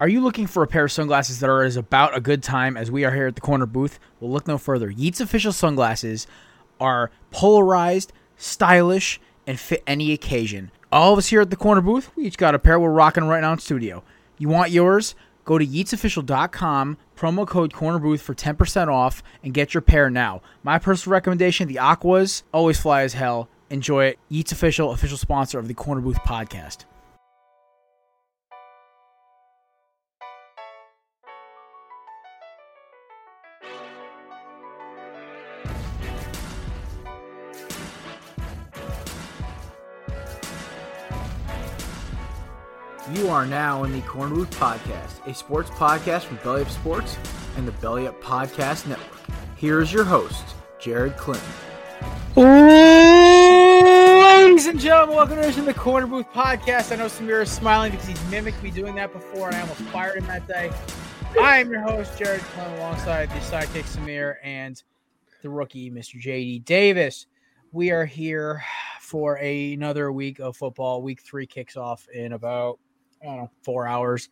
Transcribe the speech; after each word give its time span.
Are 0.00 0.08
you 0.08 0.20
looking 0.20 0.46
for 0.46 0.62
a 0.62 0.68
pair 0.68 0.84
of 0.84 0.92
sunglasses 0.92 1.40
that 1.40 1.50
are 1.50 1.64
as 1.64 1.76
about 1.76 2.16
a 2.16 2.20
good 2.20 2.40
time 2.40 2.76
as 2.76 2.88
we 2.88 3.04
are 3.04 3.12
here 3.12 3.26
at 3.26 3.34
the 3.34 3.40
corner 3.40 3.66
booth? 3.66 3.98
Well, 4.20 4.30
look 4.30 4.46
no 4.46 4.56
further. 4.56 4.88
Yeats 4.88 5.20
official 5.20 5.50
sunglasses 5.52 6.28
are 6.78 7.10
polarized, 7.32 8.12
stylish, 8.36 9.20
and 9.44 9.58
fit 9.58 9.82
any 9.88 10.12
occasion. 10.12 10.70
All 10.92 11.12
of 11.12 11.18
us 11.18 11.26
here 11.26 11.40
at 11.40 11.50
the 11.50 11.56
corner 11.56 11.80
booth, 11.80 12.12
we 12.14 12.26
each 12.26 12.38
got 12.38 12.54
a 12.54 12.60
pair 12.60 12.78
we're 12.78 12.90
rocking 12.90 13.24
right 13.24 13.40
now 13.40 13.54
in 13.54 13.58
studio. 13.58 14.04
You 14.38 14.48
want 14.48 14.70
yours? 14.70 15.16
Go 15.44 15.58
to 15.58 15.66
yeatsofficial.com, 15.66 16.96
promo 17.16 17.44
code 17.44 17.72
corner 17.72 17.98
booth 17.98 18.22
for 18.22 18.36
10% 18.36 18.86
off, 18.86 19.20
and 19.42 19.52
get 19.52 19.74
your 19.74 19.80
pair 19.80 20.10
now. 20.10 20.42
My 20.62 20.78
personal 20.78 21.14
recommendation 21.14 21.66
the 21.66 21.80
Aquas 21.80 22.44
always 22.54 22.78
fly 22.78 23.02
as 23.02 23.14
hell. 23.14 23.48
Enjoy 23.68 24.04
it. 24.04 24.20
Yeats 24.28 24.52
Official, 24.52 24.92
official 24.92 25.18
sponsor 25.18 25.58
of 25.58 25.66
the 25.66 25.74
Corner 25.74 26.00
Booth 26.00 26.20
podcast. 26.20 26.84
You 43.18 43.28
are 43.30 43.46
now 43.46 43.82
in 43.82 43.90
the 43.90 44.00
Corner 44.02 44.32
Booth 44.32 44.50
Podcast, 44.60 45.26
a 45.26 45.34
sports 45.34 45.70
podcast 45.70 46.22
from 46.22 46.36
Belly 46.44 46.62
Up 46.62 46.70
Sports 46.70 47.18
and 47.56 47.66
the 47.66 47.72
Belly 47.72 48.06
Up 48.06 48.22
Podcast 48.22 48.86
Network. 48.86 49.08
Here 49.56 49.80
is 49.80 49.92
your 49.92 50.04
host, 50.04 50.54
Jared 50.78 51.16
Clinton. 51.16 51.48
Ladies 52.36 52.46
and 54.66 54.78
gentlemen, 54.78 55.16
welcome 55.16 55.52
to 55.52 55.62
the 55.62 55.74
Corner 55.74 56.06
Booth 56.06 56.28
Podcast. 56.32 56.92
I 56.92 56.94
know 56.94 57.06
Samir 57.06 57.42
is 57.42 57.50
smiling 57.50 57.90
because 57.90 58.06
he's 58.06 58.24
mimicked 58.30 58.62
me 58.62 58.70
doing 58.70 58.94
that 58.94 59.12
before, 59.12 59.48
and 59.48 59.56
I 59.56 59.62
almost 59.62 59.80
fired 59.80 60.18
him 60.18 60.26
that 60.28 60.46
day. 60.46 60.70
I 61.40 61.58
am 61.58 61.72
your 61.72 61.80
host, 61.80 62.16
Jared 62.16 62.42
Clinton, 62.42 62.76
alongside 62.76 63.30
the 63.30 63.40
sidekick 63.40 63.82
Samir 63.82 64.36
and 64.44 64.80
the 65.42 65.50
rookie, 65.50 65.90
Mr. 65.90 66.22
JD 66.22 66.64
Davis. 66.64 67.26
We 67.72 67.90
are 67.90 68.04
here 68.04 68.62
for 69.00 69.34
another 69.34 70.12
week 70.12 70.38
of 70.38 70.56
football. 70.56 71.02
Week 71.02 71.20
three 71.20 71.48
kicks 71.48 71.76
off 71.76 72.06
in 72.14 72.32
about 72.32 72.78
I 73.22 73.26
don't 73.26 73.36
know, 73.36 73.50
four 73.62 73.86
hours. 73.86 74.28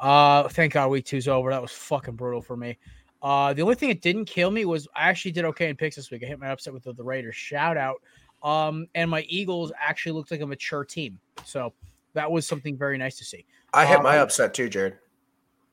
Uh, 0.00 0.48
thank 0.48 0.74
God 0.74 0.90
week 0.90 1.04
two's 1.04 1.28
over. 1.28 1.50
That 1.50 1.62
was 1.62 1.72
fucking 1.72 2.16
brutal 2.16 2.40
for 2.40 2.56
me. 2.56 2.78
Uh, 3.20 3.52
the 3.52 3.62
only 3.62 3.74
thing 3.74 3.88
that 3.88 4.00
didn't 4.00 4.26
kill 4.26 4.50
me 4.50 4.64
was 4.64 4.86
I 4.94 5.08
actually 5.08 5.32
did 5.32 5.44
okay 5.46 5.68
in 5.68 5.76
picks 5.76 5.96
this 5.96 6.10
week. 6.10 6.22
I 6.22 6.26
hit 6.26 6.38
my 6.38 6.48
upset 6.48 6.72
with 6.72 6.84
the, 6.84 6.92
the 6.92 7.02
Raiders. 7.02 7.34
Shout 7.34 7.76
out. 7.76 8.00
Um, 8.42 8.86
and 8.94 9.10
my 9.10 9.22
Eagles 9.22 9.72
actually 9.78 10.12
looked 10.12 10.30
like 10.30 10.40
a 10.40 10.46
mature 10.46 10.84
team. 10.84 11.18
So 11.44 11.72
that 12.14 12.30
was 12.30 12.46
something 12.46 12.76
very 12.76 12.96
nice 12.96 13.16
to 13.18 13.24
see. 13.24 13.44
I 13.74 13.84
hit 13.84 13.98
Um, 13.98 14.04
my 14.04 14.18
upset 14.18 14.54
too, 14.54 14.68
Jared, 14.68 14.96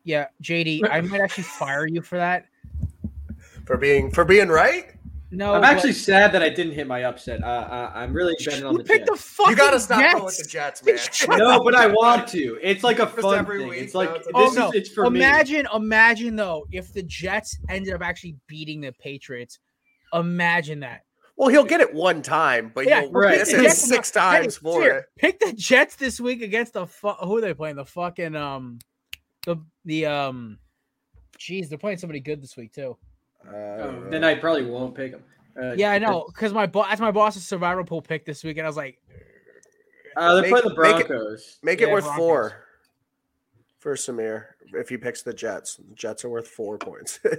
Yeah, 0.04 0.28
JD, 0.42 0.90
I 0.90 1.02
might 1.02 1.22
actually 1.22 1.44
fire 1.44 1.88
you 1.88 2.02
for 2.02 2.18
that. 2.18 2.48
for 3.66 3.78
being 3.78 4.12
for 4.12 4.26
being 4.26 4.50
right. 4.50 4.94
No, 5.36 5.54
I'm 5.54 5.62
but 5.62 5.70
actually 5.70 5.94
sad 5.94 6.32
that 6.34 6.42
I 6.42 6.50
didn't 6.50 6.74
hit 6.74 6.88
my 6.88 7.04
upset. 7.04 7.44
Uh, 7.44 7.48
uh, 7.48 7.92
I'm 7.94 8.14
really 8.14 8.36
betting 8.46 8.64
on 8.66 8.72
you 8.74 8.78
the 8.80 8.84
picked 8.84 9.06
the 9.06 9.14
Jets. 9.14 9.22
fucking 9.32 9.52
You 9.52 9.56
gotta 9.58 9.80
stop 9.80 10.00
Jets. 10.00 10.14
going 10.14 10.26
with 10.26 10.38
the 10.38 10.44
Jets, 10.48 10.84
man. 11.28 11.38
No, 11.40 11.64
but 11.64 11.76
I 11.76 11.88
want 11.88 12.28
to. 12.30 12.58
It's 12.62 12.84
like 12.84 13.00
a 13.00 13.06
Just 13.06 13.20
fun 13.20 13.40
every 13.40 13.60
thing. 13.60 13.68
week, 13.70 13.82
It's 13.82 13.96
like 13.96 14.10
no, 14.10 14.16
it's 14.16 14.26
this 14.28 14.34
Oh 14.36 14.48
is 14.50 14.56
no! 14.56 14.72
it's 14.72 14.90
for 14.90 15.10
me. 15.10 15.20
imagine, 15.20 15.68
imagine 15.74 16.36
though, 16.36 16.66
if 16.72 16.94
the 16.94 17.04
Jets 17.04 17.58
ended 17.70 17.94
up 17.94 18.02
actually 18.02 18.36
beating 18.48 18.82
the 18.82 18.92
Patriots. 18.94 19.60
Imagine 20.14 20.80
that. 20.82 21.02
Well, 21.36 21.50
he'll 21.50 21.66
get 21.66 21.82
it 21.82 21.94
one 21.94 22.22
time, 22.22 22.72
but 22.74 22.86
Yeah, 22.88 23.02
you'll 23.02 23.12
right. 23.12 23.38
miss 23.40 23.52
it 23.52 23.62
Jets- 23.64 23.78
six 23.82 24.10
Hey, 24.14 24.20
times 24.20 24.58
for 24.58 24.82
here, 24.82 24.98
it. 25.00 25.06
Pick 25.18 25.40
the 25.40 25.52
Jets 25.52 25.98
this 25.98 26.20
week 26.22 26.42
against 26.42 26.74
the 26.74 26.88
fu- 26.88 27.10
who 27.10 27.38
are 27.38 27.42
they 27.42 27.54
playing? 27.54 27.76
The 27.76 27.84
fucking 27.84 28.36
um, 28.38 28.80
the 29.46 29.58
the 29.84 30.06
um, 30.06 30.60
jeez, 31.38 31.68
they're 31.68 31.78
playing 31.78 31.98
somebody 31.98 32.22
good 32.22 32.42
this 32.42 32.56
week 32.56 32.72
too. 32.72 32.96
Oh, 33.54 34.06
then 34.10 34.24
I 34.24 34.36
probably 34.36 34.66
won't 34.66 34.96
pick 34.96 35.12
them. 35.12 35.24
Uh, 35.62 35.74
Yeah, 35.78 35.92
I 35.92 36.00
know 36.00 36.26
because 36.28 36.54
my 36.54 36.66
boss, 36.66 36.88
that's 36.90 37.02
my 37.02 37.12
boss's 37.12 37.46
survival 37.48 37.84
pool 37.86 38.02
pick 38.02 38.26
this 38.26 38.44
week, 38.44 38.58
and 38.58 38.66
I 38.66 38.70
was 38.70 38.78
like, 38.78 39.00
Uh, 40.18 40.34
they're 40.36 40.42
Make- 40.44 40.52
playing 40.52 40.76
the 40.76 40.82
make 40.82 41.00
it- 41.02 41.08
Broncos. 41.08 41.60
Make 41.64 41.80
Yeah, 41.82 41.88
it 41.88 41.92
worth 41.94 42.04
Broncos. 42.06 42.20
four 42.26 42.66
for 43.80 43.96
Samir 43.96 44.46
if 44.74 44.90
he 44.90 44.98
picks 44.98 45.22
the 45.22 45.34
Jets. 45.34 45.76
The 45.78 45.94
Jets 45.96 46.24
are 46.26 46.30
worth 46.30 46.48
four 46.48 46.78
points. 46.78 47.20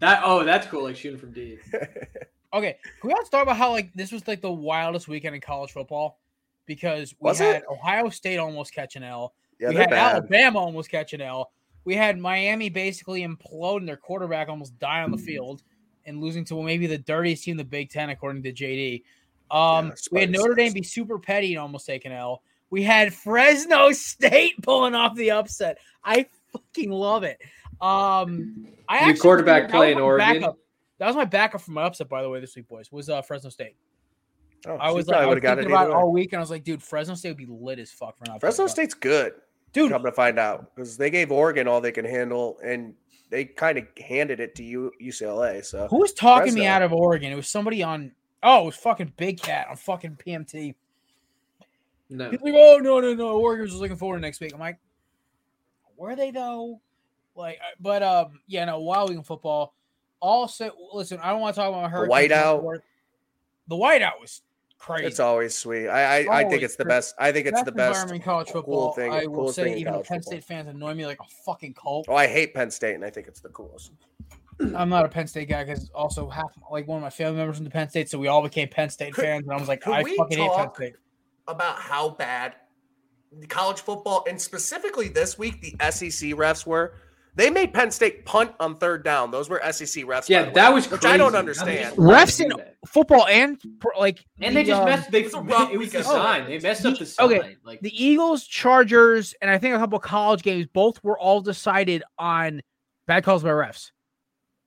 That 0.00 0.22
oh, 0.24 0.42
that's 0.42 0.66
cool. 0.66 0.82
Like 0.82 0.96
shooting 0.96 1.16
from 1.20 1.30
deep. 1.32 1.60
okay, 2.52 2.76
can 3.00 3.08
we 3.08 3.12
all 3.12 3.22
talk 3.22 3.44
about 3.44 3.56
how 3.56 3.70
like 3.70 3.92
this 3.94 4.10
was 4.10 4.26
like 4.26 4.40
the 4.40 4.50
wildest 4.50 5.06
weekend 5.06 5.36
in 5.36 5.40
college 5.40 5.70
football 5.70 6.18
because 6.66 7.14
we 7.20 7.28
Was 7.28 7.38
had 7.38 7.56
it? 7.56 7.64
Ohio 7.70 8.08
State 8.08 8.38
almost 8.38 8.74
catching 8.74 9.04
L, 9.04 9.32
yeah, 9.60 9.68
we 9.68 9.76
had 9.76 9.90
bad. 9.90 10.16
Alabama 10.16 10.58
almost 10.58 10.90
catching 10.90 11.20
L. 11.20 11.52
We 11.84 11.94
had 11.96 12.18
Miami 12.18 12.68
basically 12.68 13.26
implode 13.26 13.78
and 13.78 13.88
their 13.88 13.96
quarterback 13.96 14.48
almost 14.48 14.78
die 14.78 15.02
on 15.02 15.10
the 15.10 15.18
field 15.18 15.62
and 16.04 16.20
losing 16.20 16.44
to 16.46 16.62
maybe 16.62 16.86
the 16.86 16.98
dirtiest 16.98 17.44
team 17.44 17.52
in 17.52 17.56
the 17.58 17.64
Big 17.64 17.90
Ten, 17.90 18.10
according 18.10 18.42
to 18.44 18.52
JD. 18.52 19.02
Um, 19.50 19.88
Yeah, 19.88 19.92
we 20.10 20.20
had 20.20 20.30
Notre 20.30 20.54
Dame 20.54 20.72
be 20.72 20.82
super 20.82 21.18
petty 21.18 21.54
and 21.54 21.60
almost 21.60 21.86
take 21.86 22.04
an 22.04 22.12
L. 22.12 22.42
We 22.70 22.82
had 22.82 23.12
Fresno 23.12 23.90
State 23.92 24.54
pulling 24.62 24.94
off 24.94 25.14
the 25.14 25.32
upset. 25.32 25.78
I 26.04 26.26
fucking 26.52 26.90
love 26.90 27.24
it. 27.24 27.40
Um, 27.80 28.66
I 28.88 29.00
Your 29.00 29.08
actually 29.10 29.20
quarterback 29.20 29.70
playing 29.70 29.98
Oregon? 29.98 30.40
backup. 30.40 30.58
That 30.98 31.08
was 31.08 31.16
my 31.16 31.24
backup 31.24 31.60
for 31.60 31.72
my 31.72 31.82
upset, 31.82 32.08
by 32.08 32.22
the 32.22 32.28
way, 32.30 32.40
this 32.40 32.54
week, 32.54 32.68
boys. 32.68 32.92
Was 32.92 33.08
uh, 33.08 33.22
Fresno 33.22 33.50
State. 33.50 33.76
Oh, 34.66 34.76
I 34.76 34.92
was 34.92 35.08
like, 35.08 35.18
I 35.18 35.26
was 35.26 35.40
thinking 35.40 35.64
it 35.64 35.66
about 35.66 35.88
it 35.88 35.92
all 35.92 36.12
week, 36.12 36.32
and 36.32 36.38
I 36.38 36.40
was 36.40 36.50
like, 36.50 36.62
dude, 36.62 36.80
Fresno 36.80 37.16
State 37.16 37.30
would 37.30 37.38
be 37.38 37.46
lit 37.46 37.80
as 37.80 37.90
fuck 37.90 38.16
for 38.16 38.24
an 38.24 38.30
upset. 38.30 38.40
Fresno 38.40 38.66
State's 38.68 38.94
good. 38.94 39.32
Dude. 39.72 39.90
Come 39.90 40.04
to 40.04 40.12
find 40.12 40.38
out, 40.38 40.74
because 40.74 40.96
they 40.96 41.10
gave 41.10 41.30
Oregon 41.32 41.68
all 41.68 41.80
they 41.80 41.92
can 41.92 42.04
handle, 42.04 42.58
and 42.64 42.94
they 43.30 43.44
kind 43.44 43.78
of 43.78 43.86
handed 43.98 44.40
it 44.40 44.54
to 44.56 44.64
U- 44.64 44.92
UCLA. 45.00 45.64
So 45.64 45.86
Who 45.88 45.98
was 45.98 46.12
talking 46.12 46.54
me 46.54 46.66
out 46.66 46.82
of 46.82 46.92
Oregon? 46.92 47.32
It 47.32 47.36
was 47.36 47.48
somebody 47.48 47.82
on. 47.82 48.12
Oh, 48.42 48.62
it 48.62 48.66
was 48.66 48.76
fucking 48.76 49.14
Big 49.16 49.40
Cat 49.40 49.68
on 49.70 49.76
fucking 49.76 50.18
PMT. 50.24 50.74
No. 52.10 52.30
He's 52.30 52.42
like, 52.42 52.54
oh 52.54 52.78
no, 52.82 53.00
no, 53.00 53.14
no. 53.14 53.38
Oregon's 53.38 53.70
just 53.70 53.80
looking 53.80 53.96
forward 53.96 54.18
to 54.18 54.20
next 54.20 54.40
week. 54.40 54.52
I'm 54.52 54.60
like, 54.60 54.78
were 55.96 56.14
they 56.14 56.30
though? 56.30 56.80
Like, 57.34 57.58
uh, 57.62 57.74
but 57.80 58.02
um, 58.02 58.40
yeah, 58.46 58.64
no. 58.66 58.80
Wild 58.80 59.08
week 59.08 59.18
in 59.18 59.24
football. 59.24 59.74
Also, 60.20 60.70
listen, 60.92 61.18
I 61.22 61.30
don't 61.30 61.40
want 61.40 61.54
to 61.54 61.60
talk 61.60 61.68
about 61.70 61.90
her. 61.90 62.06
whiteout. 62.06 62.80
The 63.68 63.76
whiteout 63.76 64.20
was 64.20 64.42
crazy. 64.82 65.06
it's 65.06 65.20
always 65.20 65.56
sweet. 65.56 65.88
I 65.88 66.24
I, 66.26 66.38
I 66.40 66.44
think 66.48 66.62
it's 66.62 66.76
the 66.76 66.84
crazy. 66.84 66.96
best. 66.96 67.14
I 67.18 67.32
think 67.32 67.46
it's 67.46 67.54
Best 67.54 67.64
the 67.66 67.72
best. 67.72 67.88
environment 67.88 68.16
in 68.16 68.22
college 68.24 68.46
cool 68.48 68.62
football. 68.62 68.92
thing- 68.92 69.12
I 69.12 69.26
will 69.26 69.52
say, 69.52 69.76
even 69.76 69.92
though 69.92 70.00
Penn 70.02 70.18
football. 70.20 70.32
State 70.32 70.44
fans 70.44 70.68
annoy 70.68 70.94
me 70.94 71.06
like 71.06 71.18
a 71.20 71.28
fucking 71.44 71.74
cult. 71.74 72.06
Oh, 72.08 72.14
I 72.14 72.26
hate 72.26 72.54
Penn 72.54 72.70
State, 72.70 72.94
and 72.94 73.04
I 73.04 73.10
think 73.10 73.28
it's 73.28 73.40
the 73.40 73.48
coolest. 73.50 73.92
I'm 74.76 74.88
not 74.88 75.04
a 75.04 75.08
Penn 75.08 75.26
State 75.26 75.48
guy 75.48 75.64
because 75.64 75.90
also 75.94 76.28
half 76.28 76.50
like 76.70 76.86
one 76.86 76.98
of 76.98 77.02
my 77.02 77.10
family 77.10 77.36
members 77.38 77.56
from 77.56 77.64
the 77.64 77.70
Penn 77.70 77.88
State, 77.88 78.08
so 78.10 78.18
we 78.18 78.28
all 78.28 78.42
became 78.42 78.68
Penn 78.68 78.90
State 78.90 79.14
Could- 79.14 79.24
fans, 79.24 79.44
and 79.44 79.52
I 79.52 79.56
was 79.58 79.68
like, 79.68 79.86
I 79.86 80.02
fucking 80.02 80.38
hate 80.38 80.50
Penn 80.52 80.70
State. 80.74 80.94
about 81.48 81.76
how 81.78 82.10
bad 82.10 82.54
college 83.48 83.80
football 83.80 84.24
and 84.28 84.38
specifically 84.40 85.08
this 85.08 85.38
week 85.38 85.60
the 85.62 85.70
SEC 85.90 86.30
refs 86.32 86.66
were. 86.66 86.94
They 87.34 87.48
made 87.48 87.72
Penn 87.72 87.90
State 87.90 88.26
punt 88.26 88.52
on 88.60 88.76
third 88.76 89.02
down. 89.04 89.30
Those 89.30 89.48
were 89.48 89.58
SEC 89.72 90.04
refs. 90.04 90.28
Yeah, 90.28 90.42
the 90.42 90.48
way, 90.48 90.54
that 90.54 90.68
was 90.74 90.90
which 90.90 91.00
crazy. 91.00 91.14
I 91.14 91.16
don't 91.16 91.34
understand. 91.34 91.78
just 91.96 91.98
let 91.98 92.28
Refs 92.28 92.36
them 92.38 92.50
in 92.60 92.66
football 92.86 93.26
and 93.26 93.58
like 93.98 94.22
And 94.40 94.54
they 94.54 94.64
just 94.64 94.80
um, 94.82 94.86
messed. 94.86 95.10
They 95.10 95.20
It 95.20 95.24
was 95.24 95.34
a 95.34 95.40
rough 95.40 95.70
it 95.72 95.78
was 95.78 95.92
the 95.92 95.98
weekend. 96.00 96.04
sign. 96.04 96.44
They 96.46 96.58
messed 96.58 96.84
up 96.84 96.98
the 96.98 97.04
Oh, 97.04 97.28
sign. 97.28 97.32
okay. 97.38 97.56
Like 97.64 97.80
the 97.80 98.04
Eagles, 98.04 98.44
Chargers, 98.46 99.34
and 99.40 99.50
I 99.50 99.56
think 99.56 99.74
a 99.74 99.78
couple 99.78 99.96
of 99.96 100.02
college 100.02 100.42
games. 100.42 100.66
Both 100.72 101.02
were 101.02 101.18
all 101.18 101.40
decided 101.40 102.02
on 102.18 102.60
bad 103.06 103.24
calls 103.24 103.42
by 103.42 103.48
refs. 103.48 103.92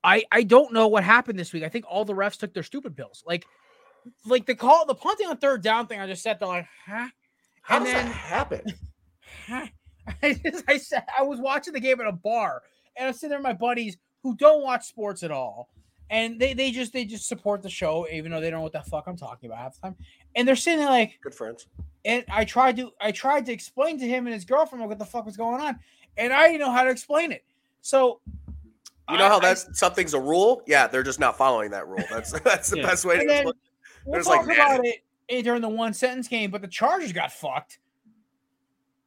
I 0.03 0.24
I 0.32 0.42
don't 0.42 0.74
know 0.74 0.88
what 0.88 1.03
happened 1.03 1.38
this 1.38 1.53
week. 1.53 1.64
I 1.64 1.70
think 1.70 1.86
all 1.88 2.03
the 2.03 2.14
refs 2.14 2.38
took 2.40 2.53
their 2.56 2.64
stupid 2.64 2.97
pills. 2.97 3.24
Like 3.28 3.46
like 4.26 4.47
the 4.47 4.56
call, 4.56 4.88
the 4.88 4.96
punting 4.96 5.28
on 5.28 5.38
third 5.38 5.62
down 5.62 5.86
thing. 5.86 6.00
I 6.00 6.08
just 6.08 6.24
sat 6.24 6.40
there 6.40 6.47
like, 6.47 6.66
huh, 6.88 7.09
How 7.62 7.76
And 7.78 7.86
does 7.86 7.94
then- 7.94 8.06
that 8.08 8.12
happen? 8.16 8.62
huh. 10.07 10.13
I 10.23 10.33
just 10.33 10.63
I 10.67 10.77
said 10.77 11.03
I 11.17 11.23
was 11.23 11.39
watching 11.39 11.73
the 11.73 11.79
game 11.79 11.99
at 12.01 12.07
a 12.07 12.11
bar, 12.11 12.61
and 12.97 13.07
I'm 13.07 13.13
sitting 13.13 13.29
there 13.29 13.40
with 13.40 13.43
my 13.43 13.53
buddies 13.53 13.97
who 14.23 14.35
don't 14.35 14.63
watch 14.63 14.85
sports 14.87 15.23
at 15.23 15.31
all. 15.31 15.69
And 16.11 16.40
they, 16.40 16.53
they 16.53 16.69
just 16.72 16.93
they 16.93 17.03
just 17.05 17.28
support 17.28 17.63
the 17.63 17.69
show 17.69 18.07
even 18.11 18.31
though 18.31 18.40
they 18.40 18.52
don't 18.52 18.59
know 18.59 18.63
what 18.63 18.73
the 18.73 18.81
fuck 18.84 19.05
I'm 19.07 19.17
talking 19.17 19.49
about 19.49 19.57
half 19.59 19.73
the 19.75 19.81
time. 19.81 19.96
And 20.35 20.47
they're 20.47 20.55
sitting 20.55 20.79
there 20.79 20.90
like, 20.90 21.17
Good 21.23 21.34
friends. 21.34 21.66
and 22.05 22.23
I 22.31 22.46
tried 22.46 22.78
to 22.78 22.91
I 23.02 23.11
tried 23.11 23.47
to 23.47 23.52
explain 23.52 23.97
to 23.99 24.07
him 24.07 24.28
and 24.28 24.34
his 24.35 24.46
girlfriend 24.46 24.81
like, 24.81 24.90
what 24.90 24.99
the 24.99 25.05
fuck 25.05 25.25
was 25.25 25.35
going 25.35 25.59
on, 25.61 25.79
and 26.17 26.31
I 26.31 26.46
didn't 26.47 26.59
know 26.59 26.72
how 26.72 26.84
to 26.84 26.91
explain 26.91 27.31
it. 27.31 27.43
So 27.81 28.19
You 29.09 29.17
know 29.17 29.25
I- 29.25 29.29
how 29.29 29.37
I- 29.37 29.41
that's 29.41 29.79
something's 29.79 30.13
a 30.13 30.19
rule? 30.19 30.61
Yeah, 30.67 30.85
they're 30.85 31.01
just 31.01 31.19
not 31.19 31.37
following 31.40 31.72
that 31.72 31.87
rule. 31.87 32.03
That's 32.11 32.31
that's 32.41 32.69
the 32.69 32.78
Yeah. 32.81 32.85
best 32.87 33.03
way 33.05 33.16
to 33.16 33.22
and 33.22 33.29
then 33.29 33.35
explain. 33.47 33.53
we'll 34.05 34.13
There's, 34.13 34.28
talk 34.28 34.46
like, 34.46 34.58
about 34.58 34.85
it 34.85 35.03
eh, 35.29 35.41
during 35.41 35.61
the 35.63 35.69
one 35.69 35.96
sentence 35.96 36.28
game, 36.28 36.51
but 36.51 36.61
the 36.61 36.67
Chargers 36.67 37.13
got 37.13 37.31
fucked. 37.31 37.79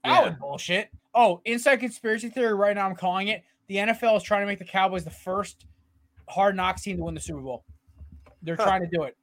That 0.09 0.23
was 0.25 0.33
Yeah. 0.33 0.39
bullshit. 0.39 0.89
Oh, 1.15 1.41
inside 1.45 1.77
conspiracy 1.77 2.29
theory. 2.29 2.55
Right 2.55 2.75
now, 2.77 2.87
I'm 2.87 2.97
calling 2.97 3.29
it. 3.29 3.43
The 3.67 3.77
NFL 3.79 4.17
is 4.17 4.23
trying 4.23 4.43
to 4.43 4.47
make 4.47 4.59
the 4.59 4.65
Cowboys 4.65 5.05
the 5.05 5.11
first 5.11 5.67
hard 6.29 6.57
knocks 6.57 6.83
team 6.83 6.97
to 6.99 7.03
win 7.05 7.15
the 7.15 7.21
Super 7.21 7.41
Bowl. 7.41 7.65
They're 8.43 8.57
Huh. 8.57 8.65
trying 8.65 8.81
to 8.83 8.87
do 8.87 9.03
it. 9.05 9.17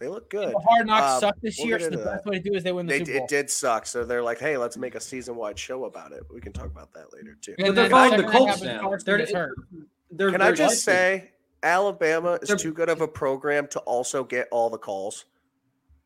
They 0.00 0.08
look 0.08 0.28
good. 0.28 0.52
The 0.54 0.58
hard 0.58 0.86
knocks 0.86 1.14
Um, 1.14 1.20
suck 1.20 1.40
this 1.40 1.56
we'll 1.58 1.68
year, 1.68 1.80
so 1.80 1.88
the 1.90 1.98
best 1.98 2.24
that. 2.24 2.26
way 2.26 2.38
to 2.38 2.42
do 2.50 2.54
is 2.56 2.64
they 2.64 2.72
win 2.72 2.86
the 2.86 2.92
They, 2.92 2.98
Super 3.04 3.12
Bowl. 3.18 3.24
it 3.24 3.28
did 3.28 3.50
suck. 3.50 3.86
So 3.86 4.04
they're 4.04 4.22
like, 4.22 4.38
hey, 4.38 4.56
let's 4.56 4.76
make 4.76 4.94
a 4.96 5.00
season 5.00 5.36
wide 5.36 5.58
show 5.58 5.84
about 5.84 6.12
it. 6.12 6.24
We 6.32 6.40
can 6.40 6.52
talk 6.52 6.66
about 6.66 6.92
that 6.94 7.12
later 7.12 7.36
too. 7.40 7.54
And 7.58 7.68
But 7.68 7.74
they're 7.74 7.84
then 7.84 7.90
following 7.90 8.10
the 8.10 8.16
second 8.26 8.32
Colts 8.32 8.62
now. 8.62 8.96
They're- 9.04 9.18
gets 9.18 9.32
hurt. 9.32 9.54
They're, 10.10 10.30
Can 10.32 10.40
I 10.42 10.46
they're 10.46 10.54
just 10.56 10.86
likely- 10.86 11.20
say, 11.20 11.30
Alabama 11.62 12.38
is 12.42 12.48
They're- 12.48 12.56
too 12.56 12.72
good 12.72 12.88
of 12.88 13.00
a 13.00 13.08
program 13.08 13.66
to 13.68 13.78
also 13.80 14.24
get 14.24 14.48
all 14.50 14.68
the 14.68 14.78
calls. 14.78 15.24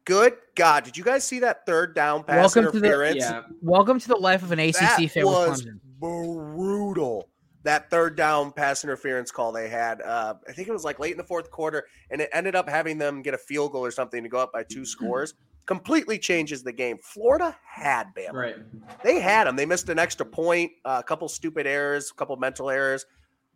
Good 0.09 0.39
God, 0.55 0.85
did 0.85 0.97
you 0.97 1.05
guys 1.05 1.23
see 1.23 1.41
that 1.41 1.67
third 1.67 1.95
down 1.95 2.25
pass 2.25 2.55
Welcome 2.57 2.73
to 2.73 2.81
the- 2.81 2.87
interference? 2.87 3.17
Yeah, 3.21 3.43
Welcome 3.61 4.01
to 4.01 4.09
the 4.09 4.17
life 4.17 4.43
of 4.43 4.53
an 4.53 4.59
ACC 4.59 4.81
that 4.81 4.97
fan 5.11 5.27
with 5.27 5.35
was 5.35 5.63
Clemson. 5.67 5.81
brutal. 6.01 7.29
That 7.65 7.91
third 7.91 8.17
down 8.17 8.53
pass 8.53 8.85
interference 8.85 9.31
call 9.31 9.53
they 9.53 9.69
had, 9.69 10.01
uh, 10.01 10.35
I 10.49 10.53
think 10.53 10.67
it 10.67 10.73
was 10.73 10.83
like 10.85 10.99
late 10.99 11.11
in 11.13 11.19
the 11.19 11.25
fourth 11.25 11.51
quarter, 11.51 11.87
and 12.11 12.23
it 12.23 12.31
ended 12.33 12.55
up 12.57 12.71
having 12.71 12.97
them 12.97 13.21
get 13.21 13.35
a 13.35 13.39
field 13.39 13.73
goal 13.73 13.85
or 13.85 13.91
something 13.91 14.23
to 14.23 14.31
go 14.31 14.39
up 14.39 14.51
by 14.51 14.63
two 14.63 14.87
scores. 14.87 15.35
Completely 15.67 16.19
changes 16.19 16.63
the 16.63 16.73
game. 16.73 16.97
Florida 17.03 17.55
had 17.67 18.07
Bama. 18.17 18.33
right. 18.33 18.57
They 19.05 19.21
had 19.21 19.47
them. 19.47 19.57
They 19.57 19.67
missed 19.67 19.91
an 19.91 19.99
extra 19.99 20.25
point, 20.25 20.73
a 20.87 21.03
couple 21.03 21.29
stupid 21.29 21.67
errors, 21.67 22.11
a 22.11 22.15
couple 22.15 22.35
mental 22.39 22.71
errors, 22.71 23.05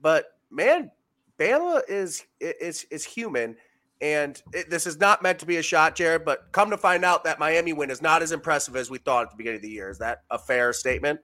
but 0.02 0.26
man, 0.50 0.90
Bama 1.38 1.80
is 1.88 2.26
is 2.40 2.84
is 2.90 3.04
human. 3.04 3.56
And 4.02 4.42
it, 4.52 4.68
this 4.68 4.86
is 4.86 4.98
not 4.98 5.22
meant 5.22 5.38
to 5.38 5.46
be 5.46 5.56
a 5.58 5.62
shot, 5.62 5.94
Jared. 5.94 6.24
But 6.24 6.50
come 6.52 6.70
to 6.70 6.76
find 6.76 7.04
out 7.04 7.22
that 7.24 7.38
Miami 7.38 7.72
win 7.72 7.88
is 7.88 8.02
not 8.02 8.20
as 8.20 8.32
impressive 8.32 8.74
as 8.76 8.90
we 8.90 8.98
thought 8.98 9.22
at 9.26 9.30
the 9.30 9.36
beginning 9.36 9.56
of 9.58 9.62
the 9.62 9.70
year. 9.70 9.88
Is 9.88 9.98
that 9.98 10.22
a 10.28 10.38
fair 10.38 10.72
statement? 10.72 11.20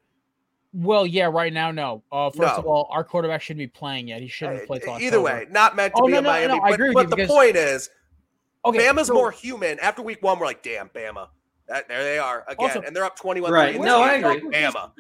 Well, 0.73 1.05
yeah, 1.07 1.25
right 1.33 1.53
now, 1.53 1.71
no. 1.73 2.05
Uh, 2.13 2.31
first 2.31 2.39
No. 2.55 2.57
of 2.59 2.67
all, 2.67 2.89
our 2.93 3.03
quarterback 3.03 3.43
shouldn't 3.43 3.59
be 3.59 3.67
playing 3.67 4.09
yet. 4.09 4.21
He 4.23 4.29
shouldn't 4.29 4.59
have 4.61 4.67
played 4.69 4.83
Uh, 4.87 4.93
Either 4.93 5.17
October. 5.19 5.23
way, 5.25 5.47
not 5.51 5.75
meant 5.75 5.95
to 5.97 6.03
Oh, 6.03 6.07
be 6.07 6.13
no, 6.13 6.19
a 6.19 6.23
no, 6.23 6.29
Miami. 6.31 6.47
no, 6.59 6.61
I 6.63 6.71
but 6.71 6.75
agree 6.75 6.93
but 6.95 7.11
the 7.11 7.17
because- 7.17 7.31
point 7.31 7.57
is, 7.57 7.91
Okay, 8.65 8.79
Bama's 8.79 9.07
so- 9.09 9.15
more 9.15 9.31
human. 9.33 9.79
After 9.81 10.03
week 10.03 10.23
one, 10.23 10.39
we're 10.39 10.47
like, 10.47 10.63
damn, 10.63 10.89
Bama. 10.91 11.29
That, 11.69 11.89
there 11.89 12.03
they 12.05 12.19
are 12.19 12.45
again, 12.49 12.69
Also- 12.71 12.83
and 12.83 12.95
they're 12.95 13.05
up 13.05 13.17
twenty-one. 13.17 13.51
Right. 13.53 13.75
three. 13.77 13.85
No, 13.85 14.01
I 14.03 14.15
agree. 14.15 14.41
Bama. 14.53 14.91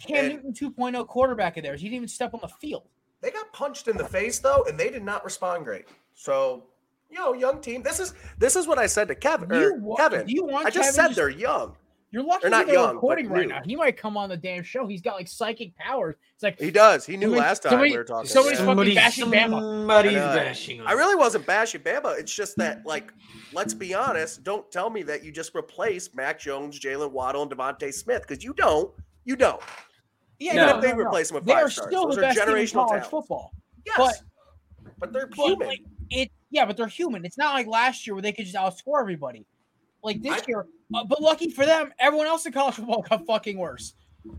Cam 0.00 0.16
And- 0.16 0.28
Newton 0.44 0.52
2.0 0.54 1.06
quarterback 1.06 1.56
of 1.56 1.62
theirs. 1.62 1.80
He 1.80 1.86
didn't 1.88 1.96
even 1.96 2.08
step 2.08 2.34
on 2.34 2.40
the 2.40 2.48
field. 2.48 2.88
They 3.20 3.30
got 3.30 3.52
punched 3.52 3.86
in 3.88 3.96
the 3.96 4.04
face 4.04 4.38
though, 4.38 4.64
and 4.68 4.78
they 4.80 4.90
did 4.90 5.02
not 5.04 5.24
respond 5.24 5.64
great. 5.64 5.86
So, 6.14 6.64
you 7.10 7.16
know, 7.18 7.32
young 7.32 7.60
team. 7.60 7.82
This 7.82 8.00
is 8.00 8.14
this 8.38 8.56
is 8.56 8.66
what 8.66 8.78
I 8.78 8.86
said 8.86 9.08
to 9.08 9.14
Kevin. 9.14 9.48
You 9.50 9.74
er, 9.74 9.74
wa- 9.78 9.96
Kevin, 9.96 10.28
you 10.28 10.44
want 10.44 10.66
I 10.66 10.70
just 10.70 10.94
Kevin 10.96 11.10
said 11.14 11.16
they're 11.16 11.28
young. 11.30 11.76
You're 12.10 12.22
lucky 12.22 12.40
They're 12.42 12.50
not 12.50 12.64
they're 12.66 12.74
young, 12.74 12.86
but 12.86 12.94
recording 12.94 13.28
right 13.28 13.42
new. 13.46 13.52
now. 13.52 13.60
He 13.62 13.76
might 13.76 13.98
come 13.98 14.16
on 14.16 14.30
the 14.30 14.36
damn 14.38 14.62
show. 14.62 14.86
He's 14.86 15.02
got 15.02 15.16
like 15.16 15.28
psychic 15.28 15.76
powers. 15.76 16.14
It's 16.34 16.42
like 16.42 16.58
He 16.58 16.70
does. 16.70 17.04
He 17.04 17.18
knew 17.18 17.26
Somebody- 17.26 17.40
last 17.42 17.62
time 17.62 17.70
somebody- 17.72 17.90
we 17.90 17.98
were 17.98 18.04
talking. 18.04 18.28
somebody's 18.30 18.60
yeah. 18.60 18.64
fucking 18.74 18.94
bashing 18.94 19.24
Bama. 19.26 19.60
Somebody's 19.60 20.12
I 20.16 20.20
know. 20.20 20.34
bashing. 20.36 20.80
I 20.86 20.92
really 20.92 21.16
wasn't 21.16 21.44
bashing 21.44 21.82
Bama. 21.82 22.18
It's 22.18 22.34
just 22.34 22.56
that, 22.56 22.86
like, 22.86 23.12
let's 23.52 23.74
be 23.74 23.92
honest. 23.92 24.42
Don't 24.42 24.70
tell 24.72 24.88
me 24.88 25.02
that 25.02 25.22
you 25.22 25.30
just 25.30 25.54
replaced 25.54 26.14
Mac 26.16 26.38
Jones, 26.40 26.80
Jaylen 26.80 27.10
Waddle, 27.12 27.42
and 27.42 27.50
DeVonta 27.50 27.92
Smith 27.92 28.22
because 28.26 28.42
you 28.42 28.54
don't. 28.54 28.90
You 29.26 29.36
don't. 29.36 29.60
yeah, 30.38 30.54
No. 30.54 30.66
no, 30.66 30.76
If 30.76 30.82
they 30.82 30.92
no, 30.92 30.96
no. 31.02 31.04
replace 31.08 31.30
him 31.30 31.34
with 31.34 31.44
They 31.44 31.52
five 31.52 31.66
are 31.66 31.70
stars, 31.70 31.88
still 31.90 32.06
those 32.06 32.14
the 32.16 32.20
are 32.22 32.24
best 32.24 32.38
team 32.38 32.48
in 32.48 32.54
generational 32.54 32.72
college 32.72 32.88
talents. 32.90 33.08
football. 33.10 33.52
Yes, 33.84 33.96
But- 33.98 34.22
but, 34.98 35.12
they're 35.12 35.26
But 35.26 35.36
human. 35.36 35.68
like 35.68 35.80
it, 35.80 35.86
yeah, 36.50 36.64
but 36.64 36.76
they're 36.76 36.86
human. 36.86 37.24
It's 37.24 37.38
not 37.38 37.54
like 37.54 37.66
last 37.66 38.06
year 38.06 38.14
where 38.14 38.22
they 38.22 38.32
could 38.32 38.44
just 38.46 38.56
outscore 38.56 39.00
everybody. 39.00 39.46
Like 40.02 40.22
this 40.22 40.42
I- 40.42 40.44
year, 40.46 40.66
uh, 40.94 41.04
but 41.04 41.20
lucky 41.20 41.50
for 41.50 41.66
them, 41.66 41.92
everyone 41.98 42.26
else 42.26 42.46
in 42.46 42.52
college 42.52 42.76
football 42.76 43.02
got 43.08 43.26
fucking 43.26 43.58
worse, 43.58 43.94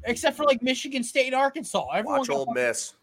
except 0.06 0.38
for 0.38 0.46
like 0.46 0.62
Michigan 0.62 1.04
State 1.04 1.28
and 1.28 1.36
Arkansas. 1.36 1.86
Everyone 1.94 2.20
Watch 2.20 2.30
Old 2.30 2.48
fucking- 2.48 2.64
Miss. 2.64 2.94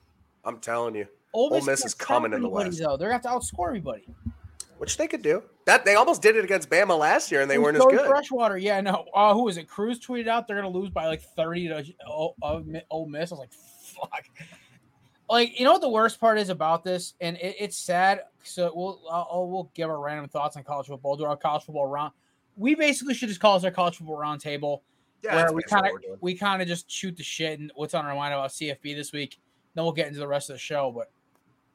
I'm 0.44 0.58
telling 0.58 0.94
you, 0.94 1.06
Ole 1.32 1.54
Ole 1.54 1.60
Miss 1.62 1.84
is 1.84 1.94
coming 1.94 2.32
in 2.32 2.40
the 2.40 2.48
West. 2.48 2.78
Though 2.78 2.96
they're 2.96 3.08
gonna 3.08 3.14
have 3.14 3.22
to 3.22 3.28
outscore 3.28 3.66
everybody. 3.66 4.06
which 4.78 4.96
they 4.96 5.08
could 5.08 5.22
do. 5.22 5.42
That 5.64 5.84
they 5.84 5.96
almost 5.96 6.22
did 6.22 6.36
it 6.36 6.44
against 6.44 6.70
Bama 6.70 6.96
last 6.96 7.32
year, 7.32 7.40
and 7.40 7.50
they 7.50 7.58
weren't 7.58 7.76
as 7.76 7.84
good. 7.84 8.06
Freshwater, 8.06 8.56
yeah, 8.56 8.80
no. 8.80 9.04
Uh, 9.12 9.34
who 9.34 9.44
was 9.44 9.56
it? 9.56 9.68
Cruz 9.68 9.98
tweeted 9.98 10.28
out 10.28 10.46
they're 10.46 10.56
gonna 10.56 10.68
lose 10.68 10.90
by 10.90 11.06
like 11.06 11.20
thirty 11.20 11.66
to 11.68 11.84
oh, 12.08 12.34
Ole 12.90 13.08
Miss. 13.08 13.32
I 13.32 13.34
was 13.34 13.40
like, 13.40 13.52
fuck. 13.52 14.24
Like 15.28 15.58
you 15.58 15.64
know 15.64 15.72
what 15.72 15.80
the 15.80 15.88
worst 15.88 16.20
part 16.20 16.38
is 16.38 16.50
about 16.50 16.84
this, 16.84 17.14
and 17.20 17.36
it, 17.38 17.56
it's 17.58 17.76
sad. 17.76 18.22
So 18.44 18.72
we'll 18.74 19.02
I'll, 19.10 19.48
we'll 19.48 19.70
give 19.74 19.90
our 19.90 19.98
random 19.98 20.28
thoughts 20.28 20.56
on 20.56 20.62
college 20.62 20.86
football. 20.86 21.16
Do 21.16 21.24
our 21.24 21.36
college 21.36 21.64
football 21.64 21.86
round. 21.86 22.12
We 22.56 22.74
basically 22.74 23.14
should 23.14 23.28
just 23.28 23.40
call 23.40 23.54
this 23.58 23.64
our 23.64 23.70
college 23.70 23.96
football 23.96 24.18
round 24.18 24.40
table, 24.40 24.82
Yeah, 25.22 25.34
where 25.36 25.52
we 25.52 25.62
kind 25.64 25.86
of 25.86 25.92
we 26.20 26.34
kind 26.34 26.62
of 26.62 26.68
just 26.68 26.90
shoot 26.90 27.16
the 27.16 27.24
shit 27.24 27.58
and 27.58 27.72
what's 27.74 27.94
on 27.94 28.06
our 28.06 28.14
mind 28.14 28.34
about 28.34 28.50
CFB 28.50 28.94
this 28.94 29.12
week. 29.12 29.38
Then 29.74 29.84
we'll 29.84 29.92
get 29.92 30.06
into 30.06 30.20
the 30.20 30.28
rest 30.28 30.48
of 30.48 30.54
the 30.54 30.60
show. 30.60 30.92
But 30.94 31.10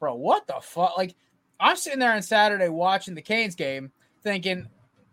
bro, 0.00 0.14
what 0.14 0.46
the 0.46 0.56
fuck? 0.62 0.96
Like 0.96 1.14
I'm 1.60 1.76
sitting 1.76 1.98
there 1.98 2.14
on 2.14 2.22
Saturday 2.22 2.70
watching 2.70 3.14
the 3.14 3.22
Canes 3.22 3.54
game, 3.54 3.92
thinking, 4.22 4.66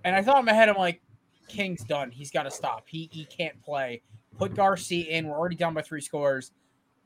and 0.06 0.16
I 0.16 0.22
thought 0.24 0.40
in 0.40 0.46
my 0.46 0.54
head, 0.54 0.70
I'm 0.70 0.78
like, 0.78 1.02
King's 1.50 1.84
done. 1.84 2.10
He's 2.10 2.32
got 2.32 2.44
to 2.44 2.52
stop. 2.52 2.88
He 2.88 3.10
he 3.12 3.26
can't 3.26 3.62
play. 3.62 4.02
Put 4.38 4.56
Garcia 4.56 5.06
in. 5.06 5.28
We're 5.28 5.38
already 5.38 5.58
down 5.58 5.74
by 5.74 5.82
three 5.82 6.00
scores 6.00 6.52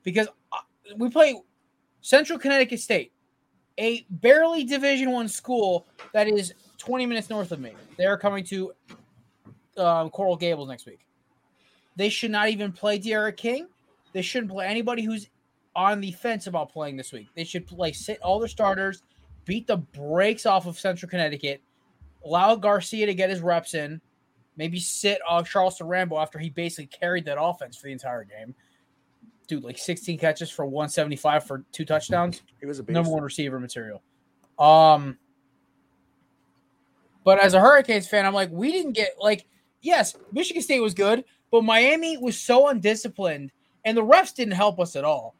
because 0.03 0.27
uh, 0.51 0.57
we 0.97 1.09
play 1.09 1.41
Central 2.01 2.37
Connecticut 2.39 2.79
State, 2.79 3.11
a 3.79 4.05
barely 4.09 4.63
Division 4.63 5.11
One 5.11 5.27
school 5.27 5.87
that 6.13 6.27
is 6.27 6.53
20 6.77 7.05
minutes 7.05 7.29
north 7.29 7.51
of 7.51 7.59
me. 7.59 7.73
They're 7.97 8.17
coming 8.17 8.43
to 8.45 8.73
um, 9.77 10.09
Coral 10.09 10.35
Gables 10.35 10.69
next 10.69 10.85
week. 10.85 11.05
They 11.95 12.09
should 12.09 12.31
not 12.31 12.49
even 12.49 12.71
play 12.71 12.97
D'Eriq 12.97 13.37
King. 13.37 13.67
They 14.13 14.21
shouldn't 14.21 14.51
play 14.51 14.67
anybody 14.67 15.03
who's 15.03 15.29
on 15.75 16.01
the 16.01 16.11
fence 16.11 16.47
about 16.47 16.71
playing 16.71 16.97
this 16.97 17.11
week. 17.11 17.27
They 17.35 17.43
should 17.43 17.65
play 17.65 17.91
sit 17.93 18.21
all 18.21 18.39
their 18.39 18.47
starters, 18.47 19.03
beat 19.45 19.67
the 19.67 19.77
brakes 19.77 20.45
off 20.45 20.67
of 20.67 20.79
Central 20.79 21.09
Connecticut, 21.09 21.61
allow 22.25 22.55
Garcia 22.55 23.05
to 23.05 23.13
get 23.13 23.29
his 23.29 23.41
reps 23.41 23.73
in, 23.73 23.99
maybe 24.55 24.79
sit 24.79 25.19
uh, 25.27 25.41
Charleston 25.43 25.87
Rambo 25.87 26.17
after 26.17 26.37
he 26.37 26.49
basically 26.49 26.87
carried 26.87 27.25
that 27.25 27.41
offense 27.41 27.75
for 27.77 27.87
the 27.87 27.93
entire 27.93 28.23
game. 28.23 28.53
Dude, 29.47 29.63
like 29.63 29.77
16 29.77 30.17
catches 30.19 30.49
for 30.49 30.65
175 30.65 31.45
for 31.45 31.63
two 31.71 31.83
touchdowns 31.85 32.41
He 32.59 32.65
was 32.65 32.79
a 32.79 32.83
beast. 32.83 32.93
number 32.93 33.09
one 33.09 33.23
receiver 33.23 33.59
material. 33.59 34.01
Um, 34.57 35.17
but 37.23 37.39
as 37.39 37.53
a 37.53 37.59
Hurricanes 37.59 38.07
fan, 38.07 38.25
I'm 38.25 38.33
like, 38.33 38.49
we 38.51 38.71
didn't 38.71 38.93
get 38.93 39.15
like, 39.19 39.45
yes, 39.81 40.15
Michigan 40.31 40.61
State 40.61 40.81
was 40.81 40.93
good, 40.93 41.23
but 41.51 41.63
Miami 41.63 42.17
was 42.17 42.39
so 42.39 42.67
undisciplined, 42.69 43.51
and 43.85 43.97
the 43.97 44.03
refs 44.03 44.33
didn't 44.33 44.53
help 44.53 44.79
us 44.79 44.95
at 44.95 45.03
all. 45.03 45.35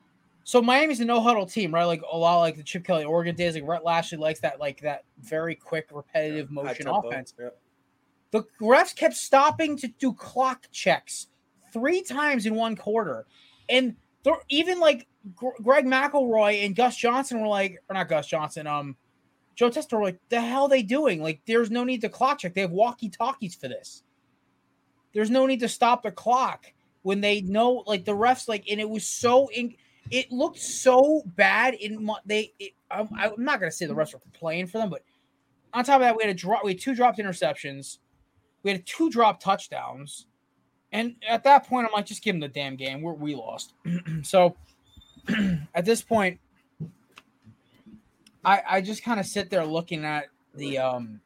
So 0.45 0.61
Miami's 0.61 0.99
a 0.99 1.06
no 1.06 1.21
huddle 1.21 1.45
team, 1.45 1.73
right? 1.73 1.85
Like 1.85 2.01
a 2.11 2.17
lot 2.17 2.39
like 2.39 2.57
the 2.57 2.63
Chip 2.63 2.83
Kelly 2.83 3.06
Oregon 3.06 3.35
days. 3.35 3.56
Like 3.56 3.65
Rhett 3.65 3.85
Lashlee 3.85 4.17
likes 4.17 4.41
that, 4.41 4.59
like 4.59 4.81
that 4.81 5.06
very 5.21 5.56
quick, 5.56 5.88
repetitive 5.91 6.49
High 6.49 6.53
motion 6.53 6.88
offense. 6.88 7.33
yeah. 7.39 7.49
The 8.31 8.44
refs 8.59 8.95
kept 8.95 9.13
stopping 9.15 9.77
to 9.77 9.88
do 9.88 10.11
clock 10.13 10.67
checks 10.71 11.27
three 11.71 12.01
times 12.01 12.45
in 12.45 12.56
one 12.56 12.75
quarter, 12.75 13.25
and 13.69 13.95
even 14.50 14.80
like 14.80 15.07
Gr- 15.35 15.61
Greg 15.61 15.85
McElroy 15.85 16.66
and 16.66 16.76
Gus 16.76 16.95
Johnson 16.95 17.42
were 17.42 17.47
like, 17.47 17.81
or 17.90 17.94
not 17.94 18.09
Gus 18.09 18.28
Johnson, 18.28 18.68
um, 18.68 18.95
Joe 19.56 19.69
Testa 19.69 19.95
were 19.95 20.04
like, 20.04 20.19
the 20.30 20.42
hell 20.42 20.64
are 20.64 20.69
they 20.69 20.81
doing? 20.81 21.21
Like, 21.21 21.42
there's 21.45 21.69
no 21.69 21.83
need 21.83 22.02
to 22.02 22.09
clock 22.09 22.40
check. 22.40 22.54
They 22.54 22.61
have 22.61 22.71
walkie 22.71 23.09
talkies 23.09 23.56
for 23.56 23.68
this. 23.68 24.04
There's 25.14 25.30
no 25.30 25.45
need 25.45 25.59
to 25.59 25.69
stop 25.69 26.04
the 26.04 26.11
clock 26.11 26.66
when 27.04 27.21
they 27.21 27.42
know, 27.42 27.83
like 27.85 28.06
the 28.06 28.14
refs, 28.16 28.47
like, 28.47 28.66
and 28.69 28.80
it 28.80 28.90
was 28.90 29.07
so 29.07 29.49
in. 29.49 29.76
It 30.09 30.31
looked 30.31 30.59
so 30.59 31.21
bad 31.26 31.76
in 31.76 32.09
they. 32.26 32.52
It, 32.59 32.73
I'm, 32.90 33.07
I'm 33.16 33.33
not 33.37 33.59
gonna 33.59 33.71
say 33.71 33.85
the 33.85 33.94
refs 33.94 34.14
were 34.14 34.19
playing 34.33 34.68
for 34.68 34.80
them, 34.80 34.90
but 34.90 35.04
on 35.73 35.83
top 35.83 35.95
of 35.95 36.02
that, 36.02 36.18
we 36.18 36.23
had 36.23 36.31
a 36.31 36.37
drop. 36.37 36.64
We 36.64 36.71
had 36.71 36.81
two 36.81 36.95
dropped 36.95 37.19
interceptions. 37.19 37.99
We 38.64 38.71
had 38.71 38.85
two 38.85 39.09
drop 39.09 39.40
touchdowns. 39.40 40.26
And 40.94 41.16
at 41.28 41.44
that 41.45 41.68
point, 41.68 41.88
I'm 41.88 41.92
like, 41.92 42.06
just 42.06 42.23
give 42.23 42.35
them 42.35 42.40
the 42.40 42.47
damn 42.47 42.76
game. 42.76 43.02
We're, 43.02 43.14
we 43.14 43.33
lost. 43.33 43.73
so 44.21 44.56
at 45.73 45.85
this 45.85 46.04
point, 46.04 46.40
I, 48.45 48.62
I 48.69 48.81
just 48.81 49.04
kind 49.04 49.19
of 49.19 49.26
sit 49.26 49.50
there 49.50 49.66
looking 49.66 50.06
at 50.06 50.26
the 50.54 50.78
um 50.78 51.19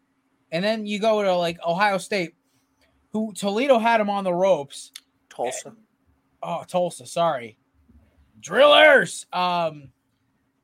and 0.52 0.64
then 0.64 0.86
you 0.86 1.00
go 1.00 1.22
to 1.22 1.36
like 1.36 1.58
Ohio 1.66 1.98
State, 1.98 2.34
who 3.12 3.34
Toledo 3.34 3.78
had 3.78 4.00
him 4.00 4.10
on 4.10 4.24
the 4.24 4.34
ropes. 4.34 4.94
Tulsa. 5.30 5.76
Oh, 6.42 6.64
Tulsa, 6.66 7.06
sorry. 7.06 7.58
Drillers. 8.40 9.26
Um 9.34 9.90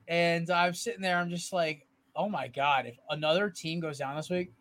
and 0.07 0.49
I'm 0.49 0.73
sitting 0.73 1.01
there, 1.01 1.17
I'm 1.17 1.29
just 1.29 1.51
like, 1.51 1.87
oh 2.15 2.29
my 2.29 2.47
god, 2.47 2.85
if 2.85 2.95
another 3.09 3.49
team 3.49 3.81
goes 3.81 3.97
down 3.97 4.15
this 4.15 4.29
week. 4.29 4.53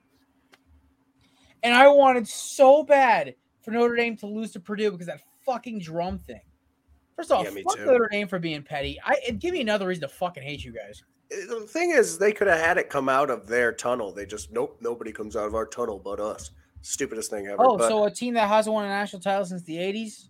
And 1.63 1.75
I 1.75 1.87
wanted 1.89 2.27
so 2.27 2.83
bad 2.83 3.37
for 3.63 3.71
Notre 3.71 3.97
Dame 3.97 4.17
to 4.19 4.27
lose 4.27 4.53
to 4.53 4.61
Purdue 4.61 4.91
because 4.91 5.07
that 5.07 5.21
fucking 5.45 5.79
drum 5.81 6.19
thing. 6.19 6.41
First 7.17 7.31
off, 7.31 7.45
Yeah, 7.45 7.63
fuck 7.63 7.77
too. 7.77 7.85
Notre 7.87 8.09
Dame 8.11 8.29
for 8.29 8.39
being 8.39 8.63
petty. 8.63 8.99
I 9.05 9.17
and 9.29 9.41
give 9.41 9.53
me 9.53 9.61
another 9.61 9.87
reason 9.87 10.03
to 10.03 10.09
fucking 10.09 10.43
hate 10.43 10.65
you 10.65 10.73
guys. 10.73 11.03
Uh, 11.33 11.61
The 11.61 11.67
thing 11.67 11.91
is, 11.91 12.19
they 12.19 12.33
could 12.33 12.47
have 12.49 12.61
had 12.61 12.79
it 12.79 12.89
come 12.91 13.09
out 13.09 13.31
of 13.31 13.47
their 13.47 13.73
tunnel. 13.73 14.13
They 14.13 14.27
just 14.27 14.51
nope, 14.53 14.79
nobody 14.81 15.13
comes 15.13 15.37
out 15.37 15.47
of 15.47 15.55
our 15.55 15.67
tunnel 15.67 15.99
but 15.99 16.19
us. 16.21 16.51
Stupidest 16.81 17.31
thing 17.31 17.47
ever. 17.47 17.57
Oh, 17.61 17.77
but 17.77 17.89
so 17.89 18.05
a 18.05 18.11
team 18.11 18.35
that 18.35 18.49
hasn't 18.49 18.75
won 18.75 18.85
a 18.85 18.89
national 18.89 19.23
title 19.23 19.45
since 19.45 19.63
the 19.63 19.77
'80s. 19.77 20.29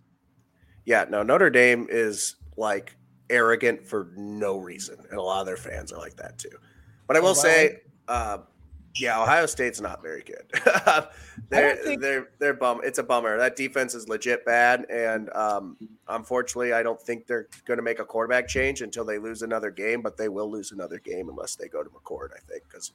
yeah, 0.85 1.05
no, 1.09 1.23
Notre 1.23 1.49
Dame 1.49 1.87
is 1.89 2.35
like 2.57 2.95
arrogant 3.29 3.87
for 3.87 4.11
no 4.15 4.57
reason, 4.57 4.97
and 5.09 5.17
a 5.17 5.21
lot 5.21 5.39
of 5.39 5.47
their 5.47 5.57
fans 5.57 5.91
are 5.91 5.97
like 5.99 6.15
that 6.17 6.37
too. 6.37 6.49
But 7.07 7.17
I 7.17 7.21
will 7.21 7.29
Oh, 7.29 7.31
wow. 7.31 7.33
say, 7.41 7.81
uh, 8.07 8.37
Yeah, 8.95 9.21
Ohio 9.21 9.47
State's 9.47 9.81
not 9.81 10.03
very 10.03 10.21
good. 10.23 10.45
they're 11.49 11.75
think- 11.77 12.01
they're 12.01 12.29
they're 12.39 12.53
bum. 12.53 12.81
It's 12.83 12.99
a 12.99 13.03
bummer. 13.03 13.37
That 13.37 13.55
defense 13.55 13.95
is 13.95 14.07
legit 14.07 14.45
bad, 14.45 14.85
and 14.89 15.31
um, 15.33 15.77
unfortunately, 16.07 16.73
I 16.73 16.83
don't 16.83 17.01
think 17.01 17.25
they're 17.25 17.47
going 17.65 17.77
to 17.77 17.83
make 17.83 17.99
a 17.99 18.05
quarterback 18.05 18.47
change 18.47 18.81
until 18.81 19.03
they 19.03 19.17
lose 19.17 19.41
another 19.41 19.71
game. 19.71 20.01
But 20.01 20.15
they 20.17 20.29
will 20.29 20.49
lose 20.49 20.71
another 20.71 20.99
game 20.99 21.29
unless 21.29 21.55
they 21.55 21.67
go 21.67 21.83
to 21.83 21.89
McCord. 21.89 22.29
I 22.35 22.39
think 22.47 22.63
because 22.69 22.91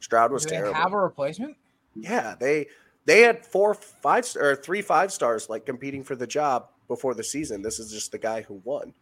Stroud 0.00 0.32
was 0.32 0.44
Do 0.44 0.50
they 0.50 0.56
terrible. 0.56 0.74
have 0.74 0.92
a 0.92 0.98
replacement? 0.98 1.56
yeah, 1.94 2.34
they 2.40 2.66
they 3.04 3.20
had 3.22 3.46
four 3.46 3.74
five 3.74 4.26
or 4.36 4.56
three 4.56 4.82
five 4.82 5.12
stars 5.12 5.48
like 5.48 5.64
competing 5.64 6.02
for 6.02 6.16
the 6.16 6.26
job 6.26 6.68
before 6.88 7.14
the 7.14 7.24
season. 7.24 7.62
This 7.62 7.78
is 7.78 7.92
just 7.92 8.10
the 8.10 8.18
guy 8.18 8.42
who 8.42 8.60
won. 8.64 8.92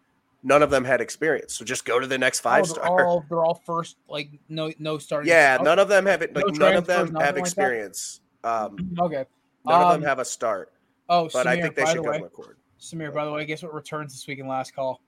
None 0.47 0.63
of 0.63 0.69
them 0.69 0.85
had 0.85 1.01
experience, 1.01 1.55
so 1.55 1.65
just 1.65 1.87
go 1.87 1.99
to 1.99 2.07
the 2.07 2.19
next 2.19 2.41
five 2.41 2.65
oh, 2.65 2.67
they're 2.67 2.85
star. 2.85 3.07
all 3.07 3.25
they're 3.31 3.43
all 3.43 3.55
first 3.65 3.97
like 4.09 4.29
no 4.51 4.71
no 4.79 4.99
starting. 4.99 5.31
Yeah, 5.31 5.57
Oh, 5.59 5.63
none 5.65 5.79
of 5.79 5.89
them 5.89 6.05
have 6.05 6.21
it. 6.21 6.37
Like, 6.37 6.45
No 6.49 6.53
none 6.69 6.77
of 6.77 6.87
them 6.87 7.07
nothing 7.13 7.21
have 7.25 7.35
like 7.37 7.41
experience. 7.45 8.21
Um, 8.45 8.91
Okay. 9.01 9.25
none 9.65 9.81
of 9.81 9.89
them 9.89 10.03
Um, 10.03 10.07
have 10.07 10.19
a 10.19 10.25
start, 10.25 10.71
Oh, 11.09 11.31
but 11.33 11.47
Samir, 11.47 11.49
I 11.49 11.61
think 11.63 11.75
they 11.77 11.87
should 11.87 11.99
the 11.99 12.03
go 12.03 12.11
way, 12.11 12.19
to 12.19 12.25
McCord. 12.25 12.55
Samir, 12.79 13.15
by 13.15 13.25
the 13.25 13.33
way, 13.33 13.47
guess 13.47 13.63
what 13.63 13.73
returns 13.73 14.13
this 14.13 14.27
week 14.27 14.39
in 14.39 14.47
last 14.47 14.75
call? 14.75 15.01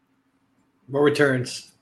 What 0.89 1.01
returns. 1.01 1.73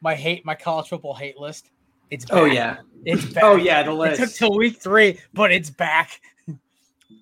My 0.00 0.16
hate, 0.16 0.44
my 0.44 0.56
college 0.56 0.88
football 0.88 1.14
hate 1.14 1.38
list. 1.38 1.70
It's 2.10 2.26
Oh 2.30 2.44
yeah. 2.44 2.78
it's 3.04 3.24
back. 3.32 3.44
Oh 3.44 3.54
yeah. 3.54 3.84
The 3.84 3.92
It 3.92 4.10
took 4.16 4.18
list. 4.20 4.36
till 4.36 4.56
week 4.56 4.82
three, 4.82 5.20
but 5.32 5.52
it's 5.52 5.70
back. 5.70 6.20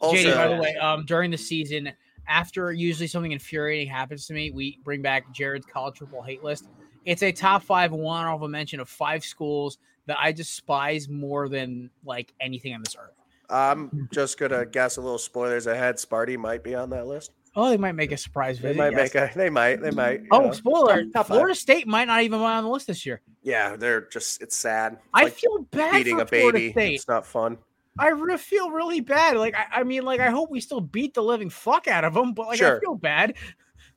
Also, 0.00 0.16
JD, 0.16 0.35
by 0.37 0.49
the 0.49 0.56
way, 0.56 0.75
um, 0.76 1.04
during 1.04 1.30
the 1.30 1.37
season, 1.37 1.92
after 2.26 2.73
usually 2.73 3.07
something 3.07 3.33
infuriating 3.33 3.88
happens 3.88 4.26
to 4.26 4.35
me, 4.35 4.50
we 4.50 4.79
bring 4.85 5.02
back 5.02 5.33
Jared's 5.33 5.67
college 5.67 5.99
football 5.99 6.23
hate 6.23 6.43
list. 6.43 6.69
It's 7.05 7.23
a 7.23 7.33
top 7.33 7.62
five 7.62 7.93
one 7.93 8.26
off 8.26 8.43
a 8.43 8.49
mention 8.49 8.81
of 8.81 8.88
five 8.88 9.25
schools 9.25 9.79
that 10.07 10.19
I 10.21 10.33
despise 10.33 11.09
more 11.09 11.49
than 11.49 11.91
like 12.05 12.33
anything 12.41 12.75
on 12.75 12.83
this 12.83 12.97
earth. 12.99 13.14
I'm 13.50 14.09
just 14.12 14.38
gonna 14.38 14.64
guess 14.64 14.97
a 14.97 15.00
little 15.00 15.19
spoilers 15.19 15.67
ahead. 15.67 15.97
Sparty 15.97 16.38
might 16.38 16.62
be 16.62 16.75
on 16.75 16.91
that 16.91 17.07
list. 17.07 17.33
Oh, 17.55 17.69
they 17.69 17.76
might 17.76 17.93
make 17.93 18.12
a 18.12 18.17
surprise 18.17 18.59
They 18.61 18.73
might 18.73 18.93
yes. 18.93 19.14
make 19.14 19.14
a. 19.14 19.31
They 19.37 19.50
might. 19.50 19.83
They 19.83 19.91
might. 19.91 20.23
Oh, 20.31 20.47
know. 20.47 20.52
spoiler! 20.52 21.05
Top 21.05 21.26
five. 21.26 21.37
Florida 21.37 21.55
State 21.55 21.87
might 21.87 22.07
not 22.07 22.23
even 22.23 22.41
be 22.41 22.45
on 22.45 22.64
the 22.64 22.71
list 22.71 22.87
this 22.87 23.05
year. 23.05 23.21
Yeah, 23.43 23.76
they're 23.76 24.09
just. 24.09 24.41
It's 24.41 24.57
sad. 24.57 24.95
It's 24.95 25.02
I 25.12 25.25
like 25.25 25.35
feel 25.35 25.59
bad 25.71 25.93
beating 25.93 26.17
for 26.17 26.23
a 26.23 26.26
Florida 26.26 26.59
baby. 26.59 26.73
State. 26.73 26.95
It's 26.95 27.09
not 27.09 27.26
fun. 27.26 27.59
I 27.99 28.08
re- 28.08 28.37
feel 28.38 28.70
really 28.70 29.00
bad. 29.00 29.37
Like 29.37 29.54
I, 29.54 29.80
I 29.80 29.82
mean, 29.84 30.04
like 30.04 30.20
I 30.20 30.30
hope 30.30 30.50
we 30.50 30.61
still 30.61 30.80
beat 30.80 31.14
the 31.14 31.22
living 31.22 31.50
fuck 31.50 31.88
out 31.88 32.04
of 32.04 32.14
them, 32.14 32.32
but 32.32 32.46
like 32.46 32.62
I 32.62 32.80
feel 32.80 32.94
bad. 32.94 33.34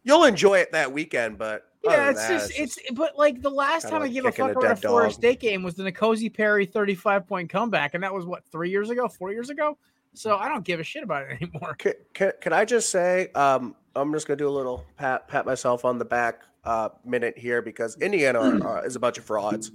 You'll 0.03 0.25
enjoy 0.25 0.59
it 0.59 0.71
that 0.71 0.91
weekend, 0.91 1.37
but 1.37 1.63
Yeah, 1.83 2.09
it's 2.09 2.27
that, 2.27 2.29
just 2.29 2.59
it's. 2.59 2.77
But 2.93 3.17
like 3.17 3.41
the 3.41 3.49
last 3.49 3.89
time 3.89 4.01
I 4.01 4.07
gave 4.07 4.25
a 4.25 4.31
fuck 4.31 4.51
about 4.51 4.71
a 4.71 4.75
Florida. 4.75 5.13
State 5.13 5.39
game 5.39 5.63
was 5.63 5.75
the 5.75 5.83
N'Kosi 5.83 6.33
Perry 6.33 6.65
thirty-five 6.65 7.27
point 7.27 7.49
comeback, 7.49 7.93
and 7.93 8.03
that 8.03 8.13
was 8.13 8.25
what 8.25 8.43
three 8.51 8.69
years 8.69 8.89
ago, 8.89 9.07
four 9.07 9.31
years 9.31 9.49
ago. 9.49 9.77
So 10.13 10.37
I 10.37 10.47
don't 10.47 10.63
give 10.63 10.79
a 10.79 10.83
shit 10.83 11.03
about 11.03 11.23
it 11.23 11.41
anymore. 11.41 11.75
Can, 11.75 11.93
can, 12.13 12.31
can 12.39 12.53
I 12.53 12.65
just 12.65 12.89
say, 12.89 13.29
um, 13.35 13.75
I'm 13.95 14.13
just 14.13 14.27
gonna 14.27 14.37
do 14.37 14.47
a 14.47 14.49
little 14.49 14.85
pat 14.97 15.27
pat 15.27 15.45
myself 15.45 15.85
on 15.85 15.97
the 15.97 16.05
back 16.05 16.43
uh, 16.65 16.89
minute 17.03 17.37
here 17.37 17.61
because 17.61 17.97
Indiana 18.01 18.39
uh, 18.39 18.81
is 18.81 18.95
a 18.95 18.99
bunch 18.99 19.17
of 19.17 19.25
frauds. 19.25 19.71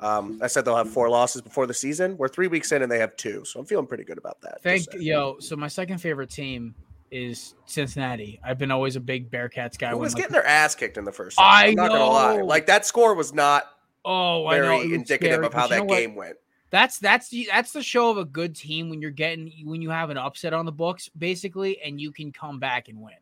Um, 0.00 0.38
I 0.42 0.46
said 0.46 0.64
they'll 0.64 0.76
have 0.76 0.90
four 0.90 1.08
losses 1.08 1.42
before 1.42 1.66
the 1.66 1.74
season. 1.74 2.16
We're 2.16 2.28
three 2.28 2.46
weeks 2.46 2.72
in 2.72 2.82
and 2.82 2.90
they 2.90 2.98
have 2.98 3.16
two, 3.16 3.44
so 3.44 3.60
I'm 3.60 3.66
feeling 3.66 3.86
pretty 3.86 4.04
good 4.04 4.18
about 4.18 4.40
that. 4.42 4.62
Thank 4.62 4.86
yo. 4.94 5.38
So 5.40 5.56
my 5.56 5.68
second 5.68 5.98
favorite 5.98 6.30
team 6.30 6.74
is 7.10 7.54
Cincinnati. 7.66 8.40
I've 8.44 8.58
been 8.58 8.70
always 8.70 8.96
a 8.96 9.00
big 9.00 9.30
Bearcats 9.30 9.78
guy. 9.78 9.90
Who 9.90 9.96
when, 9.96 10.04
was 10.04 10.14
like, 10.14 10.24
getting 10.24 10.34
their 10.34 10.46
ass 10.46 10.74
kicked 10.74 10.98
in 10.98 11.04
the 11.04 11.12
first? 11.12 11.40
I. 11.40 11.68
I'm 11.68 11.74
not 11.74 11.90
gonna 11.90 12.04
lie. 12.04 12.36
know. 12.36 12.44
Like 12.44 12.66
that 12.66 12.86
score 12.86 13.14
was 13.14 13.32
not 13.32 13.64
oh, 14.04 14.46
I 14.46 14.58
know, 14.58 14.62
very 14.64 14.94
indicative 14.94 15.34
scary, 15.34 15.46
of 15.46 15.54
how 15.54 15.66
that 15.68 15.88
game 15.88 16.14
went. 16.14 16.36
That's 16.70 16.98
that's 16.98 17.28
the 17.30 17.48
that's 17.50 17.72
the 17.72 17.82
show 17.82 18.10
of 18.10 18.18
a 18.18 18.24
good 18.24 18.54
team 18.54 18.90
when 18.90 19.00
you're 19.00 19.10
getting 19.10 19.52
when 19.64 19.80
you 19.80 19.90
have 19.90 20.10
an 20.10 20.18
upset 20.18 20.52
on 20.52 20.66
the 20.66 20.72
books 20.72 21.08
basically, 21.16 21.80
and 21.80 22.00
you 22.00 22.12
can 22.12 22.30
come 22.30 22.58
back 22.58 22.88
and 22.88 23.00
win. 23.00 23.14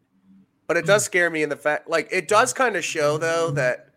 But 0.66 0.76
it 0.76 0.84
does 0.86 1.04
scare 1.04 1.30
me 1.30 1.42
in 1.42 1.48
the 1.48 1.56
fact, 1.56 1.88
like, 1.88 2.08
it 2.10 2.26
does 2.28 2.52
kind 2.52 2.76
of 2.76 2.84
show 2.84 3.18
though 3.18 3.50
that, 3.52 3.88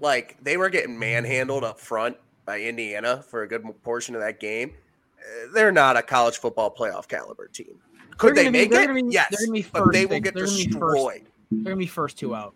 like, 0.00 0.36
they 0.42 0.56
were 0.56 0.68
getting 0.70 0.98
manhandled 0.98 1.64
up 1.64 1.78
front 1.80 2.16
by 2.44 2.60
Indiana 2.60 3.22
for 3.28 3.42
a 3.42 3.48
good 3.48 3.64
portion 3.82 4.14
of 4.14 4.20
that 4.20 4.40
game. 4.40 4.72
Uh, 5.18 5.52
They're 5.54 5.72
not 5.72 5.96
a 5.96 6.02
college 6.02 6.38
football 6.38 6.74
playoff 6.74 7.08
caliber 7.08 7.48
team. 7.48 7.74
Could 8.18 8.34
They're 8.36 8.44
be- 8.44 8.68
make 8.68 8.72
it? 8.72 8.94
be- 8.94 9.02
yes, 9.12 9.50
be 9.50 9.66
but 9.72 9.92
they 9.92 10.06
will 10.06 10.20
get 10.20 10.34
they're 10.34 10.46
be 10.46 10.66
destroyed. 10.66 11.22
They're 11.50 11.64
gonna 11.64 11.76
be 11.76 11.86
first 11.86 12.18
two 12.18 12.34
out. 12.34 12.54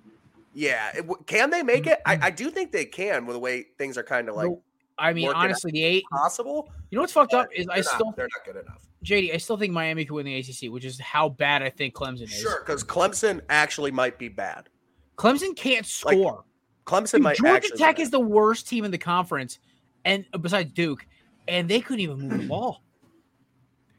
Yeah, 0.54 0.90
it 0.96 1.04
can 1.26 1.50
they 1.50 1.62
make 1.62 1.86
it? 1.86 2.00
I, 2.06 2.18
I 2.22 2.30
do 2.30 2.50
think 2.50 2.72
they 2.72 2.84
can 2.86 3.26
with 3.26 3.34
the 3.34 3.40
way 3.40 3.66
things 3.76 3.98
are 3.98 4.02
kind 4.02 4.28
of 4.28 4.36
like 4.36 4.50
I 4.98 5.12
mean, 5.12 5.28
honestly, 5.28 5.70
the 5.72 5.82
eight. 5.82 6.04
possible. 6.10 6.70
You 6.90 6.96
know 6.96 7.02
what's 7.02 7.12
fucked 7.12 7.34
up 7.34 7.48
is 7.54 7.66
I 7.70 7.76
not- 7.76 7.84
still 7.84 8.12
they're 8.16 8.28
not 8.34 8.44
good 8.44 8.62
enough. 8.64 8.82
JD. 9.04 9.34
I 9.34 9.36
still 9.36 9.56
think 9.56 9.72
Miami 9.72 10.04
could 10.04 10.14
win 10.14 10.26
the 10.26 10.34
ACC, 10.38 10.70
which 10.72 10.84
is 10.84 10.98
how 11.00 11.28
bad 11.28 11.62
I 11.62 11.70
think 11.70 11.94
Clemson 11.94 12.22
is. 12.22 12.30
Sure, 12.32 12.62
because 12.64 12.82
Clemson 12.82 13.40
actually 13.50 13.90
might 13.90 14.18
be 14.18 14.28
bad. 14.28 14.68
Clemson 15.16 15.54
can't 15.56 15.86
Like, 16.04 16.16
score. 16.16 16.44
Clemson 16.86 17.12
Dude, 17.14 17.22
might 17.22 17.36
Georgia. 17.36 17.68
Tech 17.76 17.96
be 17.96 18.02
is 18.02 18.10
the 18.10 18.20
worst 18.20 18.68
team 18.68 18.84
in 18.84 18.90
the 18.90 18.98
conference, 18.98 19.58
and 20.04 20.24
uh, 20.32 20.38
besides 20.38 20.72
Duke, 20.72 21.06
and 21.48 21.68
they 21.68 21.80
couldn't 21.80 22.00
even 22.00 22.18
move 22.20 22.40
the 22.42 22.46
ball. 22.48 22.82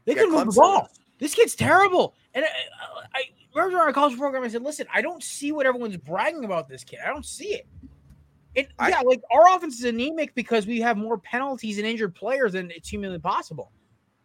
They 0.04 0.12
Yeah, 0.14 0.20
couldn't 0.24 0.34
move 0.34 0.54
the 0.54 0.60
ball. 0.60 0.88
This 1.18 1.34
kid's 1.34 1.54
terrible. 1.54 2.14
And 2.34 2.44
I, 2.44 2.48
I, 3.14 3.18
I 3.18 3.22
remember 3.54 3.78
our 3.82 3.92
college 3.92 4.16
program. 4.18 4.42
I 4.42 4.48
said, 4.48 4.62
"Listen, 4.62 4.86
I 4.92 5.00
don't 5.02 5.22
see 5.22 5.52
what 5.52 5.66
everyone's 5.66 5.96
bragging 5.96 6.44
about 6.44 6.68
this 6.68 6.82
kid. 6.84 7.00
I 7.04 7.08
don't 7.08 7.26
see 7.26 7.54
it." 7.54 7.66
It 8.58 8.68
I- 8.78 8.88
yeah, 8.90 9.00
like 9.00 9.20
our 9.30 9.56
offense 9.56 9.78
is 9.78 9.84
anemic 9.84 10.34
because 10.34 10.66
we 10.66 10.80
have 10.80 10.96
more 10.96 11.18
penalties 11.18 11.78
and 11.78 11.86
injured 11.86 12.14
players 12.14 12.52
than 12.52 12.70
it's 12.70 12.88
humanly 12.88 13.18
possible. 13.18 13.72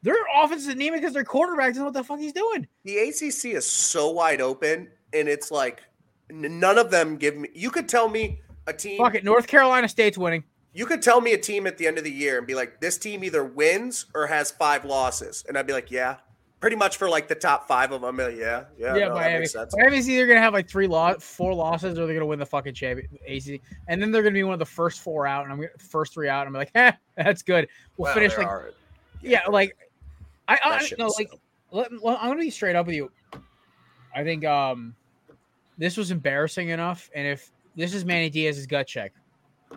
Their 0.02 0.16
offense 0.36 0.64
is 0.64 0.68
anemic 0.70 1.02
because 1.02 1.14
their 1.14 1.24
quarterback 1.24 1.68
doesn't 1.70 1.82
know 1.82 1.86
what 1.86 1.94
the 1.94 2.04
fuck 2.04 2.20
he's 2.20 2.34
doing. 2.34 2.68
the 2.84 2.98
ACC 2.98 3.54
is 3.56 3.66
so 3.66 4.10
wide 4.12 4.42
open, 4.42 4.90
and 5.14 5.28
it's 5.30 5.52
like 5.52 5.82
n- 6.30 6.60
none 6.60 6.78
of 6.78 6.92
them 6.92 7.16
give 7.18 7.38
me. 7.38 7.50
You 7.54 7.70
could 7.72 7.88
tell 7.88 8.10
me 8.10 8.42
a 8.68 8.74
team. 8.74 8.98
Fuck 8.98 9.16
it. 9.16 9.24
North 9.24 9.48
Carolina 9.48 9.88
State's 9.88 10.18
winning. 10.18 10.44
You 10.74 10.86
could 10.88 11.02
tell 11.04 11.22
me 11.22 11.34
a 11.34 11.38
team 11.38 11.68
at 11.68 11.78
the 11.78 11.86
end 11.86 12.00
of 12.00 12.04
the 12.04 12.12
year 12.12 12.40
and 12.40 12.48
be 12.48 12.56
like, 12.56 12.82
this 12.82 12.98
team 12.98 13.24
either 13.24 13.44
wins 13.44 14.08
or 14.16 14.26
has 14.28 14.50
five 14.52 14.84
losses, 14.86 15.46
and 15.48 15.56
I'd 15.58 15.68
be 15.68 15.74
like, 15.74 15.92
yeah, 15.92 16.18
pretty 16.64 16.78
much 16.78 16.96
for 16.96 17.10
like 17.10 17.28
the 17.28 17.36
top 17.36 17.68
five 17.68 17.92
of 17.92 18.00
them. 18.00 18.18
Yeah, 18.18 18.64
yeah, 18.78 18.96
Yeah, 18.96 19.08
no, 19.10 19.16
Miami. 19.16 19.46
Miami's 19.74 20.10
either 20.10 20.26
gonna 20.26 20.40
have 20.40 20.54
like 20.54 20.70
three 20.70 20.88
loss, 20.88 21.22
four 21.22 21.54
losses, 21.54 22.00
or 22.00 22.06
they're 22.06 22.16
gonna 22.16 22.26
win 22.26 22.40
the 22.40 22.46
fucking 22.46 22.74
champion 22.74 23.10
AC, 23.26 23.60
and 23.90 24.02
then 24.02 24.12
they're 24.14 24.24
gonna 24.24 24.32
be 24.34 24.44
one 24.44 24.54
of 24.54 24.60
the 24.60 24.66
first 24.66 25.02
four 25.02 25.28
out, 25.28 25.44
and 25.44 25.52
I'm 25.52 25.58
gonna 25.60 25.72
first 25.78 26.14
three 26.14 26.30
out. 26.30 26.48
And 26.48 26.56
I'm 26.56 26.62
like, 26.62 26.72
eh, 26.76 26.94
that's 27.18 27.42
good. 27.42 27.68
We'll 27.98 28.06
Well, 28.06 28.14
finish 28.14 28.38
like, 28.38 28.48
are- 28.48 28.72
yeah, 29.22 29.42
like, 29.50 29.76
I, 30.48 30.58
I 30.64 30.90
no, 30.98 31.08
like, 31.08 31.34
let, 31.72 31.92
let- 32.02 32.18
I'm 32.22 32.30
gonna 32.30 32.40
be 32.40 32.50
straight 32.50 32.78
up 32.78 32.86
with 32.86 32.96
you. 32.96 33.12
I 34.16 34.24
think 34.24 34.46
um, 34.46 34.96
this 35.78 35.98
was 35.98 36.12
embarrassing 36.12 36.70
enough, 36.70 37.10
and 37.14 37.28
if 37.28 37.52
this 37.76 37.94
is 37.94 38.06
Manny 38.06 38.30
Diaz's 38.30 38.68
gut 38.68 38.88
check, 38.88 39.12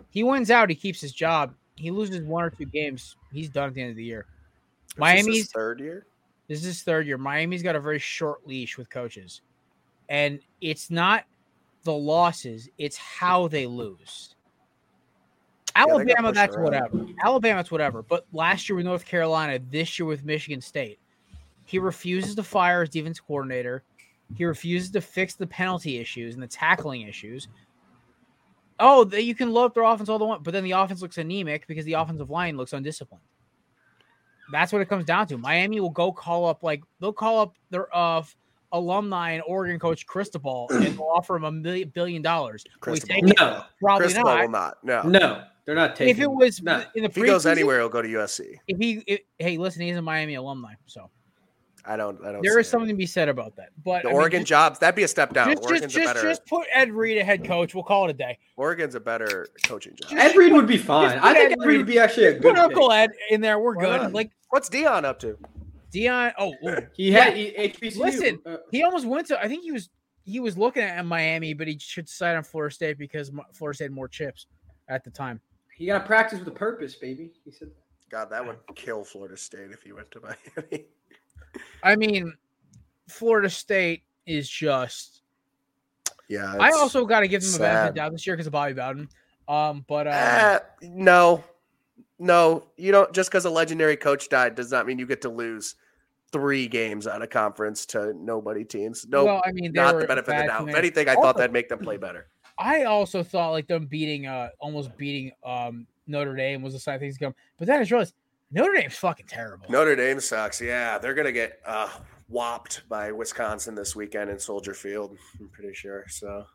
he 0.09 0.23
wins 0.23 0.49
out, 0.49 0.69
he 0.69 0.75
keeps 0.75 1.01
his 1.01 1.11
job. 1.11 1.53
He 1.75 1.91
loses 1.91 2.21
one 2.23 2.45
or 2.45 2.49
two 2.49 2.65
games, 2.65 3.17
he's 3.33 3.49
done 3.49 3.67
at 3.67 3.73
the 3.73 3.81
end 3.81 3.89
of 3.89 3.97
the 3.97 4.05
year. 4.05 4.25
Is 4.91 4.97
Miami's 4.97 5.51
third 5.51 5.81
year. 5.81 6.05
This 6.47 6.59
is 6.59 6.65
his 6.65 6.83
third 6.83 7.07
year. 7.07 7.17
Miami's 7.17 7.63
got 7.63 7.75
a 7.75 7.79
very 7.79 7.99
short 7.99 8.47
leash 8.47 8.77
with 8.77 8.89
coaches. 8.89 9.41
And 10.09 10.39
it's 10.61 10.89
not 10.89 11.25
the 11.83 11.93
losses, 11.93 12.69
it's 12.77 12.97
how 12.97 13.47
they 13.47 13.65
lose. 13.65 14.35
they 15.75 15.81
Alabama, 15.81 16.29
pushed 16.29 16.35
that's 16.35 16.55
around. 16.55 16.63
whatever. 16.63 17.05
Alabama, 17.23 17.59
that's 17.59 17.71
whatever. 17.71 18.01
But 18.01 18.25
last 18.33 18.67
year 18.67 18.75
with 18.77 18.85
North 18.85 19.05
Carolina, 19.05 19.59
this 19.69 19.99
year 19.99 20.05
with 20.05 20.23
Michigan 20.23 20.61
State, 20.61 20.99
he 21.65 21.79
refuses 21.79 22.35
to 22.35 22.43
fire 22.43 22.81
his 22.81 22.89
defense 22.89 23.19
coordinator. 23.19 23.83
He 24.35 24.45
refuses 24.45 24.89
to 24.91 25.01
fix 25.01 25.35
the 25.35 25.47
penalty 25.47 25.97
issues 25.97 26.33
and 26.33 26.43
the 26.43 26.47
tackling 26.47 27.01
issues. 27.01 27.47
Oh, 28.79 29.03
they, 29.03 29.21
you 29.21 29.35
can 29.35 29.51
load 29.51 29.73
their 29.73 29.83
offense 29.83 30.07
all 30.07 30.19
the 30.19 30.25
want, 30.25 30.43
but 30.43 30.51
then 30.51 30.63
the 30.63 30.71
offense 30.71 31.01
looks 31.01 31.17
anemic 31.17 31.67
because 31.67 31.85
the 31.85 31.93
offensive 31.93 32.29
line 32.29 32.57
looks 32.57 32.73
undisciplined. 32.73 33.23
That's 34.51 34.71
what 34.71 34.81
it 34.81 34.89
comes 34.89 35.05
down 35.05 35.27
to. 35.27 35.37
Miami 35.37 35.79
will 35.79 35.89
go 35.89 36.11
call 36.11 36.45
up 36.45 36.63
like 36.63 36.81
they'll 36.99 37.13
call 37.13 37.39
up 37.39 37.53
their 37.69 37.93
uh 37.95 38.23
alumni 38.73 39.31
and 39.31 39.43
Oregon 39.47 39.79
coach 39.79 40.05
Cristobal 40.05 40.67
and 40.71 40.85
they'll 40.97 41.01
offer 41.03 41.35
him 41.37 41.45
a 41.45 41.51
million 41.51 41.89
billion 41.89 42.21
dollars. 42.21 42.63
Will 42.85 42.93
he 42.95 42.99
Cristobal. 43.01 43.27
take? 43.27 43.39
No, 43.39 43.63
Probably 43.81 44.05
Cristobal 44.05 44.29
not. 44.29 44.41
will 44.41 44.49
not. 44.49 44.77
No. 44.83 45.19
no, 45.19 45.43
they're 45.65 45.75
not 45.75 45.95
taking. 45.95 46.15
If 46.15 46.19
it 46.21 46.29
was 46.31 46.61
no. 46.61 46.83
in 46.95 47.03
the 47.03 47.09
If 47.09 47.15
he 47.15 47.23
goes 47.25 47.45
anywhere, 47.45 47.79
he'll 47.79 47.89
go 47.89 48.01
to 48.01 48.07
USC. 48.07 48.55
if 48.67 48.77
he, 48.77 49.03
if, 49.07 49.21
hey, 49.39 49.57
listen, 49.57 49.81
he's 49.83 49.95
a 49.97 50.01
Miami 50.01 50.35
alumni, 50.35 50.73
so 50.85 51.09
I 51.87 51.95
don't. 51.95 52.19
I 52.25 52.31
don't. 52.33 52.41
there 52.41 52.53
see 52.53 52.59
is 52.59 52.67
it. 52.67 52.69
something 52.69 52.89
to 52.89 52.93
be 52.95 53.05
said 53.05 53.29
about 53.29 53.55
that. 53.55 53.69
But 53.83 54.03
The 54.03 54.09
I 54.09 54.11
mean, 54.11 54.19
Oregon 54.21 54.39
just, 54.41 54.49
jobs. 54.49 54.79
That'd 54.79 54.95
be 54.95 55.03
a 55.03 55.07
step 55.07 55.33
down. 55.33 55.47
just, 55.47 55.61
just, 55.61 55.71
Oregon's 55.71 55.95
a 55.95 55.99
just, 55.99 56.13
better. 56.13 56.27
just 56.27 56.45
put 56.45 56.67
Ed 56.73 56.91
Reed 56.91 57.17
a 57.17 57.23
head 57.23 57.45
coach. 57.45 57.73
We'll 57.73 57.83
call 57.85 58.05
it 58.07 58.11
a 58.11 58.13
day. 58.13 58.37
Oregon's 58.57 58.95
a 58.95 58.99
better 58.99 59.47
coaching 59.63 59.95
job. 59.95 60.11
Ed 60.17 60.35
Reed 60.35 60.51
would 60.53 60.67
be 60.67 60.77
fine. 60.77 61.17
I 61.19 61.33
think 61.33 61.53
Ed 61.53 61.59
Ed 61.61 61.65
Reed 61.65 61.77
would 61.77 61.87
be 61.87 61.97
actually 61.99 62.25
a 62.27 62.33
good. 62.33 62.41
Put 62.55 62.57
Uncle 62.57 62.89
pick. 62.89 62.97
Ed 62.97 63.11
in 63.29 63.41
there. 63.41 63.57
We're 63.59 63.75
Why 63.75 63.83
good. 63.85 64.01
not? 64.03 64.13
Like 64.13 64.31
What's 64.49 64.69
Deion 64.69 65.05
up 65.05 65.19
to? 65.19 65.37
Deion. 65.93 66.33
Oh, 66.37 66.53
ooh. 66.67 66.75
He 66.93 67.11
Yeah. 67.11 67.23
had 67.25 67.37
he, 67.37 67.51
HBCU. 67.51 67.97
Listen, 67.97 68.39
uh, 68.45 68.57
he 68.71 68.83
almost 68.83 69.05
went 69.07 69.27
to. 69.27 69.39
I 69.41 69.47
think 69.47 69.63
he 69.63 69.71
was 69.71 69.89
he 70.25 70.39
was 70.41 70.57
looking 70.57 70.83
at 70.83 71.05
Miami, 71.05 71.53
but 71.53 71.67
he 71.67 71.79
should 71.79 72.05
decide 72.07 72.35
on 72.35 72.43
Florida 72.43 72.75
State 72.75 72.97
because 72.97 73.31
Florida 73.53 73.75
State 73.75 73.85
had 73.85 73.91
more 73.93 74.09
chips 74.09 74.47
at 74.89 75.03
the 75.05 75.09
time. 75.09 75.39
he 75.77 75.85
got 75.85 75.99
to 75.99 76.05
practice 76.05 76.39
with 76.39 76.47
a 76.49 76.51
purpose, 76.51 76.95
baby. 76.95 77.31
He 77.45 77.51
said. 77.51 77.69
God, 78.09 78.29
that 78.29 78.45
would 78.45 78.55
kill 78.75 79.03
Florida 79.03 79.35
State 79.35 79.71
if 79.71 79.81
he 79.83 79.91
went 79.91 80.09
to 80.11 80.21
Miami. 80.21 80.85
I 81.83 81.95
mean, 81.95 82.33
Florida 83.07 83.49
State 83.49 84.03
is 84.25 84.49
just. 84.49 85.21
yeah. 86.27 86.55
I 86.59 86.71
also 86.71 87.05
got 87.05 87.21
to 87.21 87.27
give 87.27 87.41
them 87.41 87.55
a 87.55 87.59
benefit 87.59 87.89
of 87.89 87.95
doubt 87.95 88.11
this 88.11 88.27
year 88.27 88.35
because 88.35 88.47
of 88.47 88.53
Bobby 88.53 88.73
Bowden. 88.73 89.09
Um, 89.47 89.85
but 89.87 90.07
um, 90.07 90.13
Eh, 90.13 90.59
no, 90.83 91.43
no. 92.19 92.65
You 92.75 92.91
don't. 92.91 93.13
Just 93.13 93.29
because 93.29 93.45
a 93.45 93.49
legendary 93.49 93.95
coach 93.95 94.27
died 94.29 94.55
does 94.55 94.71
not 94.71 94.85
mean 94.85 94.99
you 94.99 95.05
get 95.05 95.21
to 95.21 95.29
lose 95.29 95.75
three 96.33 96.67
games 96.67 97.07
on 97.07 97.21
a 97.21 97.27
conference 97.27 97.85
to 97.85 98.13
nobody 98.13 98.65
teams. 98.65 99.05
No, 99.07 99.23
well, 99.23 99.41
I 99.45 99.53
mean, 99.53 99.71
not 99.71 99.97
the 99.97 100.05
benefit 100.05 100.35
of 100.35 100.41
the 100.41 100.47
doubt. 100.47 100.69
If 100.69 100.75
anything, 100.75 101.07
I 101.07 101.13
Also- 101.13 101.21
thought 101.23 101.37
that'd 101.37 101.53
make 101.53 101.69
them 101.69 101.79
play 101.79 101.95
better. 101.95 102.27
I 102.59 102.83
also 102.83 103.23
thought 103.23 103.51
like 103.51 103.67
them 103.67 103.85
beating, 103.85 104.25
uh, 104.25 104.49
almost 104.59 104.97
beating 104.97 105.31
um 105.45 105.87
Notre 106.07 106.35
Dame 106.35 106.61
was 106.61 106.73
the 106.73 106.79
side 106.79 106.99
things 106.99 107.17
come, 107.17 107.33
but 107.57 107.67
then 107.67 107.77
I 107.77 107.81
just 107.83 107.91
realized 107.91 108.15
Notre 108.51 108.73
Dame's 108.73 108.95
fucking 108.97 109.27
terrible. 109.27 109.65
Notre 109.69 109.95
Dame 109.95 110.19
sucks. 110.19 110.61
Yeah, 110.61 110.97
they're 110.97 111.13
gonna 111.13 111.31
get 111.31 111.59
uh, 111.65 111.89
whopped 112.29 112.87
by 112.87 113.11
Wisconsin 113.11 113.75
this 113.75 113.95
weekend 113.95 114.29
in 114.29 114.39
Soldier 114.39 114.73
Field. 114.73 115.17
I'm 115.39 115.49
pretty 115.49 115.73
sure. 115.73 116.05
So 116.07 116.45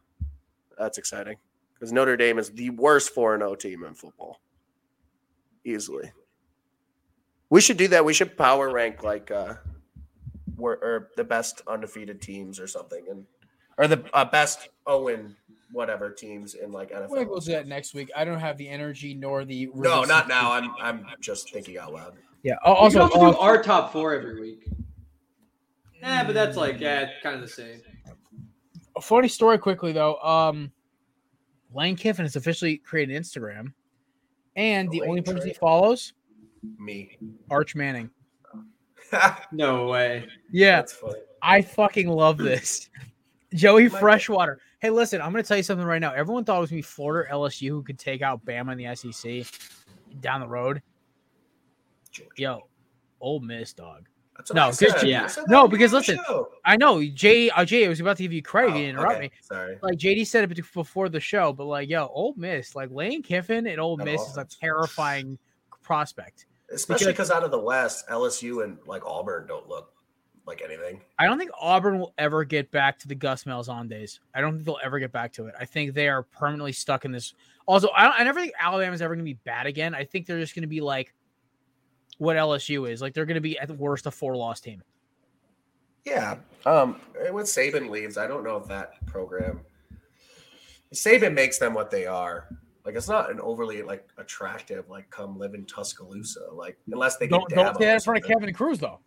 that's 0.78 0.98
exciting 0.98 1.36
because 1.74 1.92
Notre 1.92 2.16
Dame 2.16 2.38
is 2.38 2.50
the 2.50 2.70
worst 2.70 3.10
four 3.10 3.34
and 3.34 3.42
zero 3.42 3.54
team 3.54 3.84
in 3.84 3.94
football, 3.94 4.40
easily. 5.64 6.12
We 7.50 7.60
should 7.60 7.76
do 7.76 7.88
that. 7.88 8.04
We 8.04 8.14
should 8.14 8.38
power 8.38 8.72
rank 8.72 9.02
like 9.02 9.30
uh, 9.30 9.54
we're 10.56 10.74
or 10.74 11.10
the 11.16 11.24
best 11.24 11.60
undefeated 11.66 12.22
teams 12.22 12.58
or 12.58 12.66
something, 12.66 13.04
and 13.10 13.26
or 13.76 13.86
the 13.86 14.02
uh, 14.14 14.24
best 14.24 14.68
Owen 14.86 15.36
whatever 15.72 16.10
teams 16.10 16.54
in 16.54 16.70
like 16.70 16.90
NFL. 16.90 17.08
We'll 17.08 17.40
do 17.40 17.52
that 17.52 17.66
next 17.66 17.94
week. 17.94 18.10
I 18.16 18.24
don't 18.24 18.38
have 18.38 18.56
the 18.58 18.68
energy 18.68 19.14
nor 19.14 19.44
the 19.44 19.68
No, 19.74 20.04
not 20.04 20.28
now. 20.28 20.52
I'm 20.52 20.70
I'm 20.80 21.06
just 21.20 21.52
thinking 21.52 21.78
out 21.78 21.92
loud. 21.92 22.14
Yeah. 22.42 22.54
Also, 22.64 23.00
Also, 23.02 23.18
we 23.18 23.24
also 23.24 23.26
uh, 23.26 23.32
do 23.32 23.38
our 23.38 23.62
top 23.62 23.92
four 23.92 24.14
every 24.14 24.40
week. 24.40 24.66
Yeah, 26.00 26.24
but 26.24 26.34
that's 26.34 26.56
like 26.56 26.80
yeah, 26.80 27.10
kind 27.22 27.36
of 27.36 27.42
the 27.42 27.48
same. 27.48 27.80
a 28.96 29.00
funny 29.00 29.28
story 29.28 29.58
quickly 29.58 29.92
though. 29.92 30.16
Um, 30.16 30.70
Lane 31.74 31.96
Kiffin 31.96 32.24
has 32.24 32.36
officially 32.36 32.76
created 32.78 33.20
Instagram, 33.20 33.72
and 34.56 34.90
the 34.90 35.00
Lane 35.00 35.10
only 35.10 35.22
person 35.22 35.48
he 35.48 35.54
follows 35.54 36.12
Me. 36.78 37.18
Arch 37.50 37.74
Manning. 37.74 38.10
No 39.52 39.88
way. 39.88 40.26
Yeah, 40.50 40.76
That's 40.76 40.94
funny. 40.94 41.20
I 41.42 41.60
fucking 41.60 42.08
love 42.08 42.38
this. 42.38 42.88
Joey 43.54 43.88
Freshwater. 43.88 44.58
Hey, 44.80 44.90
listen, 44.90 45.20
I'm 45.20 45.32
going 45.32 45.42
to 45.44 45.48
tell 45.48 45.56
you 45.56 45.62
something 45.62 45.86
right 45.86 46.00
now. 46.00 46.12
Everyone 46.12 46.44
thought 46.44 46.58
it 46.58 46.60
was 46.60 46.70
going 46.70 46.82
to 46.82 46.88
be 46.88 46.92
Florida 46.92 47.30
or 47.32 47.38
LSU 47.48 47.68
who 47.68 47.82
could 47.82 47.98
take 47.98 48.22
out 48.22 48.44
Bama 48.44 48.72
in 48.72 48.78
the 48.78 48.94
SEC 48.96 49.46
down 50.20 50.40
the 50.40 50.48
road. 50.48 50.82
Yo, 52.36 52.60
Ole 53.20 53.40
Miss, 53.40 53.72
dog. 53.72 54.06
That's 54.36 54.52
No, 54.52 54.70
because- 54.70 55.04
yeah. 55.04 55.28
No, 55.48 55.68
because 55.68 55.92
listen, 55.92 56.18
show. 56.26 56.48
I 56.64 56.76
know, 56.76 57.02
J, 57.04 57.50
uh, 57.50 57.64
Jay, 57.64 57.84
I 57.84 57.88
was 57.88 58.00
about 58.00 58.16
to 58.16 58.22
give 58.22 58.32
you 58.32 58.42
credit. 58.42 58.70
if 58.70 58.76
you 58.78 58.84
Oh, 58.86 58.88
interrupt 58.88 59.12
okay. 59.12 59.20
me. 59.22 59.30
Sorry. 59.42 59.78
Like 59.82 59.98
JD 59.98 60.26
said 60.26 60.50
it 60.50 60.72
before 60.74 61.08
the 61.08 61.20
show, 61.20 61.52
but 61.52 61.64
like, 61.66 61.88
yo, 61.88 62.06
Ole 62.08 62.34
Miss, 62.36 62.74
like 62.74 62.90
Lane 62.90 63.22
Kiffin 63.22 63.66
and 63.66 63.80
Old 63.80 64.00
At 64.00 64.06
Miss 64.06 64.20
all. 64.20 64.26
is 64.30 64.36
a 64.38 64.44
terrifying 64.44 65.38
prospect. 65.82 66.46
Especially 66.72 67.06
Because- 67.12 67.28
because 67.28 67.30
out 67.30 67.44
of 67.44 67.50
the 67.50 67.60
West, 67.60 68.06
LSU 68.08 68.64
and 68.64 68.78
like 68.86 69.04
Auburn 69.04 69.46
don't 69.46 69.68
look 69.68 69.92
like 70.46 70.62
anything. 70.64 71.00
I 71.18 71.26
don't 71.26 71.38
think 71.38 71.50
Auburn 71.60 71.98
will 71.98 72.14
ever 72.18 72.44
get 72.44 72.70
back 72.70 72.98
to 73.00 73.08
the 73.08 73.14
Gus 73.14 73.44
Malzahn 73.44 73.88
days. 73.88 74.20
I 74.34 74.40
don't 74.40 74.54
think 74.54 74.64
they'll 74.64 74.78
ever 74.82 74.98
get 74.98 75.12
back 75.12 75.32
to 75.34 75.46
it. 75.46 75.54
I 75.58 75.64
think 75.64 75.94
they 75.94 76.08
are 76.08 76.22
permanently 76.22 76.72
stuck 76.72 77.04
in 77.04 77.12
this. 77.12 77.34
Also, 77.66 77.88
I, 77.94 78.04
don't, 78.04 78.20
I 78.20 78.24
never 78.24 78.40
think 78.40 78.52
Alabama's 78.58 79.02
ever 79.02 79.14
going 79.14 79.24
to 79.24 79.30
be 79.30 79.38
bad 79.44 79.66
again. 79.66 79.94
I 79.94 80.04
think 80.04 80.26
they're 80.26 80.40
just 80.40 80.54
going 80.54 80.62
to 80.62 80.68
be 80.68 80.80
like 80.80 81.14
what 82.18 82.36
LSU 82.36 82.90
is. 82.90 83.00
Like 83.00 83.14
they're 83.14 83.26
going 83.26 83.36
to 83.36 83.40
be 83.40 83.58
at 83.58 83.68
the 83.68 83.74
worst 83.74 84.06
a 84.06 84.10
four 84.10 84.36
loss 84.36 84.60
team. 84.60 84.82
Yeah. 86.04 86.36
Um. 86.66 87.00
When 87.30 87.44
Saban 87.44 87.88
leaves, 87.88 88.18
I 88.18 88.26
don't 88.26 88.42
know 88.42 88.56
if 88.56 88.66
that 88.66 89.04
program. 89.06 89.60
Saban 90.92 91.34
makes 91.34 91.58
them 91.58 91.74
what 91.74 91.90
they 91.90 92.06
are. 92.06 92.48
Like 92.84 92.96
it's 92.96 93.08
not 93.08 93.30
an 93.30 93.38
overly 93.40 93.82
like 93.82 94.08
attractive 94.18 94.88
like 94.88 95.08
come 95.10 95.38
live 95.38 95.54
in 95.54 95.64
Tuscaloosa 95.66 96.48
like 96.52 96.76
unless 96.90 97.16
they 97.16 97.28
Don't, 97.28 97.48
get 97.48 97.54
don't 97.54 97.78
say 97.78 97.84
that 97.84 97.94
in 97.94 98.00
front 98.00 98.24
of. 98.24 98.28
Kevin 98.28 98.52
Cruz 98.52 98.80
though. 98.80 98.98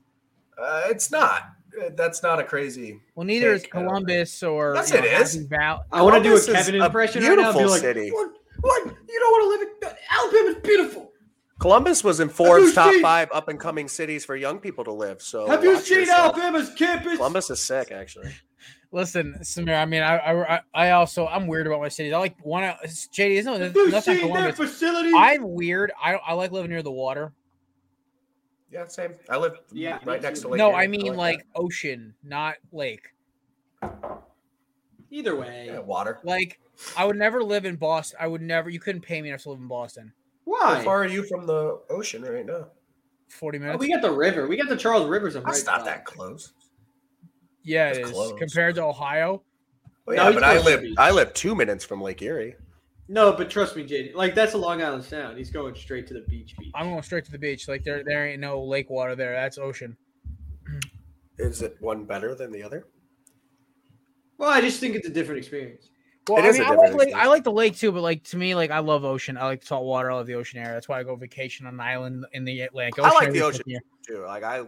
Uh, 0.62 0.84
it's 0.88 1.12
not. 1.12 1.44
Uh, 1.80 1.90
That's 1.96 2.24
not 2.24 2.40
a 2.40 2.44
crazy. 2.44 3.00
Well, 3.16 3.26
neither 3.26 3.54
is 3.54 3.64
Take, 3.64 3.76
I 3.76 3.80
don't 3.80 3.88
Columbus 3.90 4.44
or 4.44 4.76
Yes, 4.76 4.92
you 4.92 5.00
know, 5.02 5.06
it 5.06 5.22
is. 5.22 5.36
Val- 5.48 5.86
I 5.92 6.02
want 6.02 6.16
to 6.16 6.24
do 6.24 6.36
a 6.36 6.40
Columbus 6.40 6.48
is 6.48 6.66
Kevin 6.66 6.82
a 6.82 6.86
impression 6.86 7.24
right 7.24 7.36
now. 7.38 7.50
and 7.50 7.54
Be 7.54 7.60
beautiful 7.60 7.72
like, 7.72 7.82
city. 7.82 8.12
What? 8.12 8.32
What? 8.62 8.86
You 8.86 9.20
don't 9.20 9.32
want 9.32 9.44
to 9.44 9.50
live 9.50 9.62
in 9.62 9.98
Alabama 10.10 10.40
Alabama's 10.40 10.64
beautiful. 10.64 11.12
Columbus 11.60 12.04
was 12.04 12.20
in 12.20 12.30
Forbes 12.30 12.74
top 12.74 12.92
seen- 12.92 13.02
five 13.02 13.30
up 13.34 13.48
and 13.50 13.60
coming 13.60 13.88
cities 13.88 14.24
for 14.26 14.36
young 14.36 14.60
people 14.60 14.84
to 14.86 14.92
live. 14.94 15.22
So 15.22 15.48
Have 15.48 15.64
you 15.64 15.74
watch 15.76 15.84
seen 15.84 16.00
yourself. 16.00 16.36
Alabama's 16.38 16.74
campus? 16.76 17.18
Columbus 17.18 17.50
is 17.50 17.62
sick, 17.62 17.92
actually. 17.92 18.32
Listen, 18.92 19.36
Samir. 19.42 19.78
I 19.78 19.86
mean, 19.86 20.02
I, 20.04 20.18
I, 20.18 20.60
I 20.74 20.92
also 20.92 21.28
I'm 21.28 21.48
weird 21.48 21.68
about 21.68 21.82
my 21.82 21.90
cities. 21.90 22.14
I 22.14 22.18
like 22.18 22.36
one. 22.46 22.64
JD, 22.64 23.32
isn't 23.32 23.62
Have 23.62 23.76
no, 23.76 23.84
you 23.84 24.02
seen 24.02 24.16
their 24.16 24.20
Columbus. 24.30 24.56
facility? 24.58 25.12
I'm 25.14 25.44
weird. 25.54 25.92
I. 26.02 26.14
I 26.16 26.34
like 26.34 26.52
living 26.54 26.72
near 26.72 26.82
the 26.82 26.92
water. 26.92 27.34
Yeah, 28.72 28.88
same. 28.88 29.14
I 29.30 29.38
live 29.38 29.54
Yeah, 29.72 30.00
right 30.06 30.22
next 30.22 30.40
to 30.40 30.46
too. 30.46 30.52
Lake 30.52 30.58
no, 30.58 30.70
Erie. 30.70 30.84
I 30.84 30.88
mean 30.88 31.16
like, 31.16 31.40
that. 31.40 31.46
ocean, 31.56 32.14
not 32.24 32.56
lake. 32.72 33.14
Either 35.12 35.36
way. 35.36 35.68
yeah, 35.68 35.80
water. 35.80 36.20
Like 36.24 36.60
I 36.98 37.06
would 37.06 37.16
never 37.16 37.44
live 37.44 37.66
in 37.66 37.76
Boston. 37.76 38.18
I 38.22 38.28
would 38.28 38.42
never. 38.42 38.70
You 38.70 38.80
couldn't 38.80 39.02
pay 39.02 39.22
me 39.22 39.30
enough 39.30 39.44
to 39.44 39.52
live 39.52 39.60
in 39.60 39.68
Boston. 39.68 40.14
Why? 40.44 40.76
How 40.76 40.82
far 40.82 41.04
are 41.04 41.08
you 41.08 41.24
from 41.24 41.46
the 41.46 41.80
ocean 41.90 42.24
right 42.24 42.46
now? 42.46 42.68
Forty 43.30 43.58
oh, 43.58 43.62
minutes. 43.62 43.80
we 43.80 43.90
got 43.90 44.02
the 44.02 44.12
river. 44.12 44.48
We 44.48 44.58
got 44.58 44.70
the 44.70 44.78
Charles 44.78 45.08
Rivers. 45.08 45.36
I'm 45.36 45.44
That's 45.44 45.66
right 45.66 45.78
not 45.78 45.86
that 45.86 46.06
close. 46.06 46.54
yeah, 47.64 47.88
that's 47.88 48.00
it 48.00 48.06
is 48.06 48.12
close. 48.12 48.38
compared 48.38 48.76
to 48.76 48.84
Ohio. 48.84 49.42
Well, 50.06 50.16
yeah, 50.16 50.26
he's 50.26 50.36
but 50.36 50.44
I 50.44 50.58
close 50.58 50.66
to 50.66 50.78
the 50.78 50.88
live. 50.88 50.96
I 50.98 51.12
live 51.12 51.34
two 51.34 51.56
minutes 51.56 51.86
from 51.86 52.02
Lake 52.02 52.22
Erie. 52.22 52.56
No, 53.08 53.34
but 53.34 53.50
trust 53.50 53.76
me, 53.76 53.84
JD. 53.84 54.16
Like 54.16 54.34
that's 54.34 54.54
a 54.54 54.58
Long 54.58 54.82
Island 54.82 55.04
Sound. 55.04 55.38
He's 55.38 55.52
going 55.52 55.76
straight 55.76 56.08
to 56.08 56.14
the 56.16 56.22
beach. 56.22 56.56
Beach. 56.58 56.72
I'm 56.74 56.90
going 56.90 57.04
straight 57.04 57.26
to 57.26 57.32
the 57.32 57.38
beach. 57.38 57.68
Like 57.68 57.84
there, 57.84 58.04
there 58.04 58.28
ain't 58.28 58.42
no 58.42 58.64
lake 58.64 58.90
water 58.90 59.16
there. 59.16 59.34
That's 59.34 59.58
ocean. 59.58 59.96
Is 61.38 61.62
it 61.62 61.78
one 61.80 62.06
better 62.06 62.34
than 62.34 62.52
the 62.52 62.64
other? 62.64 62.88
Well, 64.38 64.50
I 64.50 64.62
just 64.62 64.80
think 64.80 64.96
it's 64.96 65.08
a 65.08 65.12
different 65.12 65.40
experience. 65.40 65.90
Well, 66.28 66.40
It 66.40 66.46
I 66.46 66.50
is 66.50 66.60
mean, 66.60 66.68
a 66.68 66.72
I 66.72 66.76
like, 66.76 66.80
different 66.88 67.00
lake, 67.08 67.16
I 67.16 67.28
like 67.28 67.44
the 67.44 67.52
lake 67.52 67.78
too, 67.78 67.92
but 67.92 68.02
like 68.02 68.24
to 68.26 68.38
me, 68.38 68.56
like 68.56 68.72
I 68.72 68.80
love 68.80 69.04
ocean. 69.04 69.38
I 69.38 69.46
like 69.46 69.64
salt 69.64 69.86
water. 69.86 70.12
I 70.12 70.16
love 70.16 70.26
the 70.26 70.34
ocean 70.34 70.60
air. 70.60 70.74
That's 70.74 70.90
why 70.90 71.00
I 71.00 71.04
go 71.04 71.16
vacation 71.16 71.68
on 71.68 71.76
an 71.76 71.80
island 71.80 72.26
in 72.34 72.44
the 72.46 72.62
Atlantic. 72.62 73.04
I 73.04 73.12
like 73.12 73.32
the 73.32 73.42
ocean. 73.42 73.64
year. 73.68 73.80
Too. 74.08 74.24
Like 74.26 74.44
I 74.44 74.64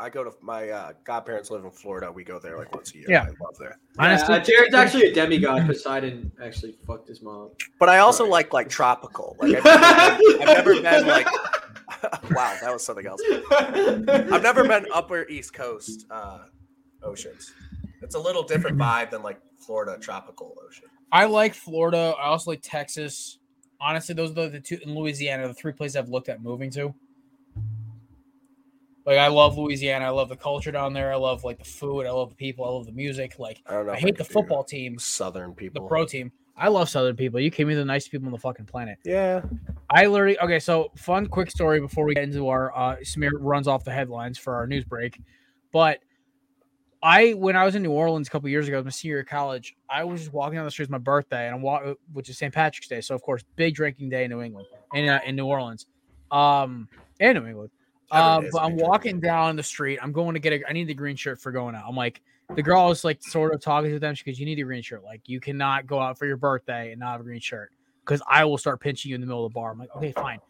I 0.00 0.08
go 0.08 0.24
to 0.24 0.32
my 0.40 0.70
uh, 0.70 0.92
godparents 1.04 1.50
live 1.50 1.64
in 1.64 1.70
Florida. 1.70 2.10
We 2.10 2.24
go 2.24 2.38
there 2.38 2.56
like 2.56 2.74
once 2.74 2.92
a 2.94 2.98
year. 2.98 3.06
Yeah. 3.08 3.22
I 3.24 3.26
love 3.26 3.56
there. 3.58 3.78
Honestly, 3.98 4.34
yeah, 4.34 4.40
uh, 4.40 4.44
Jared's 4.44 4.74
actually 4.74 5.10
a 5.10 5.14
demigod. 5.14 5.66
Poseidon 5.66 6.32
actually 6.42 6.76
fucked 6.86 7.08
his 7.08 7.20
mom. 7.22 7.50
But 7.78 7.88
I 7.90 7.98
also 7.98 8.24
Right. 8.24 8.32
like 8.32 8.52
like 8.52 8.68
tropical. 8.68 9.36
Like 9.38 9.56
I've 9.64 9.64
never 9.64 10.18
been, 10.18 10.40
I've 10.42 10.46
never 10.46 10.82
been 10.82 11.06
like 11.06 11.26
wow, 12.30 12.56
that 12.62 12.70
was 12.72 12.84
something 12.84 13.06
else. 13.06 13.20
I've 13.50 14.42
never 14.42 14.66
been 14.66 14.86
upper 14.94 15.26
East 15.28 15.52
Coast 15.52 16.06
uh, 16.10 16.38
oceans. 17.02 17.52
It's 18.02 18.14
a 18.14 18.18
little 18.18 18.42
different 18.42 18.78
vibe 18.78 19.10
than 19.10 19.22
like 19.22 19.40
Florida 19.58 19.98
tropical 20.00 20.56
ocean. 20.66 20.86
I 21.12 21.26
like 21.26 21.54
Florida. 21.54 22.14
I 22.18 22.26
also 22.26 22.50
like 22.52 22.60
Texas. 22.62 23.38
Honestly, 23.80 24.14
those 24.14 24.36
are 24.36 24.48
the 24.48 24.60
two 24.60 24.78
in 24.82 24.94
Louisiana, 24.94 25.48
the 25.48 25.54
three 25.54 25.72
places 25.72 25.96
I've 25.96 26.08
looked 26.08 26.28
at 26.28 26.42
moving 26.42 26.70
to. 26.72 26.94
Like 29.06 29.18
I 29.18 29.28
love 29.28 29.56
Louisiana. 29.56 30.04
I 30.04 30.10
love 30.10 30.28
the 30.28 30.36
culture 30.36 30.70
down 30.70 30.92
there. 30.92 31.12
I 31.12 31.16
love 31.16 31.44
like 31.44 31.58
the 31.58 31.64
food. 31.64 32.06
I 32.06 32.10
love 32.10 32.28
the 32.30 32.34
people. 32.34 32.64
I 32.64 32.68
love 32.68 32.86
the 32.86 32.92
music. 32.92 33.38
Like 33.38 33.62
I 33.66 33.74
don't 33.74 33.86
know. 33.86 33.92
I 33.92 33.98
hate 33.98 34.16
the 34.16 34.24
football 34.24 34.62
team. 34.62 34.98
Southern 34.98 35.54
people. 35.54 35.82
the 35.82 35.88
pro 35.88 36.04
team. 36.04 36.32
I 36.56 36.68
love 36.68 36.90
Southern 36.90 37.16
people. 37.16 37.40
You 37.40 37.50
came 37.50 37.68
me 37.68 37.74
the 37.74 37.84
nicest 37.84 38.12
people 38.12 38.26
on 38.26 38.32
the 38.32 38.38
fucking 38.38 38.66
planet. 38.66 38.98
Yeah. 39.04 39.42
I 39.88 40.06
literally 40.06 40.38
okay. 40.40 40.58
So 40.58 40.92
fun, 40.96 41.26
quick 41.26 41.50
story 41.50 41.80
before 41.80 42.04
we 42.04 42.14
get 42.14 42.24
into 42.24 42.48
our 42.48 42.76
uh, 42.76 42.96
Samir 42.96 43.30
runs 43.34 43.66
off 43.66 43.84
the 43.84 43.92
headlines 43.92 44.36
for 44.38 44.54
our 44.54 44.66
news 44.66 44.84
break. 44.84 45.18
But 45.72 46.00
I, 47.02 47.30
when 47.32 47.56
I 47.56 47.64
was 47.64 47.76
in 47.76 47.82
New 47.82 47.92
Orleans 47.92 48.28
a 48.28 48.30
couple 48.30 48.48
years 48.50 48.68
ago, 48.68 48.76
I 48.76 48.80
was 48.80 48.84
my 48.84 48.90
senior 48.90 49.14
year 49.14 49.20
of 49.20 49.26
college. 49.26 49.74
I 49.88 50.04
was 50.04 50.20
just 50.20 50.32
walking 50.34 50.56
down 50.56 50.66
the 50.66 50.70
streets. 50.70 50.90
My 50.90 50.98
birthday, 50.98 51.46
and 51.46 51.54
I'm 51.54 51.62
walking, 51.62 51.96
which 52.12 52.28
is 52.28 52.36
St. 52.36 52.52
Patrick's 52.52 52.88
Day. 52.88 53.00
So 53.00 53.14
of 53.14 53.22
course, 53.22 53.42
big 53.56 53.74
drinking 53.74 54.10
day 54.10 54.24
in 54.24 54.30
New 54.30 54.42
England, 54.42 54.66
in 54.92 55.08
uh, 55.08 55.20
in 55.24 55.36
New 55.36 55.46
Orleans, 55.46 55.86
um, 56.30 56.88
and 57.18 57.38
New 57.38 57.46
England. 57.46 57.70
Um, 58.10 58.42
day's 58.42 58.52
but 58.52 58.62
I'm 58.62 58.76
walking 58.76 59.20
down 59.20 59.56
the 59.56 59.62
street. 59.62 59.98
I'm 60.02 60.12
going 60.12 60.34
to 60.34 60.40
get 60.40 60.52
a. 60.52 60.68
I 60.68 60.72
need 60.72 60.88
the 60.88 60.94
green 60.94 61.16
shirt 61.16 61.40
for 61.40 61.52
going 61.52 61.74
out. 61.74 61.84
I'm 61.88 61.96
like, 61.96 62.20
the 62.56 62.62
girl 62.62 62.88
was 62.88 63.04
like 63.04 63.22
sort 63.22 63.54
of 63.54 63.60
talking 63.60 63.90
to 63.90 63.98
them. 63.98 64.14
She 64.14 64.24
goes, 64.24 64.38
"You 64.38 64.46
need 64.46 64.58
a 64.58 64.64
green 64.64 64.82
shirt. 64.82 65.04
Like, 65.04 65.22
you 65.26 65.40
cannot 65.40 65.86
go 65.86 66.00
out 66.00 66.18
for 66.18 66.26
your 66.26 66.36
birthday 66.36 66.90
and 66.90 67.00
not 67.00 67.12
have 67.12 67.20
a 67.20 67.24
green 67.24 67.40
shirt 67.40 67.70
because 68.04 68.22
I 68.28 68.44
will 68.44 68.58
start 68.58 68.80
pinching 68.80 69.10
you 69.10 69.14
in 69.14 69.20
the 69.20 69.26
middle 69.26 69.46
of 69.46 69.52
the 69.52 69.54
bar." 69.54 69.70
I'm 69.72 69.78
like, 69.78 69.94
"Okay, 69.96 70.12
fine." 70.12 70.40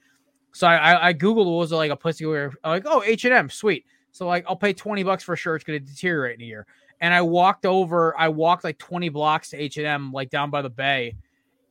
So 0.53 0.67
I 0.67 0.77
I, 0.77 1.09
I 1.09 1.15
googled 1.15 1.47
what 1.47 1.59
was 1.59 1.73
like 1.73 1.91
a 1.91 1.97
place 1.97 2.17
to 2.19 2.25
go. 2.25 2.31
Where, 2.31 2.53
I'm 2.65 2.71
like, 2.71 2.85
"Oh, 2.87 3.03
H 3.03 3.25
and 3.25 3.35
M, 3.35 3.51
sweet." 3.51 3.85
So 4.13 4.27
like, 4.27 4.45
I'll 4.49 4.57
pay 4.57 4.73
twenty 4.73 5.03
bucks 5.03 5.23
for 5.23 5.35
a 5.35 5.37
shirt. 5.37 5.57
It's 5.57 5.65
gonna 5.65 5.81
deteriorate 5.81 6.37
in 6.37 6.43
a 6.43 6.47
year. 6.47 6.67
And 7.03 7.15
I 7.15 7.23
walked 7.23 7.67
over. 7.67 8.19
I 8.19 8.29
walked 8.29 8.65
like 8.65 8.79
twenty 8.79 9.09
blocks 9.09 9.51
to 9.51 9.63
H 9.63 9.77
and 9.77 9.87
M, 9.87 10.13
like 10.13 10.31
down 10.31 10.51
by 10.51 10.63
the 10.63 10.71
bay, 10.71 11.17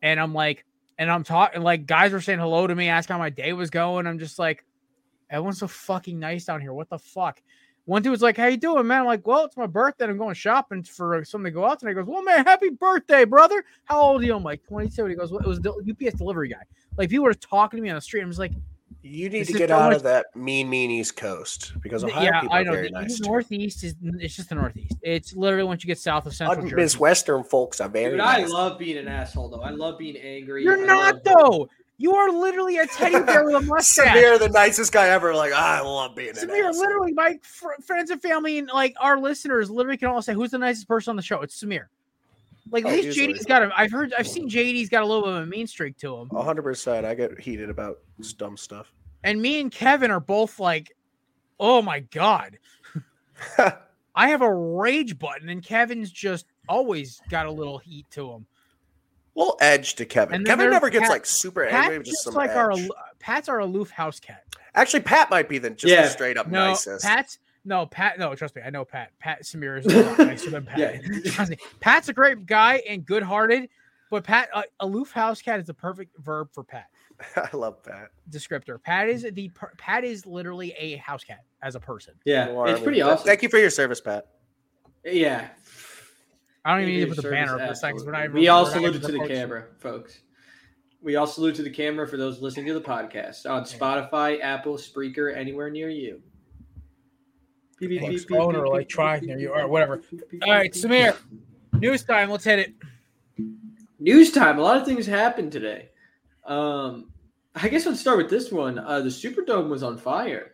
and 0.02 0.20
I'm 0.20 0.34
like, 0.34 0.66
and 0.98 1.10
I'm 1.10 1.24
talking 1.24 1.62
like 1.62 1.86
guys 1.86 2.12
were 2.12 2.22
saying 2.22 2.40
hello 2.40 2.68
to 2.68 2.76
me, 2.76 2.90
asking 2.90 3.16
how 3.16 3.20
my 3.20 3.30
day 3.30 3.54
was 3.54 3.70
going. 3.70 4.08
I'm 4.08 4.20
just 4.20 4.40
like, 4.40 4.64
Everyone's 5.30 5.60
so 5.60 5.68
fucking 5.68 6.18
nice 6.20 6.46
down 6.46 6.62
here. 6.62 6.74
What 6.74 6.90
the 6.90 7.00
fuck? 7.00 7.42
One 7.86 8.02
dude 8.04 8.12
was 8.12 8.22
like, 8.22 8.38
"How 8.38 8.46
you 8.48 8.58
doing, 8.58 8.86
man?" 8.86 9.02
I'm 9.02 9.06
like, 9.08 9.26
"Well, 9.26 9.46
it's 9.46 9.58
my 9.58 9.66
birthday. 9.66 10.06
I'm 10.06 10.18
going 10.18 10.36
shopping 10.36 10.84
for 10.84 11.16
uh, 11.16 11.24
something 11.24 11.46
to 11.46 11.52
go 11.52 11.66
out 11.66 11.80
tonight." 11.80 11.92
He 11.92 11.96
goes, 11.96 12.06
"Well, 12.08 12.24
man, 12.24 12.46
happy 12.46 12.70
birthday, 12.70 13.26
brother. 13.26 13.64
How 13.86 14.00
old 14.02 14.22
are 14.22 14.26
you?" 14.26 14.36
I'm 14.36 14.44
like, 14.44 14.64
"22." 14.68 15.06
He 15.06 15.16
goes, 15.16 15.32
well, 15.32 15.42
"It 15.42 15.48
was 15.48 15.60
the 15.60 15.72
UPS 15.72 16.18
delivery 16.18 16.50
guy." 16.50 16.62
Like 16.98 17.10
people 17.10 17.26
were 17.26 17.34
talking 17.34 17.78
to 17.78 17.82
me 17.82 17.90
on 17.90 17.96
the 17.96 18.02
street. 18.02 18.22
I'm 18.22 18.30
just 18.30 18.40
like, 18.40 18.52
You 19.02 19.30
need 19.30 19.48
to 19.48 19.54
get 19.54 19.70
so 19.70 19.76
out 19.78 19.90
much- 19.90 19.98
of 19.98 20.04
that 20.04 20.26
mean, 20.36 20.70
mean 20.70 20.92
East 20.92 21.16
Coast 21.16 21.74
because 21.82 22.04
Ohio 22.04 22.24
"Yeah, 22.26 22.42
people 22.42 22.56
I 22.56 22.60
are 22.62 22.64
know. 22.66 22.72
very 22.74 22.88
The 22.90 23.02
nice. 23.02 23.18
too. 23.20 23.24
Northeast 23.30 23.84
is 23.84 23.96
it's 24.20 24.36
just 24.36 24.50
the 24.50 24.56
Northeast. 24.56 24.96
It's 25.02 25.34
literally 25.34 25.64
once 25.64 25.84
you 25.84 25.88
get 25.88 25.98
south 25.98 26.26
of 26.28 26.34
Central 26.36 26.66
Us 26.66 26.70
Jersey. 26.70 26.96
Midwestern 26.98 27.44
folks 27.44 27.80
are 27.82 27.90
very 27.90 28.12
Dude, 28.12 28.20
I 28.20 28.46
love 28.46 28.78
being 28.78 28.98
an 28.98 29.08
asshole 29.08 29.50
though. 29.50 29.62
I 29.62 29.70
love 29.72 29.98
being 29.98 30.18
angry. 30.18 30.64
You're 30.64 30.84
I 30.84 30.86
not 30.86 31.14
love- 31.16 31.24
though. 31.24 31.70
You 32.02 32.16
are 32.16 32.32
literally 32.32 32.78
a 32.78 32.88
teddy 32.88 33.20
bear 33.24 33.44
with 33.46 33.56
a 33.56 33.60
mustache. 33.66 34.16
Samir, 34.16 34.40
the 34.40 34.48
nicest 34.50 34.92
guy 34.94 35.10
ever. 35.10 35.36
Like 35.36 35.52
ah, 35.54 35.80
I 35.80 35.82
love 35.82 36.16
being 36.16 36.34
Samir, 36.34 36.74
literally, 36.74 37.12
my 37.14 37.38
fr- 37.44 37.80
friends 37.86 38.10
and 38.10 38.22
family 38.22 38.58
and 38.58 38.70
like 38.74 38.96
our 39.02 39.20
listeners 39.20 39.70
literally 39.70 39.98
can 39.98 40.08
all 40.08 40.22
say, 40.22 40.34
"Who's 40.34 40.52
the 40.52 40.58
nicest 40.58 40.88
person 40.88 41.12
on 41.12 41.16
the 41.18 41.22
show?" 41.22 41.42
It's 41.42 41.62
Samir. 41.62 41.88
Like 42.72 42.86
oh, 42.86 42.90
at 42.90 43.00
Oh, 43.00 43.02
least. 43.02 43.18
JD's 43.20 43.46
got 43.46 43.64
a. 43.64 43.72
I've 43.76 43.92
heard, 43.92 44.14
I've 44.18 44.28
seen 44.28 44.50
JD's 44.50 44.90
got 44.90 45.04
a 45.04 45.06
little 45.06 45.24
bit 45.24 45.32
of 45.34 45.44
a 45.44 45.46
mean 45.46 45.68
streak 45.68 45.98
to 45.98 46.16
him, 46.18 46.30
A 46.34 46.42
hundred 46.42 46.62
percent. 46.64 47.06
I 47.06 47.14
get 47.16 47.38
heated 47.40 47.70
about 47.70 48.00
dumb 48.38 48.56
stuff. 48.58 48.94
and 49.24 49.42
me 49.42 49.60
and 49.60 49.70
Kevin 49.72 50.10
are 50.10 50.20
both 50.22 50.58
like, 50.60 50.96
"Oh 51.60 51.82
my 51.82 52.00
god." 52.00 52.58
I 54.16 54.30
have 54.30 54.42
a 54.42 54.54
rage 54.54 55.18
button, 55.20 55.50
and 55.50 55.64
Kevin's 55.64 56.12
just 56.12 56.46
always 56.68 57.22
got 57.30 57.46
a 57.46 57.52
little 57.52 57.78
heat 57.78 58.06
to 58.12 58.32
him. 58.32 58.46
Well, 59.36 59.58
edge 59.62 59.96
to 59.96 60.06
Kevin. 60.06 60.44
Kevin 60.44 60.70
never 60.70 60.90
gets 60.90 61.04
Pat- 61.04 61.10
like 61.12 61.26
super 61.26 61.66
Pat 61.68 61.86
angry. 61.92 62.00
Just 62.00 62.12
just 62.12 62.24
some 62.26 62.34
like 62.34 62.52
our 62.52 62.72
edge. 62.72 62.80
alo- 62.86 62.96
Pat's 63.20 63.48
our 63.50 63.60
aloof 63.60 63.90
house 63.90 64.20
cat. 64.20 64.44
Actually, 64.76 65.02
Pat 65.02 65.30
might 65.30 65.48
be 65.50 65.58
the 65.58 65.70
just 65.70 65.92
Yeah. 65.92 66.04
the 66.04 66.10
straight 66.10 66.38
up 66.38 66.48
No, 66.48 66.68
nicest. 66.68 67.06
Pat's 67.06 67.40
no 67.66 67.86
Pat. 67.86 68.18
No, 68.20 68.34
trust 68.36 68.56
me, 68.56 68.62
I 68.66 68.70
know 68.70 68.84
Pat. 68.86 69.12
Pat 69.20 69.44
Samir 69.44 69.80
is 69.80 69.86
a 69.86 70.04
lot 70.04 70.20
nicer 70.20 70.50
than 70.50 70.66
Pat. 70.66 70.78
Yeah. 70.80 71.00
Trust 71.32 71.52
me, 71.52 71.58
Pat's 71.80 72.10
a 72.10 72.14
great 72.14 72.46
guy 72.46 72.82
and 72.88 73.06
good 73.06 73.24
hearted, 73.24 73.70
but 74.10 74.24
Pat 74.24 74.50
uh, 74.54 74.64
aloof 74.80 75.12
house 75.12 75.42
cat 75.42 75.60
is 75.60 75.66
the 75.68 75.74
perfect 75.74 76.18
verb 76.20 76.50
for 76.54 76.64
Pat 76.64 76.88
I 77.36 77.50
love 77.56 77.84
Pat. 77.84 78.10
descriptor. 78.30 78.82
Pat 78.82 79.10
is 79.10 79.26
the 79.34 79.50
per- 79.50 79.74
Pat 79.78 80.04
is 80.04 80.26
literally 80.26 80.74
a 80.78 80.96
house 80.98 81.24
cat 81.24 81.44
as 81.62 81.76
a 81.76 81.80
person. 81.80 82.14
Yeah, 82.26 82.48
it's 82.68 82.82
pretty 82.82 83.02
awesome. 83.02 83.26
Thank 83.26 83.44
you 83.44 83.50
for 83.50 83.58
your 83.58 83.70
service, 83.70 84.00
Pat. 84.02 84.28
Yeah. 85.06 85.48
I 86.66 86.72
don't 86.74 86.82
even 86.88 86.94
need 86.94 87.00
to 87.02 87.08
put 87.08 87.18
you, 87.18 87.22
the 87.24 87.30
banner 87.30 87.54
up 87.56 87.60
service, 87.60 87.68
for 87.68 87.72
a 87.72 87.76
second. 87.76 87.98
'cause 87.98 88.06
We're 88.06 88.12
not 88.12 88.24
even, 88.26 88.34
We 88.36 88.48
all 88.50 88.64
we're 88.64 88.70
not 88.70 88.74
saluted 88.74 89.02
to 89.02 89.08
the 89.08 89.14
recording. 89.14 89.38
camera, 89.38 89.66
folks. 89.80 90.20
We 91.02 91.16
all 91.16 91.28
salute 91.28 91.56
to 91.56 91.64
the 91.64 91.70
camera 91.70 92.06
for 92.08 92.18
those 92.18 92.42
listening 92.42 92.66
to 92.68 92.74
the 92.74 92.82
podcast 92.82 93.50
on 93.50 93.64
Spotify, 93.64 94.42
Apple, 94.42 94.76
Spreaker, 94.76 95.34
anywhere 95.36 95.70
near 95.70 95.90
you. 95.90 96.22
Beep, 97.80 97.90
beep, 97.92 98.02
Like 98.02 98.20
phone 98.28 98.56
or 98.58 98.68
like 98.68 98.82
beep, 98.82 98.90
try 98.90 99.20
near 99.22 99.38
you 99.40 99.50
or 99.54 99.66
whatever. 99.70 99.98
beep, 100.12 100.30
beep, 100.30 100.44
All 100.46 100.52
right, 100.52 100.72
beep, 100.74 100.84
Samir. 100.84 101.16
News 101.80 102.04
time. 102.04 102.30
Let's 102.30 102.44
hit 102.44 102.60
it. 102.60 102.74
News 104.00 104.32
time. 104.34 104.60
A 104.60 104.62
lot 104.62 104.76
of 104.78 104.86
things 104.86 105.06
happened 105.06 105.54
today. 105.54 105.90
Um, 106.46 107.12
I 107.56 107.70
guess 107.70 107.86
let's 107.86 108.02
start 108.02 108.18
with 108.18 108.30
this 108.30 108.52
one. 108.52 108.80
Uh, 108.80 109.00
the 109.00 109.10
Superdome 109.10 109.70
was 109.70 109.84
on 109.84 109.98
fire. 109.98 110.54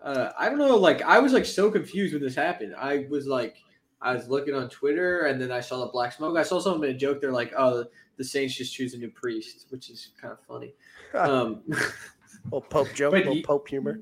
Uh, 0.00 0.30
I 0.38 0.48
don't 0.48 0.58
know. 0.58 0.76
Like 0.76 1.02
I 1.02 1.18
was 1.18 1.32
like 1.32 1.44
so 1.44 1.70
confused 1.70 2.12
when 2.14 2.22
this 2.22 2.36
happened. 2.36 2.74
I 2.76 3.06
was 3.10 3.26
like, 3.26 3.56
I 4.02 4.14
was 4.14 4.28
looking 4.28 4.54
on 4.54 4.68
Twitter 4.68 5.26
and 5.26 5.40
then 5.40 5.50
I 5.50 5.60
saw 5.60 5.80
the 5.84 5.90
black 5.90 6.12
smoke. 6.12 6.36
I 6.36 6.42
saw 6.42 6.60
someone 6.60 6.80
made 6.82 6.90
a 6.94 6.98
joke. 6.98 7.20
They're 7.20 7.32
like, 7.32 7.52
"Oh, 7.56 7.84
the 8.16 8.24
Saints 8.24 8.54
just 8.54 8.74
choose 8.74 8.94
a 8.94 8.98
new 8.98 9.10
priest," 9.10 9.66
which 9.70 9.90
is 9.90 10.10
kind 10.20 10.32
of 10.32 10.40
funny. 10.46 10.74
Um, 11.14 11.62
little 12.44 12.60
Pope 12.60 12.92
joke, 12.92 13.12
But 13.12 13.24
little 13.24 13.42
Pope 13.42 13.68
humor. 13.68 14.00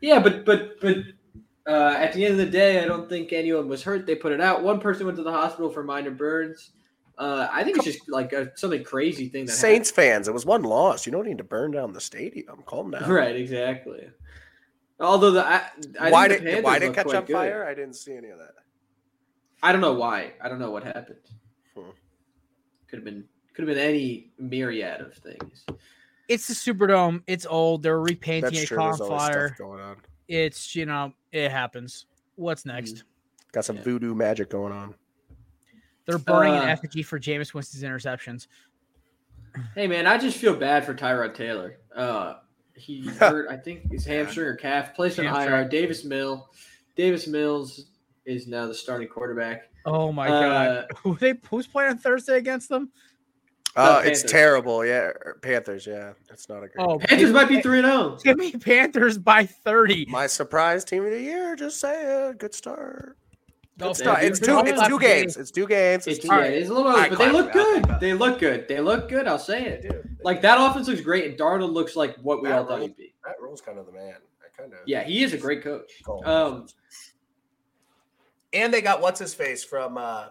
yeah, 0.00 0.18
but 0.18 0.44
but 0.44 0.78
but 0.80 0.96
uh, 1.66 1.94
at 1.96 2.12
the 2.12 2.24
end 2.24 2.32
of 2.32 2.38
the 2.38 2.50
day, 2.50 2.82
I 2.82 2.86
don't 2.86 3.08
think 3.08 3.32
anyone 3.32 3.68
was 3.68 3.82
hurt. 3.82 4.06
They 4.06 4.16
put 4.16 4.32
it 4.32 4.40
out. 4.40 4.62
One 4.62 4.80
person 4.80 5.06
went 5.06 5.16
to 5.18 5.22
the 5.22 5.32
hospital 5.32 5.70
for 5.70 5.82
minor 5.82 6.10
burns. 6.10 6.72
Uh, 7.16 7.46
I 7.50 7.62
think 7.62 7.76
it's 7.76 7.86
just 7.86 8.08
like 8.10 8.32
a, 8.32 8.50
something 8.56 8.82
crazy 8.82 9.28
thing 9.28 9.46
that 9.46 9.52
Saints 9.52 9.90
fans, 9.90 10.28
it 10.28 10.34
was 10.34 10.44
one 10.44 10.62
loss. 10.62 11.06
You 11.06 11.12
don't 11.12 11.26
need 11.26 11.38
to 11.38 11.44
burn 11.44 11.70
down 11.70 11.92
the 11.92 12.00
stadium. 12.00 12.62
Calm 12.66 12.90
down. 12.90 13.08
Right, 13.08 13.36
exactly. 13.36 14.08
Although 14.98 15.30
the 15.32 15.44
I, 15.46 15.62
I 16.00 16.10
why 16.10 16.28
think 16.28 16.42
the 16.42 16.50
did 16.50 16.64
why 16.64 16.78
did 16.78 16.90
it 16.90 16.94
catch 16.94 17.14
on 17.14 17.26
fire? 17.26 17.64
I 17.64 17.74
didn't 17.74 17.94
see 17.94 18.14
any 18.16 18.28
of 18.30 18.38
that. 18.38 18.54
I 19.62 19.72
don't 19.72 19.80
know 19.80 19.94
why. 19.94 20.32
I 20.40 20.48
don't 20.48 20.58
know 20.58 20.70
what 20.70 20.82
happened. 20.84 21.18
Hmm. 21.76 21.90
Could 22.88 22.98
have 22.98 23.04
been 23.04 23.24
could 23.54 23.66
have 23.66 23.74
been 23.74 23.84
any 23.84 24.32
myriad 24.38 25.00
of 25.00 25.14
things. 25.14 25.64
It's 26.28 26.46
the 26.48 26.54
Superdome. 26.54 27.22
It's 27.26 27.44
old. 27.46 27.82
They're 27.82 28.00
repainting 28.00 28.50
That's 28.50 28.62
it, 28.62 28.66
true. 28.66 28.76
caught 28.78 29.00
on 29.00 29.08
fire. 29.08 29.54
going 29.58 29.80
on. 29.80 29.96
It's 30.28 30.74
you 30.74 30.86
know 30.86 31.12
it 31.32 31.50
happens. 31.50 32.06
What's 32.36 32.64
next? 32.64 33.04
Got 33.52 33.64
some 33.64 33.76
Yeah. 33.76 33.82
voodoo 33.82 34.14
magic 34.14 34.48
going 34.50 34.72
on. 34.72 34.94
They're 36.06 36.18
burning 36.18 36.54
an 36.54 36.62
Uh, 36.68 36.72
effigy 36.72 37.02
for 37.02 37.20
Jameis 37.20 37.54
Winston's 37.54 37.84
interceptions. 37.84 38.46
Hey 39.74 39.86
man, 39.86 40.06
I 40.06 40.16
just 40.18 40.38
feel 40.38 40.56
bad 40.56 40.84
for 40.84 40.94
Tyrod 40.94 41.34
Taylor. 41.34 41.76
Uh, 41.94 42.36
he 42.74 43.02
hurt, 43.20 43.48
I 43.50 43.56
think, 43.56 43.90
his 43.92 44.04
hamstring 44.06 44.46
or 44.48 44.56
calf. 44.56 44.94
Placed 44.94 45.18
on 45.20 45.26
IR. 45.26 45.68
Davis 45.68 46.04
Mill, 46.04 46.48
Davis 46.96 47.26
Mills 47.26 47.86
is 48.24 48.46
now 48.46 48.66
the 48.66 48.74
starting 48.74 49.08
quarterback. 49.08 49.70
Oh 49.84 50.12
my 50.12 50.28
Uh, 50.28 50.40
god! 50.40 50.86
Who 51.02 51.16
they 51.16 51.34
who's 51.50 51.66
playing 51.66 51.90
on 51.90 51.98
Thursday 51.98 52.36
against 52.38 52.68
them? 52.68 52.90
Uh, 53.74 54.02
it's 54.04 54.22
terrible. 54.22 54.84
Yeah, 54.84 55.08
er, 55.08 55.38
Panthers. 55.40 55.86
Yeah, 55.86 56.12
that's 56.28 56.48
not 56.48 56.58
a 56.58 56.68
great. 56.68 56.74
Oh, 56.78 56.98
game. 56.98 57.06
Panthers 57.08 57.30
might 57.32 57.48
be 57.48 57.62
three 57.62 57.78
and 57.78 57.86
oh. 57.86 58.18
zero. 58.18 58.18
Give 58.22 58.36
me 58.36 58.52
Panthers 58.52 59.16
by 59.18 59.46
thirty. 59.46 60.04
My 60.06 60.26
surprise 60.26 60.84
team 60.84 61.04
of 61.04 61.10
the 61.10 61.20
year. 61.20 61.56
Just 61.56 61.80
saying, 61.80 62.36
good 62.38 62.54
start. 62.54 63.16
Go 63.78 63.88
Good 63.88 63.96
start. 63.96 64.22
It's 64.22 64.38
two. 64.38 64.58
It's 64.58 64.86
two 64.86 64.98
games. 64.98 65.36
It's 65.38 65.50
two 65.50 65.66
games. 65.66 66.06
It's 66.06 66.18
It's, 66.18 66.28
two 66.28 66.34
yeah, 66.34 66.42
games. 66.48 66.56
it's 66.62 66.70
a 66.70 66.74
little, 66.74 66.92
I 66.92 67.08
but 67.08 67.18
they 67.18 67.30
look 67.30 67.52
good. 67.52 67.86
They 68.00 68.12
look 68.12 68.38
good. 68.38 68.68
They 68.68 68.80
look 68.80 69.08
good. 69.08 69.26
I'll 69.26 69.38
say 69.38 69.64
it. 69.64 70.06
Like 70.22 70.42
that 70.42 70.58
offense 70.60 70.88
looks 70.88 71.00
great, 71.00 71.24
and 71.24 71.38
Darnold 71.38 71.72
looks 71.72 71.96
like 71.96 72.16
what 72.18 72.42
we 72.42 72.48
That 72.50 72.58
all 72.58 72.66
thought 72.66 72.74
really- 72.76 72.88
he'd 72.88 72.96
be. 72.96 73.14
Matt 73.26 73.36
Rhule's 73.40 73.62
kind 73.62 73.78
of 73.78 73.86
the 73.86 73.92
man. 73.92 74.16
I 74.44 74.60
kind 74.60 74.72
of. 74.74 74.80
Yeah, 74.86 75.02
he 75.04 75.22
is 75.22 75.32
a 75.32 75.38
great 75.38 75.62
coach. 75.64 75.90
Um, 76.24 76.66
and 78.52 78.72
they 78.72 78.80
got 78.80 79.00
what's 79.00 79.20
his 79.20 79.34
face 79.34 79.64
from 79.64 79.96
uh, 79.98 80.26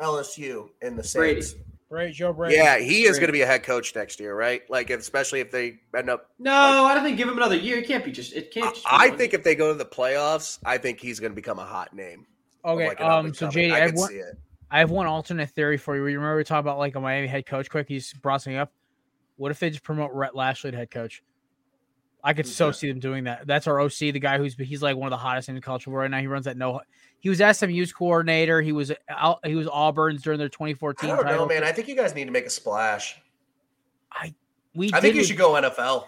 LSU 0.00 0.68
in 0.82 0.96
the 0.96 1.10
Brady. 1.14 1.42
Saints. 1.42 1.62
Right, 1.88 2.12
Joe 2.12 2.32
Brady. 2.32 2.56
Yeah, 2.56 2.78
he 2.78 3.04
is 3.04 3.18
going 3.18 3.28
to 3.28 3.32
be 3.32 3.42
a 3.42 3.46
head 3.46 3.62
coach 3.62 3.94
next 3.94 4.18
year, 4.18 4.34
right? 4.34 4.68
Like, 4.68 4.90
especially 4.90 5.38
if 5.38 5.52
they 5.52 5.78
end 5.96 6.10
up. 6.10 6.30
no, 6.40 6.52
I 6.52 6.94
don't 6.94 7.04
think 7.04 7.16
give 7.16 7.28
him 7.28 7.36
another 7.36 7.54
year. 7.54 7.78
It 7.78 7.86
can't 7.86 8.04
be 8.04 8.10
just. 8.10 8.32
It 8.32 8.50
can't. 8.50 8.74
Just 8.74 8.86
I 8.90 9.10
think 9.10 9.32
year. 9.32 9.38
if 9.38 9.44
they 9.44 9.54
go 9.54 9.68
to 9.68 9.78
the 9.78 9.84
playoffs, 9.84 10.58
I 10.64 10.78
think 10.78 11.00
he's 11.00 11.20
going 11.20 11.30
to 11.30 11.36
become 11.36 11.60
a 11.60 11.64
hot 11.64 11.94
name. 11.94 12.26
Okay. 12.64 12.88
like, 12.88 13.00
Um. 13.00 13.32
So. 13.32 13.46
JD, 13.46 13.72
I 13.72 13.76
I 13.76 13.80
have 13.80 13.94
one. 13.94 14.08
see 14.08 14.16
it. 14.16 14.36
I 14.68 14.80
have 14.80 14.90
one 14.90 15.06
alternate 15.06 15.50
theory 15.50 15.76
for 15.76 15.94
you. 15.94 16.04
You 16.06 16.16
remember 16.18 16.38
we 16.38 16.44
talked 16.44 16.60
about 16.60 16.78
like 16.78 16.96
a 16.96 17.00
Miami 17.00 17.28
head 17.28 17.46
coach? 17.46 17.70
Quick, 17.70 17.86
he's 17.86 18.12
brought 18.14 18.42
something 18.42 18.58
up. 18.58 18.72
What 19.36 19.52
if 19.52 19.60
they 19.60 19.70
just 19.70 19.84
promote 19.84 20.10
Rhett 20.12 20.34
Lashlee 20.34 20.72
to 20.72 20.76
head 20.76 20.90
coach? 20.90 21.22
I 22.24 22.32
could 22.32 22.48
so 22.48 22.72
see 22.72 22.88
them 22.88 22.98
doing 22.98 23.24
that. 23.24 23.46
That's 23.46 23.68
our 23.68 23.80
OC, 23.80 23.98
the 23.98 24.18
guy 24.18 24.38
who's 24.38 24.54
he's 24.54 24.82
like 24.82 24.96
one 24.96 25.06
of 25.06 25.12
the 25.12 25.22
hottest 25.22 25.48
in 25.48 25.54
the 25.54 25.60
culture 25.60 25.90
right 25.90 26.10
now. 26.10 26.18
He 26.18 26.26
runs 26.26 26.46
that 26.46 26.56
no. 26.56 26.80
He 27.26 27.30
was 27.30 27.40
SMU's 27.58 27.92
coordinator. 27.92 28.62
He 28.62 28.70
was 28.70 28.92
out. 29.08 29.44
He 29.44 29.56
was 29.56 29.66
Auburn's 29.66 30.22
during 30.22 30.38
their 30.38 30.48
2014 30.48 31.10
I 31.10 31.16
don't 31.16 31.24
know, 31.24 31.30
title. 31.32 31.46
man. 31.48 31.64
I 31.64 31.72
think 31.72 31.88
you 31.88 31.96
guys 31.96 32.14
need 32.14 32.26
to 32.26 32.30
make 32.30 32.46
a 32.46 32.50
splash. 32.50 33.20
I 34.12 34.32
We 34.76 34.92
I 34.92 35.00
think 35.00 35.16
you 35.16 35.22
with- 35.22 35.26
should 35.26 35.36
go 35.36 35.54
NFL. 35.54 36.06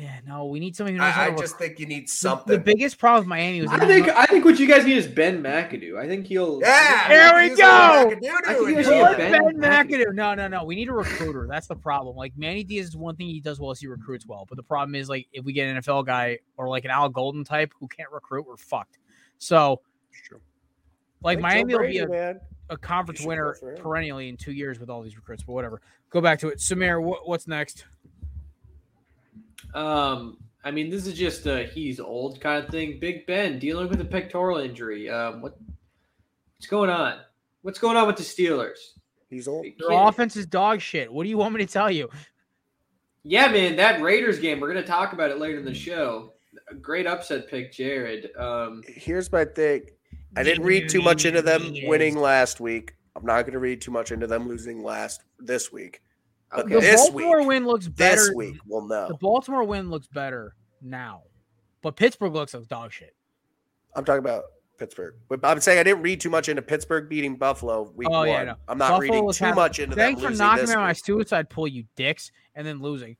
Yeah, 0.00 0.18
no, 0.24 0.46
we 0.46 0.60
need 0.60 0.76
something. 0.76 0.94
Who 0.94 1.00
knows 1.00 1.12
how 1.12 1.22
I, 1.22 1.26
I 1.26 1.30
just 1.36 1.54
rec- 1.54 1.58
think 1.60 1.80
you 1.80 1.86
need 1.86 2.08
something. 2.08 2.52
the 2.52 2.60
biggest 2.60 2.98
problem 2.98 3.22
with 3.22 3.28
Miami 3.30 3.62
was 3.62 3.70
I 3.72 3.84
think 3.86 4.06
know- 4.06 4.14
I 4.16 4.26
think 4.26 4.44
what 4.44 4.60
you 4.60 4.68
guys 4.68 4.84
need 4.84 4.96
is 4.96 5.08
Ben 5.08 5.42
McAdoo. 5.42 5.96
I 5.98 6.06
think 6.06 6.26
he'll. 6.26 6.60
yeah, 6.60 7.08
There 7.08 7.34
we 7.42 7.50
use 7.50 7.58
a 7.58 7.62
little 7.64 8.10
go! 8.10 8.16
McAdoo 8.16 8.46
I 8.46 8.54
think 8.54 8.68
you 8.68 8.74
guys 8.76 8.84
do 8.86 8.90
need 8.92 9.00
Well, 9.00 9.06
a 9.08 9.12
it. 9.12 9.18
Ben 9.18 9.60
Ben 9.60 9.86
McAdoo. 9.88 10.14
No, 10.14 10.34
no, 10.34 10.46
no. 10.46 10.64
We 10.64 10.76
need 10.76 10.88
a 10.88 10.92
recruiter. 10.92 11.48
That's 11.50 11.66
the 11.66 11.74
problem. 11.76 12.14
Like 12.14 12.32
Manny 12.36 12.62
Diaz 12.62 12.88
is 12.88 12.96
one 12.96 13.16
thing 13.16 13.26
he 13.26 13.40
does 13.40 13.58
well 13.58 13.72
is 13.72 13.80
he 13.80 13.88
recruits 13.88 14.24
well. 14.24 14.44
But 14.48 14.56
the 14.56 14.62
problem 14.62 14.94
is 14.94 15.08
like 15.08 15.26
if 15.32 15.44
we 15.44 15.52
get 15.52 15.66
an 15.68 15.80
NFL 15.82 16.06
guy 16.06 16.38
or 16.56 16.68
like 16.68 16.84
an 16.84 16.92
Al 16.92 17.08
Golden 17.08 17.42
type 17.42 17.72
who 17.80 17.88
can't 17.88 18.10
recruit, 18.12 18.46
we're 18.46 18.56
fucked. 18.56 18.98
So 19.38 19.80
like 21.22 21.38
Think 21.38 21.48
Joe 21.48 21.56
Miami 21.56 21.74
will 21.74 21.86
be 21.88 21.98
a, 21.98 22.08
man. 22.08 22.40
a 22.70 22.76
conference 22.76 23.22
winner 23.22 23.56
perennially 23.78 24.28
in 24.28 24.36
two 24.36 24.52
years 24.52 24.78
with 24.78 24.90
all 24.90 25.02
these 25.02 25.16
recruits. 25.16 25.42
But 25.42 25.52
whatever. 25.52 25.80
Go 26.10 26.20
back 26.20 26.38
to 26.40 26.48
it. 26.48 26.58
Samir, 26.58 27.02
what, 27.02 27.28
what's 27.28 27.48
next? 27.48 27.84
Um, 29.74 30.38
I 30.64 30.70
mean, 30.70 30.90
this 30.90 31.06
is 31.06 31.14
just 31.14 31.46
a 31.46 31.64
he's 31.64 32.00
old 32.00 32.40
kind 32.40 32.64
of 32.64 32.70
thing. 32.70 32.98
Big 33.00 33.26
Ben 33.26 33.58
dealing 33.58 33.88
with 33.88 34.00
a 34.00 34.04
pectoral 34.04 34.58
injury. 34.58 35.08
Um, 35.10 35.42
what 35.42 35.56
what's 36.56 36.66
going 36.66 36.90
on? 36.90 37.18
What's 37.62 37.78
going 37.78 37.96
on 37.96 38.06
with 38.06 38.16
the 38.16 38.22
Steelers? 38.22 38.78
He's 39.28 39.48
old. 39.48 39.66
Your 39.78 39.90
Can't- 39.90 40.08
offense 40.08 40.36
is 40.36 40.46
dog 40.46 40.80
shit. 40.80 41.12
What 41.12 41.24
do 41.24 41.28
you 41.28 41.38
want 41.38 41.54
me 41.54 41.64
to 41.64 41.72
tell 41.72 41.90
you? 41.90 42.08
Yeah, 43.24 43.48
man, 43.48 43.76
that 43.76 44.00
Raiders 44.00 44.38
game. 44.38 44.60
We're 44.60 44.68
gonna 44.68 44.86
talk 44.86 45.12
about 45.12 45.30
it 45.30 45.38
later 45.38 45.58
in 45.58 45.64
the 45.64 45.74
show. 45.74 46.32
A 46.70 46.74
great 46.74 47.06
upset 47.06 47.48
pick, 47.48 47.72
Jared. 47.72 48.34
Um, 48.36 48.82
Here's 48.86 49.30
my 49.30 49.44
thing. 49.44 49.82
I 50.34 50.42
didn't 50.42 50.64
read 50.64 50.88
too 50.88 51.02
much 51.02 51.24
into 51.24 51.42
them 51.42 51.72
winning 51.84 52.16
last 52.16 52.60
week. 52.60 52.94
I'm 53.14 53.24
not 53.24 53.42
going 53.42 53.52
to 53.54 53.58
read 53.58 53.80
too 53.80 53.90
much 53.90 54.12
into 54.12 54.26
them 54.26 54.46
losing 54.48 54.82
last 54.82 55.22
this 55.38 55.72
week. 55.72 56.00
But 56.50 56.66
okay. 56.66 56.74
The 56.80 56.96
Baltimore 56.96 57.38
week- 57.38 57.48
win 57.48 57.66
looks 57.66 57.88
better. 57.88 58.16
This 58.16 58.32
week, 58.34 58.56
we'll 58.66 58.86
The. 58.86 59.16
Baltimore 59.20 59.64
win 59.64 59.90
looks 59.90 60.06
better 60.08 60.54
now, 60.82 61.22
but 61.82 61.96
Pittsburgh 61.96 62.32
looks 62.34 62.54
like 62.54 62.68
dog 62.68 62.92
shit. 62.92 63.14
I'm 63.94 64.04
talking 64.04 64.18
about 64.20 64.44
Pittsburgh. 64.78 65.14
But 65.28 65.40
I'm 65.42 65.60
saying 65.60 65.78
I 65.78 65.82
didn't 65.82 66.02
read 66.02 66.20
too 66.20 66.28
much 66.28 66.50
into 66.50 66.60
Pittsburgh 66.62 67.08
beating 67.08 67.36
Buffalo 67.36 67.90
week 67.96 68.08
Oh, 68.10 68.18
one. 68.20 68.28
yeah, 68.28 68.44
no. 68.44 68.54
I'm 68.68 68.76
not 68.76 68.90
Buffalo 68.90 69.00
reading 69.00 69.32
too 69.32 69.44
having- 69.44 69.56
much 69.56 69.78
into 69.78 69.96
that. 69.96 70.02
Thanks 70.02 70.20
them 70.20 70.32
for 70.32 70.38
knocking 70.38 70.60
this 70.64 70.70
me 70.70 70.76
on 70.76 70.82
my 70.82 70.92
suicide 70.92 71.48
pull, 71.48 71.66
you 71.66 71.84
dicks, 71.96 72.30
and 72.54 72.66
then 72.66 72.80
losing. 72.82 73.16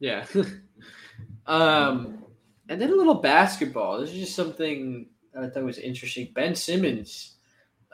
Yeah. 0.00 0.26
um, 1.46 2.24
and 2.68 2.80
then 2.80 2.90
a 2.90 2.94
little 2.96 3.14
basketball. 3.14 4.00
This 4.00 4.10
is 4.10 4.18
just 4.18 4.34
something 4.34 5.06
I 5.38 5.48
thought 5.48 5.64
was 5.64 5.78
interesting. 5.78 6.28
Ben 6.34 6.54
Simmons 6.54 7.34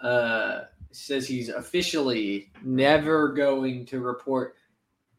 uh, 0.01 0.63
says 0.91 1.27
he's 1.27 1.49
officially 1.49 2.51
never 2.65 3.29
going 3.33 3.87
to 3.87 4.01
report 4.01 4.55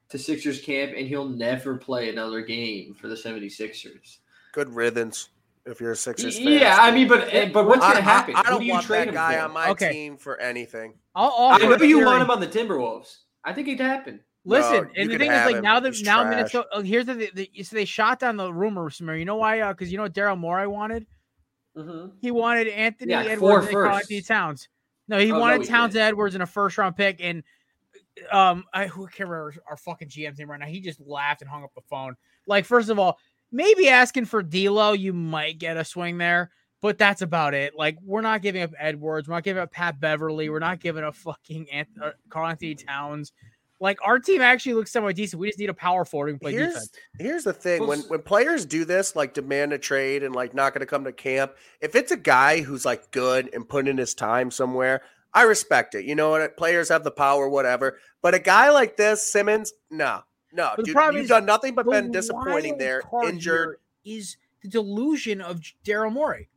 to 0.10 0.18
Sixers 0.18 0.62
camp 0.62 0.94
and 0.96 1.08
he'll 1.08 1.28
never 1.28 1.76
play 1.78 2.10
another 2.10 2.42
game 2.42 2.94
for 2.94 3.08
the 3.08 3.16
76ers. 3.16 4.18
Good 4.54 4.70
riddance 4.74 5.30
if 5.66 5.82
you're 5.82 5.92
a 5.94 5.96
Sixers 5.96 6.38
fan. 6.38 6.48
Yeah, 6.60 6.78
I 6.80 6.92
mean, 6.92 7.08
but 7.08 7.34
eh, 7.34 7.50
but 7.52 7.68
what's 7.68 7.80
going 7.82 7.96
to 7.96 8.02
happen? 8.02 8.36
I, 8.36 8.40
I 8.40 8.44
Who 8.44 8.50
don't 8.52 8.60
do 8.62 8.66
you 8.68 8.74
want 8.74 8.86
trade 8.86 9.08
that 9.08 9.14
guy 9.14 9.40
on 9.40 9.52
my 9.52 9.70
Okay. 9.70 9.92
team 9.92 10.18
for 10.18 10.40
anything. 10.40 10.94
I'll 11.16 11.26
I 11.26 11.54
offer 11.56 11.64
know 11.64 11.72
you 11.78 11.98
theory. 11.98 12.06
want 12.06 12.22
him 12.22 12.30
on 12.32 12.40
the 12.40 12.48
Timberwolves. 12.48 13.18
I 13.44 13.54
think 13.54 13.68
it'd 13.68 13.80
happen. 13.80 14.20
Listen, 14.46 14.84
No, 14.84 14.90
and 14.98 15.10
the 15.10 15.18
thing 15.18 15.32
is, 15.32 15.46
like 15.46 15.56
him. 15.56 15.62
now 15.64 15.80
that 15.80 15.96
now 16.04 16.24
trash. 16.24 16.36
Minnesota. 16.36 16.68
uh, 16.74 16.82
Here's 16.82 17.06
the, 17.06 17.14
the, 17.14 17.50
the 17.56 17.64
so 17.64 17.76
they 17.76 17.86
shot 17.86 18.20
down 18.20 18.36
the 18.38 18.52
rumor, 18.54 18.90
Samir. 18.90 19.18
You 19.18 19.26
know 19.26 19.38
why? 19.38 19.66
Because 19.72 19.90
you 19.92 19.98
know 19.98 20.04
what 20.04 20.14
Daryl 20.14 20.38
Morey 20.38 20.68
wanted. 20.68 21.08
Mm-hmm. 21.78 22.18
He 22.22 22.32
wanted 22.32 22.68
Anthony 22.68 23.12
Yeah, 23.12 23.24
Edwards 23.24 23.68
and. 23.68 23.76
Anthony 23.78 24.22
Towns. 24.22 24.70
No, 25.08 25.18
he 25.20 25.32
Oh, 25.32 25.36
no, 25.36 25.40
wanted 25.42 25.62
he 25.62 25.68
Towns 25.68 25.94
didn't. 25.94 26.08
Edwards 26.10 26.36
in 26.36 26.42
a 26.42 26.46
first 26.46 26.78
round 26.78 26.96
pick, 26.96 27.20
and 27.22 27.44
um, 28.32 28.64
I 28.74 28.88
who 28.88 29.08
can't 29.08 29.30
remember 29.30 29.56
our 29.70 29.78
fucking 29.78 30.08
GM's 30.08 30.38
name 30.40 30.50
right 30.52 30.60
now. 30.60 30.68
He 30.68 30.80
just 30.80 31.00
laughed 31.02 31.42
and 31.42 31.50
hung 31.50 31.64
up 31.64 31.74
the 31.74 31.82
phone. 31.82 32.16
Like, 32.48 32.66
first 32.66 32.90
of 32.90 33.00
all, 33.00 33.18
maybe 33.52 33.90
asking 33.90 34.26
for 34.26 34.44
D'Lo, 34.44 34.94
you 34.94 35.14
might 35.14 35.58
get 35.58 35.78
a 35.78 35.84
swing 35.84 36.18
there, 36.20 36.52
but 36.82 36.98
that's 36.98 37.22
about 37.22 37.54
it. 37.54 37.76
Like, 37.76 37.98
we're 38.04 38.22
not 38.22 38.42
giving 38.42 38.62
up 38.62 38.72
Edwards, 38.80 39.28
we're 39.28 39.36
not 39.36 39.44
giving 39.44 39.64
up 39.64 39.72
Pat 39.72 40.00
Beverley, 40.00 40.50
we're 40.50 40.60
not 40.60 40.80
giving 40.80 41.04
up 41.04 41.16
fucking 41.16 41.70
Ant- 41.72 41.88
uh, 42.02 42.12
Karl-Anthony 42.30 42.76
Towns. 42.76 43.34
Like, 43.84 44.00
our 44.02 44.18
team 44.18 44.42
actually 44.42 44.76
looks 44.76 44.94
somewhat 44.94 45.18
decent. 45.18 45.42
We 45.42 45.48
just 45.48 45.60
need 45.60 45.70
a 45.70 45.74
power 45.74 46.06
forward 46.06 46.28
who 46.28 46.34
can 46.36 46.40
play 46.40 46.52
Here's 46.54 46.68
defense. 46.70 46.92
here's 47.20 47.44
the 47.44 47.52
thing: 47.52 47.86
when 47.86 48.00
when 48.04 48.22
players 48.22 48.66
do 48.66 48.86
this, 48.86 49.14
like 49.14 49.34
demand 49.34 49.74
a 49.74 49.78
trade 49.78 50.24
and 50.24 50.34
like 50.34 50.54
not 50.54 50.74
going 50.74 50.80
to 50.80 50.86
come 50.86 51.04
to 51.04 51.12
camp, 51.12 51.52
if 51.82 51.94
it's 51.94 52.10
a 52.10 52.16
guy 52.16 52.62
who's 52.62 52.86
like 52.86 53.12
good 53.12 53.54
and 53.54 53.68
putting 53.68 53.92
in 53.92 53.98
his 53.98 54.16
time 54.16 54.52
somewhere, 54.52 55.02
I 55.34 55.42
respect 55.44 55.96
it. 55.96 56.06
You 56.06 56.16
know 56.16 56.30
what? 56.30 56.56
Players 56.56 56.88
have 56.88 57.04
the 57.04 57.12
power, 57.12 57.50
whatever. 57.50 57.98
But 58.22 58.34
a 58.34 58.40
guy 58.40 58.70
like 58.70 58.96
this, 58.96 59.22
Simmons, 59.22 59.74
no, 59.92 60.22
no, 60.54 60.72
But 60.78 60.86
dude, 60.86 60.96
you've 60.96 61.16
is 61.16 61.28
done 61.28 61.46
nothing 61.46 61.76
but 61.76 61.86
been 61.86 62.10
disappointing 62.10 62.78
there, 62.78 63.02
injured. 63.26 63.80
is 64.06 64.38
the 64.62 64.70
delusion 64.70 65.42
of 65.42 65.60
Daryl 65.84 66.14
Morey? 66.14 66.48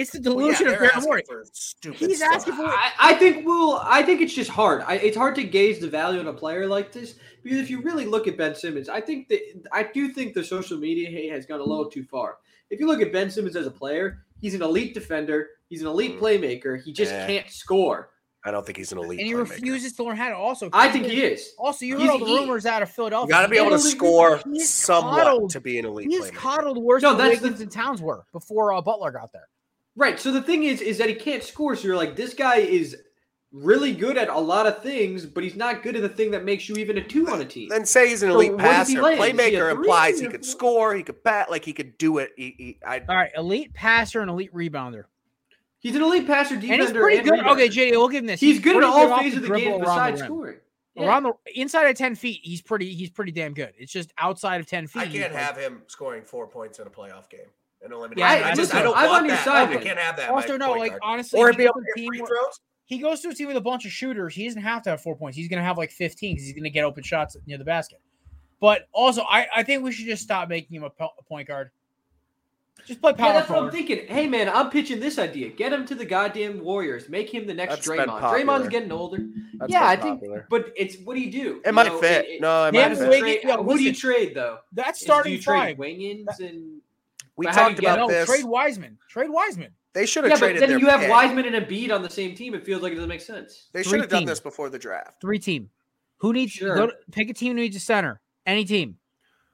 It's 0.00 0.10
the 0.12 0.20
Well, 0.34 0.46
yeah, 0.46 0.58
delusion 0.58 0.66
of 0.68 0.78
they're 0.78 0.88
Daryl 0.90 0.94
asking 0.96 1.02
Morey. 1.10 1.22
for 1.28 1.44
stupid 1.52 2.08
He's 2.10 2.18
stuff. 2.18 2.34
asking 2.34 2.54
for 2.54 2.66
I, 2.66 2.90
I 2.98 3.14
think 3.14 3.46
well, 3.46 3.82
I 3.84 4.02
think 4.02 4.20
it's 4.20 4.32
just 4.34 4.50
hard. 4.50 4.82
I, 4.86 4.94
it's 4.94 5.16
hard 5.16 5.34
to 5.36 5.44
gauge 5.44 5.80
the 5.80 5.88
value 5.88 6.20
in 6.20 6.26
a 6.28 6.32
player 6.32 6.66
like 6.66 6.92
this 6.92 7.14
because 7.42 7.58
if 7.58 7.68
you 7.70 7.80
really 7.82 8.06
look 8.06 8.26
at 8.28 8.36
Ben 8.36 8.54
Simmons, 8.54 8.88
I 8.88 9.00
think 9.00 9.28
that 9.28 9.40
I 9.72 9.82
do 9.82 10.08
think 10.08 10.34
the 10.34 10.44
social 10.44 10.78
media 10.78 11.08
hate 11.10 11.30
has 11.32 11.46
gone 11.46 11.60
a 11.60 11.64
little 11.64 11.90
too 11.90 12.04
far. 12.04 12.38
If 12.70 12.80
you 12.80 12.86
look 12.86 13.00
at 13.02 13.12
Ben 13.12 13.30
Simmons 13.30 13.56
as 13.56 13.66
a 13.66 13.70
player, 13.70 14.24
he's 14.40 14.54
an 14.54 14.62
elite 14.62 14.94
defender, 14.94 15.48
he's 15.68 15.80
an 15.82 15.88
elite 15.88 16.18
Mm. 16.18 16.20
playmaker. 16.20 16.82
He 16.82 16.92
just 16.92 17.12
Yeah. 17.12 17.26
can't 17.26 17.50
score. 17.50 18.10
I 18.44 18.52
don't 18.52 18.64
think 18.64 18.78
he's 18.78 18.92
an 18.92 18.98
elite. 18.98 19.18
and 19.18 19.26
he 19.26 19.34
playmaker. 19.34 19.50
refuses 19.50 19.94
to 19.94 20.04
learn 20.04 20.16
how 20.16 20.28
to 20.28 20.36
also. 20.36 20.70
I 20.72 20.90
think 20.90 21.06
he 21.06 21.22
is. 21.22 21.54
Also, 21.58 21.84
you 21.84 21.98
heard 21.98 22.08
all 22.08 22.18
the 22.18 22.24
rumors 22.24 22.66
out 22.66 22.82
of 22.82 22.90
Philadelphia. 22.90 23.26
You 23.26 23.32
got 23.40 23.42
to 23.42 23.48
be 23.48 23.56
able 23.58 23.70
to 23.70 23.78
score 23.80 24.40
he's 24.52 24.70
somewhat 24.70 25.24
coddled- 25.24 25.50
to 25.50 25.60
be 25.60 25.78
an 25.78 25.84
elite 25.86 26.08
He's 26.08 26.26
playmaker. 26.30 26.34
coddled 26.36 26.78
worse 26.78 27.02
No, 27.02 27.14
than 27.16 27.26
that's 27.28 27.40
the- 27.40 27.48
Wiggins 27.48 27.60
and 27.62 27.72
Towns 27.72 28.00
were 28.00 28.24
before 28.32 28.72
uh, 28.74 28.80
Butler 28.80 29.10
got 29.10 29.32
there. 29.32 29.48
Right. 29.98 30.18
So 30.20 30.30
the 30.30 30.40
thing 30.42 30.62
is, 30.64 30.80
is 30.80 30.98
that 30.98 31.08
he 31.08 31.14
can't 31.14 31.42
score. 31.42 31.74
So 31.74 31.88
you're 31.88 31.96
like, 31.96 32.14
this 32.14 32.32
guy 32.32 32.58
is 32.58 32.96
really 33.50 33.92
good 33.92 34.16
at 34.16 34.28
a 34.28 34.38
lot 34.38 34.66
of 34.66 34.82
things, 34.82 35.26
but 35.26 35.42
he's 35.42 35.56
not 35.56 35.82
good 35.82 35.96
at 35.96 36.02
the 36.02 36.08
thing 36.08 36.30
that 36.30 36.44
makes 36.44 36.68
you 36.68 36.76
even 36.76 36.96
a 36.98 37.02
two 37.02 37.28
on 37.28 37.40
a 37.40 37.44
team. 37.44 37.68
Then 37.68 37.84
say 37.84 38.08
he's 38.08 38.22
an 38.22 38.30
elite 38.30 38.52
what 38.52 38.60
does 38.62 38.88
he 38.88 38.94
passer. 38.94 39.02
land? 39.02 39.40
He 39.40 39.56
Playmaker 39.56 39.70
implies 39.72 40.20
he 40.20 40.26
Or 40.26 40.30
could 40.30 40.44
four? 40.44 40.50
score, 40.50 40.94
he 40.94 41.02
could 41.02 41.24
pat, 41.24 41.50
like 41.50 41.64
he 41.64 41.72
could 41.72 41.98
do 41.98 42.18
it. 42.18 42.30
He, 42.36 42.54
he, 42.56 42.78
I, 42.86 43.00
All 43.08 43.16
right, 43.16 43.30
elite 43.36 43.72
passer 43.74 44.20
and 44.20 44.30
elite 44.30 44.54
rebounder, 44.54 45.04
He's 45.80 45.94
an 45.96 46.02
elite 46.02 46.26
passer, 46.26 46.54
defender, 46.56 46.72
and 46.74 46.82
he's 46.82 46.92
pretty 46.92 47.22
good. 47.22 47.40
rebounder. 47.40 47.52
Okay, 47.52 47.68
JD, 47.68 47.90
we'll 47.92 48.08
give 48.08 48.20
him 48.22 48.26
this. 48.26 48.40
He's 48.40 48.60
good 48.60 48.76
in 48.76 48.82
pretty 48.82 48.92
all 48.92 49.18
phases 49.18 49.38
of 49.38 49.48
the 49.48 49.56
game 49.56 49.68
around 49.72 49.80
besides 49.80 50.20
the 50.20 50.26
scoring. 50.26 50.56
Yeah. 50.94 51.06
Around 51.06 51.22
the 51.22 51.32
inside 51.54 51.84
of 51.84 51.96
ten 51.96 52.14
feet, 52.16 52.40
he's 52.42 52.60
pretty. 52.60 52.92
He's 52.92 53.10
pretty 53.10 53.30
damn 53.30 53.54
good. 53.54 53.72
It's 53.78 53.92
just 53.92 54.12
outside 54.18 54.58
of 54.60 54.66
ten 54.66 54.88
feet. 54.88 55.02
I 55.02 55.06
can't 55.06 55.32
like- 55.32 55.42
have 55.42 55.56
him 55.56 55.82
scoring 55.86 56.22
four 56.24 56.48
points 56.48 56.80
in 56.80 56.86
a 56.88 56.90
playoff 56.90 57.30
game 57.30 57.46
and 57.82 57.92
eliminate. 57.92 58.18
Yeah, 58.18 58.28
I, 58.30 58.34
I- 58.36 58.48
just 58.50 58.58
listen, 58.72 58.76
I 58.78 58.82
don't 58.82 58.96
I'm 58.96 59.06
want 59.08 59.18
on 59.22 59.26
your 59.26 59.36
that. 59.36 59.44
side, 59.44 59.68
I 59.68 59.74
man. 59.74 59.82
can't 59.82 59.98
have 59.98 60.16
that. 60.16 60.30
Also, 60.30 60.56
no, 60.56 60.72
like 60.72 60.90
guard. 60.92 61.00
honestly, 61.04 61.38
or 61.40 61.50
he 61.50 61.56
be 61.56 61.62
able 61.64 61.74
goes 61.74 61.84
to 61.94 62.00
to 62.00 62.04
a 62.04 62.06
free 62.08 62.20
where- 62.20 62.26
throws. 62.28 62.60
he 62.86 62.98
goes 62.98 63.20
to 63.20 63.28
a 63.28 63.34
team 63.34 63.48
with 63.48 63.56
a 63.56 63.60
bunch 63.60 63.84
of 63.84 63.92
shooters. 63.92 64.34
He 64.34 64.46
doesn't 64.46 64.62
have 64.62 64.82
to 64.84 64.90
have 64.90 65.00
four 65.00 65.16
points. 65.16 65.36
He's 65.36 65.48
going 65.48 65.58
to 65.60 65.64
have 65.64 65.78
like 65.78 65.90
15 65.90 66.34
because 66.34 66.44
he's 66.46 66.54
going 66.54 66.64
to 66.64 66.70
get 66.70 66.84
open 66.84 67.02
shots 67.02 67.36
near 67.46 67.58
the 67.58 67.64
basket. 67.64 68.00
But 68.60 68.88
also, 68.92 69.22
I, 69.22 69.46
I 69.54 69.62
think 69.62 69.84
we 69.84 69.92
should 69.92 70.06
just 70.06 70.22
stop 70.22 70.48
making 70.48 70.76
him 70.76 70.82
a, 70.84 70.90
po- 70.90 71.10
a 71.18 71.22
point 71.22 71.46
guard. 71.46 71.70
Just 72.86 73.00
play 73.00 73.10
Yeah, 73.12 73.16
power 73.16 73.32
that's 73.34 73.50
what 73.50 73.62
I'm 73.64 73.70
thinking. 73.70 74.06
Hey, 74.06 74.26
man, 74.28 74.48
I'm 74.48 74.70
pitching 74.70 74.98
this 75.00 75.18
idea. 75.18 75.48
Get 75.50 75.72
him 75.72 75.84
to 75.86 75.94
the 75.94 76.04
goddamn 76.06 76.64
Warriors. 76.64 77.08
Make 77.08 77.32
him 77.32 77.46
the 77.46 77.52
next 77.52 77.74
That's 77.74 77.88
Draymond. 77.88 78.20
Draymond's 78.22 78.68
getting 78.68 78.90
older. 78.92 79.18
That's 79.54 79.70
yeah, 79.72 79.86
I 79.86 79.96
think. 79.96 80.20
popular. 80.20 80.46
But 80.48 80.72
it's 80.76 80.96
what 81.04 81.14
do 81.14 81.20
you 81.20 81.30
do? 81.30 81.60
It 81.64 81.66
You 81.66 81.72
might 81.72 81.86
know, 81.88 82.00
fit. 82.00 82.24
it- 82.26 82.40
no, 82.40 82.64
it 82.66 82.68
it- 82.68 82.72
might 82.74 82.82
Him, 82.84 82.90
Him, 82.92 82.98
fit. 82.98 83.08
Wiggins- 83.10 83.44
yeah, 83.44 83.56
who 83.56 83.76
do 83.76 83.82
you 83.82 83.92
trade 83.92 84.32
though? 84.34 84.58
That's 84.72 85.00
Is- 85.00 85.04
starting 85.04 85.32
do 85.32 85.36
you 85.36 85.42
trade 85.42 85.58
five. 85.58 85.78
Wiggins 85.78 86.28
and 86.40 86.77
We 87.38 87.46
But 87.46 87.52
talked 87.54 87.76
you 87.76 87.80
get- 87.82 87.94
about 87.94 88.08
no, 88.08 88.08
this. 88.08 88.28
trade 88.28 88.44
Wiseman. 88.44 88.98
Trade 89.08 89.30
Wiseman. 89.30 89.70
They 89.94 90.04
should 90.06 90.24
have 90.24 90.32
yeah, 90.32 90.36
but 90.36 90.40
traded 90.46 90.62
then 90.62 90.68
their 90.70 90.78
you 90.78 90.86
have 90.88 91.00
pick. 91.00 91.10
Wiseman 91.10 91.46
and 91.54 91.66
Embiid 91.66 91.90
on 91.92 92.02
the 92.02 92.10
same 92.10 92.34
team. 92.34 92.54
It 92.54 92.64
feels 92.64 92.82
like 92.82 92.92
it 92.92 92.96
doesn't 92.96 93.08
make 93.08 93.20
sense. 93.22 93.68
They 93.72 93.82
Three 93.82 93.90
should 93.92 94.00
have 94.02 94.10
done 94.10 94.26
this 94.26 94.38
before 94.40 94.68
the 94.68 94.78
draft. 94.78 95.20
Three 95.20 95.38
team. 95.38 95.70
Who 96.18 96.32
needs 96.34 96.52
Sure. 96.52 96.74
go 96.76 96.86
to, 96.88 96.92
pick 97.10 97.30
a 97.30 97.32
team 97.32 97.54
who 97.56 97.62
needs 97.62 97.76
a 97.76 97.80
center? 97.80 98.20
Any 98.44 98.64
team. 98.64 98.98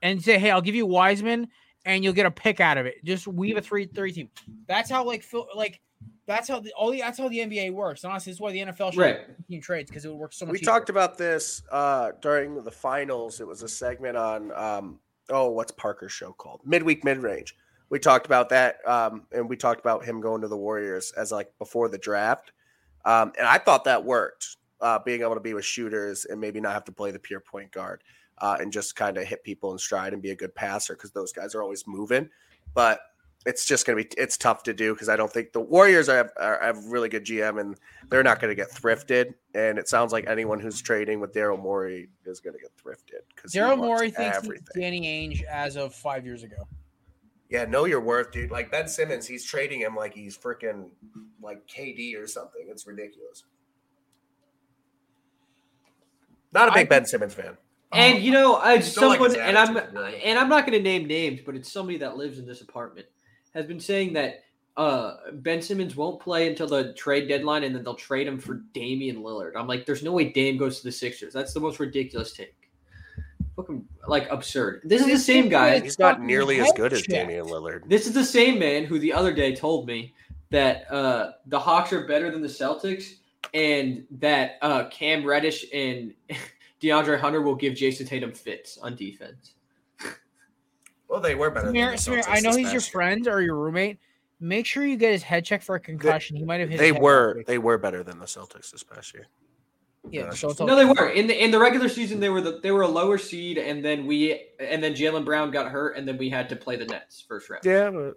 And 0.03 0.23
say, 0.23 0.39
hey, 0.39 0.51
I'll 0.51 0.61
give 0.61 0.75
you 0.75 0.87
Wiseman 0.87 1.49
and 1.85 2.03
you'll 2.03 2.13
get 2.15 2.27
a 2.27 2.31
pick 2.31 2.59
out 2.61 2.79
of 2.79 2.87
it. 2.87 3.05
Just 3.05 3.27
weave 3.27 3.57
a 3.57 3.61
three 3.63 3.87
three 3.87 4.13
team. 4.13 4.29
That's 4.67 4.91
how 4.91 5.05
like 5.05 5.23
Phil 5.23 5.47
like 5.55 5.81
that's 6.27 6.49
how 6.49 6.61
the 6.61 6.73
all 6.73 6.91
the 6.91 7.01
that's 7.01 7.19
how 7.19 7.29
the 7.29 7.39
NBA 7.39 7.73
works. 7.73 8.05
Honestly, 8.05 8.31
this 8.31 8.37
is 8.37 8.41
why 8.41 8.53
the 8.53 8.61
NFL 8.61 8.93
should 8.93 9.01
Right. 9.01 9.19
have 9.19 9.47
team 9.47 9.61
trades 9.61 9.91
because 9.91 10.05
it 10.05 10.09
would 10.09 10.19
work 10.19 10.33
so 10.33 10.47
much. 10.47 10.53
We 10.55 10.59
cheaper. 10.59 10.71
talked 10.73 10.91
about 10.91 11.17
this 11.17 11.63
uh, 11.71 12.13
during 12.21 12.63
the 12.63 12.71
finals. 12.71 13.41
It 13.41 13.47
was 13.47 13.63
a 13.63 13.69
segment 13.69 14.17
on 14.17 14.53
um, 14.53 14.99
oh, 15.31 15.51
what's 15.51 15.73
Parker's 15.73 16.13
show 16.13 16.33
called? 16.33 16.61
Midweek 16.65 17.05
Mid 17.05 17.19
Range. 17.19 17.55
We 17.95 18.01
talked 18.01 18.27
about 18.27 18.49
that, 18.49 18.79
um, 18.89 19.23
and 19.31 19.49
we 19.49 19.57
talked 19.57 19.79
about 19.79 20.05
him 20.05 20.21
going 20.21 20.41
to 20.41 20.49
the 20.49 20.57
Warriors 20.57 21.13
as 21.17 21.31
like 21.31 21.57
before 21.61 21.89
the 21.89 21.97
draft, 21.97 22.51
um, 23.05 23.31
and 23.39 23.47
I 23.47 23.59
thought 23.59 23.85
that 23.85 24.05
worked. 24.05 24.57
Uh, 24.81 24.99
being 24.99 25.21
able 25.21 25.35
to 25.35 25.41
be 25.41 25.55
with 25.55 25.65
shooters 25.65 26.25
and 26.25 26.41
maybe 26.41 26.61
not 26.61 26.73
have 26.73 26.85
to 26.87 26.91
play 26.91 27.13
the 27.13 27.21
pure 27.21 27.39
point 27.39 27.71
guard, 27.71 28.03
uh, 28.39 28.57
and 28.59 28.73
just 28.73 28.97
kind 28.97 29.17
of 29.17 29.25
hit 29.25 29.45
people 29.45 29.71
in 29.71 29.79
stride 29.79 30.13
and 30.13 30.21
be 30.21 30.33
a 30.33 30.35
good 30.35 30.53
passer 30.57 30.95
because 30.95 31.13
those 31.13 31.33
guys 31.33 31.55
are 31.55 31.63
always 31.63 31.87
moving. 31.87 32.29
But 32.75 32.99
it's 33.47 33.65
just 33.65 33.87
gonna 33.87 33.99
be 33.99 34.09
it's 34.19 34.37
tough 34.37 34.65
to 34.65 34.75
do 34.75 34.93
because 34.93 35.09
I 35.09 35.15
don't 35.15 35.33
think 35.33 35.53
the 35.53 35.61
Warriors 35.61 36.09
are, 36.09 36.33
are 36.37 36.59
have 36.61 36.85
really 36.87 37.09
good 37.09 37.25
GM 37.25 37.61
and 37.61 37.77
they're 38.11 38.25
not 38.25 38.41
going 38.41 38.51
to 38.51 38.57
get 38.57 38.73
thrifted. 38.73 39.35
And 39.55 39.79
it 39.79 39.89
sounds 39.89 40.11
like 40.11 40.27
anyone 40.27 40.59
who's 40.59 40.83
trading 40.83 41.21
with 41.21 41.33
Daryl 41.33 41.63
Morey 41.63 42.09
is 42.27 42.41
going 42.41 42.57
to 42.57 42.61
get 42.61 42.73
thrifted 42.77 43.21
because 43.37 43.53
Daryl 43.53 43.79
Morey 43.79 44.11
thinks 44.11 44.37
everything. 44.37 44.67
Danny 44.75 45.03
Ainge 45.03 45.45
as 45.45 45.77
of 45.77 45.95
five 45.95 46.27
years 46.27 46.43
ago. 46.43 46.67
Yeah, 47.55 47.67
know 47.67 47.85
your 47.85 48.01
worth, 48.01 48.33
dude. 48.33 48.51
Like 48.51 48.73
Ben 48.73 48.89
Simmons, 48.89 49.29
he's 49.29 49.45
trading 49.45 49.79
him 49.79 49.95
like 49.95 50.13
he's 50.13 50.37
freaking 50.37 50.89
like 51.41 51.65
KD 51.69 52.21
or 52.21 52.27
something. 52.27 52.67
It's 52.69 52.85
ridiculous. 52.85 53.45
Not 56.53 56.71
a 56.71 56.73
big 56.73 56.89
Ben 56.89 57.07
Simmons 57.07 57.33
fan. 57.33 57.57
And 57.93 58.21
you 58.25 58.33
know, 58.33 58.57
I 58.57 58.79
Don't 58.79 59.09
like 59.09 59.21
someone, 59.21 59.39
and 59.39 59.57
I'm, 59.57 59.77
really. 59.95 60.21
and 60.25 60.37
I'm 60.37 60.49
not 60.49 60.67
going 60.67 60.77
to 60.77 60.83
name 60.83 61.07
names, 61.07 61.43
but 61.47 61.55
it's 61.55 61.71
somebody 61.71 61.97
that 61.99 62.17
lives 62.17 62.41
in 62.41 62.47
this 62.47 62.61
apartment 62.61 63.07
has 63.55 63.67
been 63.67 63.79
saying 63.79 64.15
that 64.15 64.43
uh, 64.77 65.15
Ben 65.35 65.63
Simmons 65.63 65.95
won't 65.95 66.19
play 66.19 66.49
until 66.49 66.67
the 66.67 66.93
trade 66.95 67.29
deadline, 67.29 67.63
and 67.63 67.73
then 67.73 67.85
they'll 67.85 67.95
trade 67.95 68.27
him 68.27 68.37
for 68.37 68.65
Damian 68.73 69.19
Lillard. 69.19 69.53
I'm 69.55 69.69
like, 69.69 69.87
there's 69.87 70.03
no 70.03 70.11
way 70.11 70.25
Dame 70.33 70.57
goes 70.57 70.79
to 70.79 70.85
the 70.85 70.91
Sixers. 70.91 71.33
That's 71.33 71.55
the 71.55 71.61
most 71.61 71.79
ridiculous 71.79 72.33
take. 72.33 72.57
Fucking 73.55 73.87
like 74.09 74.29
absurd. 74.31 74.83
This 74.85 75.03
is 75.03 75.09
the 75.09 75.19
same 75.19 75.49
guy. 75.49 75.81
He's 75.81 75.99
not 75.99 76.21
nearly 76.21 76.61
as 76.61 76.73
good 76.73 76.93
as 76.93 77.01
checked. 77.01 77.11
Damian 77.11 77.47
Lillard. 77.47 77.89
This 77.89 78.07
is 78.07 78.13
the 78.13 78.25
same 78.25 78.59
man 78.59 78.85
who 78.85 78.99
the 78.99 79.13
other 79.13 79.33
day 79.33 79.55
told 79.55 79.87
me 79.87 80.15
that 80.51 80.91
uh, 80.91 81.33
the 81.47 81.59
Hawks 81.59 81.93
are 81.93 82.07
better 82.07 82.31
than 82.31 82.43
the 82.43 82.49
Celtics, 82.49 83.15
and 83.53 84.05
that 84.13 84.59
uh, 84.63 84.87
Cam 84.89 85.25
Reddish 85.25 85.67
and 85.73 86.15
De'Andre 86.81 87.19
Hunter 87.19 87.43
will 87.43 87.55
give 87.55 87.75
Jayson 87.75 88.07
Tatum 88.07 88.33
fits 88.33 88.79
on 88.79 88.95
defense. 88.95 89.55
Well, 91.09 91.21
they 91.21 91.35
were 91.35 91.51
better. 91.51 91.69
Samir, 91.69 92.05
than 92.05 92.17
the 92.17 92.23
Samir, 92.23 92.25
I 92.29 92.41
know 92.41 92.51
he's 92.57 92.67
your 92.67 92.73
year. 92.73 92.81
friend 92.81 93.29
or 93.29 93.41
your 93.41 93.57
roommate. 93.57 93.99
Make 94.41 94.67
sure 94.67 94.85
you 94.85 94.97
get 94.97 95.13
his 95.13 95.23
head 95.23 95.45
checked 95.45 95.65
for 95.65 95.77
a 95.77 95.81
concussion. 95.81 96.37
he 96.37 96.45
might 96.45 96.61
have 96.61 96.69
hit. 96.69 96.79
They 96.79 96.93
were 96.93 97.45
they 97.47 97.59
were 97.59 97.79
better 97.79 98.03
than 98.03 98.19
the 98.19 98.27
Celtics 98.27 98.71
this 98.71 98.83
past 98.83 99.15
year. 99.15 99.27
Yeah, 100.11 100.25
Gosh. 100.27 100.41
so 100.41 100.55
No, 100.65 100.77
they 100.77 100.85
were 100.85 101.09
in 101.09 101.27
the 101.27 101.43
in 101.45 101.51
the 101.51 101.59
regular 101.59 101.89
season. 101.89 102.21
They 102.21 102.29
were 102.29 102.41
the 102.41 102.61
they 102.63 102.71
were 102.71 102.83
a 102.83 102.89
lower 102.89 103.19
seed, 103.19 103.59
and 103.59 103.85
then 103.85 104.07
we 104.07 104.41
and 104.61 104.83
then 104.83 104.95
Jaylen 104.95 105.25
Brown 105.25 105.51
got 105.51 105.71
hurt, 105.71 105.97
and 105.97 106.07
then 106.07 106.19
we 106.19 106.29
had 106.29 106.49
to 106.51 106.57
play 106.57 106.77
the 106.77 106.85
Nets 106.85 107.25
first 107.27 107.49
round. 107.49 107.65
Yeah, 107.65 107.91
but 107.91 108.17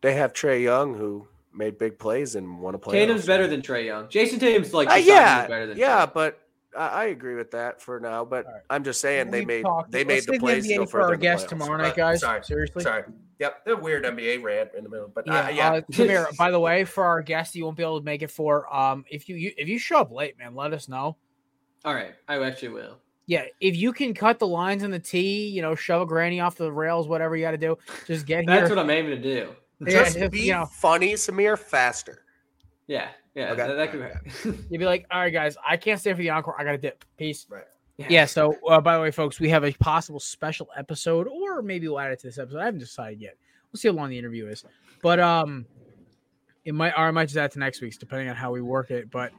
they 0.00 0.14
have 0.14 0.32
Trae 0.32 0.62
Young 0.62 0.94
who 0.94 1.26
made 1.54 1.78
big 1.78 1.98
plays 1.98 2.34
and 2.34 2.60
won 2.60 2.74
a 2.74 2.78
play. 2.78 2.98
Tatum's 2.98 3.24
better 3.26 3.46
than 3.46 3.62
Trae 3.62 3.84
Young. 3.86 4.06
Jayson 4.08 4.40
Tatum's 4.40 4.74
like 4.74 4.90
Uh, 4.90 4.94
yeah, 4.94 5.46
better 5.46 5.66
than 5.66 5.78
yeah, 5.78 6.06
Trae. 6.06 6.12
but 6.14 6.40
I, 6.76 6.88
I 6.88 7.04
agree 7.06 7.34
with 7.34 7.50
that 7.52 7.80
for 7.80 8.00
now. 8.00 8.24
But 8.24 8.46
All 8.46 8.52
right. 8.52 8.62
I'm 8.70 8.84
just 8.84 9.00
saying 9.00 9.30
they 9.30 9.40
We've 9.40 9.46
made 9.48 9.62
talked- 9.62 9.90
they 9.92 10.04
made 10.04 10.20
the 10.20 10.32
save 10.32 10.40
plays 10.40 10.66
to 10.66 10.72
NBA 10.72 10.76
go 10.78 10.84
for 10.86 10.90
further. 11.00 11.08
our 11.12 11.16
guest 11.16 11.46
playoffs. 11.46 11.48
tomorrow 11.48 11.76
night, 11.78 11.88
But- 11.90 11.96
guys. 11.96 12.20
Sorry, 12.20 12.44
Seriously. 12.44 12.82
sorry. 12.82 13.04
Yep, 13.38 13.64
the 13.64 13.76
weird 13.76 14.04
NBA 14.04 14.42
rant 14.42 14.70
in 14.76 14.84
the 14.84 14.90
middle, 14.90 15.10
but 15.12 15.26
Yeah, 15.26 15.46
uh, 15.46 15.48
yeah. 15.50 15.72
Uh, 15.72 15.80
Samir, 15.90 16.36
by 16.36 16.50
the 16.52 16.60
way, 16.60 16.84
for 16.84 17.04
our 17.04 17.22
guest, 17.22 17.54
you 17.56 17.64
won't 17.64 17.76
be 17.76 17.82
able 17.82 17.98
to 17.98 18.04
make 18.04 18.22
it 18.22 18.30
for. 18.30 18.72
Um, 18.74 19.04
if 19.10 19.28
you, 19.28 19.34
you 19.36 19.52
if 19.58 19.68
you 19.68 19.78
show 19.78 19.98
up 19.98 20.12
late, 20.12 20.38
man, 20.38 20.54
let 20.54 20.72
us 20.72 20.88
know. 20.88 21.16
all 21.84 21.94
right, 21.94 22.14
I 22.28 22.40
actually 22.44 22.68
will. 22.68 22.98
Yeah, 23.26 23.44
if 23.60 23.76
you 23.76 23.92
can 23.92 24.14
cut 24.14 24.38
the 24.38 24.46
lines 24.46 24.82
in 24.82 24.90
the 24.90 24.98
tee, 24.98 25.48
you 25.48 25.62
know, 25.62 25.74
shove 25.74 26.02
a 26.02 26.06
granny 26.06 26.40
off 26.40 26.56
the 26.56 26.70
rails, 26.70 27.08
whatever 27.08 27.34
you 27.36 27.42
got 27.44 27.52
to 27.52 27.56
do, 27.58 27.78
just 28.06 28.26
get 28.26 28.46
That's 28.46 28.68
here. 28.68 28.76
what 28.76 28.78
I'm 28.82 28.90
aiming 28.90 29.10
to 29.10 29.22
do. 29.22 29.54
Yeah, 29.80 30.02
Just 30.04 30.18
just, 30.18 30.30
be 30.32 30.40
you 30.42 30.52
know- 30.52 30.66
funny, 30.66 31.14
Samir, 31.14 31.58
faster. 31.58 32.24
Yeah, 32.86 33.08
yeah, 33.34 33.52
Okay, 33.52 33.66
that, 33.66 33.74
that 33.74 33.90
could 33.90 34.00
okay. 34.02 34.12
happen. 34.12 34.66
You'd 34.70 34.78
be 34.78 34.84
like, 34.84 35.06
all 35.10 35.20
right, 35.20 35.32
guys, 35.32 35.56
I 35.66 35.76
can't 35.76 35.98
stay 36.00 36.12
for 36.12 36.18
the 36.18 36.30
encore. 36.30 36.54
I 36.58 36.64
got 36.64 36.72
to 36.72 36.78
dip. 36.78 37.04
Peace. 37.16 37.46
Right. 37.48 37.64
Yeah. 37.96 38.24
So, 38.24 38.56
uh, 38.68 38.80
by 38.80 38.96
the 38.96 39.02
way, 39.02 39.10
folks, 39.10 39.38
we 39.38 39.48
have 39.50 39.64
a 39.64 39.72
possible 39.74 40.18
special 40.20 40.68
episode, 40.76 41.28
or 41.28 41.62
maybe 41.62 41.86
we'll 41.88 42.00
add 42.00 42.10
it 42.12 42.20
to 42.20 42.26
this 42.26 42.38
episode. 42.38 42.58
I 42.58 42.64
haven't 42.64 42.80
decided 42.80 43.20
yet. 43.20 43.36
We'll 43.72 43.78
see 43.78 43.88
how 43.88 43.94
long 43.94 44.10
the 44.10 44.18
interview 44.18 44.46
is, 44.48 44.64
but 45.02 45.20
um, 45.20 45.66
it 46.64 46.74
might 46.74 46.92
or 46.92 47.06
I 47.06 47.10
might 47.10 47.26
just 47.26 47.36
add 47.36 47.52
to 47.52 47.58
next 47.58 47.80
week's, 47.80 47.96
depending 47.96 48.28
on 48.28 48.36
how 48.36 48.50
we 48.52 48.60
work 48.60 48.90
it. 48.90 49.10
But 49.10 49.32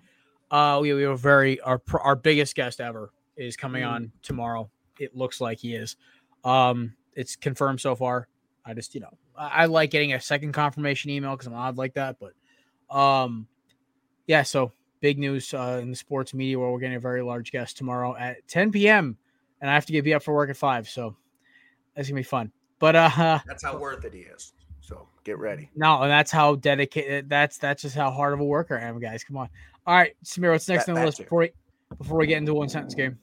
uh, 0.50 0.80
we, 0.82 0.94
we 0.94 1.02
have 1.04 1.12
a 1.12 1.18
very 1.18 1.60
our 1.62 1.82
our 2.02 2.16
biggest 2.16 2.56
guest 2.56 2.80
ever 2.82 3.12
is 3.36 3.56
coming 3.58 3.84
Mm. 3.84 3.90
on 3.90 4.12
tomorrow. 4.22 4.70
It 5.00 5.16
looks 5.16 5.42
like 5.42 5.60
he 5.60 5.76
is. 5.76 5.98
Um, 6.44 6.94
it's 7.16 7.36
confirmed 7.36 7.82
so 7.82 7.96
far. 7.96 8.28
I 8.66 8.74
just 8.74 8.96
you 8.96 9.02
know 9.02 9.10
I, 9.38 9.64
I 9.64 9.66
like 9.66 9.92
getting 9.92 10.14
a 10.14 10.22
second 10.22 10.54
confirmation 10.54 11.12
email 11.12 11.32
because 11.32 11.48
I'm 11.48 11.54
odd 11.54 11.78
like 11.78 11.94
that, 11.96 12.18
but 12.20 12.96
um, 12.96 13.48
yeah. 14.28 14.44
So 14.44 14.72
big 15.00 15.20
news 15.20 15.54
uh, 15.54 15.80
in 15.82 15.90
the 15.90 15.96
sports 15.96 16.34
media 16.34 16.58
where 16.58 16.70
we're 16.72 16.80
getting 16.80 16.96
a 16.96 17.00
very 17.00 17.22
large 17.22 17.52
guest 17.52 17.78
tomorrow 17.78 18.16
at 18.16 18.48
10 18.48 18.72
p.m. 18.72 19.18
and 19.62 19.70
I 19.70 19.74
have 19.74 19.86
to 19.88 19.92
get 19.94 20.04
be 20.04 20.14
up 20.14 20.24
for 20.24 20.34
work 20.34 20.50
at 20.50 20.58
five, 20.58 20.88
so 20.88 21.16
that's 21.96 22.08
gonna 22.08 22.20
be 22.20 22.24
fun. 22.24 22.52
But 22.80 22.96
uh, 22.96 23.40
That's 23.48 23.64
how 23.64 23.78
worth 23.78 24.04
it 24.06 24.14
he 24.14 24.22
is. 24.22 24.54
So 24.82 25.08
get 25.24 25.38
ready. 25.40 25.70
no, 25.76 26.02
and 26.02 26.12
that's 26.12 26.32
how 26.32 26.56
dedicated. 26.56 27.30
That's 27.30 27.58
that's 27.58 27.82
just 27.82 27.96
how 27.96 28.12
hard 28.12 28.34
of 28.34 28.40
a 28.42 28.46
worker 28.46 28.78
I 28.78 28.84
am, 28.84 29.00
guys. 29.00 29.24
Come 29.24 29.38
on. 29.38 29.48
All 29.88 29.96
right, 29.96 30.14
Samir, 30.26 30.52
what's 30.52 30.68
next 30.68 30.86
That- 30.86 30.94
on 30.94 31.00
the 31.00 31.06
list 31.06 31.18
too. 31.18 31.24
before 31.24 31.40
we 31.40 31.52
before 31.98 32.18
we 32.18 32.28
get 32.28 32.38
into 32.38 32.54
one 32.54 32.68
sentence 32.70 32.94
game? 32.96 33.18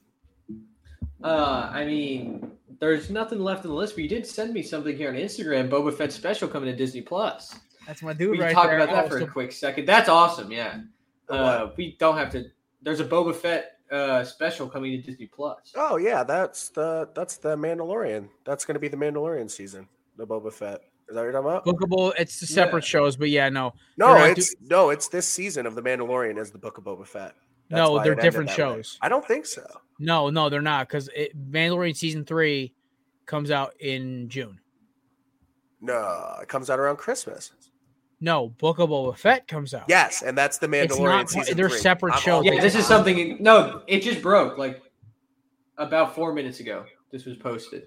Uh, 1.23 1.69
I 1.73 1.85
mean, 1.85 2.51
there's 2.79 3.11
nothing 3.11 3.41
left 3.41 3.65
on 3.65 3.71
the 3.71 3.77
list, 3.77 3.95
but 3.95 4.03
you 4.03 4.09
did 4.09 4.27
send 4.27 4.55
me 4.55 4.63
something 4.63 4.97
here 4.97 5.09
on 5.11 5.17
Instagram. 5.17 5.69
Boba 5.69 5.93
Fett 5.93 6.13
special 6.13 6.49
coming 6.49 6.71
to 6.71 6.77
Disney 6.77 7.03
Plus. 7.03 7.59
That's 7.91 8.03
my 8.03 8.13
We 8.13 8.19
dude 8.19 8.37
can 8.37 8.45
right 8.45 8.55
talk 8.55 8.67
there. 8.67 8.79
about 8.79 8.95
that 8.95 9.07
Oh, 9.07 9.09
for 9.09 9.19
a 9.19 9.27
quick 9.27 9.51
second. 9.51 9.85
That's 9.87 10.09
awesome. 10.09 10.53
Yeah. 10.53 10.83
Uh, 11.29 11.71
we 11.77 11.97
don't 11.99 12.17
have 12.17 12.31
to. 12.31 12.45
There's 12.83 13.01
a 13.01 13.05
Boba 13.05 13.35
Fett 13.35 13.79
uh, 13.91 14.23
special 14.23 14.69
coming 14.69 14.93
to 14.93 14.99
Disney 14.99 15.27
Plus. 15.27 15.73
Oh 15.75 15.97
yeah, 15.97 16.23
that's 16.23 16.69
the 16.69 17.09
that's 17.17 17.39
the 17.39 17.57
Mandalorian. 17.57 18.29
That's 18.45 18.65
going 18.65 18.75
to 18.75 18.79
be 18.81 18.87
the 18.87 18.97
Mandalorian 18.97 19.51
season. 19.51 19.89
The 20.17 20.25
Boba 20.25 20.53
Fett. 20.53 20.83
Is 21.09 21.17
that 21.17 21.17
what 21.17 21.23
you're 21.25 21.33
talking 21.33 21.49
about? 21.51 21.65
bookable. 21.67 22.13
It's 22.17 22.39
the 22.39 22.47
separate 22.47 22.85
Yeah. 22.85 22.89
shows, 22.91 23.17
but 23.17 23.29
yeah, 23.31 23.49
no, 23.49 23.75
No, 23.97 24.15
not 24.15 24.31
it's 24.31 24.55
no, 24.61 24.91
it's 24.91 25.09
this 25.09 25.27
season 25.27 25.67
of 25.67 25.75
the 25.75 25.83
Mandalorian 25.83 26.39
is 26.39 26.53
the 26.53 26.59
Book 26.59 26.79
of 26.79 26.85
Boba 26.85 27.05
Fett. 27.05 27.35
That's 27.69 27.79
no, 27.89 28.01
they're 28.03 28.15
different 28.15 28.51
that 28.51 28.59
way. 28.59 28.75
shows. 28.77 28.99
I 29.03 29.09
don't 29.09 29.27
think 29.27 29.47
so. 29.47 29.67
No, 29.99 30.31
no, 30.31 30.49
they're 30.49 30.63
not 30.63 30.87
because 30.87 31.11
Mandalorian 31.37 31.97
season 31.97 32.25
three 32.25 32.73
comes 33.27 33.51
out 33.51 33.75
in 33.81 34.29
June. 34.29 34.61
No, 35.81 36.37
it 36.43 36.49
comes 36.49 36.69
out 36.71 36.79
around 36.79 36.97
Christmas. 36.97 37.53
No, 38.21 38.51
Book 38.59 38.79
of 38.79 38.91
Boba 38.91 39.17
Fett 39.17 39.49
comes 39.49 39.73
out. 39.73 39.85
Yes, 39.89 40.23
and 40.23 40.37
that's 40.37 40.59
the 40.59 40.71
It's 40.73 40.95
Mandalorian 40.95 41.05
not- 41.05 41.31
season. 41.31 41.57
they're 41.57 41.69
three. 41.71 41.79
separate 41.79 42.15
I'm 42.15 42.21
shows. 42.21 42.45
Yeah, 42.45 42.61
this 42.61 42.75
is 42.75 42.87
something. 42.87 43.39
No, 43.41 43.83
it 43.87 44.01
just 44.01 44.21
broke 44.21 44.59
like 44.59 44.83
about 45.79 46.15
four 46.15 46.33
minutes 46.35 46.61
ago. 46.61 46.85
This 47.11 47.25
was 47.25 47.37
posted. 47.39 47.87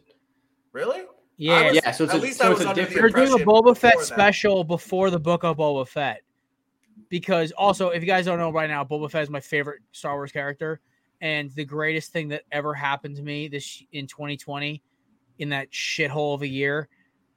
Really? 0.71 1.03
yeah. 1.37 1.67
was- 1.67 1.75
Yeah, 1.75 1.91
so 1.91 2.03
it's 2.05 2.13
At 2.13 2.19
a, 2.19 2.23
least 2.23 2.39
so 2.39 2.45
I 2.45 2.49
was 2.49 2.61
a 2.61 2.69
under 2.69 2.81
different. 2.81 2.99
They're 3.01 3.09
doing 3.25 3.29
a 3.39 3.41
impression 3.41 3.47
Boba 3.47 3.77
Fett 3.77 3.93
before 3.93 4.05
that. 4.05 4.13
special 4.13 4.63
before 4.63 5.09
the 5.11 5.19
Book 5.19 5.43
of 5.43 5.57
Boba 5.57 5.87
Fett. 5.87 6.21
Because 7.09 7.51
also, 7.51 7.89
if 7.89 8.01
you 8.01 8.07
guys 8.07 8.25
don't 8.25 8.39
know 8.39 8.51
right 8.51 8.69
now, 8.69 8.83
Boba 8.83 9.09
Fett 9.11 9.23
is 9.23 9.29
my 9.29 9.39
favorite 9.39 9.81
Star 9.91 10.15
Wars 10.15 10.31
character, 10.31 10.79
and 11.21 11.51
the 11.51 11.65
greatest 11.65 12.11
thing 12.11 12.27
that 12.29 12.41
ever 12.51 12.73
happened 12.73 13.15
to 13.17 13.21
me 13.21 13.47
this 13.47 13.83
in 13.91 14.07
2020, 14.07 14.81
in 15.39 15.49
that 15.49 15.69
shithole 15.71 16.33
of 16.33 16.41
a 16.41 16.47
year, 16.47 16.87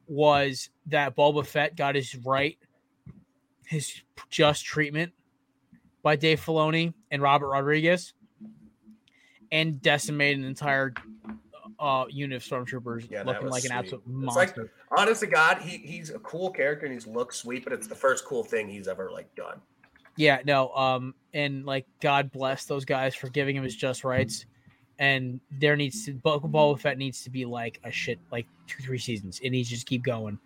was 0.07 0.71
that 0.87 1.15
Boba 1.15 1.45
Fett 1.45 1.77
got 1.77 1.95
his 1.95 2.17
right, 2.25 2.57
his 3.67 4.03
just 4.31 4.65
treatment 4.65 5.13
by 6.03 6.17
Dave 6.17 6.41
Filoni 6.41 6.95
and 7.11 7.21
Robert 7.21 7.49
Rodriguez, 7.49 8.15
and 9.53 9.81
decimated 9.81 10.41
an 10.41 10.45
entire 10.47 10.93
uh, 11.79 12.05
unit 12.09 12.37
of 12.37 12.43
stormtroopers 12.43 13.11
Yeah, 13.11 13.23
looking 13.25 13.49
like 13.49 13.65
an 13.65 13.69
sweet. 13.71 13.77
absolute 13.79 14.03
It's 14.07 14.13
monster. 14.15 14.63
like- 14.63 14.71
Honest 14.99 15.21
to 15.21 15.27
God, 15.27 15.59
he 15.59 15.79
he's 15.79 16.11
a 16.11 16.19
cool 16.21 16.51
character 16.51 16.87
and 16.87 16.93
he's 16.95 17.07
looks 17.09 17.37
sweet, 17.39 17.65
but 17.65 17.73
it's 17.73 17.89
the 17.89 17.95
first 17.95 18.25
cool 18.25 18.45
thing 18.45 18.69
he's 18.69 18.87
ever 18.89 19.11
like 19.11 19.35
done. 19.35 19.61
Yeah, 20.17 20.39
no, 20.47 20.71
um, 20.75 21.15
and 21.35 21.67
like 21.67 21.87
God 22.01 22.31
bless 22.31 22.65
those 22.67 22.85
guys 22.85 23.15
for 23.15 23.29
giving 23.29 23.57
him 23.57 23.65
his 23.65 23.75
just 23.77 24.05
rights. 24.05 24.47
And 24.99 25.41
there 25.51 25.77
needs 25.77 26.07
to 26.07 26.15
Bo- 26.15 26.41
Boba 26.41 26.79
Fett 26.81 26.97
needs 26.99 27.23
to 27.25 27.31
be 27.31 27.45
like 27.45 27.81
a 27.85 27.91
shit 27.91 28.19
like 28.31 28.47
two 28.69 28.83
three 28.83 28.99
seasons. 28.99 29.41
It 29.41 29.51
needs 29.51 29.69
to 29.69 29.75
just 29.75 29.87
keep 29.87 30.03
going. 30.05 30.39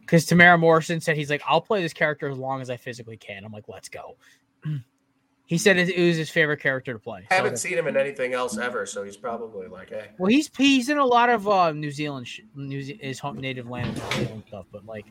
Because 0.00 0.26
Temuera 0.26 0.58
Morrison 0.58 1.00
said 1.00 1.16
he's 1.16 1.30
like, 1.30 1.42
I'll 1.46 1.60
play 1.60 1.82
this 1.82 1.92
character 1.92 2.28
as 2.28 2.38
long 2.38 2.60
as 2.60 2.70
I 2.70 2.76
physically 2.76 3.16
can. 3.16 3.44
I'm 3.44 3.52
like, 3.52 3.68
let's 3.68 3.88
go. 3.88 4.16
he 5.46 5.58
said 5.58 5.76
it, 5.76 5.90
it 5.90 6.06
was 6.06 6.16
his 6.16 6.30
favorite 6.30 6.60
character 6.60 6.92
to 6.92 6.98
play. 6.98 7.26
I 7.30 7.34
haven't 7.34 7.58
seen 7.58 7.76
him 7.76 7.86
in 7.86 7.96
anything 7.96 8.32
else 8.32 8.56
ever, 8.56 8.86
so 8.86 9.02
he's 9.02 9.16
probably 9.16 9.68
like, 9.68 9.90
hey. 9.90 10.08
well, 10.18 10.30
he's 10.30 10.50
he's 10.56 10.88
in 10.88 10.98
a 10.98 11.04
lot 11.04 11.28
of 11.28 11.46
uh, 11.48 11.72
New 11.72 11.90
Zealand, 11.90 12.26
sh- 12.26 12.40
New 12.54 12.82
Ze- 12.82 12.98
his 13.00 13.18
home 13.18 13.38
native 13.38 13.68
land 13.68 13.88
and 13.88 13.96
New 14.18 14.24
Zealand 14.26 14.44
stuff. 14.48 14.66
But 14.72 14.86
like, 14.86 15.06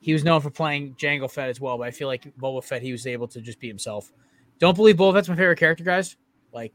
he 0.00 0.12
was 0.12 0.24
known 0.24 0.40
for 0.40 0.50
playing 0.50 0.94
Jango 0.96 1.30
Fett 1.30 1.48
as 1.48 1.60
well. 1.60 1.78
But 1.78 1.86
I 1.86 1.90
feel 1.92 2.08
like 2.08 2.36
Boba 2.36 2.62
Fett, 2.62 2.82
he 2.82 2.92
was 2.92 3.06
able 3.06 3.28
to 3.28 3.40
just 3.40 3.58
be 3.60 3.68
himself. 3.68 4.12
Don't 4.58 4.76
believe 4.76 4.96
Boba 4.96 5.14
Fett's 5.14 5.28
my 5.28 5.36
favorite 5.36 5.58
character, 5.58 5.84
guys. 5.84 6.16
Like, 6.52 6.72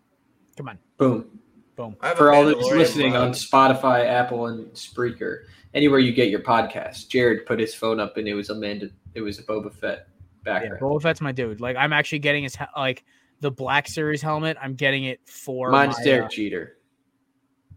come 0.55 0.69
on, 0.69 0.79
Boom. 0.97 1.39
boom. 1.75 1.95
I 2.01 2.07
have 2.09 2.17
For 2.17 2.33
all 2.33 2.43
those 2.43 2.63
listening 2.71 3.15
on. 3.15 3.31
Spotify, 3.31 4.05
Apple, 4.05 4.47
and 4.47 4.65
Spreaker, 4.71 5.43
anywhere 5.73 5.99
you 5.99 6.11
get 6.13 6.29
your 6.29 6.39
podcast, 6.41 7.09
Jared 7.09 7.45
put 7.45 7.59
his 7.59 7.73
phone 7.75 7.99
up 7.99 8.17
and 8.17 8.27
it 8.27 8.33
was 8.33 8.49
Amanda. 8.49 8.89
It 9.13 9.21
was 9.21 9.39
a 9.39 9.43
Boba 9.43 9.73
Fett 9.73 10.07
Yeah, 10.45 10.53
background. 10.59 10.81
Boba 10.81 11.01
Fett's 11.01 11.21
my 11.21 11.31
dude. 11.31 11.59
Like, 11.61 11.75
I'm 11.77 11.93
actually 11.93 12.19
getting 12.19 12.43
his 12.43 12.55
he- 12.55 12.65
like 12.75 13.03
the 13.41 13.51
Black 13.51 13.87
Series 13.87 14.21
helmet. 14.21 14.57
I'm 14.61 14.73
getting 14.75 15.05
it 15.05 15.19
for 15.25 15.69
Mine's 15.71 15.97
my, 15.99 16.03
Derek 16.03 16.25
uh, 16.25 16.29
Jeter. 16.29 16.77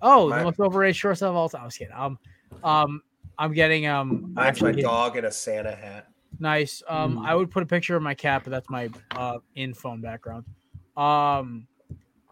oh, 0.02 0.28
My- 0.28 0.38
the 0.38 0.44
most 0.44 0.60
overrated 0.60 0.96
shortstop 0.96 1.30
of 1.30 1.36
all 1.36 1.48
time. 1.48 1.62
I 1.62 1.64
was 1.66 1.76
kidding. 1.76 1.94
Um, 1.94 2.18
um, 2.64 3.02
I'm 3.38 3.52
getting 3.52 3.86
um 3.86 4.08
Mine's 4.22 4.34
my 4.34 4.46
actually 4.46 4.70
getting- 4.72 4.84
dog 4.84 5.16
in 5.16 5.24
a 5.24 5.30
Santa 5.30 5.74
hat. 5.74 6.08
Nice. 6.38 6.82
Um, 6.88 7.18
Mm. 7.18 7.26
I 7.26 7.34
would 7.34 7.50
put 7.50 7.62
a 7.62 7.66
picture 7.66 7.96
of 7.96 8.02
my 8.02 8.14
cat, 8.14 8.42
but 8.44 8.50
that's 8.50 8.70
my 8.70 8.88
uh 9.12 9.38
in 9.56 9.74
phone 9.74 10.00
background. 10.00 10.44
Um, 10.96 11.66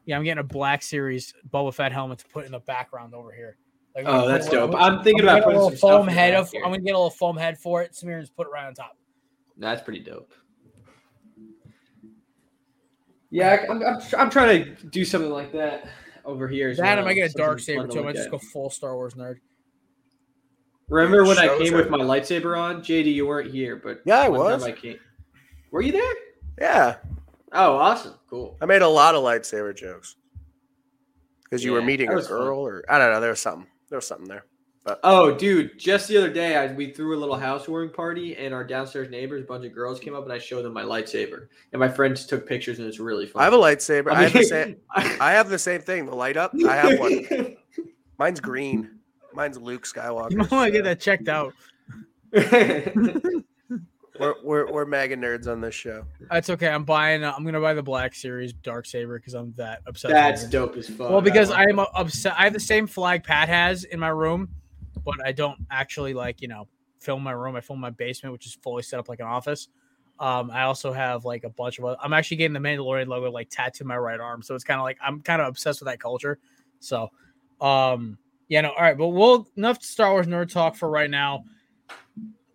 yeah, 0.07 0.17
I'm 0.17 0.25
getting 0.25 0.39
a 0.41 0.45
Black 0.45 0.83
Series 0.83 1.35
Boba 1.51 1.73
Fett 1.75 1.93
helmet 1.93 2.19
to 2.21 2.29
put 2.29 2.47
in 2.47 2.53
the 2.53 2.61
background 2.61 3.15
over 3.15 3.33
here. 3.33 3.57
Like, 3.99 4.07
oh, 4.07 4.11
I'm 4.11 4.17
Oh, 4.17 4.21
gonna 4.23 4.33
that's 4.33 4.49
dope. 4.49 4.75
I'm 4.77 5.03
thinking 5.03 5.29
I'm 5.29 5.37
about 5.39 5.45
putting 5.45 5.59
a 5.59 5.63
some 5.63 5.65
little 5.65 5.77
stuff 5.79 5.91
foam 5.91 6.09
in 6.09 6.15
head 6.15 6.33
back 6.35 6.41
of. 6.43 6.51
here. 6.53 6.63
I'm 6.65 6.71
gonna 6.71 6.83
get 6.83 6.95
a 6.95 6.99
little 6.99 7.11
foam 7.11 7.37
head 7.37 7.59
for 7.59 7.83
it. 7.83 7.93
Samir 7.93 8.15
and 8.15 8.23
just 8.23 8.37
put 8.37 8.47
it 8.47 8.51
right 8.51 8.67
on 8.67 8.75
top. 8.75 8.97
That's 9.57 9.83
pretty 9.83 9.99
dope. 10.01 10.33
Yeah, 13.31 13.59
I- 13.69 13.71
I'm, 13.73 13.83
I'm, 13.83 13.99
I'm 14.17 14.31
trying 14.31 14.65
to 14.77 14.87
do 14.87 15.05
something 15.05 15.31
like 15.31 15.53
that 15.53 15.89
over 16.25 16.49
here. 16.49 16.71
As 16.71 16.79
That 16.79 16.99
well. 16.99 17.09
I 17.09 17.15
get 17.15 17.31
a 17.31 17.35
dark 17.35 17.61
saber 17.61 17.87
too. 17.89 18.01
I 18.01 18.05
might 18.05 18.15
just 18.17 18.31
go 18.31 18.39
full 18.39 18.71
Star 18.71 18.95
Wars 18.95 19.15
nerd. 19.15 19.37
Remember 20.89 21.25
when 21.27 21.37
I 21.39 21.49
came 21.59 21.75
with 21.75 21.87
are- 21.89 21.91
my 21.91 21.99
lightsaber 21.99 22.59
on? 22.59 22.81
JD, 22.83 23.13
you 23.13 23.27
weren't 23.27 23.51
here, 23.51 23.77
but 23.77 24.01
Yeah, 24.07 24.21
I 24.21 24.29
was. 24.29 24.63
I 24.63 24.73
came. 24.73 24.99
Were 25.71 25.83
you 25.83 25.93
there? 25.93 26.15
Yeah, 26.61 26.97
Oh, 27.53 27.77
awesome, 27.77 28.15
cool. 28.29 28.57
I 28.61 28.67
made 28.67 28.83
a 28.83 28.89
lot 28.89 29.15
of 29.15 29.23
lightsaber 29.23 29.75
jokes 29.77 30.17
because 31.45 31.65
you 31.65 31.73
were 31.73 31.81
meeting 31.83 32.11
a 32.11 32.15
was 32.15 32.29
fun. 32.29 32.39
girl, 32.39 32.59
or 32.61 32.85
I 32.89 32.99
don't 32.99 33.11
know. 33.13 33.21
There 33.21 33.31
was 33.31 33.41
something. 33.41 33.67
There 33.89 33.97
was 33.97 34.07
something 34.07 34.29
there. 34.29 34.45
But 34.85 35.01
Oh, 35.05 35.35
dude, 35.35 35.79
just 35.79 36.09
the 36.09 36.17
other 36.17 36.33
day, 36.33 36.57
I, 36.57 36.73
we 36.73 36.93
threw 36.93 37.17
a 37.17 37.19
little 37.19 37.37
housewarming 37.37 37.93
party, 37.93 38.37
and 38.37 38.55
our 38.55 38.65
downstairs 38.65 39.11
neighbors, 39.11 39.43
a 39.43 39.47
bunch 39.47 39.65
of 39.67 39.75
girls 39.75 40.01
came 40.01 40.15
up, 40.15 40.25
and 40.25 40.33
I 40.33 40.39
showed 40.39 40.65
them 40.65 40.73
my 40.73 40.83
lightsaber, 40.83 41.49
and 41.73 41.81
my 41.81 41.89
friends 41.89 42.27
took 42.27 42.47
pictures, 42.47 42.79
and 42.79 42.89
it's 42.89 42.99
really 42.99 43.27
fun. 43.27 43.43
I 43.43 43.45
have 43.45 43.53
a 43.53 43.59
lightsaber. 43.59 44.11
I, 44.11 44.23
have 44.23 44.33
the 44.33 44.45
same. 44.45 44.77
I 44.91 45.17
I 45.21 45.33
have 45.33 45.49
the 45.49 45.59
same 45.59 45.83
thing. 45.83 46.07
The 46.07 46.15
light 46.15 46.37
up. 46.37 46.53
I 46.67 46.77
have 46.77 46.99
one. 46.99 47.57
Mine's 48.19 48.41
green. 48.41 48.99
Mine's 49.35 49.59
Luke 49.59 49.85
Skywalker. 49.85 50.31
You 50.33 50.39
might 50.39 50.51
want 50.51 50.67
to 50.69 50.73
get 50.73 50.85
that 50.85 51.01
checked 51.01 51.29
out. 51.29 51.53
We're 54.19 54.35
we're 54.43 54.73
we're 54.73 54.85
mega 54.85 55.17
nerds 55.17 55.47
on 55.47 55.61
this 55.61 55.75
show. 55.75 56.05
That's 56.31 56.51
okay. 56.51 56.69
I'm 56.69 56.85
buying. 56.85 57.23
Uh, 57.23 57.33
I'm 57.37 57.45
gonna 57.45 57.61
buy 57.61 57.75
the 57.75 57.83
Black 57.83 58.15
Series 58.15 58.53
Dark 58.53 58.87
Saber 58.87 59.19
because 59.19 59.35
I'm 59.35 59.53
that 59.57 59.83
obsessed. 59.87 60.13
That's 60.13 60.43
with 60.43 60.51
it. 60.51 60.53
dope 60.53 60.77
as 60.77 60.89
fuck. 60.89 61.11
Well, 61.11 61.21
because 61.21 61.51
I 61.51 61.63
I 61.63 61.65
am 61.65 61.79
upset. 61.79 62.35
I 62.37 62.45
have 62.45 62.53
the 62.53 62.61
same 62.61 62.87
flag 62.87 63.23
Pat 63.23 63.49
has 63.49 63.85
in 63.85 64.01
my 64.01 64.09
room, 64.09 64.49
but 65.05 65.15
I 65.25 65.33
don't 65.33 65.59
actually 65.71 66.15
like 66.15 66.43
you 66.43 66.49
know 66.49 66.69
film 67.01 67.23
my 67.23 67.33
room. 67.33 67.57
I 67.57 67.61
film 67.61 67.81
my 67.81 67.91
basement, 67.91 68.33
which 68.33 68.47
is 68.47 68.59
fully 68.63 68.83
set 68.83 68.99
up 68.99 69.09
like 69.09 69.21
an 69.21 69.27
office. 69.27 69.69
Um, 70.21 70.51
I 70.51 70.63
also 70.63 70.93
have 70.93 71.25
like 71.25 71.45
a 71.45 71.51
bunch 71.51 71.79
of. 71.79 71.85
Other, 71.85 71.97
I'm 72.03 72.13
actually 72.13 72.39
getting 72.39 72.55
the 72.55 72.61
Mandalorian 72.61 73.07
logo 73.07 73.31
like 73.31 73.51
tattooed 73.51 73.87
my 73.87 73.97
right 73.97 74.19
arm, 74.19 74.43
so 74.43 74.55
it's 74.55 74.65
kind 74.65 74.81
of 74.81 74.85
like 74.85 74.99
I'm 75.05 75.21
kind 75.21 75.41
of 75.41 75.49
obsessed 75.49 75.81
with 75.81 75.89
that 75.89 76.01
culture. 76.01 76.39
So, 76.81 77.09
um, 77.61 78.19
yeah, 78.49 78.63
no, 78.63 78.71
all 78.71 78.83
right, 78.83 78.99
but 78.99 79.09
we'll 79.09 79.49
enough 79.57 79.83
Star 79.83 80.11
Wars 80.13 80.27
nerd 80.27 80.51
talk 80.51 80.75
for 80.75 80.89
right 80.89 81.11
now. 81.11 81.45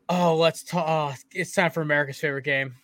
Oh, 0.09 0.35
let's 0.35 0.63
talk. 0.63 0.85
Oh, 0.87 1.15
it's 1.31 1.53
time 1.53 1.71
for 1.71 1.81
America's 1.81 2.19
favorite 2.19 2.43
game. 2.43 2.75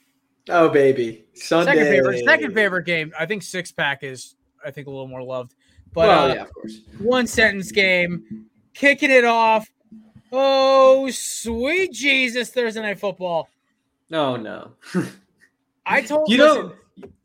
oh 0.49 0.69
baby, 0.69 1.25
Sunday. 1.33 1.73
Second 1.73 1.85
favorite, 1.85 2.25
second 2.25 2.53
favorite 2.53 2.85
game. 2.85 3.11
I 3.19 3.25
think 3.25 3.43
six 3.43 3.71
pack 3.71 4.03
is 4.03 4.35
I 4.65 4.71
think 4.71 4.87
a 4.87 4.89
little 4.89 5.07
more 5.07 5.23
loved. 5.23 5.55
But 5.93 6.07
well, 6.07 6.31
uh, 6.31 6.33
yeah, 6.33 6.41
of 6.43 6.53
course. 6.53 6.81
one 6.99 7.27
sentence 7.27 7.71
game, 7.71 8.45
kicking 8.73 9.11
it 9.11 9.25
off. 9.25 9.69
Oh, 10.31 11.09
sweet 11.09 11.91
Jesus, 11.91 12.51
Thursday 12.51 12.81
night 12.81 12.99
football. 12.99 13.49
No, 14.09 14.35
no. 14.35 14.71
I 15.85 16.01
told 16.01 16.29
You 16.29 16.37
know, 16.37 16.73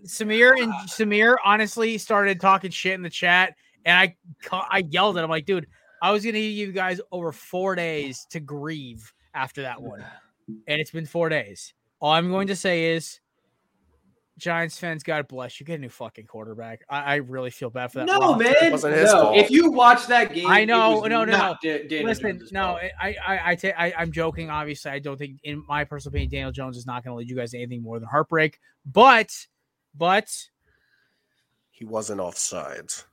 Samir 0.04 0.60
and 0.60 0.72
Samir 0.88 1.36
honestly 1.44 1.98
started 1.98 2.40
talking 2.40 2.70
shit 2.70 2.94
in 2.94 3.02
the 3.02 3.10
chat, 3.10 3.54
and 3.84 3.96
I 3.96 4.16
I 4.50 4.84
yelled 4.88 5.18
at 5.18 5.24
him 5.24 5.30
like, 5.30 5.46
dude, 5.46 5.66
I 6.02 6.10
was 6.12 6.24
gonna 6.24 6.38
give 6.38 6.52
you 6.52 6.72
guys 6.72 7.00
over 7.12 7.30
four 7.32 7.74
days 7.74 8.26
to 8.30 8.40
grieve 8.40 9.12
after 9.34 9.62
that 9.62 9.82
one, 9.82 10.04
and 10.66 10.80
it's 10.80 10.90
been 10.90 11.06
four 11.06 11.28
days. 11.28 11.74
All 12.00 12.12
I'm 12.12 12.30
going 12.30 12.48
to 12.48 12.56
say 12.56 12.92
is, 12.92 13.20
Giants 14.36 14.78
fans, 14.78 15.04
God 15.04 15.28
bless 15.28 15.60
you. 15.60 15.66
Get 15.66 15.76
a 15.76 15.78
new 15.78 15.88
fucking 15.88 16.26
quarterback. 16.26 16.80
I, 16.90 17.00
I 17.02 17.14
really 17.16 17.50
feel 17.50 17.70
bad 17.70 17.92
for 17.92 18.00
that. 18.00 18.06
no, 18.06 18.18
roster. 18.18 18.44
man. 18.44 18.54
It 18.62 18.72
wasn't 18.72 18.96
his 18.96 19.12
no. 19.12 19.22
fault. 19.22 19.36
If 19.36 19.50
you 19.50 19.70
watch 19.70 20.06
that 20.08 20.34
game, 20.34 20.48
I 20.48 20.60
it 20.60 20.66
know, 20.66 21.00
was 21.00 21.08
no, 21.08 21.24
no, 21.24 21.36
not 21.36 21.60
Da- 21.62 21.86
Daniel 21.86 22.06
Listen, 22.08 22.38
Jones' 22.40 22.52
no, 22.52 22.64
fault. 22.64 22.80
I, 23.00 23.16
I, 23.26 23.50
I, 23.50 23.54
ta- 23.54 23.72
I, 23.78 23.94
I'm 23.96 24.10
joking. 24.10 24.50
Obviously, 24.50 24.90
I 24.90 24.98
don't 24.98 25.16
think, 25.16 25.38
in 25.44 25.62
my 25.68 25.84
personal 25.84 26.10
opinion, 26.10 26.30
Daniel 26.30 26.50
Jones 26.52 26.76
is 26.76 26.84
not 26.84 27.04
going 27.04 27.14
to 27.14 27.18
lead 27.18 27.30
you 27.30 27.36
guys 27.36 27.52
to 27.52 27.58
anything 27.58 27.82
more 27.82 28.00
than 28.00 28.08
heartbreak. 28.08 28.58
But, 28.84 29.30
but 29.96 30.28
He 31.70 31.84
wasn't 31.84 32.20
off 32.20 32.36
sides. 32.36 33.06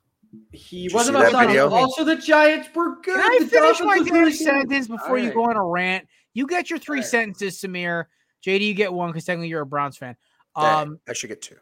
He 0.51 0.88
Did 0.88 0.93
wasn't 0.93 1.17
see 1.17 1.23
that 1.32 1.47
video? 1.47 1.69
Also, 1.69 2.03
the 2.03 2.15
Giants 2.15 2.69
were 2.75 2.95
good. 3.01 3.15
can 3.15 3.19
I 3.19 3.38
The 3.41 3.45
finish 3.47 3.77
Dolphins 3.79 3.88
my 3.88 3.95
looked 3.97 4.05
damn 4.09 4.19
really 4.19 4.32
good. 4.32 4.38
sentence 4.39 4.88
before 4.88 5.17
you 5.17 5.32
go 5.34 5.43
on 5.45 5.55
a 5.57 5.63
rant? 5.65 6.07
You 6.34 6.47
get 6.47 6.69
your 6.69 6.79
three 6.79 6.99
Alright. 6.99 7.09
sentences, 7.09 7.59
Samir. 7.61 8.05
JD, 8.45 8.61
you 8.67 8.73
get 8.73 8.91
one 8.93 9.09
because 9.09 9.25
technically 9.25 9.49
you're 9.49 9.61
a 9.61 9.65
Browns 9.65 9.97
fan. 9.97 10.15
Um, 10.55 10.99
I 11.07 11.13
should 11.13 11.27
get 11.29 11.41
two. 11.41 11.55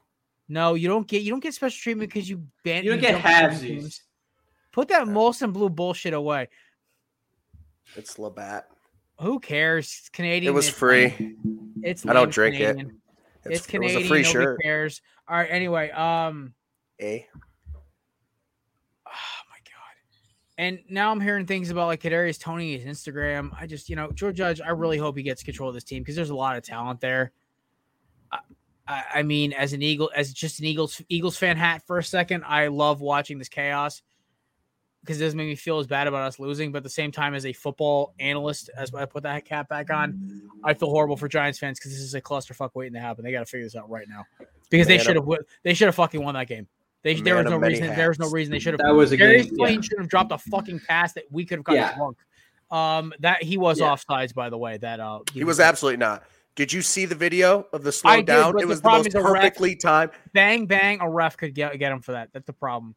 no, 0.48 0.74
you 0.76 0.88
don't 0.88 1.08
get 1.08 1.22
you 1.24 1.30
don't 1.32 1.40
get 1.42 1.54
special 1.54 1.78
treatment 1.82 2.12
because 2.14 2.30
you 2.30 2.44
ban. 2.64 2.84
You 2.84 2.92
don't 2.92 3.00
get 3.02 3.14
jump 3.22 3.26
on 3.26 3.32
halvesies. 3.52 4.00
Put 4.72 4.88
that 4.90 5.08
Molson 5.08 5.52
Blue 5.54 5.70
bullshit 5.70 6.14
away. 6.14 6.48
It's 7.96 8.18
Labatt. 8.20 8.68
Who 9.20 9.40
cares? 9.40 9.86
It's 10.00 10.10
Canadian. 10.10 10.52
It 10.52 10.56
was 10.56 10.70
free. 10.70 11.36
It's 11.84 12.06
I 12.06 12.14
don't 12.14 12.24
lame 12.26 12.30
drink 12.32 12.56
it. 12.60 12.68
Canadian. 12.78 13.02
It's, 13.46 13.56
It's, 13.60 13.68
it 13.68 13.70
Canadian. 13.70 13.96
was 14.00 14.06
a 14.06 14.08
free 14.10 14.22
nobody 14.22 14.32
shirt. 14.46 14.62
cares. 14.62 15.02
All 15.28 15.36
right. 15.38 15.50
Anyway, 15.52 15.90
um, 15.92 16.54
Eh? 17.00 17.20
oh 19.08 19.12
my 19.50 19.58
god. 19.66 20.49
And 20.60 20.80
now 20.90 21.10
I'm 21.10 21.22
hearing 21.22 21.46
things 21.46 21.70
about 21.70 21.88
like 21.88 22.02
Kadarius 22.02 22.38
Toney, 22.38 22.78
his 22.78 22.86
Instagram. 22.86 23.52
I 23.58 23.66
just, 23.66 23.90
you 23.90 23.96
know, 23.96 24.12
George 24.12 24.36
Judge. 24.36 24.60
I 24.60 24.72
really 24.72 24.98
hope 24.98 25.16
he 25.16 25.24
gets 25.24 25.42
control 25.42 25.70
of 25.70 25.74
this 25.74 25.86
team 25.86 26.04
because 26.04 26.18
there's 26.18 26.32
a 26.32 26.36
lot 26.36 26.58
of 26.58 26.64
talent 26.64 27.00
there. 27.00 27.32
I, 28.30 28.40
I, 28.86 29.04
I 29.16 29.24
mean, 29.24 29.54
as 29.54 29.72
an 29.72 29.82
Eagle, 29.82 30.12
as 30.14 30.34
just 30.34 30.60
an 30.60 30.66
Eagles 30.66 31.02
Eagles 31.08 31.38
fan 31.38 31.56
hat 31.56 31.84
for 31.88 31.98
a 31.98 32.04
second, 32.04 32.44
I 32.46 32.68
love 32.68 33.00
watching 33.00 33.38
this 33.38 33.48
chaos 33.48 34.02
because 35.00 35.22
it 35.22 35.24
doesn't 35.24 35.38
make 35.38 35.48
me 35.48 35.56
feel 35.56 35.80
as 35.80 35.88
bad 35.88 36.08
about 36.08 36.24
us 36.24 36.40
losing. 36.40 36.74
But 36.74 36.80
at 36.80 36.84
the 36.84 36.90
same 36.90 37.14
time, 37.14 37.36
as 37.36 37.46
a 37.46 37.54
football 37.54 38.14
analyst, 38.20 38.70
as 38.76 38.94
I 38.94 39.06
put 39.06 39.24
that 39.24 39.46
cap 39.46 39.70
back 39.70 39.90
on, 39.90 40.42
I 40.66 40.74
feel 40.74 40.90
horrible 40.90 41.16
for 41.16 41.30
Giants 41.30 41.58
fans 41.58 41.80
because 41.80 41.92
this 41.92 42.02
is 42.02 42.16
a 42.16 42.22
clusterfuck 42.22 42.72
waiting 42.74 42.96
to 42.96 43.00
happen. 43.00 43.24
They 43.24 43.32
got 43.32 43.40
to 43.40 43.46
figure 43.46 43.66
this 43.66 43.78
out 43.78 43.90
right 43.90 44.10
now 44.10 44.26
because 44.70 44.88
they 44.88 44.98
Man 44.98 45.06
should 45.06 45.16
have. 45.16 45.30
Uh 45.30 45.38
they 45.64 45.74
should 45.74 45.86
have 45.86 45.96
fucking 45.96 46.22
won 46.22 46.34
that 46.34 46.50
game. 46.50 46.68
They 47.04 47.16
there 47.16 47.36
was 47.36 47.46
no 47.46 47.56
of 47.56 47.62
many 47.62 47.76
reason. 47.76 47.96
There 47.96 48.10
was 48.10 48.20
no 48.20 48.30
reason 48.30 48.52
they 48.52 48.60
should 48.60 48.74
have. 48.74 48.80
That 48.80 48.94
was 48.94 49.12
a 49.12 49.18
Darius 49.18 49.46
game. 49.48 49.56
Slayton 49.56 49.76
Yeah. 49.84 49.88
should 49.88 50.00
have 50.00 50.10
dropped 50.10 50.32
a 50.32 50.38
fucking 50.38 50.82
pass 50.88 51.14
that 51.14 51.24
we 51.32 51.46
could 51.46 51.60
have 51.60 51.66
gotten 51.66 51.82
Yeah. 51.82 51.96
drunk. 51.96 52.18
Um, 52.72 53.14
that 53.20 53.42
he 53.42 53.58
was 53.58 53.80
Yeah. 53.80 53.88
offsides, 53.88 54.34
by 54.34 54.50
the 54.50 54.58
way. 54.58 54.78
That 54.78 55.00
uh, 55.00 55.20
He 55.34 55.44
was 55.44 55.60
absolutely 55.60 55.98
not. 55.98 56.24
Did 56.56 56.74
you 56.74 56.82
see 56.82 57.06
the 57.06 57.16
video 57.16 57.68
of 57.72 57.84
the 57.84 57.92
slow 57.92 58.12
I 58.12 58.22
down? 58.22 58.52
but 58.54 58.62
It 58.62 58.68
was 58.68 58.80
the 58.80 58.84
problem 58.84 59.00
most 59.00 59.08
is 59.08 59.14
ref- 59.16 59.24
perfectly 59.24 59.76
timed. 59.78 60.12
bang 60.34 60.66
bang. 60.66 61.00
A 61.00 61.10
ref 61.10 61.38
could 61.38 61.56
get 61.56 61.78
get 61.80 61.92
him 61.92 62.02
for 62.02 62.12
that. 62.12 62.30
That's 62.34 62.46
the 62.46 62.54
problem. 62.54 62.96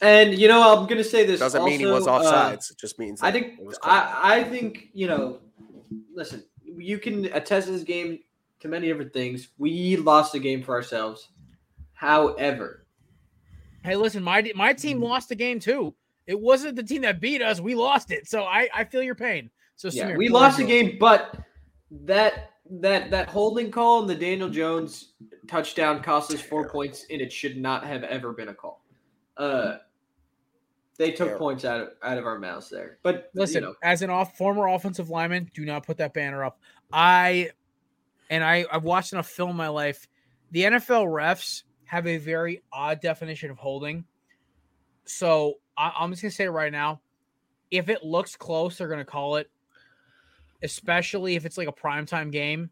And 0.00 0.34
you 0.34 0.48
know, 0.48 0.76
I'm 0.76 0.86
gonna 0.86 1.04
say 1.04 1.24
this. 1.24 1.38
Doesn't 1.38 1.64
mean 1.64 1.78
he 1.78 1.86
was 1.86 2.06
also, 2.08 2.26
off 2.28 2.32
uh, 2.34 2.50
sides. 2.50 2.70
it 2.72 2.78
just 2.78 2.98
means 2.98 3.22
I 3.22 3.30
think 3.30 3.60
was. 3.60 3.78
I, 3.82 4.40
I 4.40 4.44
think 4.44 4.88
you 4.92 5.06
know. 5.06 5.38
Listen, 6.12 6.44
you 6.64 6.98
can 6.98 7.26
attest 7.26 7.66
to 7.68 7.72
this 7.72 7.84
game 7.84 8.18
to 8.60 8.68
many 8.68 8.88
different 8.88 9.12
things. 9.12 9.48
We 9.56 9.96
lost 9.96 10.32
the 10.32 10.38
game 10.40 10.62
for 10.62 10.74
ourselves. 10.74 11.28
However, 11.92 12.86
Hey, 13.84 13.96
listen, 13.96 14.22
my 14.22 14.50
my 14.54 14.72
team 14.72 15.00
lost 15.00 15.28
the 15.28 15.34
game 15.34 15.60
too. 15.60 15.94
It 16.26 16.38
wasn't 16.38 16.76
the 16.76 16.82
team 16.82 17.02
that 17.02 17.20
beat 17.20 17.40
us. 17.40 17.60
We 17.60 17.74
lost 17.74 18.10
it. 18.10 18.28
So 18.28 18.44
I 18.44 18.68
I 18.74 18.84
feel 18.84 19.02
your 19.02 19.14
pain. 19.14 19.50
So 19.76 19.88
yeah, 19.88 20.10
Samir, 20.10 20.18
we 20.18 20.28
lost 20.28 20.58
the 20.58 20.64
game, 20.64 20.96
but 20.98 21.38
that 21.90 22.50
that 22.70 23.10
that 23.10 23.28
holding 23.28 23.70
call 23.70 24.00
and 24.00 24.10
the 24.10 24.14
Daniel 24.14 24.48
Jones 24.48 25.12
touchdown 25.46 26.02
cost 26.02 26.32
us 26.32 26.40
four 26.40 26.68
points, 26.68 27.06
and 27.10 27.20
it 27.20 27.32
should 27.32 27.56
not 27.56 27.86
have 27.86 28.02
ever 28.04 28.32
been 28.32 28.48
a 28.48 28.54
call. 28.54 28.82
Uh, 29.36 29.76
they 30.98 31.10
took 31.12 31.28
Terrible. 31.28 31.38
points 31.38 31.64
out 31.64 31.80
of 31.80 31.88
out 32.02 32.18
of 32.18 32.26
our 32.26 32.38
mouths 32.38 32.68
there. 32.68 32.98
But 33.02 33.30
Listen, 33.34 33.62
you 33.62 33.68
know, 33.68 33.74
as 33.82 34.02
an 34.02 34.10
off 34.10 34.36
former 34.36 34.66
offensive 34.66 35.10
lineman, 35.10 35.50
do 35.54 35.64
not 35.64 35.86
put 35.86 35.96
that 35.98 36.12
banner 36.12 36.44
up. 36.44 36.60
I 36.92 37.50
and 38.30 38.42
I 38.42 38.66
I've 38.70 38.84
watched 38.84 39.12
enough 39.12 39.28
film 39.28 39.50
in 39.50 39.56
my 39.56 39.68
life. 39.68 40.08
The 40.50 40.62
NFL 40.62 41.06
refs 41.06 41.62
have 41.88 42.06
a 42.06 42.16
very 42.18 42.62
odd 42.72 43.00
definition 43.00 43.50
of 43.50 43.58
holding. 43.58 44.04
So 45.04 45.54
I, 45.76 45.92
I'm 45.98 46.10
just 46.10 46.22
gonna 46.22 46.30
say 46.32 46.44
it 46.44 46.50
right 46.50 46.70
now. 46.72 47.00
If 47.70 47.88
it 47.88 48.02
looks 48.04 48.36
close, 48.36 48.78
they're 48.78 48.88
gonna 48.88 49.04
call 49.04 49.36
it, 49.36 49.50
especially 50.62 51.34
if 51.36 51.44
it's 51.46 51.58
like 51.58 51.68
a 51.68 51.72
primetime 51.72 52.30
game. 52.32 52.70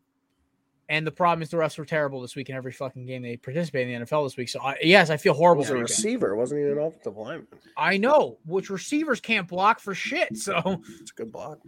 And 0.88 1.04
the 1.04 1.10
problem 1.10 1.42
is 1.42 1.48
the 1.50 1.56
refs 1.56 1.76
were 1.78 1.84
terrible 1.84 2.20
this 2.20 2.36
week 2.36 2.48
in 2.48 2.54
every 2.54 2.70
fucking 2.70 3.06
game 3.06 3.20
they 3.22 3.36
participate 3.36 3.88
in 3.88 3.98
the 4.00 4.06
NFL 4.06 4.24
this 4.26 4.36
week. 4.36 4.48
So 4.48 4.60
I, 4.60 4.76
yes, 4.82 5.10
I 5.10 5.16
feel 5.16 5.32
It 5.32 5.36
horrible. 5.38 5.62
was 5.62 5.68
a 5.68 5.72
for 5.72 5.76
you. 5.78 5.82
receiver, 5.82 6.36
wasn't 6.36 6.60
he 6.60 6.70
an 6.70 6.78
offensive 6.78 7.16
lineman? 7.16 7.48
I 7.76 7.96
know, 7.96 8.38
which 8.46 8.70
receivers 8.70 9.20
can't 9.20 9.48
block 9.48 9.80
for 9.80 9.94
shit. 9.96 10.36
So 10.36 10.80
It's 11.00 11.10
a 11.10 11.14
good 11.14 11.32
block. 11.32 11.58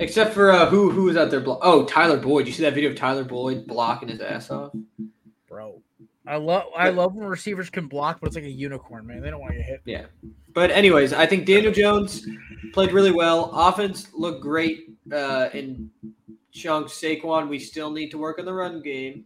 except 0.00 0.34
for 0.34 0.50
uh, 0.50 0.66
who 0.66 0.90
who 0.90 1.04
was 1.04 1.16
out 1.16 1.30
there? 1.30 1.40
Blo- 1.40 1.60
oh, 1.62 1.84
Tyler 1.84 2.16
Boyd. 2.16 2.46
You 2.48 2.52
see 2.52 2.62
that 2.64 2.74
video 2.74 2.90
of 2.90 2.96
Tyler 2.96 3.22
Boyd 3.24 3.66
blocking 3.68 4.08
his 4.08 4.20
ass 4.20 4.50
off? 4.50 4.72
bro. 5.48 5.80
I 6.26 6.36
love 6.36 6.64
I 6.76 6.90
love 6.90 7.14
when 7.14 7.26
receivers 7.26 7.68
can 7.70 7.88
block, 7.88 8.20
but 8.20 8.28
it's 8.28 8.36
like 8.36 8.44
a 8.44 8.50
unicorn, 8.50 9.06
man. 9.06 9.20
They 9.20 9.30
don't 9.30 9.40
want 9.40 9.52
to 9.52 9.58
get 9.58 9.66
hit. 9.66 9.82
Yeah. 9.84 10.04
But 10.54 10.70
anyways, 10.70 11.12
I 11.12 11.26
think 11.26 11.46
Daniel 11.46 11.72
Jones 11.72 12.26
played 12.72 12.92
really 12.92 13.10
well. 13.10 13.50
Offense 13.52 14.08
looked 14.14 14.40
great 14.42 14.90
uh, 15.12 15.48
in 15.52 15.90
chunks. 16.52 16.92
Saquon, 16.92 17.48
we 17.48 17.58
still 17.58 17.90
need 17.90 18.10
to 18.10 18.18
work 18.18 18.38
on 18.38 18.44
the 18.44 18.52
run 18.52 18.82
game. 18.82 19.24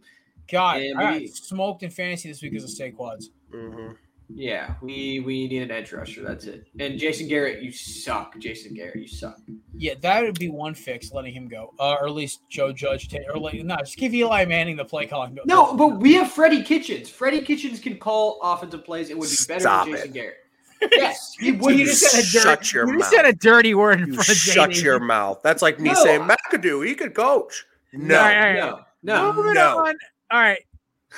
God, 0.51 0.81
And 0.81 0.97
I 0.97 1.17
we- 1.17 1.27
got 1.27 1.35
smoked 1.35 1.83
in 1.83 1.89
fantasy 1.91 2.29
this 2.29 2.41
week 2.41 2.55
as 2.55 2.63
a 2.63 2.67
Saquads. 2.83 3.25
hmm 3.51 3.89
Yeah, 4.29 4.75
we 4.81 5.21
we 5.21 5.47
need 5.47 5.61
an 5.61 5.71
edge 5.71 5.93
rusher. 5.93 6.21
That's 6.21 6.45
it. 6.45 6.67
And 6.79 6.99
Jason 6.99 7.29
Garrett, 7.29 7.63
you 7.63 7.71
suck. 7.71 8.37
Jason 8.39 8.73
Garrett, 8.73 8.97
you 8.97 9.07
suck. 9.07 9.37
Yeah, 9.73 9.93
that 10.01 10.21
would 10.21 10.37
be 10.37 10.49
one 10.49 10.73
fix, 10.73 11.13
letting 11.13 11.33
him 11.33 11.47
go, 11.47 11.73
uh, 11.79 11.93
or 12.01 12.07
at 12.07 12.13
least 12.13 12.41
Joe 12.49 12.73
Judge, 12.73 13.07
ta- 13.09 13.19
or 13.33 13.39
like 13.39 13.55
no, 13.63 13.77
just 13.77 13.95
give 13.95 14.13
Eli 14.13 14.43
Manning 14.43 14.75
the 14.75 14.83
play 14.83 15.05
calling. 15.07 15.37
No, 15.45 15.75
but 15.77 15.99
we 15.99 16.13
have 16.15 16.29
Freddie 16.31 16.61
Kitchens. 16.63 17.09
Freddie 17.09 17.41
Kitchens 17.41 17.79
can 17.79 17.97
call 17.97 18.39
offensive 18.43 18.83
plays 18.83 19.09
It 19.09 19.17
would 19.17 19.29
be 19.29 19.35
better 19.47 19.61
Stop 19.61 19.85
than 19.85 19.93
Jason 19.95 20.09
it. 20.09 20.13
Garrett. 20.13 20.37
Yes, 20.91 21.33
he 21.39 21.47
you 21.47 21.57
would. 21.57 21.79
You 21.79 21.85
just 21.85 22.01
said 22.01 22.19
a 22.19 22.21
dirt, 22.23 22.43
shut 22.65 22.73
your 22.73 22.87
you 22.91 22.99
mouth. 22.99 23.07
said 23.09 23.25
a 23.25 23.33
dirty 23.33 23.73
word 23.73 23.99
in 24.01 24.07
You 24.09 24.13
front 24.15 24.29
of 24.29 24.35
shut 24.35 24.69
JD. 24.71 24.83
your 24.83 24.99
mouth. 24.99 25.39
That's 25.41 25.63
like 25.63 25.79
me 25.79 25.89
No, 25.89 25.95
saying 26.03 26.21
I- 26.29 26.35
McAdoo. 26.51 26.85
He 26.85 26.93
could 26.93 27.15
coach. 27.15 27.65
No. 27.93 28.15
All 28.19 28.23
right, 28.25 28.53
No, 28.55 28.79
no. 29.01 29.33
Moving 29.33 29.53
no. 29.55 29.79
on. 29.79 29.95
All 30.29 30.39
right, 30.39 30.59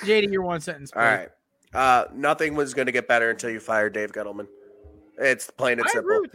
JD, 0.03 0.31
your 0.31 0.43
one 0.43 0.61
sentence. 0.61 0.91
All 0.95 1.01
right. 1.01 1.27
Uh, 1.73 2.05
nothing 2.13 2.55
was 2.55 2.73
going 2.73 2.87
to 2.87 2.91
get 2.91 3.07
better 3.07 3.29
until 3.29 3.49
you 3.49 3.59
fired 3.59 3.93
Dave 3.93 4.11
Gettleman. 4.11 4.47
It's 5.17 5.49
plain 5.51 5.79
and 5.79 5.87
I 5.87 5.91
simple. 5.91 6.25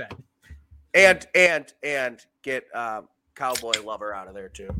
And 0.95 1.27
and 1.35 1.73
and 1.83 2.25
get 2.43 2.65
um, 2.75 3.09
Cowboy 3.35 3.83
Lover 3.85 4.15
out 4.15 4.29
of 4.29 4.35
there 4.35 4.49
too. 4.49 4.71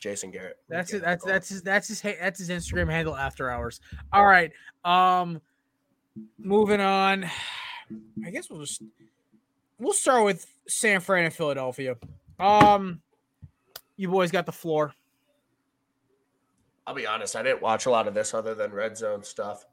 Jason 0.00 0.30
Garrett. 0.30 0.58
That's 0.68 0.92
it. 0.92 1.02
That's 1.02 1.24
that's 1.24 1.48
his 1.48 1.62
that's 1.62 1.88
his 1.88 2.00
that's 2.00 2.38
his 2.38 2.50
Instagram 2.50 2.90
handle 2.90 3.16
after 3.16 3.50
hours. 3.50 3.80
All 4.12 4.26
right. 4.26 4.52
Um 4.84 5.40
moving 6.38 6.80
on. 6.80 7.24
I 8.24 8.30
guess 8.30 8.48
we'll 8.48 8.60
just 8.60 8.82
we'll 9.78 9.92
start 9.92 10.24
with 10.24 10.46
San 10.68 11.00
Fran 11.00 11.24
and 11.24 11.34
Philadelphia. 11.34 11.96
Um 12.38 13.00
You 13.96 14.08
boys 14.08 14.30
got 14.30 14.46
the 14.46 14.52
floor. 14.52 14.94
I'll 16.88 16.94
be 16.94 17.06
honest, 17.06 17.36
I 17.36 17.42
didn't 17.42 17.60
watch 17.60 17.84
a 17.84 17.90
lot 17.90 18.08
of 18.08 18.14
this 18.14 18.32
other 18.32 18.54
than 18.54 18.72
red 18.72 18.96
zone 18.96 19.22
stuff. 19.22 19.66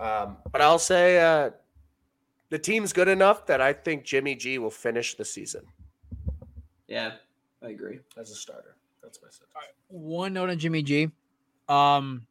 Um, 0.00 0.36
but 0.50 0.60
I'll 0.60 0.80
say 0.80 1.20
uh, 1.20 1.50
the 2.50 2.58
team's 2.58 2.92
good 2.92 3.06
enough 3.06 3.46
that 3.46 3.60
I 3.60 3.72
think 3.72 4.02
Jimmy 4.02 4.34
G 4.34 4.58
will 4.58 4.70
finish 4.70 5.14
the 5.14 5.24
season 5.24 5.62
Yeah, 6.88 7.12
I 7.64 7.68
agree. 7.68 8.00
as 8.16 8.32
a 8.32 8.34
starter. 8.34 8.74
That's 9.00 9.20
my 9.22 9.28
sense. 9.28 9.48
One 9.86 10.32
note 10.32 10.50
on 10.50 10.58
Jimmy 10.58 10.82
G. 10.82 11.08
Um, 11.68 12.26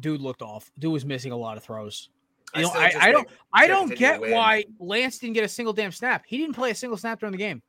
dude 0.00 0.22
looked 0.22 0.40
off. 0.40 0.70
Dude 0.78 0.92
was 0.92 1.04
missing 1.04 1.30
a 1.32 1.36
lot 1.36 1.58
of 1.58 1.62
throws. 1.62 2.08
You 2.56 2.62
know, 2.62 2.68
still 2.70 2.80
I, 2.80 2.92
I 3.00 3.12
don't 3.12 3.28
I 3.52 3.66
don't 3.66 3.94
get 3.94 4.20
win. 4.22 4.30
why 4.30 4.64
Lance 4.78 5.18
didn't 5.18 5.34
get 5.34 5.44
a 5.44 5.48
single 5.48 5.74
damn 5.74 5.92
snap. 5.92 6.24
He 6.26 6.38
didn't 6.38 6.54
play 6.54 6.70
a 6.70 6.74
single 6.74 6.96
snap 6.96 7.20
during 7.20 7.32
the 7.32 7.38
game. 7.38 7.60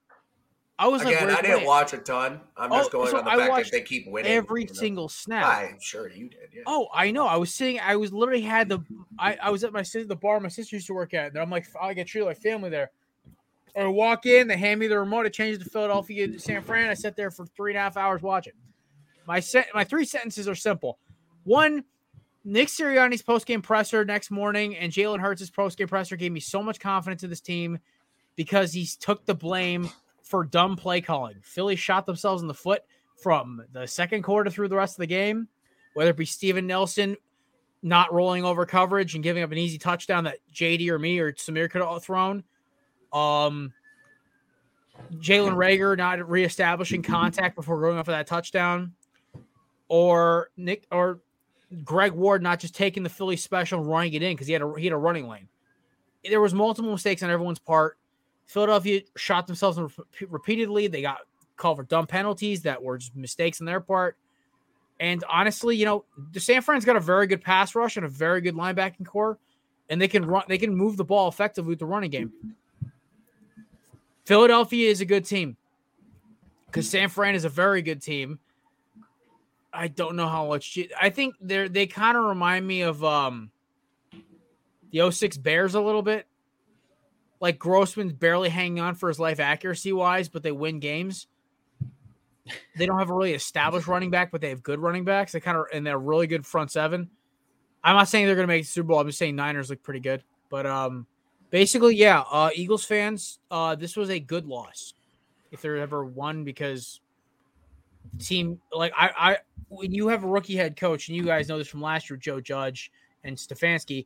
I 0.77 0.87
was 0.87 1.03
like, 1.05 1.15
Again, 1.15 1.27
where's 1.27 1.39
I 1.39 1.41
didn't 1.41 1.65
watch 1.65 1.93
a 1.93 1.97
ton. 1.97 2.41
I'm 2.57 2.71
Oh, 2.71 2.77
just 2.79 2.91
going 2.91 3.09
so 3.09 3.17
on 3.19 3.25
the 3.25 3.31
I 3.31 3.37
fact 3.47 3.65
that 3.65 3.71
they 3.71 3.81
keep 3.81 4.07
winning 4.07 4.31
every 4.31 4.63
you 4.63 4.67
know? 4.67 4.73
single 4.73 5.09
snap. 5.09 5.45
I'm 5.45 5.79
sure 5.79 6.09
you 6.09 6.29
did. 6.29 6.49
Yeah. 6.53 6.63
Oh, 6.67 6.87
I 6.93 7.11
know. 7.11 7.25
I 7.27 7.37
was 7.37 7.53
sitting. 7.53 7.79
I 7.79 7.95
was 7.95 8.11
literally 8.11 8.41
had 8.41 8.67
the. 8.67 8.79
I, 9.17 9.37
I 9.41 9.49
was 9.51 9.63
at 9.63 9.71
my 9.71 9.83
sister, 9.83 10.05
the 10.05 10.17
bar 10.17 10.39
my 10.41 10.49
sister 10.49 10.75
used 10.75 10.87
to 10.87 10.93
work 10.93 11.13
at. 11.13 11.31
And 11.31 11.39
I'm 11.39 11.49
like, 11.49 11.65
I 11.81 11.93
get 11.93 12.07
treated 12.07 12.25
like 12.25 12.37
family 12.37 12.69
there. 12.69 12.91
Or 13.73 13.83
I 13.83 13.87
walk 13.87 14.25
in, 14.25 14.47
they 14.47 14.57
hand 14.57 14.79
me 14.79 14.87
the 14.87 14.99
remote. 14.99 15.25
I 15.25 15.29
change 15.29 15.59
to 15.63 15.69
Philadelphia 15.69 16.27
to 16.27 16.39
San 16.39 16.61
Fran. 16.61 16.89
I 16.89 16.93
sat 16.93 17.15
there 17.15 17.31
for 17.31 17.45
three 17.45 17.71
and 17.71 17.77
a 17.77 17.81
half 17.81 17.95
hours 17.95 18.21
watching. 18.21 18.53
My 19.27 19.39
set, 19.39 19.67
my 19.73 19.83
three 19.85 20.05
sentences 20.05 20.47
are 20.47 20.55
simple. 20.55 20.97
One, 21.45 21.83
Nick 22.43 22.67
Sirianni's 22.67 23.21
post 23.21 23.45
game 23.45 23.61
presser 23.61 24.05
next 24.05 24.29
morning 24.29 24.75
and 24.75 24.91
Jalen 24.91 25.19
Hurts' 25.19 25.49
post 25.49 25.77
game 25.77 25.87
presser 25.87 26.15
gave 26.15 26.31
me 26.31 26.39
so 26.39 26.61
much 26.61 26.79
confidence 26.79 27.23
in 27.23 27.29
this 27.29 27.41
team 27.41 27.79
because 28.35 28.71
he 28.71 28.87
took 28.99 29.25
the 29.25 29.33
blame 29.35 29.89
for 30.25 30.43
dumb 30.43 30.75
play 30.75 30.99
calling. 30.99 31.35
Philly 31.41 31.75
shot 31.75 32.05
themselves 32.05 32.41
in 32.41 32.47
the 32.47 32.53
foot 32.53 32.81
from 33.21 33.63
the 33.71 33.87
second 33.87 34.23
quarter 34.23 34.49
through 34.49 34.67
the 34.67 34.75
rest 34.75 34.95
of 34.95 35.01
the 35.01 35.07
game, 35.07 35.47
whether 35.93 36.09
it 36.09 36.17
be 36.17 36.25
Steven 36.25 36.67
Nelson 36.67 37.15
not 37.81 38.11
rolling 38.11 38.43
over 38.43 38.65
coverage 38.65 39.13
and 39.13 39.23
giving 39.23 39.43
up 39.43 39.51
an 39.51 39.59
easy 39.59 39.77
touchdown 39.77 40.23
that 40.23 40.39
JD 40.51 40.89
or 40.89 40.97
me 40.97 41.19
or 41.19 41.31
Samir 41.33 41.69
could 41.69 41.83
have 41.83 42.03
thrown. 42.03 42.43
Um, 43.13 43.71
Jalen 45.13 45.55
Reagor 45.55 45.95
not 45.95 46.27
reestablishing 46.27 47.03
contact 47.03 47.55
before 47.55 47.79
going 47.79 47.97
off 47.97 48.07
of 48.07 48.13
that 48.13 48.27
touchdown, 48.27 48.93
or 49.87 50.49
Nick 50.57 50.87
or 50.91 51.19
Greg 51.83 52.13
Ward 52.13 52.41
not 52.41 52.59
just 52.59 52.75
taking 52.75 53.03
the 53.03 53.09
Philly 53.09 53.37
special 53.37 53.79
and 53.79 53.87
running 53.87 54.13
it 54.13 54.23
in 54.23 54.33
because 54.33 54.47
he 54.47 54.53
had 54.53 54.63
a 54.63 54.73
he 54.77 54.85
had 54.85 54.93
a 54.93 54.97
running 54.97 55.27
lane. 55.27 55.47
There 56.27 56.41
was 56.41 56.55
multiple 56.55 56.91
mistakes 56.91 57.21
on 57.21 57.29
everyone's 57.29 57.59
part. 57.59 57.99
Philadelphia 58.47 59.01
shot 59.15 59.47
themselves 59.47 59.79
rep- 59.79 60.07
repeatedly. 60.29 60.87
They 60.87 61.01
got 61.01 61.19
called 61.57 61.77
for 61.77 61.83
dumb 61.83 62.07
penalties 62.07 62.61
that 62.63 62.81
were 62.81 62.97
just 62.97 63.15
mistakes 63.15 63.61
on 63.61 63.65
their 63.65 63.79
part. 63.79 64.17
And 64.99 65.23
honestly, 65.29 65.75
you 65.75 65.85
know, 65.85 66.05
the 66.31 66.39
San 66.39 66.61
Fran's 66.61 66.85
got 66.85 66.95
a 66.95 67.01
very 67.01 67.27
good 67.27 67.41
pass 67.41 67.75
rush 67.75 67.97
and 67.97 68.05
a 68.05 68.09
very 68.09 68.41
good 68.41 68.55
linebacking 68.55 69.05
core, 69.05 69.37
and 69.89 70.01
they 70.01 70.07
can 70.07 70.25
run. 70.25 70.43
They 70.47 70.57
can 70.57 70.75
move 70.75 70.95
the 70.95 71.03
ball 71.03 71.27
effectively 71.27 71.69
with 71.69 71.79
the 71.79 71.85
running 71.85 72.11
game. 72.11 72.31
Philadelphia 74.25 74.89
is 74.89 75.01
a 75.01 75.05
good 75.05 75.25
team 75.25 75.57
because 76.67 76.89
San 76.89 77.09
Fran 77.09 77.35
is 77.35 77.45
a 77.45 77.49
very 77.49 77.81
good 77.81 78.01
team. 78.01 78.39
I 79.73 79.89
don't 79.89 80.15
know 80.15 80.27
how 80.27 80.47
much. 80.47 80.79
I 80.99 81.09
think 81.09 81.35
they're 81.41 81.67
they 81.67 81.87
kind 81.87 82.17
of 82.17 82.23
remind 82.23 82.65
me 82.65 82.81
of 82.81 83.03
um 83.03 83.51
the 84.91 85.11
06 85.11 85.37
Bears 85.37 85.75
a 85.75 85.81
little 85.81 86.01
bit. 86.01 86.25
Like 87.39 87.59
Grossman's 87.59 88.13
barely 88.13 88.49
hanging 88.49 88.79
on 88.79 88.95
for 88.95 89.09
his 89.09 89.19
life 89.19 89.39
accuracy 89.39 89.91
wise, 89.91 90.29
but 90.29 90.43
they 90.43 90.51
win 90.51 90.79
games. 90.79 91.27
They 92.77 92.85
don't 92.85 92.99
have 92.99 93.09
a 93.09 93.13
really 93.13 93.33
established 93.33 93.87
running 93.87 94.11
back, 94.11 94.31
but 94.31 94.39
they 94.39 94.49
have 94.49 94.61
good 94.61 94.79
running 94.79 95.03
backs. 95.03 95.31
They 95.31 95.39
kind 95.39 95.57
of 95.57 95.65
and 95.73 95.87
they're 95.87 95.97
really 95.97 96.27
good 96.27 96.45
front 96.45 96.71
seven. 96.71 97.09
I'm 97.83 97.95
not 97.95 98.07
saying 98.07 98.27
they're 98.27 98.35
going 98.35 98.47
to 98.47 98.53
make 98.53 98.63
the 98.63 98.67
Super 98.67 98.89
Bowl. 98.89 98.99
I'm 98.99 99.07
just 99.07 99.17
saying 99.17 99.35
Niners 99.35 99.71
look 99.71 99.81
pretty 99.81 99.99
good. 99.99 100.23
But 100.49 100.67
um, 100.67 101.07
basically, 101.49 101.95
yeah. 101.95 102.23
Uh, 102.31 102.51
Eagles 102.53 102.85
fans, 102.85 103.39
uh, 103.49 103.73
this 103.75 103.95
was 103.95 104.11
a 104.11 104.19
good 104.19 104.45
loss 104.45 104.93
if 105.51 105.61
there 105.61 105.77
ever 105.77 106.05
one 106.05 106.43
because 106.43 106.99
team 108.19 108.59
like 108.71 108.93
I, 108.97 109.09
I 109.17 109.37
when 109.69 109.91
you 109.91 110.07
have 110.07 110.23
a 110.23 110.27
rookie 110.27 110.55
head 110.55 110.75
coach 110.75 111.07
and 111.07 111.17
you 111.17 111.23
guys 111.23 111.47
know 111.47 111.57
this 111.57 111.67
from 111.67 111.81
last 111.81 112.09
year, 112.09 112.17
Joe 112.17 112.39
Judge 112.39 112.91
and 113.23 113.35
Stefanski, 113.35 114.05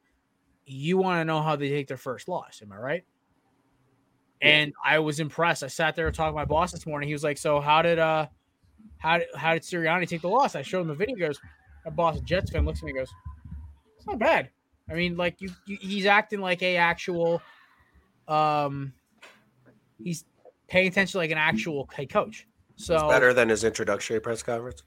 you 0.66 0.98
want 0.98 1.20
to 1.20 1.26
know 1.26 1.42
how 1.42 1.56
they 1.56 1.70
take 1.70 1.88
their 1.88 1.98
first 1.98 2.28
loss. 2.28 2.62
Am 2.62 2.72
I 2.72 2.78
right? 2.78 3.04
And 4.42 4.74
I 4.86 5.00
was 5.00 5.20
impressed. 5.20 5.64
I 5.64 5.68
sat 5.68 5.96
there 5.96 6.10
talking 6.12 6.32
to 6.34 6.36
my 6.36 6.46
boss 6.46 6.72
this 6.72 6.86
morning. 6.86 7.08
He 7.08 7.14
was 7.14 7.24
like, 7.24 7.38
"So 7.38 7.60
how 7.60 7.82
did 7.82 8.00
uh, 8.00 8.28
how 8.98 9.18
did 9.18 9.28
how 9.36 9.54
did 9.54 9.64
Sirianni 9.64 10.08
take 10.08 10.22
the 10.22 10.30
loss?" 10.30 10.56
I 10.56 10.62
showed 10.62 10.82
him 10.82 10.88
the 10.88 10.96
video. 10.96 11.16
He 11.16 11.22
goes, 11.22 11.40
"My 11.86 11.92
boss, 11.92 12.18
a 12.18 12.22
Jets 12.22 12.52
fan, 12.52 12.66
looks 12.66 12.80
at 12.80 12.86
me, 12.86 12.92
and 12.92 13.00
goes, 13.00 13.12
it's 13.98 14.08
not 14.08 14.18
bad. 14.20 14.50
I 14.90 14.94
mean, 14.94 15.18
like 15.18 15.42
you, 15.42 15.50
you 15.66 15.78
he's 15.82 16.06
acting 16.06 16.40
like 16.40 16.64
a 16.64 16.78
actual, 16.78 17.42
um, 18.28 18.94
he's 20.02 20.24
paying 20.68 20.88
attention 20.88 21.20
like 21.20 21.32
an 21.32 21.38
actual 21.38 21.90
head 21.94 22.10
coach. 22.10 22.48
So 22.78 22.96
It's 22.96 23.04
better 23.04 23.34
than 23.34 23.50
his 23.50 23.64
introductory 23.66 24.22
press 24.22 24.42
conference. 24.42 24.84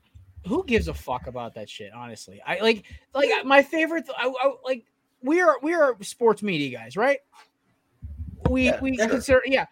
who 0.47 0.65
gives 0.65 0.89
a 0.89 0.95
fuck 0.95 1.27
about 1.27 1.55
that 1.55 1.69
shit? 1.69 1.93
Honestly, 1.95 2.41
I 2.47 2.59
like 2.61 2.85
like 3.15 3.45
my 3.45 3.63
favorite. 3.63 4.09
I, 4.17 4.29
I 4.29 4.53
like 4.65 4.87
we 5.23 5.41
are 5.43 5.59
we 5.63 5.75
are 5.75 5.95
sports 6.01 6.43
media 6.43 6.77
guys, 6.77 6.97
right? 6.97 7.19
We 8.51 8.67
Yeah, 8.67 8.81
we 8.81 8.97
consider 8.97 9.43
yeah. 9.47 9.67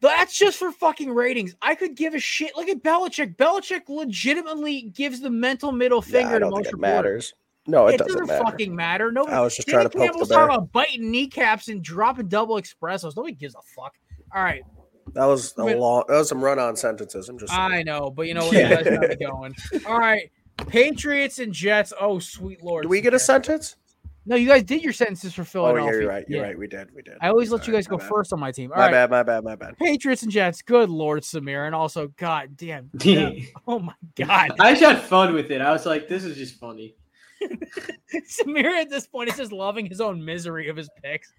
That's 0.00 0.36
just 0.36 0.58
for 0.58 0.72
fucking 0.72 1.10
ratings. 1.10 1.54
I 1.62 1.76
could 1.76 1.94
give 1.94 2.14
a 2.14 2.18
shit. 2.18 2.56
Look 2.56 2.68
at 2.68 2.82
Belichick. 2.82 3.36
Belichick 3.36 3.82
legitimately 3.88 4.82
gives 4.94 5.20
the 5.20 5.30
mental 5.30 5.70
middle 5.70 6.02
Yeah, 6.08 6.12
finger 6.12 6.30
I 6.30 6.32
to 6.34 6.40
don't 6.40 6.50
most 6.50 6.64
think 6.64 6.66
it 6.66 6.72
reporters. 6.80 7.04
matters. 7.04 7.34
No, 7.68 7.86
it, 7.86 7.94
It, 7.94 7.98
doesn't, 7.98 8.12
doesn't, 8.14 8.26
matter. 8.26 8.44
fucking 8.44 8.74
matter. 8.74 9.12
Nobody. 9.12 9.36
I 9.36 9.40
was 9.42 9.54
just 9.54 9.68
Danny 9.68 9.74
trying 9.76 9.90
to 9.90 9.96
poke 9.96 10.06
Campbell's 10.08 10.28
the 10.30 10.34
talking 10.34 10.48
bear. 10.48 10.56
about 10.56 10.72
biting 10.72 11.10
kneecaps 11.12 11.68
and 11.68 11.80
dropping 11.84 12.26
double 12.26 12.56
espressos. 12.56 13.14
Nobody 13.16 13.34
gives 13.34 13.54
a 13.54 13.62
fuck. 13.62 13.94
All 14.34 14.42
right, 14.42 14.64
That 15.12 15.26
was 15.26 15.54
a 15.56 15.64
Wait. 15.64 15.78
long. 15.78 16.02
That 16.08 16.16
was 16.18 16.28
some 16.28 16.42
run-on 16.42 16.74
sentences. 16.74 17.28
I'm 17.28 17.38
just. 17.38 17.52
I 17.52 17.84
know, 17.84 18.10
but 18.10 18.26
you 18.26 18.34
know 18.34 18.46
what? 18.46 18.54
Yeah. 18.56 18.70
You 18.80 18.84
guys 18.84 18.98
got 18.98 19.08
me 19.10 19.16
going. 19.24 19.54
All 19.86 19.98
right, 19.98 20.32
Patriots 20.66 21.38
and 21.38 21.52
Jets. 21.52 21.92
Oh, 22.00 22.18
sweet 22.18 22.64
lord! 22.64 22.82
Do 22.82 22.88
we 22.88 23.00
get 23.00 23.14
a 23.14 23.18
sentence? 23.20 23.76
No, 24.24 24.36
you 24.36 24.48
guys 24.48 24.62
did 24.62 24.82
your 24.84 24.92
sentences 24.92 25.34
for 25.34 25.42
Philadelphia. 25.42 25.82
Oh, 25.82 25.86
yeah, 25.94 26.00
you're 26.00 26.08
right. 26.08 26.24
You're 26.28 26.40
Yeah. 26.40 26.46
right. 26.46 26.58
We 26.58 26.68
did. 26.68 26.94
We 26.94 27.02
did. 27.02 27.14
I 27.20 27.28
always 27.28 27.50
let 27.50 27.66
you 27.66 27.72
guys 27.72 27.88
go 27.88 27.98
bad. 27.98 28.08
first 28.08 28.32
on 28.32 28.38
my 28.38 28.52
team. 28.52 28.70
All 28.70 28.78
My 28.78 28.84
right, 28.86 28.92
bad. 28.92 29.10
My 29.10 29.22
bad. 29.24 29.42
My 29.44 29.56
bad. 29.56 29.76
Patriots 29.78 30.22
and 30.22 30.30
Jets. 30.30 30.62
Good 30.62 30.90
lord, 30.90 31.22
Samir, 31.24 31.66
and 31.66 31.74
also, 31.74 32.06
god 32.16 32.56
damn. 32.56 32.88
I 33.00 33.48
Oh 33.66 33.80
my 33.80 33.94
god, 34.14 34.52
I 34.60 34.74
just 34.74 34.82
had 34.84 35.02
fun 35.02 35.34
with 35.34 35.50
it. 35.50 35.60
I 35.60 35.72
was 35.72 35.86
like, 35.86 36.08
this 36.08 36.22
is 36.24 36.36
just 36.36 36.60
funny. 36.60 36.94
Samir 37.42 38.80
at 38.80 38.88
this 38.90 39.08
point 39.08 39.28
is 39.30 39.36
just 39.36 39.50
loving 39.50 39.86
his 39.86 40.00
own 40.00 40.24
misery 40.24 40.68
of 40.68 40.76
his 40.76 40.88
picks. 41.02 41.32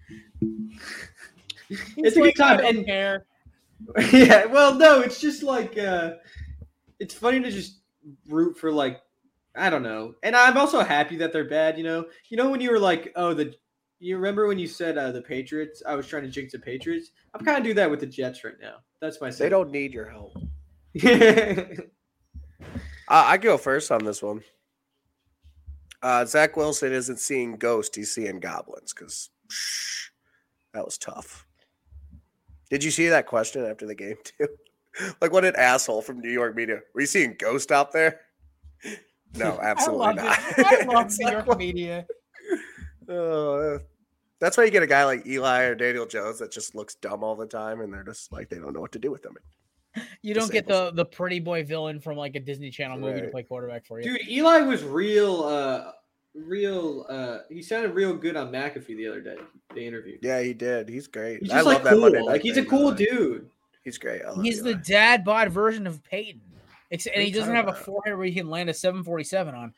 It's 1.70 2.16
a 2.16 2.20
good 2.20 2.36
time, 2.36 2.60
and- 2.60 2.84
care. 2.84 3.24
yeah, 4.12 4.44
well, 4.44 4.74
no, 4.74 5.00
it's 5.00 5.20
just 5.20 5.42
like 5.42 5.76
uh 5.78 6.12
it's 7.00 7.14
funny 7.14 7.40
to 7.40 7.50
just 7.50 7.80
root 8.28 8.56
for 8.56 8.70
like 8.70 9.00
I 9.56 9.70
don't 9.70 9.82
know. 9.82 10.14
And 10.22 10.34
I'm 10.34 10.56
also 10.56 10.80
happy 10.82 11.16
that 11.16 11.32
they're 11.32 11.48
bad, 11.48 11.78
you 11.78 11.84
know. 11.84 12.06
You 12.28 12.36
know 12.36 12.50
when 12.50 12.60
you 12.60 12.70
were 12.70 12.78
like, 12.78 13.12
oh, 13.16 13.34
the 13.34 13.54
you 14.00 14.16
remember 14.16 14.46
when 14.46 14.58
you 14.58 14.66
said 14.66 14.98
uh, 14.98 15.12
the 15.12 15.22
Patriots? 15.22 15.82
I 15.86 15.94
was 15.94 16.06
trying 16.06 16.24
to 16.24 16.28
jinx 16.28 16.52
the 16.52 16.58
Patriots. 16.58 17.12
I'm 17.32 17.44
kind 17.44 17.58
of 17.58 17.64
do 17.64 17.74
that 17.74 17.90
with 17.90 18.00
the 18.00 18.06
Jets 18.06 18.44
right 18.44 18.60
now. 18.60 18.76
That's 19.00 19.20
my. 19.20 19.30
They 19.30 19.48
don't 19.48 19.70
need 19.70 19.94
your 19.94 20.10
help. 20.10 20.36
don't. 20.98 21.80
Uh, 23.06 23.24
I 23.26 23.36
go 23.36 23.56
first 23.56 23.90
on 23.90 24.04
this 24.04 24.22
one. 24.22 24.42
Uh, 26.02 26.24
Zach 26.24 26.56
Wilson 26.56 26.92
isn't 26.92 27.18
seeing 27.18 27.56
ghosts; 27.56 27.96
he's 27.96 28.12
seeing 28.12 28.40
goblins. 28.40 28.92
Because 28.92 29.30
that 30.72 30.84
was 30.84 30.98
tough. 30.98 31.46
Did 32.70 32.82
you 32.82 32.90
see 32.90 33.08
that 33.08 33.26
question 33.26 33.64
after 33.64 33.86
the 33.86 33.94
game 33.94 34.16
too? 34.24 34.48
like, 35.20 35.32
what 35.32 35.44
an 35.44 35.54
asshole 35.56 36.02
from 36.02 36.20
New 36.20 36.30
York 36.30 36.56
media. 36.56 36.80
Were 36.94 37.02
you 37.02 37.06
seeing 37.06 37.36
ghosts 37.38 37.70
out 37.70 37.92
there? 37.92 38.20
No, 39.36 39.58
absolutely 39.62 40.04
I 40.06 40.08
love 40.08 40.16
not. 40.16 40.38
it. 40.58 40.66
I 40.66 40.84
love 40.92 41.12
New 41.18 41.30
York 41.30 41.46
what- 41.46 41.58
media. 41.58 42.06
Uh, 43.08 43.78
that's 44.40 44.56
why 44.56 44.64
you 44.64 44.70
get 44.70 44.82
a 44.82 44.86
guy 44.86 45.04
like 45.04 45.26
Eli 45.26 45.62
or 45.64 45.74
Daniel 45.74 46.06
Jones 46.06 46.38
that 46.38 46.50
just 46.50 46.74
looks 46.74 46.94
dumb 46.96 47.22
all 47.24 47.36
the 47.36 47.46
time, 47.46 47.80
and 47.80 47.92
they're 47.92 48.02
just 48.04 48.32
like 48.32 48.48
they 48.48 48.58
don't 48.58 48.72
know 48.72 48.80
what 48.80 48.92
to 48.92 48.98
do 48.98 49.10
with 49.10 49.22
them. 49.22 49.36
You 50.22 50.34
don't 50.34 50.50
get 50.50 50.66
Disables 50.66 50.90
the 50.96 50.96
the 50.96 51.04
pretty 51.04 51.38
boy 51.40 51.64
villain 51.64 52.00
from 52.00 52.16
like 52.16 52.34
a 52.34 52.40
Disney 52.40 52.70
Channel 52.70 52.98
movie 52.98 53.20
to 53.20 53.28
play 53.28 53.42
quarterback 53.44 53.86
for 53.86 54.00
you. 54.00 54.18
Dude, 54.18 54.28
Eli 54.28 54.60
was 54.62 54.82
real. 54.82 55.44
uh 55.44 55.92
Real. 56.34 57.06
uh 57.08 57.38
He 57.48 57.62
sounded 57.62 57.94
real 57.94 58.16
good 58.16 58.36
on 58.36 58.50
McAfee 58.50 58.86
the 58.96 59.06
other 59.06 59.20
day. 59.20 59.36
The 59.72 59.86
interview. 59.86 60.18
Yeah, 60.20 60.40
he 60.42 60.52
did. 60.52 60.88
He's 60.88 61.06
great. 61.06 61.40
He's 61.42 61.52
I 61.52 61.58
love 61.58 61.66
like 61.66 61.82
that 61.84 61.96
Monday. 61.96 62.18
Night 62.18 62.26
Like 62.26 62.42
he's 62.42 62.56
a 62.56 62.62
thing, 62.62 62.64
by 62.64 62.70
the 62.76 62.82
cool 62.82 62.90
way. 62.90 62.96
dude. 62.96 63.50
He's 63.84 63.98
great. 63.98 64.22
I 64.22 64.30
love 64.30 64.42
He's 64.42 64.60
the 64.62 64.74
dad 64.74 65.24
bod 65.24 65.50
version 65.50 65.86
of 65.86 66.02
Peyton. 66.02 66.40
Except, 66.94 67.14
What 67.14 67.18
are 67.18 67.20
and 67.20 67.26
he 67.26 67.32
doesn't 67.32 67.54
talking 67.54 67.56
have 67.56 67.66
a 67.66 67.70
about? 67.70 67.84
forehead 67.84 68.16
where 68.16 68.26
he 68.26 68.32
can 68.34 68.48
land 68.48 68.70
a 68.70 68.74
747 68.74 69.54
on. 69.54 69.74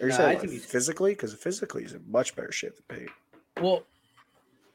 Are 0.00 0.06
you 0.06 0.12
saying 0.12 0.38
like 0.40 0.50
he's- 0.50 0.64
physically? 0.64 1.12
Because 1.12 1.34
physically, 1.34 1.82
he's 1.82 1.92
in 1.92 2.02
much 2.10 2.34
better 2.34 2.52
shape 2.52 2.74
than 2.76 2.84
Peyton. 2.98 3.14
Well, 3.60 3.84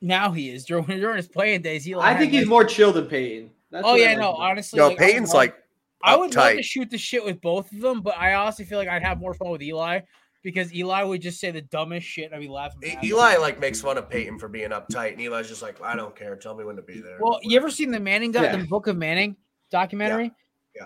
now 0.01 0.31
he 0.31 0.49
is. 0.49 0.65
During, 0.65 0.85
during 0.87 1.17
his 1.17 1.27
playing 1.27 1.61
days, 1.61 1.83
he 1.83 1.95
like, 1.95 2.15
I 2.15 2.17
think 2.19 2.31
had 2.33 2.39
he's 2.41 2.47
more 2.47 2.63
chill 2.63 2.91
than 2.93 3.05
Peyton. 3.05 3.49
That's 3.71 3.85
Oh 3.85 3.91
what 3.93 3.99
I 3.99 4.03
yeah, 4.03 4.13
no. 4.15 4.29
about- 4.31 4.39
Honestly, 4.39 4.77
No, 4.77 4.87
like, 4.89 5.01
I 5.01 5.05
Peyton's 5.05 5.29
love- 5.29 5.35
like 5.35 5.55
I 6.03 6.15
would 6.15 6.33
love 6.35 6.55
to 6.55 6.61
shoot 6.63 6.89
the 6.91 6.97
shit 6.97 7.25
with 7.25 7.41
both 7.41 7.71
of 7.71 7.81
them, 7.81 8.01
but 8.01 8.15
I 8.17 8.35
honestly 8.35 8.63
feel 8.65 8.77
like 8.77 8.87
I'd 8.87 9.01
have 9.01 9.19
more 9.19 9.33
fun 9.33 9.49
with 9.49 9.63
Eli 9.63 10.01
because 10.43 10.71
Eli 10.73 11.01
would 11.01 11.21
just 11.21 11.39
say 11.39 11.49
the 11.49 11.63
dumbest 11.63 12.05
shit. 12.05 12.25
and 12.27 12.35
I'd 12.35 12.39
be 12.39 12.47
laughing. 12.47 12.79
my 12.83 12.89
ass. 12.89 13.03
Eli 13.03 13.35
like 13.37 13.59
makes 13.59 13.81
fun 13.81 13.97
of 13.97 14.07
Peyton 14.07 14.37
for 14.37 14.47
being 14.47 14.69
uptight, 14.69 15.13
and 15.13 15.21
Eli's 15.21 15.49
just 15.49 15.63
like, 15.63 15.81
I 15.81 15.95
don't 15.95 16.15
care. 16.15 16.35
Tell 16.35 16.55
me 16.55 16.63
when 16.63 16.75
to 16.75 16.83
be 16.83 17.01
there. 17.01 17.17
Well, 17.19 17.39
you 17.41 17.57
ever 17.57 17.71
seen 17.71 17.89
the 17.91 17.99
Manning, 17.99 18.31
doc- 18.31 18.43
Yeah. 18.43 18.55
the 18.57 18.65
Book 18.67 18.85
of 18.87 18.95
Manning 18.95 19.35
documentary? 19.71 20.25
Yeah. 20.25 20.29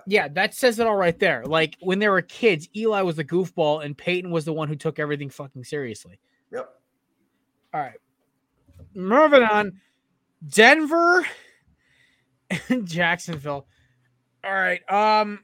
Yeah, 0.05 0.27
that 0.29 0.53
says 0.53 0.79
it 0.79 0.87
all 0.87 0.95
right 0.95 1.17
there. 1.19 1.45
Like 1.45 1.77
when 1.81 1.99
they 1.99 2.09
were 2.09 2.21
kids, 2.21 2.69
Eli 2.75 3.01
was 3.01 3.15
the 3.15 3.23
goofball, 3.23 3.83
and 3.83 3.97
Peyton 3.97 4.31
was 4.31 4.45
the 4.45 4.53
one 4.53 4.67
who 4.67 4.75
took 4.75 4.99
everything 4.99 5.29
fucking 5.29 5.63
seriously. 5.63 6.19
Yep. 6.51 6.69
All 7.73 7.81
right, 7.81 7.99
moving 8.93 9.43
on. 9.43 9.79
Denver 10.47 11.25
and 12.69 12.85
Jacksonville. 12.87 13.67
All 14.43 14.53
right, 14.53 14.81
um, 14.91 15.39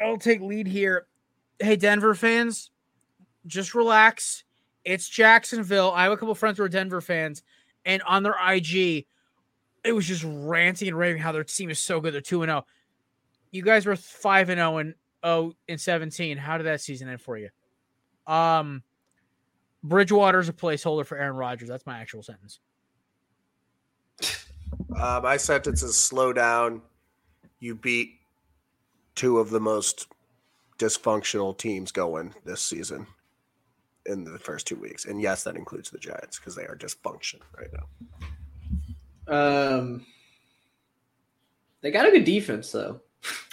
I'll 0.00 0.18
take 0.18 0.40
lead 0.40 0.66
here. 0.66 1.06
Hey, 1.58 1.76
Denver 1.76 2.14
fans, 2.14 2.70
just 3.46 3.74
relax. 3.74 4.44
It's 4.84 5.08
Jacksonville. 5.08 5.92
I 5.92 6.04
have 6.04 6.12
a 6.12 6.16
couple 6.16 6.34
friends 6.34 6.58
who 6.58 6.64
are 6.64 6.68
Denver 6.68 7.00
fans, 7.00 7.42
and 7.84 8.02
on 8.02 8.22
their 8.22 8.36
IG, 8.44 9.06
it 9.84 9.92
was 9.92 10.06
just 10.06 10.24
ranting 10.26 10.88
and 10.88 10.98
raving 10.98 11.20
how 11.20 11.32
their 11.32 11.44
team 11.44 11.70
is 11.70 11.78
so 11.78 12.00
good. 12.00 12.14
They're 12.14 12.20
two 12.20 12.42
and 12.42 12.50
zero. 12.50 12.64
You 13.52 13.62
guys 13.62 13.86
were 13.86 13.96
five 13.96 14.48
and 14.48 14.58
zero 14.58 14.78
and 14.78 14.94
oh 15.22 15.52
and 15.68 15.80
seventeen. 15.80 16.38
How 16.38 16.58
did 16.58 16.64
that 16.64 16.80
season 16.80 17.08
end 17.08 17.20
for 17.20 17.38
you? 17.38 17.50
Um, 18.26 18.82
Bridgewater's 19.84 20.48
a 20.48 20.52
placeholder 20.52 21.06
for 21.06 21.18
Aaron 21.18 21.36
Rodgers. 21.36 21.68
That's 21.68 21.86
my 21.86 22.00
actual 22.00 22.22
sentence. 22.22 22.58
Uh, 24.96 25.20
my 25.22 25.36
sentence 25.36 25.82
is 25.82 25.96
slow 25.96 26.32
down. 26.32 26.82
You 27.60 27.74
beat 27.74 28.20
two 29.14 29.38
of 29.38 29.50
the 29.50 29.60
most 29.60 30.08
dysfunctional 30.78 31.56
teams 31.56 31.92
going 31.92 32.34
this 32.44 32.60
season 32.60 33.06
in 34.06 34.24
the 34.24 34.38
first 34.38 34.66
two 34.66 34.76
weeks. 34.76 35.04
And 35.04 35.20
yes, 35.20 35.44
that 35.44 35.56
includes 35.56 35.90
the 35.90 35.98
Giants 35.98 36.38
because 36.38 36.54
they 36.54 36.64
are 36.64 36.76
dysfunction 36.76 37.40
right 37.56 37.68
now. 39.28 39.76
Um, 39.78 40.06
they 41.80 41.90
got 41.90 42.06
a 42.06 42.10
good 42.10 42.24
defense 42.24 42.72
though. 42.72 43.00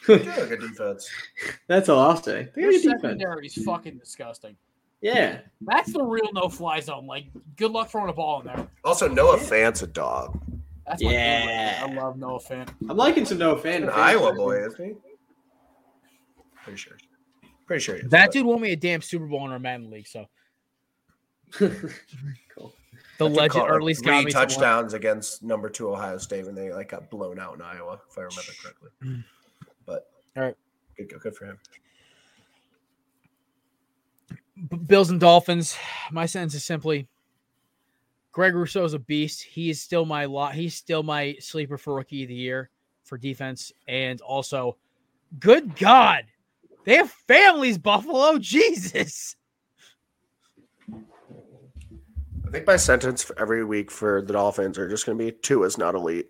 Yeah, 0.08 0.18
good 0.48 0.62
defense. 0.62 1.10
That's 1.68 1.90
all 1.90 2.00
I'll 2.00 2.22
say. 2.22 2.50
They 2.56 2.62
got 2.62 2.70
a 2.70 2.72
Your 2.72 2.72
good 2.72 2.82
defense. 2.84 3.02
secondary 3.02 3.46
is 3.48 3.64
fucking 3.64 3.98
disgusting. 3.98 4.56
Yeah. 5.02 5.40
That's 5.62 5.94
the 5.94 6.04
real 6.04 6.30
no 6.34 6.50
fly 6.50 6.80
zone. 6.80 7.06
Like, 7.08 7.26
good 7.56 7.72
luck 7.72 7.90
throwing 7.90 8.10
a 8.10 8.14
ball 8.14 8.42
in 8.42 8.48
there. 8.48 8.68
Also, 8.84 9.08
Noah 9.08 9.38
Fant's 9.38 9.82
a 9.84 9.88
dog. 9.88 10.40
That's 10.88 11.04
my 11.04 11.12
Yeah. 11.12 11.80
favorite. 11.86 12.00
I 12.00 12.02
love 12.04 12.18
Noah 12.18 12.40
Fant. 12.40 12.70
I'm 12.90 12.98
liking 12.98 13.24
some 13.26 13.38
Noah 13.38 13.60
Fan. 13.60 13.84
An 13.84 13.90
Iowa 13.90 14.34
boy, 14.34 14.66
isn't 14.66 14.84
he? 14.86 14.94
Pretty 16.64 16.78
sure. 16.78 16.98
Pretty 17.68 17.82
sure 17.84 17.96
he 17.96 18.02
is. 18.02 18.10
That 18.10 18.28
but- 18.28 18.34
dude 18.34 18.46
won 18.46 18.60
me 18.62 18.72
a 18.72 18.76
damn 18.76 19.02
Super 19.02 19.26
Bowl 19.28 19.46
in 19.46 19.52
our 19.52 19.60
Madden 19.60 19.90
league. 19.92 20.08
So 20.08 20.26
cool. 21.54 21.70
the 21.78 22.74
That 23.20 23.26
legend, 23.30 23.64
or 23.64 23.76
at 23.76 23.84
least 23.84 24.04
three 24.04 24.12
got 24.12 24.26
me 24.26 24.32
some- 24.32 24.48
touchdowns 24.48 24.94
against 24.94 25.44
number 25.44 25.70
two 25.70 25.90
Ohio 25.94 26.18
State 26.18 26.46
when 26.46 26.56
they 26.56 26.74
like 26.74 26.90
got 26.90 27.10
blown 27.10 27.40
out 27.40 27.56
in 27.56 27.62
Iowa, 27.62 28.00
if 28.10 28.18
I 28.18 28.22
remember 28.22 28.42
correctly. 28.62 28.90
But 29.90 30.08
All 30.38 30.44
right. 30.44 30.56
good, 30.96 31.10
good 31.20 31.36
for 31.36 31.46
him. 31.46 31.58
B- 34.70 34.78
Bills 34.78 35.10
and 35.10 35.20
Dolphins. 35.20 35.76
My 36.12 36.28
sentence 36.28 36.54
is 36.54 36.64
simply 36.64 37.08
Greg 38.32 38.54
Rousseau 38.54 38.86
is 38.86 38.94
a 38.94 39.00
beast. 39.00 39.42
He 39.42 39.72
is 39.72 39.82
still 39.82 40.06
my 40.06 40.26
lot. 40.26 40.54
He's 40.54 40.76
still 40.76 41.02
my 41.02 41.36
sleeper 41.40 41.78
for 41.78 41.96
rookie 41.96 42.24
of 42.24 42.30
the 42.30 42.36
year 42.36 42.70
for 43.04 43.18
defense. 43.18 43.72
And 43.88 44.22
also, 44.22 44.78
good 45.40 45.76
God, 45.76 46.26
they 46.86 46.98
have 46.98 47.10
families, 47.10 47.80
Buffalo. 47.80 48.38
Jesus. 48.40 49.36
I 52.48 52.52
think 52.52 52.68
my 52.68 52.78
sentence 52.78 53.24
for 53.24 53.40
every 53.40 53.64
week 53.64 53.90
for 53.90 54.22
the 54.22 54.34
Dolphins 54.34 54.78
are 54.78 54.88
just 54.88 55.06
going 55.06 55.18
to 55.18 55.24
be 55.24 55.32
Tua 55.32 55.66
is 55.66 55.78
not 55.80 55.96
elite. 55.96 56.30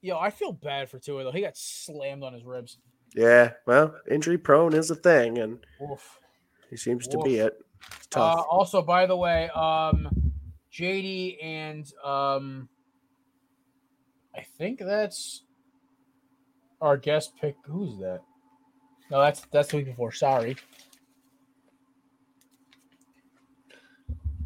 Yo, 0.00 0.18
I 0.18 0.30
feel 0.30 0.52
bad 0.52 0.88
for 0.88 0.98
Tua 0.98 1.24
though. 1.24 1.32
He 1.32 1.40
got 1.40 1.56
slammed 1.56 2.22
on 2.22 2.32
his 2.32 2.44
ribs. 2.44 2.78
Yeah, 3.14 3.52
well, 3.66 3.94
injury 4.10 4.38
prone 4.38 4.74
is 4.74 4.90
a 4.90 4.94
thing, 4.94 5.38
and 5.38 5.58
Oof. 5.82 6.20
he 6.70 6.76
seems 6.76 7.08
to 7.08 7.18
be 7.18 7.38
it. 7.38 7.58
It's 8.04 8.16
Uh, 8.16 8.42
also, 8.50 8.82
by 8.82 9.06
the 9.06 9.16
way, 9.16 9.48
um, 9.50 10.08
JD 10.72 11.42
and 11.42 11.90
um, 12.04 12.68
I 14.36 14.42
think 14.42 14.78
that's 14.78 15.42
our 16.80 16.96
guest 16.96 17.32
pick. 17.40 17.56
Who's 17.64 17.98
that? 17.98 18.20
No, 19.10 19.20
that's 19.20 19.40
that's 19.50 19.70
the 19.70 19.78
week 19.78 19.86
before. 19.86 20.12
Sorry. 20.12 20.56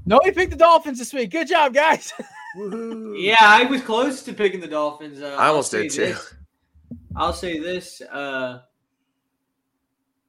No, 0.07 0.21
he 0.25 0.31
picked 0.31 0.51
the 0.51 0.57
Dolphins 0.57 0.99
this 0.99 1.13
week. 1.13 1.31
Good 1.31 1.49
job, 1.49 1.75
guys. 1.75 2.13
Woohoo. 2.57 3.15
Yeah, 3.19 3.37
I 3.41 3.65
was 3.65 3.83
close 3.83 4.23
to 4.25 4.33
picking 4.33 4.61
the 4.61 4.69
Dolphins. 4.69 5.23
Uh, 5.23 5.37
I 5.39 5.49
almost 5.49 5.71
did 5.71 5.91
too. 5.91 6.07
this- 6.07 6.35
I'll 7.17 7.33
say 7.33 7.59
this. 7.59 8.01
Uh, 8.03 8.61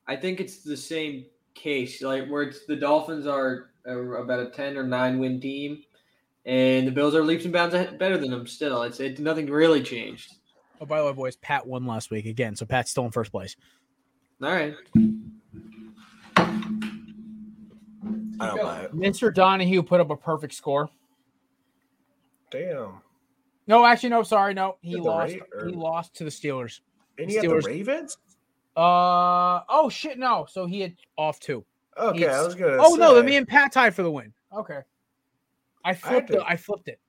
I 0.08 0.16
think 0.16 0.40
it's 0.40 0.64
the 0.64 0.78
same 0.78 1.26
case, 1.54 2.02
like 2.02 2.28
where 2.28 2.44
it's 2.44 2.66
the 2.66 2.76
Dolphins 2.76 3.28
are 3.28 3.72
about 3.86 4.40
a 4.40 4.50
ten 4.50 4.78
or 4.78 4.84
nine 4.84 5.20
win 5.20 5.40
team, 5.40 5.84
and 6.46 6.88
the 6.88 6.92
Bills 6.92 7.16
are 7.16 7.24
leaps 7.24 7.44
and 7.46 7.54
bounds 7.54 7.74
better 7.98 8.18
than 8.18 8.32
them. 8.32 8.48
Still, 8.48 8.84
it's 8.84 9.00
it 9.00 9.20
nothing 9.20 9.48
really 9.48 9.82
changed. 9.82 10.36
Oh, 10.82 10.86
by 10.86 11.00
the 11.00 11.06
way, 11.06 11.14
boys, 11.14 11.36
Pat 11.38 11.66
won 11.66 11.86
last 11.86 12.12
week 12.12 12.26
again, 12.26 12.56
so 12.56 12.66
Pat's 12.66 12.92
still 12.92 13.06
in 13.06 13.12
first 13.12 13.32
place. 13.32 13.56
All 14.42 14.50
right, 14.50 14.76
I 16.36 16.42
don't 18.48 18.62
buy 18.62 18.82
it. 18.82 18.94
Mr. 18.94 19.34
Donahue 19.34 19.84
put 19.84 20.02
up 20.02 20.10
a 20.10 20.18
perfect 20.18 20.54
score. 20.54 20.90
Damn. 22.54 23.02
No, 23.68 23.86
actually, 23.86 24.10
no. 24.10 24.24
Sorry, 24.24 24.54
no. 24.54 24.78
He 24.82 24.96
lost. 24.96 25.36
Ra- 25.54 25.66
He 25.66 25.72
lost 25.74 26.14
to 26.16 26.24
the 26.24 26.30
Steelers. 26.30 26.80
And 27.18 27.30
he 27.30 27.36
had 27.36 27.46
the 27.50 27.56
Ravens? 27.60 28.18
Uh 28.76 29.62
oh 29.70 29.88
shit 29.92 30.18
no. 30.18 30.46
So 30.50 30.66
he 30.66 30.82
had 30.82 30.96
off 31.18 31.40
two. 31.40 31.64
Okay, 31.98 32.28
I 32.28 32.32
He's- 32.32 32.46
was 32.46 32.56
to 32.56 32.78
Oh 32.80 32.96
no, 32.96 33.14
then 33.16 33.26
me 33.26 33.36
and 33.36 33.48
Pat 33.48 33.72
tied 33.72 33.94
for 33.94 34.02
the 34.04 34.10
win. 34.12 34.34
Okay. 34.56 34.80
I 35.86 35.94
flipped 35.94 36.30
to- 36.30 36.38
it. 36.38 36.44
I 36.48 36.56
flipped 36.56 36.88
it. 36.88 37.00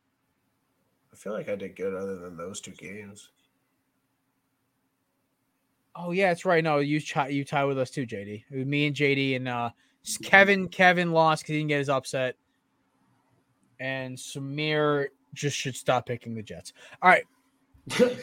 I 1.12 1.16
feel 1.16 1.32
like 1.32 1.48
I 1.48 1.54
did 1.54 1.76
good 1.76 1.94
other 1.94 2.16
than 2.16 2.36
those 2.36 2.60
two 2.60 2.72
games. 2.72 3.30
Oh 5.96 6.10
yeah, 6.10 6.28
that's 6.28 6.44
right. 6.44 6.62
No, 6.62 6.78
you 6.78 7.00
tie 7.00 7.28
you 7.28 7.44
tie 7.44 7.64
with 7.64 7.78
us 7.78 7.90
too, 7.90 8.06
JD. 8.06 8.44
It 8.50 8.56
was 8.56 8.66
me 8.66 8.86
and 8.86 8.96
JD 8.96 9.36
and 9.36 9.48
uh 9.48 9.70
Kevin. 10.22 10.68
Kevin 10.68 11.12
lost 11.12 11.42
because 11.44 11.52
he 11.54 11.58
didn't 11.60 11.68
get 11.68 11.78
his 11.78 11.88
upset, 11.88 12.34
and 13.80 14.16
Samir 14.18 15.06
just 15.34 15.56
should 15.56 15.76
stop 15.76 16.06
picking 16.06 16.34
the 16.34 16.42
Jets. 16.42 16.72
All 17.02 17.10
right, 17.10 17.24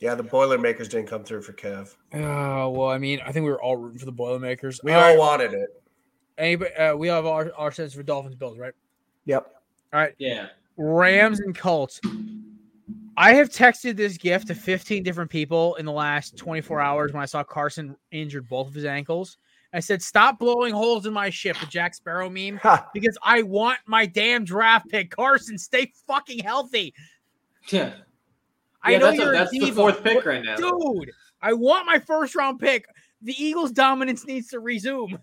Yeah, 0.00 0.16
the 0.16 0.22
Boilermakers 0.24 0.88
didn't 0.88 1.06
come 1.08 1.22
through 1.22 1.42
for 1.42 1.52
Kev. 1.52 1.94
uh, 2.12 2.68
well, 2.68 2.88
I 2.88 2.98
mean, 2.98 3.20
I 3.24 3.30
think 3.30 3.44
we 3.44 3.50
were 3.52 3.62
all 3.62 3.76
rooting 3.76 4.00
for 4.00 4.04
the 4.06 4.10
Boilermakers. 4.12 4.80
We 4.82 4.92
All 4.92 5.00
all 5.00 5.10
right, 5.10 5.18
wanted 5.18 5.52
it. 5.54 5.80
anybody, 6.38 6.74
uh, 6.74 6.96
we 6.96 7.06
have 7.08 7.24
our 7.24 7.52
our 7.56 7.70
sense 7.70 7.94
for 7.94 8.02
Dolphins 8.02 8.34
Bills, 8.34 8.58
right? 8.58 8.72
Yep. 9.26 9.46
All 9.92 10.00
right, 10.00 10.14
yeah. 10.18 10.48
Rams 10.76 11.38
and 11.40 11.56
Colts. 11.56 12.00
I 13.16 13.34
have 13.34 13.50
texted 13.50 13.94
this 13.96 14.16
gift 14.16 14.48
to 14.48 14.54
15 14.54 15.02
different 15.04 15.30
people 15.30 15.74
in 15.76 15.84
the 15.86 15.92
last 15.92 16.36
24 16.36 16.80
hours 16.80 17.12
when 17.12 17.22
I 17.22 17.26
saw 17.26 17.44
Carson 17.44 17.94
injured 18.10 18.48
both 18.48 18.68
of 18.68 18.74
his 18.74 18.86
ankles. 18.86 19.36
I 19.72 19.80
said, 19.80 20.02
stop 20.02 20.38
blowing 20.38 20.74
holes 20.74 21.06
in 21.06 21.12
my 21.14 21.30
ship, 21.30 21.56
the 21.58 21.66
Jack 21.66 21.94
Sparrow 21.94 22.28
meme, 22.28 22.56
Ha! 22.58 22.88
because 22.92 23.16
I 23.22 23.42
want 23.42 23.78
my 23.86 24.04
damn 24.06 24.44
draft 24.44 24.88
pick. 24.90 25.10
Carson, 25.10 25.56
stay 25.56 25.90
fucking 26.06 26.40
healthy. 26.40 26.92
Yeah, 27.70 27.92
I 28.82 28.92
Yeah, 28.92 28.98
know 28.98 29.06
that's, 29.06 29.18
a- 29.18 29.22
you're 29.22 29.34
a 29.34 29.38
that's 29.38 29.50
the 29.50 29.70
fourth 29.70 30.02
pick 30.02 30.26
right 30.26 30.44
now. 30.44 30.56
Dude, 30.56 31.10
I 31.40 31.54
want 31.54 31.86
my 31.86 31.98
first 31.98 32.34
round 32.34 32.60
pick. 32.60 32.86
The 33.22 33.34
Eagles' 33.42 33.72
dominance 33.72 34.26
needs 34.26 34.48
to 34.48 34.60
resume. 34.60 35.18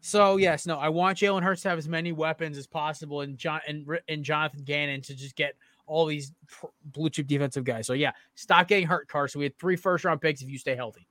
So 0.00 0.38
yes, 0.38 0.66
no, 0.66 0.78
I 0.78 0.88
want 0.88 1.18
Jalen 1.18 1.42
Hurts 1.42 1.62
to 1.62 1.68
have 1.68 1.78
as 1.78 1.88
many 1.88 2.12
weapons 2.12 2.56
as 2.56 2.66
possible, 2.66 3.20
and 3.20 3.36
John 3.36 3.60
and, 3.68 3.86
and 4.08 4.24
Jonathan 4.24 4.62
Gannon 4.64 5.02
to 5.02 5.14
just 5.14 5.36
get 5.36 5.54
all 5.86 6.06
these 6.06 6.32
pr- 6.48 6.66
blue 6.86 7.10
chip 7.10 7.26
defensive 7.26 7.64
guys. 7.64 7.86
So 7.86 7.92
yeah, 7.92 8.12
stop 8.34 8.66
getting 8.68 8.86
hurt, 8.86 9.08
Carson. 9.08 9.40
We 9.40 9.44
had 9.44 9.58
three 9.58 9.76
first 9.76 10.04
round 10.04 10.20
picks 10.22 10.40
if 10.40 10.48
you 10.48 10.56
stay 10.58 10.74
healthy. 10.74 11.06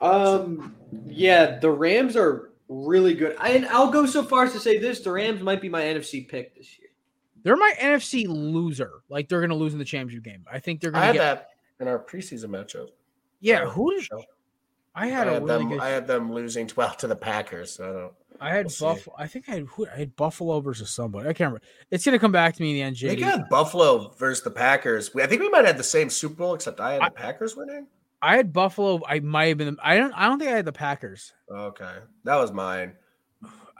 Um, 0.00 0.76
yeah, 1.06 1.58
the 1.58 1.70
Rams 1.70 2.16
are 2.16 2.50
really 2.68 3.14
good. 3.14 3.36
I, 3.38 3.50
and 3.50 3.66
I'll 3.66 3.90
go 3.90 4.06
so 4.06 4.22
far 4.22 4.44
as 4.44 4.52
to 4.52 4.60
say 4.60 4.78
this: 4.78 5.00
the 5.00 5.12
Rams 5.12 5.42
might 5.42 5.60
be 5.60 5.68
my 5.68 5.82
NFC 5.82 6.26
pick 6.26 6.54
this 6.56 6.78
year. 6.78 6.88
They're 7.42 7.56
my 7.56 7.72
NFC 7.80 8.26
loser. 8.28 9.02
Like 9.08 9.28
they're 9.28 9.40
gonna 9.40 9.54
lose 9.54 9.72
in 9.72 9.78
the 9.78 9.84
championship 9.84 10.24
game. 10.24 10.44
I 10.50 10.58
think 10.58 10.80
they're 10.80 10.90
gonna 10.90 11.04
had 11.04 11.14
get. 11.14 11.20
that 11.20 11.48
in 11.80 11.88
our 11.88 11.98
preseason 11.98 12.46
matchup. 12.46 12.88
Yeah, 13.40 13.66
who 13.66 13.90
did 13.94 14.04
show. 14.04 14.22
I 14.94 15.04
I 15.04 15.06
had 15.08 15.26
had, 15.28 15.36
a 15.42 15.44
really 15.44 15.58
them. 15.58 15.68
good. 15.68 15.80
I 15.80 15.88
had 15.88 16.06
them 16.06 16.32
losing 16.32 16.66
twelve 16.66 16.96
to 16.98 17.06
the 17.06 17.16
Packers. 17.16 17.70
So 17.72 17.84
I 17.84 17.92
don't. 17.92 18.12
I 18.42 18.50
had 18.56 18.64
We'll 18.66 18.70
see. 18.70 18.84
Buffalo. 18.86 19.16
I 19.18 19.26
think 19.26 19.48
I 19.48 19.52
had 19.52 19.62
who, 19.64 19.86
I 19.86 19.98
had 19.98 20.16
Buffalo 20.16 20.60
versus 20.60 20.90
somebody. 20.90 21.28
I 21.28 21.32
can't 21.34 21.48
remember. 21.52 21.62
It's 21.90 22.04
gonna 22.06 22.18
come 22.18 22.32
back 22.32 22.54
to 22.54 22.62
me 22.62 22.70
in 22.70 22.76
the 22.76 22.84
I 22.84 22.90
NJ. 22.90 23.08
think 23.10 23.22
I 23.22 23.30
had 23.32 23.48
Buffalo 23.50 24.14
versus 24.18 24.42
the 24.44 24.50
Packers. 24.50 25.12
We- 25.14 25.22
I 25.22 25.26
think 25.26 25.42
we 25.42 25.48
might 25.50 25.66
have 25.66 25.76
the 25.76 25.82
same 25.84 26.08
Super 26.08 26.34
Bowl, 26.36 26.54
except 26.54 26.80
I 26.80 26.94
had 26.94 27.02
the 27.02 27.10
Packers 27.10 27.54
winning. 27.56 27.86
I 28.22 28.36
had 28.36 28.52
Buffalo. 28.52 29.00
I 29.06 29.20
might 29.20 29.46
have 29.46 29.58
been. 29.58 29.76
I 29.82 29.96
don't. 29.96 30.12
I 30.12 30.28
don't 30.28 30.38
think 30.38 30.50
I 30.50 30.56
had 30.56 30.64
the 30.64 30.72
Packers. 30.72 31.32
Okay, 31.50 31.94
that 32.24 32.36
was 32.36 32.52
mine. 32.52 32.94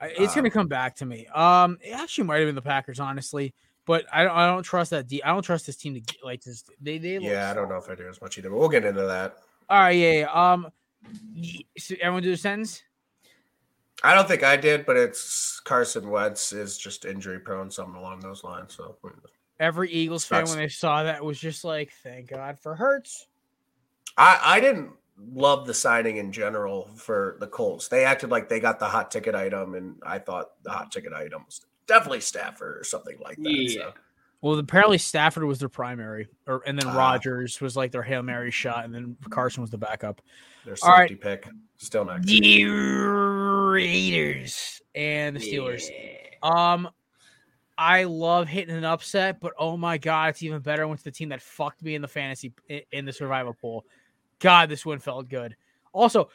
I, 0.01 0.07
it's 0.17 0.35
gonna 0.35 0.49
Um, 0.49 0.53
come 0.53 0.69
back 0.69 0.97
to 0.97 1.07
me. 1.07 1.27
Um, 1.27 1.79
it 1.83 1.91
actually 1.91 2.25
might 2.25 2.39
have 2.39 2.49
been 2.49 2.55
the 2.55 2.63
Packers, 2.63 3.01
honestly. 3.01 3.55
But 3.87 4.07
I 4.13 4.25
don't. 4.25 4.37
I 4.37 4.47
don't 4.47 4.63
trust 4.63 4.91
that. 4.91 5.09
D, 5.09 5.23
I 5.23 5.29
don't 5.29 5.43
trust 5.43 5.67
this 5.67 5.77
team 5.77 5.95
to 5.95 6.01
get 6.01 6.25
like 6.25 6.43
this. 6.43 6.65
They. 6.81 6.99
They. 6.99 7.19
look 7.19 7.29
Yeah, 7.29 7.51
I 7.51 7.55
don't 7.55 7.69
know 7.69 7.77
if 7.77 7.89
I 7.91 7.95
do 7.95 8.09
as 8.09 8.21
much 8.21 8.39
either, 8.39 8.49
but 8.51 8.59
we'll 8.59 8.69
get 8.69 8.85
into 8.85 9.03
that. 9.03 9.37
All 9.69 9.79
right. 9.79 9.91
Yeah. 9.91 10.13
yeah. 10.21 10.53
Um. 10.53 10.69
So 11.77 11.95
everyone 12.01 12.23
do 12.23 12.33
a 12.33 12.37
sentence. 12.37 12.83
I 14.03 14.15
don't 14.15 14.27
think 14.27 14.43
I 14.43 14.57
did, 14.57 14.87
but 14.87 14.97
it's 14.97 15.61
Carson 15.61 16.09
Wentz 16.09 16.53
is 16.53 16.79
just 16.79 17.05
injury 17.05 17.39
prone, 17.39 17.71
something 17.71 17.97
along 17.97 18.21
those 18.21 18.43
lines. 18.43 18.75
So 18.75 18.97
Every 19.59 19.91
Eagles 19.91 20.25
fan 20.25 20.47
Sucks. 20.47 20.51
when 20.57 20.65
they 20.65 20.69
saw 20.71 21.03
that 21.03 21.23
was 21.23 21.39
just 21.39 21.65
like, 21.65 21.93
"Thank 22.03 22.29
God 22.29 22.59
for 22.59 22.75
Hurts." 22.75 23.27
I, 24.21 24.39
I 24.57 24.61
didn't 24.61 24.91
love 25.33 25.67
the 25.67 25.73
signing 25.73 26.19
in 26.19 26.31
general 26.31 26.91
for 26.95 27.37
the 27.41 27.47
Colts. 27.47 27.89
They 27.89 28.05
acted 28.05 28.31
like 28.31 28.49
they 28.51 28.61
got 28.61 28.79
the 28.79 28.87
hot 28.87 29.11
ticket 29.11 29.35
item, 29.35 29.75
and 29.75 29.97
I 30.05 30.19
thought 30.19 30.63
the 30.63 30.71
hot 30.71 30.93
ticket 30.93 31.15
item 31.15 31.45
was 31.47 31.63
definitely 31.87 32.21
Stafford 32.21 32.79
or 32.79 32.85
something 32.85 33.17
like 33.25 33.37
that. 33.39 33.51
Yeah. 33.51 33.75
So. 33.75 33.93
Well, 34.43 34.59
apparently 34.59 34.99
Stafford 34.99 35.45
was 35.45 35.59
their 35.59 35.69
primary, 35.71 36.29
or 36.47 36.63
and 36.67 36.79
then 36.79 36.89
Ah. 36.89 36.97
Rodgers 36.97 37.61
was 37.61 37.77
like 37.77 37.93
their 37.93 38.03
hail 38.03 38.23
mary 38.23 38.51
shot, 38.51 38.85
and 38.85 38.95
then 38.95 39.17
Carson 39.31 39.63
was 39.63 39.71
the 39.71 39.79
backup. 39.79 40.21
Their 40.67 40.77
All 40.83 40.91
right. 40.91 41.09
safety 41.09 41.17
pick 41.17 41.49
still 41.79 42.05
not. 42.05 42.23
The 42.23 42.65
Raiders 43.71 44.83
and 44.95 45.35
the 45.37 45.41
Steelers. 45.41 45.85
Um, 46.43 46.91
I 47.79 48.05
love 48.05 48.49
hitting 48.49 48.75
an 48.75 48.85
upset, 48.85 49.41
but 49.41 49.55
oh 49.59 49.79
my 49.79 49.97
god, 49.97 50.31
it's 50.31 50.43
even 50.43 50.61
better 50.61 50.87
when 50.87 50.95
it's 50.95 51.03
the 51.03 51.11
team 51.11 51.31
that 51.31 51.41
fucked 51.41 51.83
me 51.83 51.95
in 51.95 52.03
the 52.03 52.09
fantasy 52.09 52.53
in 52.93 53.07
the 53.07 53.13
survival 53.13 53.55
pool. 53.55 53.87
God, 54.41 54.69
this 54.69 54.85
one 54.85 54.99
felt 54.99 55.29
good. 55.29 55.57
Also, 55.93 56.29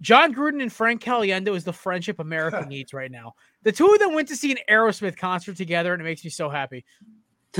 Jon 0.00 0.34
Gruden 0.34 0.60
and 0.60 0.72
Frank 0.72 1.02
Caliendo 1.02 1.56
is 1.56 1.64
the 1.64 1.72
friendship 1.72 2.18
America 2.18 2.64
needs 2.68 2.92
right 2.92 3.10
now. 3.10 3.34
The 3.62 3.72
two 3.72 3.86
of 3.86 3.98
them 3.98 4.12
went 4.14 4.28
to 4.28 4.36
see 4.36 4.52
an 4.52 4.58
Aerosmith 4.68 5.16
concert 5.16 5.56
together, 5.56 5.92
and 5.92 6.02
it 6.02 6.04
makes 6.04 6.22
me 6.24 6.30
so 6.30 6.48
happy. 6.48 6.84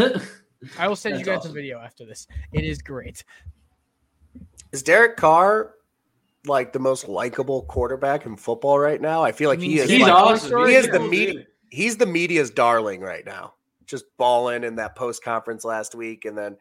I 0.78 0.88
will 0.88 0.96
send 0.96 1.18
you 1.18 1.24
guys 1.24 1.38
awesome. 1.38 1.52
a 1.52 1.54
video 1.54 1.78
after 1.78 2.04
this. 2.04 2.26
It 2.52 2.64
is 2.64 2.82
great. 2.82 3.24
Is 4.72 4.82
Derek 4.82 5.16
Carr 5.16 5.74
like 6.46 6.72
the 6.72 6.78
most 6.78 7.08
likable 7.08 7.62
quarterback 7.62 8.26
in 8.26 8.36
football 8.36 8.78
right 8.78 9.00
now? 9.00 9.22
I 9.22 9.32
feel 9.32 9.48
like 9.48 9.60
he 9.60 9.68
mean 9.68 9.78
is. 9.78 9.90
He's 9.90 10.02
like- 10.02 10.12
awesome. 10.12 10.66
he 10.66 10.74
He's 10.74 10.84
is 10.86 10.90
the 10.90 11.00
media- 11.00 11.46
he's 11.70 11.96
the 11.96 12.06
media's 12.06 12.50
darling 12.50 13.00
right 13.00 13.24
now. 13.24 13.54
Just 13.86 14.04
balling 14.16 14.64
in 14.64 14.76
that 14.76 14.96
post 14.96 15.22
conference 15.22 15.64
last 15.64 15.94
week, 15.94 16.24
and 16.24 16.36
then, 16.36 16.56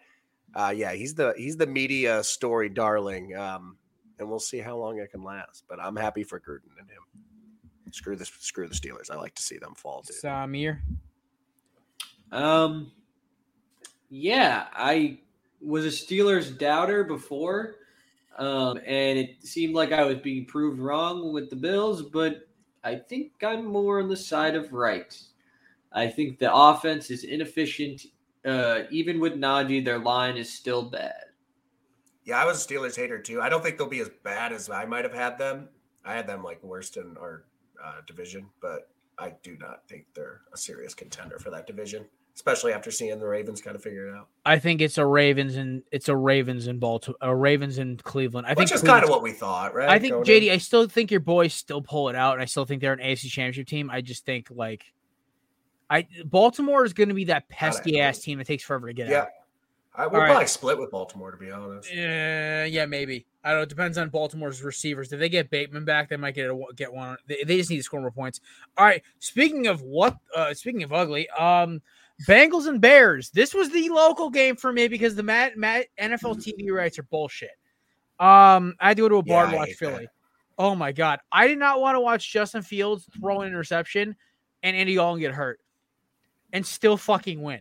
uh, 0.56 0.74
yeah, 0.76 0.93
he's 0.93 1.16
the 1.16 1.34
he's 1.38 1.58
the 1.58 1.68
media 1.68 2.24
story 2.24 2.70
darling. 2.70 3.36
Um, 3.36 3.78
and 4.20 4.30
we'll 4.30 4.39
see 4.39 4.60
how 4.60 4.78
long 4.78 4.99
it 4.99 5.12
can 5.12 5.24
last. 5.24 5.66
But 5.68 5.80
I'm 5.80 5.95
happy 5.95 6.24
for 6.24 6.39
Gruden 6.39 6.80
and 6.80 6.89
him. 6.89 7.01
Screw 7.91 8.16
this, 8.16 8.32
screw 8.39 8.68
the 8.68 8.74
Steelers. 8.74 9.12
I 9.12 9.16
like 9.16 9.36
to 9.36 9.43
see 9.43 9.58
them 9.58 9.76
fall. 9.76 10.01
Dude. 10.01 10.16
Samir. 10.16 10.80
Um, 12.32 12.91
yeah, 14.10 14.66
I 14.74 15.20
was 15.62 15.86
a 15.86 15.89
Steelers 15.89 16.58
doubter 16.58 17.04
before, 17.04 17.76
um, 18.39 18.80
and 18.86 19.20
it 19.20 19.45
seemed 19.45 19.76
like 19.76 19.91
I 19.91 20.06
was 20.06 20.18
being 20.18 20.45
proved 20.45 20.80
wrong 20.80 21.32
with 21.34 21.51
the 21.51 21.56
Bills, 21.56 22.01
but 22.01 22.47
I 22.84 22.95
think 22.95 23.32
I'm 23.43 23.66
more 23.66 24.01
on 24.01 24.10
the 24.10 24.18
side 24.18 24.56
of 24.56 24.74
right. 24.74 25.16
I 25.91 26.08
think 26.08 26.39
the 26.39 26.51
offense 26.51 27.12
is 27.12 27.24
inefficient. 27.24 28.08
Uh, 28.46 28.84
even 28.91 29.20
with 29.20 29.34
Najee, 29.34 29.84
their 29.84 30.00
line 30.00 30.38
is 30.38 30.52
still 30.52 30.84
bad. 30.84 31.26
Yeah, 32.26 32.41
I 32.41 32.46
was 32.46 32.64
a 32.64 32.68
Steelers 32.68 32.96
hater 32.96 33.20
too. 33.20 33.41
I 33.41 33.50
don't 33.50 33.64
think 33.64 33.78
they'll 33.78 33.88
be 33.88 34.00
as 34.00 34.10
bad 34.24 34.52
as 34.54 34.70
I 34.70 34.86
might 34.86 35.04
have 35.04 35.14
had 35.14 35.38
them. 35.38 35.70
I 36.06 36.14
had 36.14 36.28
them 36.28 36.44
like 36.44 36.62
worst 36.64 36.98
in 36.98 37.16
our 37.18 37.44
uh, 37.84 38.02
division, 38.08 38.48
but 38.62 38.89
I 39.18 39.34
do 39.44 39.58
not 39.60 39.88
think 39.88 40.06
they're 40.14 40.41
a 40.54 40.58
serious 40.58 40.94
contender 40.94 41.38
for 41.39 41.50
that 41.52 41.68
division, 41.68 42.06
especially 42.36 42.74
after 42.74 42.91
seeing 42.91 43.18
the 43.20 43.28
Ravens 43.28 43.62
kind 43.62 43.76
of 43.76 43.84
figure 43.84 44.08
it 44.08 44.16
out. 44.16 44.28
I 44.46 44.60
think 44.60 44.82
it's 44.82 44.98
a 44.98 45.06
Ravens 45.06 45.56
and 45.56 45.84
it's 45.91 46.10
a 46.10 46.16
Ravens 46.16 46.68
in 46.68 46.80
Baltimore, 46.80 47.18
a 47.22 47.36
Ravens 47.36 47.78
in 47.78 47.98
Cleveland. 47.98 48.48
I 48.48 48.52
Which 48.52 48.70
think 48.70 48.72
is 48.72 48.82
kind 48.82 49.04
of 49.04 49.10
what 49.10 49.22
we 49.22 49.32
thought, 49.32 49.74
right? 49.74 49.89
I 49.89 50.00
think 50.00 50.14
Going 50.14 50.26
JD. 50.26 50.48
in? 50.48 50.52
I 50.52 50.58
still 50.58 50.88
think 50.88 51.12
your 51.12 51.20
boys 51.20 51.54
still 51.54 51.82
pull 51.82 52.10
it 52.10 52.16
out, 52.16 52.34
and 52.34 52.41
I 52.41 52.46
still 52.46 52.66
think 52.66 52.82
they're 52.82 52.94
an 52.94 53.00
AFC 53.00 53.30
Championship 53.30 53.68
team. 53.68 53.89
I 53.89 54.02
just 54.02 54.26
think 54.26 54.48
like, 54.50 54.86
I 55.94 56.08
Baltimore 56.26 56.86
is 56.86 56.94
going 56.94 57.10
to 57.10 57.16
be 57.16 57.26
that 57.26 57.48
pesky 57.50 58.00
ass 58.00 58.20
team 58.20 58.38
that 58.39 58.48
takes 58.48 58.64
forever 58.64 58.88
to 58.88 58.94
get 58.94 59.08
Yeah. 59.10 59.22
out. 59.22 59.28
I, 59.96 60.08
we'll 60.08 60.16
All 60.16 60.22
right. 60.22 60.32
probably 60.32 60.48
split 60.48 60.80
with 60.80 60.89
Baltimore, 60.89 61.30
to 61.30 61.38
be 61.38 61.52
honest. 61.52 61.94
Yeah, 61.94 62.66
yeah, 62.66 62.88
maybe. 62.88 63.28
I 63.44 63.50
don't 63.50 63.60
know. 63.60 63.64
It 63.64 63.70
depends 63.70 64.00
on 64.00 64.10
Baltimore's 64.10 64.64
receivers. 64.64 65.14
If 65.14 65.20
they 65.20 65.30
get 65.30 65.52
Bateman 65.52 65.86
back, 65.86 66.10
they 66.10 66.18
might 66.18 66.34
get 66.34 66.50
a, 66.50 66.60
get 66.76 66.91
one. 66.91 67.16
They, 67.28 67.44
they 67.46 67.58
just 67.58 67.70
need 67.70 67.78
to 67.78 67.84
score 67.84 68.02
more 68.02 68.10
points. 68.10 68.41
All 68.76 68.86
right. 68.88 69.04
Speaking 69.20 69.68
of 69.68 69.84
what? 69.84 70.18
Uh, 70.36 70.52
speaking 70.56 70.82
of 70.82 70.91
ugly, 70.94 71.30
um, 71.30 71.80
Bengals 72.28 72.66
and 72.68 72.82
Bears. 72.82 73.30
This 73.30 73.54
was 73.54 73.70
the 73.70 73.88
local 73.89 74.32
game 74.32 74.56
for 74.56 74.74
me 74.74 74.88
because 74.88 75.14
the 75.14 75.22
Matt, 75.22 75.58
Matt 75.58 75.86
NFL 76.02 76.38
TV 76.44 76.72
rights 76.72 76.98
are 76.98 77.04
bullshit. 77.04 77.52
Um, 78.20 78.74
I 78.80 78.88
had 78.89 78.98
to 78.98 79.04
go 79.04 79.10
to 79.10 79.16
a 79.18 79.24
bar 79.24 79.46
Yeah, 79.46 79.52
to 79.52 79.58
watch 79.58 79.74
Philly. 79.74 79.94
that. 80.06 80.10
Oh 80.58 80.74
my 80.76 80.91
god, 80.91 81.20
I 81.32 81.48
did 81.48 81.58
not 81.60 81.82
want 81.82 81.96
to 81.96 82.00
watch 82.00 82.32
Justin 82.32 82.62
Fields 82.62 83.08
throw 83.20 83.41
an 83.41 83.48
interception 83.48 84.16
and 84.62 84.76
Andy 84.78 84.96
Dalton 84.96 85.20
get 85.20 85.32
hurt 85.34 85.60
and 86.54 86.66
still 86.66 86.95
fucking 86.95 87.41
win. 87.41 87.60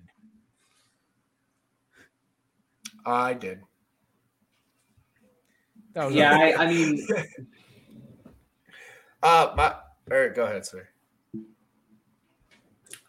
I 3.04 3.34
did. 3.34 3.60
That 5.94 6.06
was 6.06 6.14
Yeah. 6.14 6.36
I, 6.36 6.64
I 6.64 6.66
mean, 6.68 7.04
Uh, 9.22 9.52
my. 9.56 9.74
All 10.10 10.18
right, 10.18 10.34
go 10.34 10.44
ahead, 10.44 10.66
sir. 10.66 10.88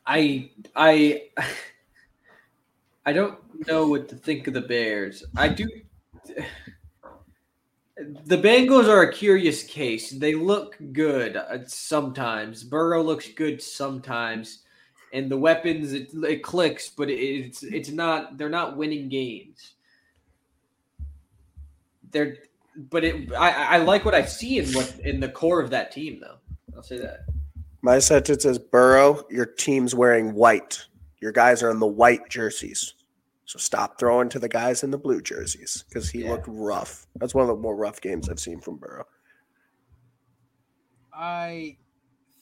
I 0.06 0.52
I 0.76 1.30
I 3.06 3.14
don't 3.14 3.40
know 3.68 3.88
what 3.88 4.08
to 4.10 4.16
think 4.16 4.48
of 4.48 4.54
the 4.54 4.62
Bears. 4.62 5.24
I 5.36 5.50
do. 5.50 5.68
The 8.26 8.38
Bengals 8.38 8.90
are 8.90 9.04
a 9.04 9.14
curious 9.14 9.64
case. 9.64 10.10
They 10.10 10.34
look 10.34 10.76
good 10.94 11.38
uh, 11.38 11.60
sometimes. 11.68 12.64
Burrow 12.64 13.04
looks 13.04 13.30
good 13.30 13.62
sometimes, 13.62 14.63
and 15.14 15.30
the 15.30 15.38
weapons 15.38 15.94
it, 15.94 16.10
it 16.14 16.44
clicks, 16.44 16.90
but 16.90 17.10
it, 17.10 17.14
it's 17.20 17.64
it's 17.64 17.90
not. 17.90 18.38
They're 18.38 18.50
not 18.50 18.76
winning 18.76 19.08
games. 19.08 19.76
They're, 22.12 22.38
but 22.90 23.04
it. 23.04 23.32
I 23.34 23.76
I 23.76 23.78
like 23.78 24.04
what 24.04 24.16
I 24.16 24.26
see 24.26 24.58
in 24.58 24.66
what 24.74 25.00
in 25.04 25.20
the 25.20 25.30
core 25.30 25.62
of 25.62 25.70
that 25.70 25.92
team, 25.92 26.20
though. 26.20 26.38
I'll 26.76 26.84
say 26.84 26.98
that. 26.98 27.26
My 27.82 28.00
sentence 28.00 28.46
is 28.46 28.58
Burrow, 28.58 29.24
your 29.30 29.46
team's 29.46 29.94
wearing 29.94 30.34
white. 30.34 30.84
Your 31.22 31.32
guys 31.32 31.62
are 31.62 31.70
in 31.70 31.80
the 31.80 31.86
white 31.88 32.30
jerseys. 32.30 32.94
So 33.46 33.60
stop 33.60 34.00
throwing 34.00 34.30
to 34.30 34.40
the 34.40 34.50
guys 34.50 34.84
in 34.84 34.90
the 34.90 34.98
blue 34.98 35.22
jerseys 35.22 35.84
because 35.88 36.10
he 36.10 36.24
Yeah. 36.24 36.32
looked 36.32 36.48
rough. 36.48 37.06
That's 37.18 37.36
one 37.36 37.44
of 37.44 37.50
the 37.50 37.62
more 37.62 37.76
rough 37.76 38.00
games 38.02 38.30
I've 38.30 38.40
seen 38.40 38.60
from 38.62 38.78
Burrow. 38.78 39.06
I 41.14 41.78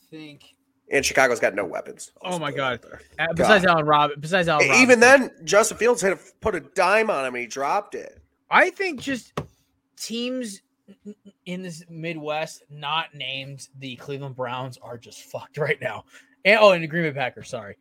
think. 0.10 0.44
And 0.92 1.06
Chicago's 1.06 1.40
got 1.40 1.56
no 1.56 1.66
weapons. 1.66 2.12
Oh 2.22 2.38
my 2.38 2.48
I'll 2.48 2.54
God. 2.54 2.80
Uh, 3.18 3.28
besides 3.34 3.66
Allen 3.66 3.86
Rob, 3.86 4.12
besides 4.20 4.50
Allen 4.50 4.68
there. 4.68 4.82
Even 4.82 5.00
then, 5.00 5.32
Justin 5.46 5.78
Fields 5.78 6.02
had 6.02 6.20
put 6.42 6.54
a 6.54 6.60
dime 6.60 7.10
on 7.10 7.26
him 7.26 7.34
and 7.34 7.42
he 7.42 7.48
dropped 7.48 7.96
it. 7.96 8.22
I 8.50 8.70
think 8.70 9.00
just 9.00 9.32
teams 9.96 10.62
in 11.46 11.64
this 11.64 11.86
Midwest 11.90 12.64
not 12.70 13.16
named 13.16 13.70
the 13.80 13.96
Cleveland 13.96 14.36
Browns 14.36 14.78
are 14.82 14.98
just 14.98 15.24
fucked 15.24 15.58
right 15.58 15.80
now. 15.82 16.04
And, 16.44 16.60
oh, 16.60 16.72
and 16.72 16.84
the 16.84 16.88
Green 16.88 17.04
Bay 17.04 17.14
Packers. 17.14 17.50
Sorry, 17.50 17.78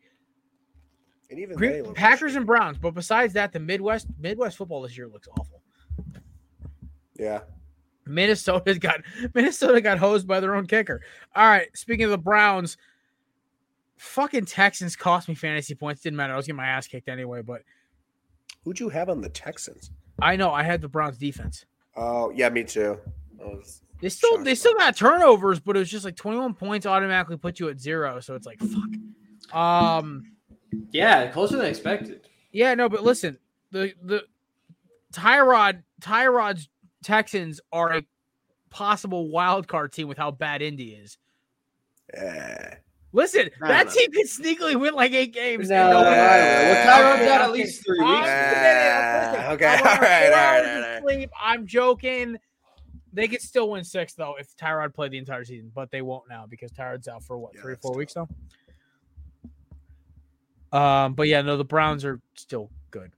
And 1.29 1.37
even 1.37 1.57
Green, 1.57 1.93
Packers 1.93 2.35
and 2.35 2.45
Browns. 2.45 2.77
But 2.77 2.93
besides 2.93 3.33
that, 3.33 3.51
the 3.51 3.59
Midwest 3.59 4.07
Midwest 4.19 4.57
football 4.57 4.81
this 4.83 4.97
year 4.97 5.09
looks 5.09 5.27
awful. 5.37 5.61
Yeah. 7.17 7.41
Minnesota's 8.05 8.79
got 8.79 9.01
Minnesota 9.33 9.81
got 9.81 9.97
hosed 9.97 10.27
by 10.27 10.39
their 10.39 10.55
own 10.55 10.65
kicker. 10.65 11.01
All 11.35 11.47
right, 11.47 11.67
speaking 11.75 12.05
of 12.05 12.11
the 12.11 12.17
Browns, 12.17 12.77
fucking 14.01 14.45
Texans 14.45 14.95
cost 14.95 15.29
me 15.29 15.35
fantasy 15.35 15.75
points. 15.75 16.01
Didn't 16.01 16.17
matter. 16.17 16.33
I 16.33 16.35
was 16.37 16.47
getting 16.47 16.57
my 16.57 16.65
ass 16.67 16.87
kicked 16.87 17.07
anyway. 17.07 17.41
But 17.41 17.61
Who'd 18.63 18.79
you 18.79 18.89
have 18.89 19.09
on 19.09 19.21
the 19.21 19.29
Texans? 19.29 19.91
I 20.21 20.35
know 20.35 20.51
I 20.51 20.63
had 20.63 20.81
the 20.81 20.87
Browns 20.87 21.17
defense. 21.17 21.65
Oh, 21.95 22.31
yeah, 22.31 22.49
me 22.49 22.63
too. 22.63 22.97
They 24.01 24.09
still 24.09 24.43
they 24.43 24.55
still 24.55 24.73
fired. 24.77 24.95
got 24.95 24.97
turnovers, 24.97 25.59
but 25.59 25.75
it 25.75 25.79
was 25.79 25.89
just 25.89 26.05
like 26.05 26.15
21 26.15 26.53
points 26.55 26.85
automatically 26.85 27.37
put 27.37 27.59
you 27.59 27.69
at 27.69 27.79
zero. 27.79 28.19
So 28.19 28.35
it's 28.35 28.45
like 28.47 28.59
fuck. 28.59 29.55
Um 29.55 30.23
Yeah, 30.91 31.27
closer 31.31 31.57
than 31.57 31.65
expected. 31.67 32.27
yeah, 32.51 32.73
no, 32.75 32.87
but 32.89 33.03
listen, 33.03 33.37
the 33.71 33.93
the 34.01 34.23
Tyrod 35.13 35.83
Tyrod's 36.01 36.69
Texans 37.03 37.59
are 37.71 37.93
a 37.97 38.03
possible 38.69 39.29
wild 39.29 39.67
card 39.67 39.91
team 39.91 40.07
with 40.07 40.17
how 40.17 40.31
bad 40.31 40.61
Indy 40.61 40.89
is. 40.91 41.17
Yeah. 42.13 42.75
Listen, 43.13 43.49
that 43.59 43.87
know. 43.87 43.91
team 43.91 44.09
could 44.11 44.25
sneakily 44.27 44.79
win 44.79 44.93
like 44.93 45.11
eight 45.11 45.33
games. 45.33 45.69
No, 45.69 45.75
and 45.75 45.83
I 45.83 45.91
don't 45.91 46.03
nobody- 46.03 46.17
know. 46.17 46.71
Well, 46.71 46.85
Tyrod's 46.87 47.29
out 47.31 47.41
at 47.41 47.49
Okay, 47.49 47.51
least 47.51 47.85
three 47.85 47.99
weeks. 47.99 48.09
Ah, 48.27 49.51
okay, 49.51 49.65
all 49.77 49.83
right, 49.83 49.93
all 49.93 50.01
right, 50.01 50.75
all 50.75 50.81
right. 50.81 51.01
Sleep. 51.03 51.29
I'm 51.41 51.67
joking. 51.67 52.37
They 53.13 53.27
could 53.27 53.41
still 53.41 53.69
win 53.69 53.83
six 53.83 54.13
though 54.13 54.35
if 54.39 54.55
Tyrod 54.55 54.93
played 54.93 55.11
the 55.11 55.17
entire 55.17 55.43
season, 55.43 55.71
but 55.75 55.91
they 55.91 56.01
won't 56.01 56.29
now 56.29 56.45
because 56.49 56.71
Tyrod's 56.71 57.09
out 57.09 57.23
for 57.23 57.37
what 57.37 57.51
Yeah, 57.53 57.61
three 57.61 57.73
or 57.73 57.77
four 57.77 57.91
tough. 57.91 57.97
weeks 57.97 58.15
now. 58.15 58.27
Um, 60.71 61.13
but 61.13 61.27
yeah, 61.27 61.41
no, 61.41 61.57
the 61.57 61.65
Browns 61.65 62.05
are 62.05 62.21
still 62.35 62.69
good. 62.91 63.11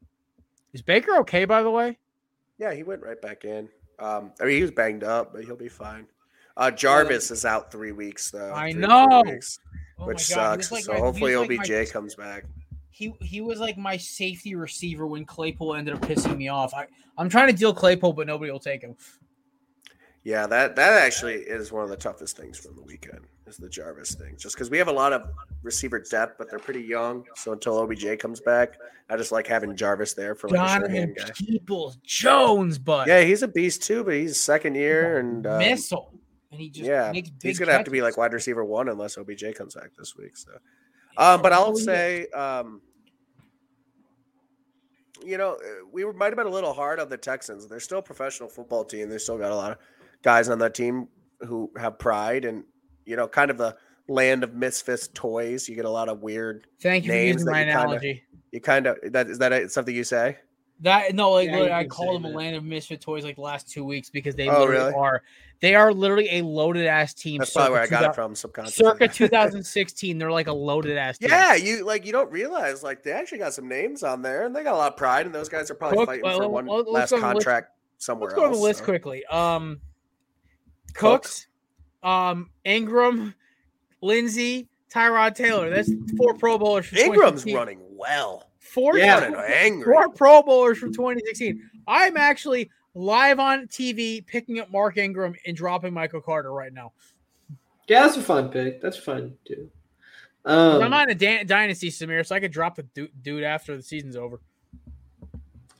Is 0.73 0.81
Baker 0.81 1.17
okay? 1.17 1.45
By 1.45 1.61
the 1.61 1.69
way, 1.69 1.99
Yeah, 2.57 2.73
he 2.73 2.81
went 2.81 3.03
right 3.03 3.21
back 3.21 3.45
in. 3.45 3.69
Um, 3.99 4.31
I 4.41 4.45
mean, 4.45 4.55
he 4.55 4.61
was 4.63 4.71
banged 4.71 5.03
up, 5.03 5.33
but 5.33 5.43
he'll 5.43 5.55
be 5.55 5.69
fine. 5.69 6.07
Uh, 6.57 6.71
Jarvis 6.71 7.29
is 7.31 7.45
out 7.45 7.71
three 7.71 7.91
weeks 7.91 8.31
though. 8.31 8.53
I 8.55 8.71
three 8.71 8.81
know. 8.81 9.21
weeks, 9.25 9.59
oh 9.99 10.07
which 10.07 10.21
sucks. 10.21 10.71
like 10.71 10.83
so 10.83 10.93
my- 10.93 10.99
hopefully 10.99 11.35
like 11.35 11.49
OBJ 11.49 11.69
my- 11.69 11.85
comes 11.85 12.15
back. 12.15 12.45
he 12.91 13.13
he 13.21 13.41
was 13.41 13.59
like 13.59 13.77
my 13.77 13.97
safety 13.97 14.55
receiver 14.55 15.07
when 15.07 15.25
Claypool 15.25 15.75
ended 15.75 15.95
up 15.95 16.01
pissing 16.01 16.37
me 16.37 16.47
off. 16.47 16.73
I 16.73 16.87
I'm 17.17 17.29
trying 17.29 17.47
to 17.47 17.53
deal 17.53 17.73
Claypool, 17.73 18.13
but 18.13 18.27
nobody 18.27 18.51
will 18.51 18.59
take 18.59 18.81
him. 18.81 18.95
Yeah, 20.23 20.47
that 20.47 20.75
that 20.77 21.03
actually 21.03 21.35
is 21.35 21.71
one 21.71 21.83
of 21.83 21.89
the 21.89 21.97
toughest 21.97 22.37
things 22.37 22.57
from 22.57 22.75
the 22.75 22.81
weekend 22.81 23.19
is 23.45 23.57
the 23.57 23.67
Jarvis 23.67 24.15
thing. 24.15 24.35
Just 24.37 24.55
because 24.55 24.69
we 24.69 24.77
have 24.77 24.87
a 24.87 24.91
lot 24.93 25.11
of 25.11 25.23
receiver 25.63 25.99
depth, 25.99 26.35
but 26.37 26.49
they're 26.49 26.59
pretty 26.59 26.81
young. 26.81 27.25
So 27.35 27.51
until 27.51 27.77
OBJ 27.79 28.19
comes 28.19 28.39
back, 28.39 28.75
I 29.09 29.17
just 29.17 29.33
like 29.33 29.45
having 29.45 29.75
Jarvis 29.75 30.13
there 30.13 30.33
for 30.33 30.47
like 30.47 30.81
Donovan. 30.81 31.13
Peoples 31.35 31.97
Jones, 32.03 32.77
but 32.79 33.07
Yeah, 33.07 33.21
he's 33.21 33.43
a 33.43 33.49
beast 33.49 33.83
too, 33.83 34.03
but 34.05 34.13
he's 34.13 34.39
second 34.39 34.75
year 34.75 35.19
and 35.19 35.45
um, 35.45 35.59
missile, 35.59 36.13
and 36.53 36.61
he 36.61 36.69
just 36.69 36.87
yeah, 36.87 37.11
makes 37.11 37.29
big 37.29 37.49
he's 37.49 37.59
gonna 37.59 37.71
have 37.71 37.83
to 37.83 37.91
be 37.91 38.01
like 38.01 38.15
wide 38.15 38.31
receiver 38.31 38.63
one 38.63 38.87
unless 38.87 39.17
OBJ 39.17 39.55
comes 39.55 39.75
back 39.75 39.89
this 39.97 40.15
week. 40.15 40.37
So, 40.37 40.51
um, 41.17 41.41
but 41.41 41.51
I'll 41.51 41.75
say, 41.75 42.27
um, 42.27 42.81
you 45.25 45.37
know, 45.37 45.53
uh, 45.53 45.85
we 45.91 46.05
might 46.13 46.27
have 46.27 46.37
been 46.37 46.47
a 46.47 46.51
little 46.51 46.73
hard 46.73 46.99
on 46.99 47.09
the 47.09 47.17
Texans. 47.17 47.67
They're 47.67 47.79
still 47.79 47.99
a 47.99 48.03
professional 48.03 48.47
football 48.47 48.85
team. 48.85 49.09
They 49.09 49.17
still 49.17 49.37
got 49.37 49.51
a 49.51 49.55
lot 49.55 49.71
of 49.71 49.77
guys 50.21 50.47
on 50.47 50.59
that 50.59 50.75
team 50.75 51.07
who 51.39 51.71
have 51.77 51.97
pride 51.97 52.45
and 52.45 52.63
you 53.05 53.15
know, 53.15 53.27
kind 53.27 53.51
of 53.51 53.57
the 53.57 53.75
land 54.07 54.43
of 54.43 54.53
misfits 54.53 55.09
toys. 55.13 55.67
You 55.67 55.75
get 55.75 55.85
a 55.85 55.89
lot 55.89 56.09
of 56.09 56.21
weird. 56.21 56.67
Thank 56.81 57.05
you 57.05 57.11
for 57.11 57.17
using 57.17 57.51
my 57.51 57.59
you 57.59 57.65
kinda- 57.65 57.81
analogy. 57.81 58.23
You 58.51 58.61
kind 58.61 58.85
of 58.85 58.99
that 59.11 59.29
is 59.29 59.39
that 59.39 59.71
something 59.71 59.95
you 59.95 60.03
say? 60.03 60.37
That 60.82 61.15
no, 61.15 61.32
like 61.32 61.47
Yeah, 61.47 61.53
literally, 61.59 61.71
I 61.71 61.88
say 61.88 62.13
them 62.13 62.26
a 62.26 62.30
land 62.30 62.55
of 62.55 62.63
misfit 62.63 62.99
toys 62.99 63.24
like 63.24 63.36
the 63.36 63.41
last 63.41 63.69
two 63.69 63.86
weeks 63.86 64.09
because 64.09 64.36
they 64.36 64.49
Oh, 64.49 64.59
literally 64.61 64.84
really? 64.86 64.93
are. 64.95 65.24
They 65.61 65.76
are 65.76 65.93
literally 65.93 66.28
a 66.30 66.41
loaded 66.41 66.88
ass 66.88 67.13
team. 67.13 67.38
That's 67.39 67.53
probably 67.53 67.71
where 67.74 67.82
I 67.84 67.88
got 67.88 68.03
it 68.03 68.15
from 68.15 68.36
subconsciously. 68.36 68.84
Circa 68.84 69.07
2016, 69.13 70.17
they're 70.17 70.32
like 70.32 70.47
a 70.47 70.53
loaded 70.53 70.97
ass. 70.97 71.19
team. 71.19 71.30
Yeah, 71.30 71.55
you 71.55 71.86
like 71.86 72.05
you 72.05 72.11
don't 72.11 72.30
realize 72.32 72.84
like 72.84 73.01
they 73.03 73.11
actually 73.11 73.38
got 73.38 73.53
some 73.53 73.69
names 73.69 74.03
on 74.03 74.21
there 74.21 74.45
and 74.45 74.53
they 74.53 74.63
got 74.63 74.74
a 74.74 74.78
lot 74.78 74.91
of 74.91 74.97
pride 74.97 75.26
and 75.26 75.34
those 75.34 75.47
guys 75.47 75.71
are 75.71 75.76
probably 75.76 75.99
Cook- 75.99 76.07
fighting 76.07 76.24
well, 76.24 76.39
for 76.41 76.49
one 76.49 76.65
let's 76.67 76.89
last 76.89 77.13
on 77.13 77.21
the 77.21 77.28
list- 77.28 77.34
contract 77.45 77.69
somewhere 77.97 78.30
Let's 78.32 78.39
go 78.39 78.45
else. 78.47 78.57
the 78.57 78.63
list 78.63 78.80
so. 78.80 78.86
quickly. 78.86 79.26
Um, 79.28 79.80
Cooks. 80.93 81.47
Cooks, 82.03 82.09
um, 82.11 82.49
Ingram, 82.65 83.34
Lindsay, 84.01 84.67
Tyrod 84.93 85.36
Taylor. 85.36 85.69
That's 85.69 85.91
four 86.17 86.34
Pro 86.34 86.57
Bowlers. 86.57 86.88
For 86.88 86.97
Ingram's 86.97 87.45
running 87.45 87.80
well. 87.95 88.49
Four, 88.74 88.97
Yeah. 88.97 89.19
Running 89.19 89.36
angry. 89.39 89.84
four 89.86 90.09
Pro 90.09 90.41
Bowlers 90.41 90.80
from 90.80 90.91
2016. 90.91 91.69
I'm 91.88 92.17
actually 92.17 92.71
live 92.95 93.39
on 93.39 93.67
TV 93.67 94.26
picking 94.26 94.59
up 94.59 94.71
Mark 94.71 94.97
Ingram 94.97 95.36
and 95.45 95.55
dropping 95.55 95.93
Michael 95.93 96.21
Carter 96.21 96.51
right 96.51 96.74
now. 96.74 96.91
Yeah, 97.88 98.01
that's 98.03 98.17
a 98.17 98.21
fun 98.24 98.49
pick. 98.49 98.82
That's 98.82 98.97
fun 98.97 99.38
too. 99.45 99.69
Um, 100.45 100.82
I'm 100.82 100.89
not 100.89 101.03
in 101.07 101.15
a 101.15 101.19
dan- 101.19 101.45
dynasty, 101.45 101.89
Samir, 101.91 102.26
so 102.26 102.36
I 102.36 102.39
could 102.39 102.51
drop 102.51 102.76
the 102.76 102.84
du- 102.95 103.09
dude 103.21 103.43
after 103.43 103.78
the 103.78 103.84
season's 103.84 104.15
over. 104.15 104.39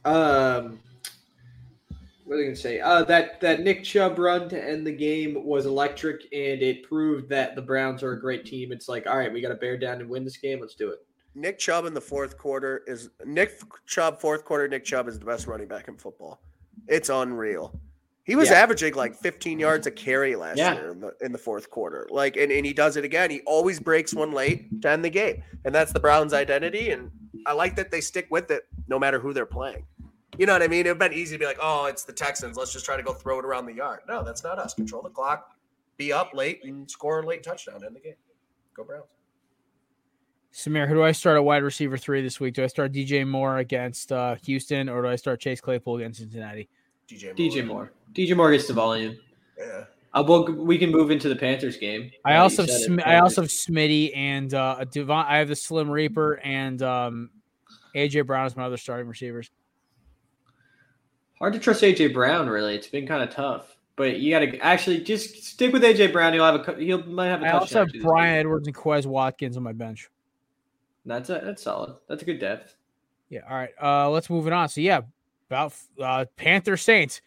Um, 0.06 0.80
what 2.26 2.36
are 2.36 2.42
I 2.42 2.44
gonna 2.44 2.56
say? 2.56 2.80
Uh, 2.80 3.04
that 3.06 3.42
that 3.42 3.62
Nick 3.62 3.84
Chubb 3.84 4.20
run 4.20 4.50
to 4.50 4.64
end 4.70 4.86
the 4.86 4.92
game 4.92 5.44
was 5.44 5.66
electric, 5.66 6.22
and 6.32 6.62
it 6.62 6.84
proved 6.84 7.28
that 7.30 7.56
the 7.56 7.62
Browns 7.64 8.04
are 8.04 8.12
a 8.12 8.20
great 8.22 8.46
team. 8.46 8.72
It's 8.72 8.88
like, 8.88 9.08
all 9.08 9.18
right, 9.18 9.34
we 9.34 9.42
got 9.42 9.50
to 9.50 9.56
bear 9.56 9.78
down 9.78 10.00
and 10.00 10.10
win 10.10 10.24
this 10.24 10.38
game. 10.38 10.60
Let's 10.62 10.76
do 10.76 10.90
it. 10.92 11.00
Nick 11.36 11.58
Chubb 11.60 11.86
in 11.86 11.94
the 11.94 12.02
fourth 12.02 12.38
quarter 12.38 12.84
is 12.88 13.10
Nick 13.26 13.60
Chubb 13.88 14.20
fourth 14.20 14.46
quarter. 14.46 14.68
Nick 14.68 14.84
Chubb 14.86 15.08
is 15.08 15.18
the 15.20 15.26
best 15.26 15.48
running 15.48 15.68
back 15.68 15.88
in 15.88 15.98
football. 15.98 16.42
It's 16.88 17.10
unreal. 17.10 17.80
He 18.26 18.36
was 18.36 18.50
Yeah. 18.50 18.56
averaging 18.62 18.94
like 18.94 19.16
15 19.16 19.60
yards 19.60 19.86
a 19.88 19.92
carry 19.92 20.36
last 20.36 20.58
Yeah. 20.58 20.76
year 20.76 20.92
in 20.92 21.00
the, 21.02 21.14
in 21.22 21.32
the 21.32 21.38
fourth 21.38 21.70
quarter. 21.70 22.08
Like, 22.10 22.38
and, 22.38 22.52
and 22.52 22.66
he 22.66 22.72
does 22.74 22.96
it 22.98 23.04
again. 23.04 23.30
He 23.32 23.42
always 23.42 23.80
breaks 23.80 24.14
one 24.14 24.32
late 24.32 24.82
to 24.82 24.90
end 24.90 25.04
the 25.04 25.10
game, 25.10 25.44
and 25.66 25.74
that's 25.76 25.92
the 25.92 26.00
Browns' 26.00 26.34
identity. 26.34 26.92
And 26.92 27.12
I 27.46 27.54
like 27.54 27.76
that 27.76 27.92
they 27.92 28.00
stick 28.00 28.28
with 28.30 28.50
it 28.52 28.66
no 28.88 28.98
matter 28.98 29.20
who 29.20 29.34
they're 29.34 29.46
playing. 29.46 29.86
You 30.38 30.46
know 30.46 30.54
what 30.54 30.64
I 30.64 30.68
mean? 30.68 30.86
It'd 30.86 30.98
been 30.98 31.14
easy 31.14 31.36
to 31.36 31.40
be 31.40 31.46
like, 31.46 31.60
oh, 31.62 31.86
it's 31.86 32.06
the 32.06 32.14
Texans. 32.14 32.58
Let's 32.58 32.72
just 32.74 32.86
try 32.86 32.96
to 32.98 33.04
go 33.04 33.14
throw 33.14 33.40
it 33.40 33.46
around 33.46 33.66
the 33.66 33.74
yard. 33.74 34.00
No, 34.08 34.24
that's 34.24 34.44
not 34.44 34.58
us. 34.58 34.74
Control 34.74 35.02
the 35.02 35.10
clock, 35.10 35.52
be 35.98 36.12
up 36.14 36.34
late, 36.34 36.62
and 36.64 36.90
score 36.90 37.20
a 37.20 37.26
late 37.26 37.44
touchdown 37.44 37.84
in 37.86 37.94
the 37.94 38.00
game. 38.00 38.16
Go 38.74 38.84
Browns. 38.84 39.06
Samir, 40.54 40.88
who 40.88 40.94
do 40.94 41.04
I 41.04 41.12
start 41.12 41.36
at 41.36 41.44
wide 41.44 41.64
receiver 41.64 41.98
three 41.98 42.22
this 42.22 42.40
week? 42.40 42.54
Do 42.54 42.64
I 42.64 42.68
start 42.68 42.92
DJ 42.94 43.28
Moore 43.28 43.58
against 43.58 44.12
uh, 44.12 44.36
Houston, 44.46 44.88
or 44.88 45.02
do 45.02 45.08
I 45.08 45.16
start 45.16 45.40
Chase 45.40 45.60
Claypool 45.60 45.98
against 45.98 46.20
Cincinnati? 46.20 46.70
DJ 47.10 47.26
Moore. 47.26 47.36
DJ 47.36 47.68
Moore. 47.68 47.92
DJ 48.14 48.38
Moore 48.38 48.52
gets 48.52 48.68
the 48.68 48.74
volume. 48.74 49.18
Yeah. 49.58 49.86
Uh, 50.14 50.24
well, 50.28 50.46
we 50.46 50.78
can 50.78 50.92
move 50.92 51.10
into 51.10 51.28
the 51.28 51.36
Panthers 51.36 51.78
game. 51.78 52.12
I 52.24 52.34
Now 52.34 52.44
also 52.44 52.62
have 52.64 52.70
Sm- 52.70 53.00
I 53.04 53.18
also 53.18 53.42
have 53.42 53.50
Smitty 53.50 54.16
and 54.16 54.54
uh, 54.54 54.76
a 54.80 54.86
Devon. 54.86 55.26
I 55.28 55.40
have 55.40 55.48
the 55.48 55.56
Slim 55.56 55.90
Reaper 55.90 56.34
and 56.44 56.82
um, 56.84 57.32
AJ 57.96 58.28
Brown 58.28 58.46
as 58.46 58.56
my 58.56 58.64
other 58.64 58.78
starting 58.78 59.08
receivers. 59.08 59.50
hard 61.40 61.54
to 61.54 61.60
trust 61.60 61.82
AJ 61.82 62.14
Brown. 62.14 62.48
Really, 62.48 62.76
it's 62.76 62.88
been 62.88 63.08
kind 63.08 63.24
of 63.24 63.32
tough. 63.32 63.76
But 63.96 64.18
you 64.20 64.32
got 64.32 64.40
to 64.40 64.58
actually 64.60 65.00
just 65.04 65.44
stick 65.44 65.74
with 65.74 65.82
AJ 65.82 66.12
Brown. 66.14 66.34
He'll 66.34 66.46
have 66.46 66.56
a 66.56 66.64
cou- 66.64 66.76
he'll 66.76 67.04
might 67.06 67.28
have 67.28 67.42
a 67.42 67.48
I 67.48 67.52
also 67.54 67.80
have 67.80 67.90
Bryan. 68.04 68.38
Edwards 68.38 68.68
and 68.68 68.76
Quez 68.76 69.08
Watkins 69.08 69.58
on 69.58 69.64
my 69.64 69.74
bench. 69.74 70.10
That's 71.06 71.30
a, 71.30 71.42
that's 71.44 71.64
solid. 71.64 71.96
That's 72.08 72.22
a 72.22 72.26
good 72.26 72.40
depth. 72.40 72.76
Yeah. 73.30 73.42
All 73.50 73.56
right. 73.56 73.72
Uh, 73.82 74.10
let's 74.10 74.30
move 74.30 74.48
it 74.48 74.54
on. 74.54 74.70
So 74.70 74.82
yeah, 74.82 75.02
about 75.50 75.74
uh, 76.02 76.26
Panther 76.38 76.78
Saints. 76.78 77.22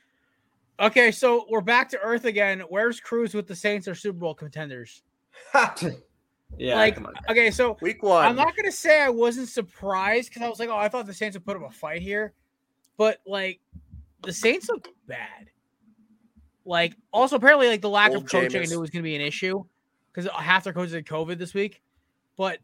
Okay, 0.78 1.10
so 1.10 1.46
we're 1.48 1.62
back 1.62 1.88
to 1.90 1.98
earth 2.00 2.26
again. 2.26 2.60
Where's 2.68 3.00
Cruz 3.00 3.32
with 3.32 3.46
the 3.46 3.56
Saints 3.56 3.88
or 3.88 3.94
Super 3.94 4.18
Bowl 4.18 4.34
contenders? 4.34 5.02
Yeah, 6.58 6.76
like, 6.76 6.94
come 6.94 7.06
on. 7.06 7.14
okay, 7.28 7.50
so 7.50 7.76
Week 7.80 8.02
one. 8.02 8.24
I'm 8.24 8.36
not 8.36 8.56
gonna 8.56 8.72
say 8.72 9.02
I 9.02 9.08
wasn't 9.08 9.48
surprised 9.48 10.30
because 10.30 10.42
I 10.42 10.48
was 10.48 10.58
like, 10.58 10.68
oh, 10.68 10.76
I 10.76 10.88
thought 10.88 11.06
the 11.06 11.12
Saints 11.12 11.36
would 11.36 11.44
put 11.44 11.56
up 11.56 11.68
a 11.68 11.72
fight 11.72 12.00
here, 12.00 12.32
but 12.96 13.18
like 13.26 13.60
the 14.22 14.32
Saints 14.32 14.68
look 14.68 14.88
bad. 15.06 15.50
Like 16.64 16.96
also 17.12 17.36
apparently 17.36 17.68
like 17.68 17.82
the 17.82 17.90
lack 17.90 18.12
Old 18.12 18.22
of 18.22 18.30
coaching 18.30 18.62
I 18.62 18.64
knew 18.64 18.80
was 18.80 18.90
gonna 18.90 19.02
be 19.02 19.16
an 19.16 19.20
issue 19.20 19.64
because 20.12 20.30
half 20.32 20.64
their 20.64 20.72
coaches 20.72 20.94
had 20.94 21.04
COVID 21.04 21.36
this 21.36 21.52
week, 21.52 21.82
but 22.36 22.58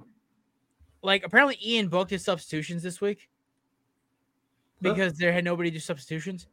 like 1.02 1.24
apparently 1.24 1.58
Ian 1.64 1.88
booked 1.88 2.10
his 2.10 2.24
substitutions 2.24 2.82
this 2.82 3.00
week 3.00 3.28
Huh. 4.82 4.92
because 4.94 5.16
there 5.16 5.32
had 5.32 5.44
nobody 5.44 5.70
do 5.70 5.78
substitutions. 5.78 6.46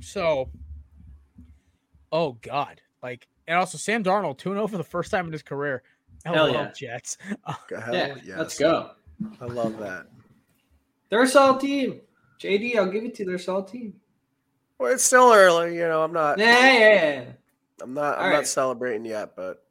So, 0.00 0.48
oh 2.12 2.32
god, 2.40 2.80
like 3.02 3.28
and 3.46 3.58
also 3.58 3.76
Sam 3.78 4.02
Darnold 4.02 4.38
2-0 4.38 4.70
for 4.70 4.76
the 4.76 4.84
first 4.84 5.10
time 5.10 5.26
in 5.26 5.32
his 5.32 5.42
career. 5.42 5.82
Hell 6.24 6.50
yeah. 6.50 6.70
Jets. 6.72 7.16
Hell 7.46 7.58
yeah, 7.94 8.14
yes. 8.24 8.38
let's 8.38 8.58
go. 8.58 8.90
I 9.40 9.44
love 9.46 9.78
that. 9.78 10.06
They're 11.10 11.22
a 11.22 11.28
solid 11.28 11.60
team. 11.60 12.00
JD, 12.40 12.76
I'll 12.76 12.90
give 12.90 13.04
it 13.04 13.14
to 13.16 13.22
you. 13.22 13.26
They're 13.26 13.36
a 13.36 13.38
solid 13.38 13.68
team. 13.68 13.94
Well, 14.78 14.92
it's 14.92 15.02
still 15.02 15.32
early, 15.32 15.74
you 15.74 15.88
know. 15.88 16.02
I'm 16.02 16.12
not. 16.12 16.38
Yeah, 16.38 16.72
yeah, 16.72 16.78
yeah. 16.78 17.24
I'm 17.82 17.94
not. 17.94 18.18
I'm 18.18 18.24
All 18.24 18.30
not 18.30 18.36
right. 18.36 18.46
celebrating 18.46 19.04
yet, 19.04 19.34
but 19.36 19.64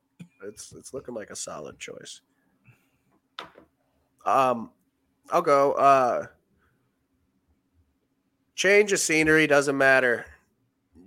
it's 0.43 0.73
it's 0.73 0.93
looking 0.93 1.13
like 1.13 1.29
a 1.29 1.35
solid 1.35 1.79
choice. 1.79 2.21
Um, 4.27 4.69
I'll 5.31 5.41
go. 5.41 5.71
Uh, 5.73 6.25
change 8.55 8.91
of 8.91 8.99
scenery 8.99 9.47
doesn't 9.47 9.77
matter. 9.77 10.25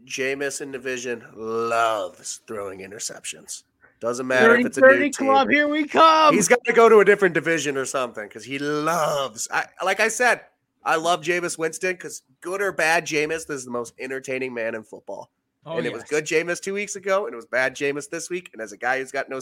Jameis 0.07 0.61
in 0.61 0.73
division 0.73 1.25
loves 1.37 2.41
throwing 2.47 2.81
interceptions. 2.81 3.65
Doesn't 4.01 4.27
matter 4.27 4.57
if 4.57 4.65
it's 4.65 4.79
a 4.79 4.81
new 4.81 4.89
30 4.89 5.11
team. 5.11 5.27
club, 5.29 5.51
here 5.51 5.69
we 5.69 5.87
come. 5.87 6.35
He's 6.35 6.49
got 6.49 6.65
to 6.65 6.73
go 6.73 6.89
to 6.89 7.01
a 7.01 7.05
different 7.05 7.35
division 7.35 7.77
or 7.77 7.85
something 7.85 8.27
because 8.27 8.43
he 8.43 8.59
loves. 8.59 9.47
I 9.53 9.67
like 9.85 10.01
I 10.01 10.09
said, 10.09 10.41
I 10.83 10.97
love 10.97 11.21
Jameis 11.21 11.59
Winston 11.59 11.93
because 11.93 12.23
good 12.41 12.63
or 12.63 12.73
bad, 12.73 13.07
Jameis 13.07 13.49
is 13.51 13.67
the 13.67 13.71
most 13.71 13.93
entertaining 14.01 14.55
man 14.55 14.75
in 14.75 14.83
football. 14.83 15.31
Oh, 15.67 15.77
and 15.77 15.87
it 15.87 15.93
was 15.93 16.05
good 16.05 16.25
Jameis 16.25 16.61
two 16.61 16.73
weeks 16.73 16.97
ago, 16.97 17.27
and 17.27 17.35
it 17.35 17.37
was 17.37 17.45
bad 17.45 17.77
Jameis 17.77 18.09
this 18.09 18.31
week. 18.31 18.49
And 18.55 18.63
as 18.63 18.73
a 18.73 18.79
guy 18.79 18.99
who's 18.99 19.13
got 19.13 19.29
no 19.29 19.41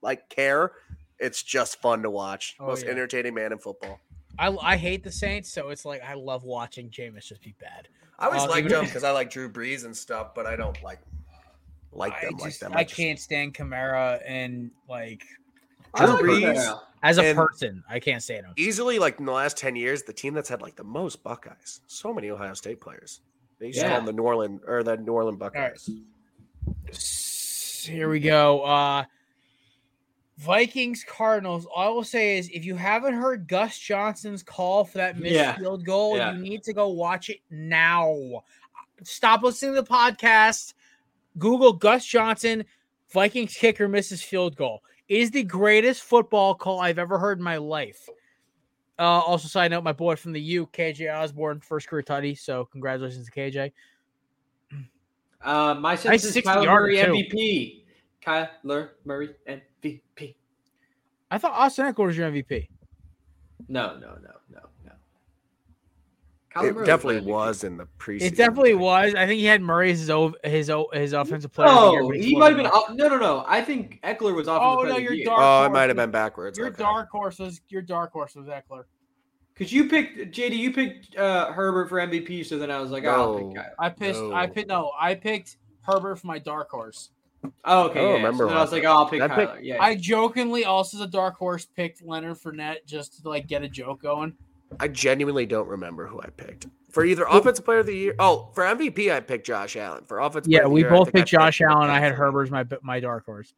like 0.00 0.28
care, 0.28 0.70
it's 1.22 1.42
just 1.42 1.80
fun 1.80 2.02
to 2.02 2.10
watch. 2.10 2.56
Oh, 2.60 2.66
most 2.66 2.84
yeah. 2.84 2.90
entertaining 2.90 3.34
man 3.34 3.52
in 3.52 3.58
football. 3.58 4.00
I, 4.38 4.48
I 4.62 4.76
hate 4.76 5.04
the 5.04 5.12
Saints, 5.12 5.52
so 5.52 5.68
it's 5.70 5.84
like 5.84 6.02
I 6.02 6.14
love 6.14 6.44
watching 6.44 6.88
Jameis 6.90 7.26
just 7.26 7.42
be 7.42 7.54
bad. 7.60 7.88
I 8.18 8.26
always 8.26 8.42
Uh, 8.42 8.48
liked 8.48 8.66
even- 8.66 8.78
him 8.80 8.84
because 8.86 9.04
I 9.04 9.10
like 9.10 9.30
Drew 9.30 9.50
Brees 9.50 9.84
and 9.84 9.96
stuff, 9.96 10.34
but 10.34 10.46
I 10.46 10.56
don't 10.56 10.80
like. 10.82 10.98
like 11.92 12.14
I 12.14 12.24
them 12.26 12.34
like 12.38 12.44
just 12.50 12.60
them. 12.60 12.72
I 12.74 12.84
just- 12.84 12.96
can't 12.96 13.18
stand 13.18 13.52
Kamara 13.54 14.22
and 14.26 14.70
like 14.88 15.24
I 15.94 16.06
like 16.06 16.22
Brees. 16.24 16.54
Kamara. 16.56 16.80
as 17.02 17.18
a 17.18 17.24
And- 17.26 17.36
person, 17.36 17.84
I 17.88 18.00
can't 18.00 18.22
stand 18.22 18.46
him. 18.46 18.54
easily 18.56 18.98
like 18.98 19.18
in 19.18 19.26
the 19.26 19.32
last 19.32 19.58
10 19.58 19.76
years, 19.76 20.02
the 20.04 20.12
team 20.14 20.32
that's 20.32 20.48
had 20.48 20.62
like 20.62 20.76
the 20.76 20.84
most 20.84 21.22
Buckeyes. 21.22 21.80
So 21.86 22.14
many 22.14 22.30
Ohio 22.30 22.54
State 22.54 22.80
players. 22.80 23.20
They 23.58 23.66
used 23.66 23.80
to 23.80 23.86
call 23.88 23.96
them 23.98 24.06
the 24.06 24.12
New 24.14 24.22
Orleans 24.22 24.62
or 24.66 24.82
the 24.82 24.96
New 24.96 25.12
Orleans 25.12 25.38
Buckeyes. 25.38 25.90
S- 26.88 27.84
Here 27.90 28.08
we 28.08 28.20
go. 28.20 28.62
Uh 28.62 29.04
Vikings 30.38 31.04
Cardinals. 31.06 31.66
All 31.66 31.86
I 31.86 31.88
will 31.94 32.04
say 32.04 32.38
is 32.38 32.48
if 32.52 32.64
you 32.64 32.74
haven't 32.74 33.14
heard 33.14 33.46
Gus 33.46 33.78
Johnson's 33.78 34.42
call 34.42 34.84
for 34.84 34.98
that 34.98 35.18
missed 35.18 35.34
Yeah. 35.34 35.56
field 35.56 35.84
goal, 35.84 36.16
Yeah. 36.16 36.32
you 36.32 36.40
need 36.42 36.62
to 36.64 36.72
go 36.72 36.88
watch 36.88 37.28
it 37.30 37.40
now. 37.50 38.42
Stop 39.04 39.42
listening 39.42 39.74
to 39.74 39.82
the 39.82 39.86
podcast. 39.86 40.74
Google 41.38 41.72
Gus 41.72 42.04
Johnson, 42.06 42.64
Vikings 43.12 43.54
kicker 43.54 43.88
misses 43.88 44.22
field 44.22 44.56
goal. 44.56 44.82
It 45.08 45.20
is 45.20 45.30
the 45.30 45.42
greatest 45.42 46.02
football 46.02 46.54
call 46.54 46.80
I've 46.80 46.98
ever 46.98 47.18
heard 47.18 47.38
in 47.38 47.44
my 47.44 47.58
life. 47.58 48.08
Uh, 48.98 49.02
also, 49.02 49.48
side 49.48 49.70
note, 49.70 49.82
my 49.84 49.92
boy 49.92 50.16
from 50.16 50.32
the 50.32 50.40
U, 50.40 50.66
KJ 50.72 51.08
Osborn, 51.12 51.60
first 51.60 51.88
career 51.88 52.02
tutty. 52.02 52.38
So, 52.38 52.66
congratulations 52.66 53.26
to 53.26 53.32
KJ. 53.32 53.72
Uh, 55.42 55.74
my 55.74 55.96
sense 55.96 56.24
is 56.24 56.34
60 56.34 56.48
Kyler 56.48 56.64
yarder, 56.64 56.92
Murray 56.92 56.96
too. 56.96 57.36
MVP. 57.36 57.81
Kyler 58.24 58.90
Murray 59.04 59.30
and 59.46 59.60
MVP. 59.82 60.34
I 61.30 61.38
thought 61.38 61.52
Austin 61.52 61.92
Ekeler 61.92 62.06
was 62.06 62.16
your 62.16 62.30
MVP. 62.30 62.68
No, 63.68 63.94
no, 63.98 64.10
no, 64.22 64.32
no, 64.50 64.60
no. 64.84 64.92
Kyler 66.54 66.68
It 66.68 66.74
Murray 66.74 66.86
definitely 66.86 67.20
my 67.20 67.20
MVP. 67.22 67.26
was 67.26 67.64
in 67.64 67.76
the 67.78 67.86
preseason. 67.98 68.22
It 68.22 68.36
definitely 68.36 68.74
was. 68.74 69.14
I 69.14 69.26
think 69.26 69.40
he 69.40 69.46
had 69.46 69.62
Murray 69.62 69.90
as 69.92 70.00
his 70.00 70.10
his 70.44 70.70
his 70.92 71.12
offensive 71.14 71.52
player. 71.52 71.68
of 71.68 71.74
the 71.74 71.90
year, 71.92 72.02
No, 72.02 72.08
but 72.08 72.16
he 72.18 72.36
might 72.36 72.48
have 72.48 72.56
been. 72.58 72.66
off- 72.66 72.90
No, 72.90 73.08
no, 73.08 73.16
no. 73.18 73.44
I 73.46 73.62
think 73.62 74.00
Ekeler 74.02 74.34
was 74.34 74.48
off. 74.48 74.60
Oh, 74.62 74.82
the 74.82 74.88
no, 74.88 74.94
player 74.94 74.96
of 74.96 75.02
you're 75.02 75.10
the 75.12 75.16
year. 75.18 75.24
dark. 75.26 75.40
Oh, 75.40 75.64
it 75.66 75.72
might 75.72 75.88
have 75.88 75.96
been 75.96 76.10
backwards. 76.10 76.58
Your 76.58 76.68
okay. 76.68 76.82
dark 76.82 77.08
horse 77.10 77.38
was 77.38 77.60
your 77.68 77.82
dark 77.82 78.12
horse 78.12 78.34
was 78.34 78.46
Ekeler. 78.46 78.84
Because 79.54 79.72
you 79.72 79.88
picked 79.88 80.34
JD, 80.34 80.56
you 80.56 80.72
picked 80.72 81.16
uh, 81.16 81.52
Herbert 81.52 81.88
for 81.88 81.98
MVP, 81.98 82.44
so 82.44 82.58
then 82.58 82.70
I 82.70 82.80
was 82.80 82.90
like, 82.90 83.04
oh, 83.04 83.10
I'll 83.10 83.38
pick 83.38 83.46
Kyler. 83.58 83.70
I 83.78 83.88
picked. 83.90 84.18
I 84.18 84.46
picked. 84.46 84.68
No, 84.68 84.92
I 84.98 85.14
picked 85.14 85.56
Herbert 85.82 86.16
for 86.16 86.26
my 86.26 86.38
dark 86.38 86.70
horse. 86.70 87.10
Oh, 87.64 87.84
okay. 87.88 88.00
I 88.00 88.02
yeah, 88.02 88.12
remember 88.14 88.48
So 88.48 88.54
I 88.54 88.60
was 88.60 88.72
like, 88.72 88.84
oh, 88.84 88.92
I'll 88.92 89.06
pick 89.08 89.20
I 89.20 89.28
Kyler. 89.28 89.52
picked- 89.54 89.64
yeah. 89.64 89.82
I 89.82 89.94
jokingly 89.96 90.64
also 90.64 90.96
as 90.98 91.00
a 91.02 91.06
dark 91.06 91.36
horse 91.36 91.64
picked 91.64 92.02
Leonard 92.04 92.36
Fournette 92.38 92.84
just 92.86 93.22
to 93.22 93.28
like 93.28 93.46
get 93.48 93.62
a 93.62 93.68
joke 93.68 94.02
going. 94.02 94.34
I 94.80 94.88
genuinely 94.88 95.44
don't 95.46 95.68
remember 95.68 96.06
who 96.06 96.20
I 96.20 96.28
picked 96.36 96.66
for 96.90 97.04
either 97.04 97.24
offensive 97.28 97.64
player 97.64 97.80
of 97.80 97.86
the 97.86 97.96
year. 97.96 98.14
Oh, 98.18 98.50
for 98.54 98.64
MVP, 98.64 99.12
I 99.12 99.20
picked 99.20 99.46
Josh 99.46 99.76
Allen. 99.76 100.04
For 100.04 100.20
offensive, 100.20 100.50
Yeah, 100.50 100.60
player 100.60 100.64
of 100.66 100.70
the 100.70 100.74
we 100.74 100.80
year, 100.82 100.88
I 100.92 100.96
both 100.96 101.06
think 101.08 101.14
picked 101.16 101.28
Josh 101.30 101.60
Allen. 101.60 101.90
I 101.90 101.98
had 102.00 102.12
McCaffrey. 102.12 102.16
Herbert 102.16 102.42
as 102.44 102.50
my 102.50 102.66
my 102.82 103.00
dark 103.00 103.24
horse. 103.26 103.54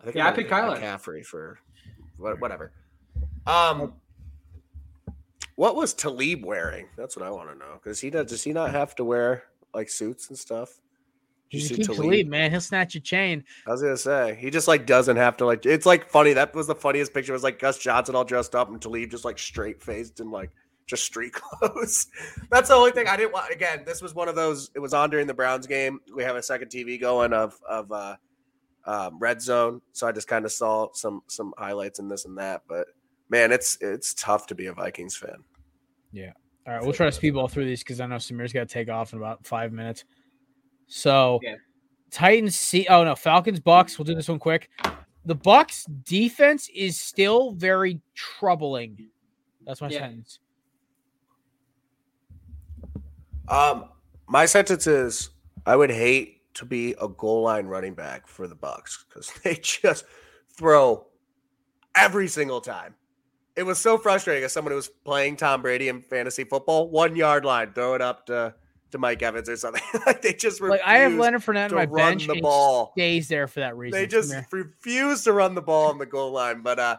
I 0.00 0.04
think 0.04 0.16
Yeah, 0.16 0.22
I 0.22 0.24
might 0.24 0.28
have 0.28 0.36
picked 0.36 0.50
Kyler. 0.50 0.78
McCaffrey 0.80 1.24
for 1.24 1.58
whatever. 2.18 2.72
Um, 3.46 3.94
what 5.56 5.76
was 5.76 5.94
Talib 5.94 6.44
wearing? 6.44 6.88
That's 6.96 7.16
what 7.16 7.24
I 7.26 7.30
want 7.30 7.50
to 7.50 7.54
know. 7.58 7.74
Because 7.82 8.00
he 8.00 8.10
does. 8.10 8.26
Does 8.30 8.42
he 8.42 8.52
not 8.52 8.70
have 8.72 8.94
to 8.96 9.04
wear 9.04 9.44
like 9.74 9.88
suits 9.88 10.28
and 10.28 10.38
stuff? 10.38 10.80
Did 11.50 11.58
you 11.58 11.62
He 11.62 11.68
see 11.68 11.74
keeps 11.76 11.88
Talib? 11.88 12.04
lead, 12.10 12.28
man. 12.28 12.50
He'll 12.50 12.60
snatch 12.60 12.94
your 12.94 13.02
chain. 13.02 13.44
I 13.66 13.70
was 13.70 13.82
gonna 13.82 13.96
say 13.96 14.36
he 14.40 14.50
just 14.50 14.68
like 14.68 14.86
doesn't 14.86 15.16
have 15.16 15.36
to 15.38 15.46
like. 15.46 15.66
It's 15.66 15.86
like 15.86 16.08
funny. 16.08 16.32
That 16.32 16.54
was 16.54 16.66
the 16.66 16.74
funniest 16.74 17.12
picture. 17.12 17.32
It 17.32 17.34
was 17.34 17.42
like 17.42 17.58
Gus 17.58 17.78
Johnson 17.78 18.14
all 18.14 18.24
dressed 18.24 18.54
up 18.54 18.68
and 18.68 18.80
Talib 18.80 19.10
just 19.10 19.24
like 19.24 19.38
straight 19.38 19.82
faced 19.82 20.20
and 20.20 20.30
like 20.30 20.50
just 20.86 21.04
street 21.04 21.32
clothes. 21.34 22.06
That's 22.50 22.68
the 22.68 22.74
only 22.74 22.92
thing 22.92 23.06
I 23.08 23.16
didn't 23.16 23.32
want. 23.32 23.52
Again, 23.52 23.82
this 23.84 24.00
was 24.02 24.14
one 24.14 24.28
of 24.28 24.36
those. 24.36 24.70
It 24.74 24.80
was 24.80 24.94
on 24.94 25.10
during 25.10 25.26
the 25.26 25.34
Browns 25.34 25.66
game. 25.66 26.00
We 26.14 26.22
have 26.22 26.36
a 26.36 26.42
second 26.42 26.68
TV 26.68 27.00
going 27.00 27.32
of 27.32 27.58
of 27.68 27.90
uh, 27.90 28.16
um, 28.84 29.18
Red 29.18 29.42
Zone, 29.42 29.80
so 29.92 30.06
I 30.06 30.12
just 30.12 30.28
kind 30.28 30.44
of 30.44 30.52
saw 30.52 30.88
some 30.94 31.22
some 31.26 31.52
highlights 31.58 31.98
and 31.98 32.10
this 32.10 32.24
and 32.26 32.38
that. 32.38 32.62
But 32.68 32.86
man, 33.28 33.50
it's 33.50 33.76
it's 33.80 34.14
tough 34.14 34.46
to 34.48 34.54
be 34.54 34.66
a 34.66 34.72
Vikings 34.72 35.16
fan. 35.16 35.44
Yeah. 36.12 36.32
All 36.66 36.74
right, 36.74 36.82
we'll 36.82 36.92
try 36.92 37.08
to 37.10 37.20
speedball 37.20 37.50
through 37.50 37.64
these 37.64 37.82
because 37.82 38.00
I 38.00 38.06
know 38.06 38.16
Samir's 38.16 38.52
got 38.52 38.68
to 38.68 38.72
take 38.72 38.88
off 38.88 39.12
in 39.12 39.18
about 39.18 39.46
five 39.46 39.72
minutes. 39.72 40.04
So, 40.90 41.38
Yeah. 41.42 41.54
Titans 42.10 42.56
see. 42.58 42.86
Oh 42.88 43.04
no, 43.04 43.14
Falcons 43.14 43.60
Bucks. 43.60 43.96
We'll 43.96 44.04
do 44.04 44.14
this 44.16 44.28
one 44.28 44.40
quick. 44.40 44.68
The 45.24 45.34
Bucks 45.36 45.84
defense 45.84 46.68
is 46.74 47.00
still 47.00 47.52
very 47.52 48.00
troubling. 48.14 49.08
That's 49.64 49.80
my 49.80 49.88
Yeah. 49.88 50.00
sentence. 50.00 50.40
Um, 53.48 53.88
my 54.26 54.46
sentence 54.46 54.86
is 54.88 55.30
I 55.66 55.76
would 55.76 55.90
hate 55.90 56.42
to 56.54 56.64
be 56.64 56.94
a 57.00 57.08
goal 57.08 57.42
line 57.42 57.66
running 57.66 57.94
back 57.94 58.26
for 58.26 58.48
the 58.48 58.54
Bucks 58.56 59.04
because 59.08 59.30
they 59.44 59.54
just 59.54 60.04
throw 60.56 61.06
every 61.94 62.26
single 62.26 62.60
time. 62.60 62.94
It 63.54 63.62
was 63.62 63.78
so 63.78 63.98
frustrating 63.98 64.42
as 64.42 64.52
someone 64.52 64.72
who 64.72 64.76
was 64.76 64.88
playing 64.88 65.36
Tom 65.36 65.62
Brady 65.62 65.88
in 65.88 66.02
fantasy 66.02 66.42
football. 66.44 66.88
One 66.88 67.14
yard 67.14 67.44
line, 67.44 67.72
throw 67.72 67.94
it 67.94 68.00
up 68.00 68.26
to 68.26 68.54
to 68.90 68.98
Mike 68.98 69.22
Evans 69.22 69.48
or 69.48 69.56
something. 69.56 69.82
like 70.06 70.22
they 70.22 70.32
just 70.32 70.60
Like 70.60 70.80
I 70.84 70.98
have 70.98 71.14
Leonard 71.14 71.42
Fournette 71.42 71.64
on 71.64 71.70
to 71.70 71.76
my 71.76 71.84
run 71.84 72.12
bench. 72.12 72.26
the 72.26 72.32
and 72.32 72.36
he 72.36 72.42
ball. 72.42 72.92
stays 72.92 73.28
there 73.28 73.46
for 73.46 73.60
that 73.60 73.76
reason. 73.76 73.98
They 73.98 74.06
just 74.06 74.34
refuse 74.52 75.24
to 75.24 75.32
run 75.32 75.54
the 75.54 75.62
ball 75.62 75.90
on 75.90 75.98
the 75.98 76.06
goal 76.06 76.32
line. 76.32 76.62
But 76.62 76.78
uh, 76.78 76.96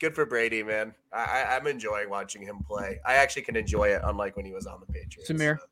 good 0.00 0.14
for 0.14 0.26
Brady, 0.26 0.62
man. 0.62 0.94
I, 1.12 1.24
I, 1.24 1.56
I'm 1.56 1.66
enjoying 1.66 2.10
watching 2.10 2.42
him 2.42 2.60
play. 2.66 2.98
I 3.04 3.14
actually 3.14 3.42
can 3.42 3.56
enjoy 3.56 3.88
it, 3.88 4.02
unlike 4.04 4.36
when 4.36 4.44
he 4.44 4.52
was 4.52 4.66
on 4.66 4.80
the 4.80 4.92
Patriots. 4.92 5.30
Samir? 5.30 5.58
So, 5.58 5.66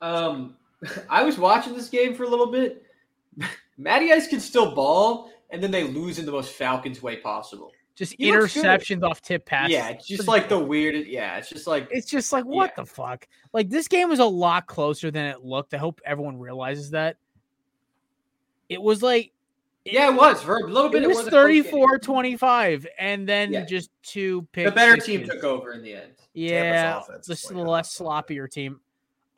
good. 0.00 0.06
Um, 0.06 0.56
I 1.10 1.22
was 1.22 1.38
watching 1.38 1.74
this 1.74 1.88
game 1.88 2.14
for 2.14 2.24
a 2.24 2.28
little 2.28 2.50
bit. 2.50 2.84
Matty 3.78 4.12
Ice 4.12 4.28
can 4.28 4.40
still 4.40 4.74
ball, 4.74 5.30
and 5.50 5.62
then 5.62 5.70
they 5.70 5.84
lose 5.84 6.18
in 6.18 6.26
the 6.26 6.32
most 6.32 6.52
Falcons 6.52 7.02
way 7.02 7.16
possible. 7.16 7.72
Just 7.94 8.14
he 8.18 8.30
interceptions 8.30 9.02
off 9.02 9.20
tip 9.20 9.44
passes. 9.44 9.72
yeah, 9.72 9.88
it's 9.90 10.06
just 10.06 10.26
like 10.28 10.48
the 10.48 10.58
weirdest. 10.58 11.08
Yeah, 11.08 11.36
it's 11.36 11.48
just 11.48 11.66
like 11.66 11.88
It's 11.90 12.08
just 12.08 12.32
like 12.32 12.44
what 12.44 12.70
Yeah. 12.76 12.84
the 12.84 12.86
fuck? 12.90 13.28
Like 13.52 13.68
this 13.68 13.86
game 13.88 14.08
was 14.08 14.18
a 14.18 14.24
lot 14.24 14.66
closer 14.66 15.10
than 15.10 15.26
it 15.26 15.44
looked. 15.44 15.74
I 15.74 15.78
hope 15.78 16.00
everyone 16.04 16.38
realizes 16.38 16.90
that. 16.90 17.16
It 18.68 18.80
was 18.80 19.02
like 19.02 19.32
yeah, 19.84 20.08
it 20.08 20.14
was 20.14 20.40
for 20.40 20.58
a 20.58 20.66
little 20.66 20.88
bit. 20.88 21.02
it 21.02 21.08
was 21.08 21.18
was 21.18 21.26
a 21.26 21.30
close 21.30 21.42
game. 21.52 21.64
34 21.64 21.98
25 21.98 22.86
and 22.98 23.28
then 23.28 23.52
Yeah. 23.52 23.64
just 23.64 23.90
two 24.02 24.46
picks. 24.52 24.70
The 24.70 24.74
better 24.74 24.96
team 24.96 25.24
took 25.26 25.42
over 25.42 25.72
in 25.72 25.82
the 25.82 25.94
end. 25.94 26.12
Yeah, 26.34 26.98
offense 27.00 27.26
this 27.26 27.40
is 27.40 27.44
is 27.46 27.50
the 27.50 27.58
less 27.62 27.98
sloppier 27.98 28.48
team. 28.50 28.80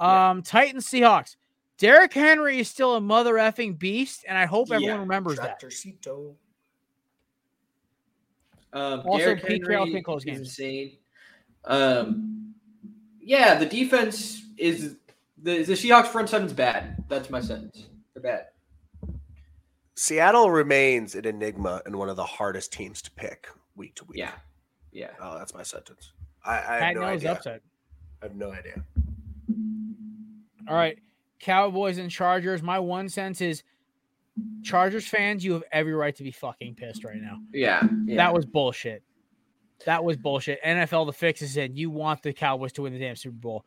Yeah. 0.01 0.31
Um 0.31 0.43
Titans 0.43 0.87
Seahawks. 0.87 1.37
Derrick 1.79 2.13
Henry 2.13 2.61
is 2.61 2.69
still 2.69 2.95
a 2.95 3.01
mother 3.01 3.35
effing 3.35 3.77
beast, 3.77 4.25
and 4.29 4.39
I 4.39 4.45
hope 4.47 4.71
everyone 4.71 4.95
Yeah. 4.97 5.01
remembers 5.01 5.39
that. 5.39 5.61
Tractorcito. 5.61 6.35
Um, 8.75 9.01
Also, 9.07 9.25
Derrick 9.25 9.47
Pete 9.47 9.65
Carroll 9.65 9.85
Henry 9.87 9.95
can 9.95 10.05
close 10.05 10.23
is 10.23 10.25
games. 10.25 10.39
insane. 10.41 10.97
Um, 11.65 12.55
yeah, 13.21 13.55
the 13.55 13.67
defense 13.67 14.43
is 14.59 14.97
the 15.43 15.63
the 15.63 15.73
Seahawks 15.75 16.09
front 16.09 16.29
seven's 16.29 16.53
bad. 16.53 17.03
That's 17.09 17.31
my 17.31 17.41
sentence. 17.41 17.87
They're 18.13 18.23
bad. 18.23 18.47
Seattle 19.97 20.51
remains 20.51 21.15
an 21.15 21.25
enigma 21.25 21.81
and 21.87 21.97
one 21.97 22.09
of 22.09 22.17
the 22.17 22.25
hardest 22.25 22.73
teams 22.73 23.01
to 23.03 23.11
pick 23.13 23.47
week 23.77 23.95
to 23.95 24.05
week. 24.07 24.19
Yeah, 24.19 24.33
yeah. 24.93 25.11
Oh, 25.21 25.39
that's 25.39 25.55
my 25.55 25.63
sentence. 25.63 26.13
I, 26.45 26.53
I 26.53 26.57
have 26.57 26.81
Pat 26.81 26.95
no 26.97 27.03
idea. 27.03 27.33
upset. 27.33 27.61
I 28.21 28.27
have 28.27 28.35
no 28.35 28.51
idea. 28.51 28.85
All 30.69 30.75
right. 30.75 30.99
Cowboys 31.41 31.99
and 31.99 32.11
Chargers. 32.11 32.63
My 32.63 32.79
one 32.79 33.09
sense 33.09 33.41
is 33.41 33.63
Chargers 34.63 35.07
fans, 35.07 35.45
you 35.45 35.53
have 35.53 35.65
every 35.71 35.95
right 35.95 36.15
to 36.17 36.23
be 36.23 36.31
fucking 36.31 36.75
pissed 36.75 37.05
right 37.05 37.21
now. 37.21 37.39
Yeah, 37.53 37.83
yeah. 38.07 38.17
That 38.17 38.35
was 38.35 38.45
bullshit. 38.47 39.03
That 39.87 40.05
was 40.05 40.17
bullshit. 40.17 40.63
NFL 40.63 41.07
the 41.07 41.13
fix 41.13 41.43
is 41.43 41.57
in. 41.57 41.77
You 41.77 41.91
want 41.91 42.23
the 42.23 42.33
Cowboys 42.33 42.73
to 42.73 42.83
win 42.83 42.93
the 42.93 42.99
damn 42.99 43.17
Super 43.17 43.37
Bowl. 43.37 43.65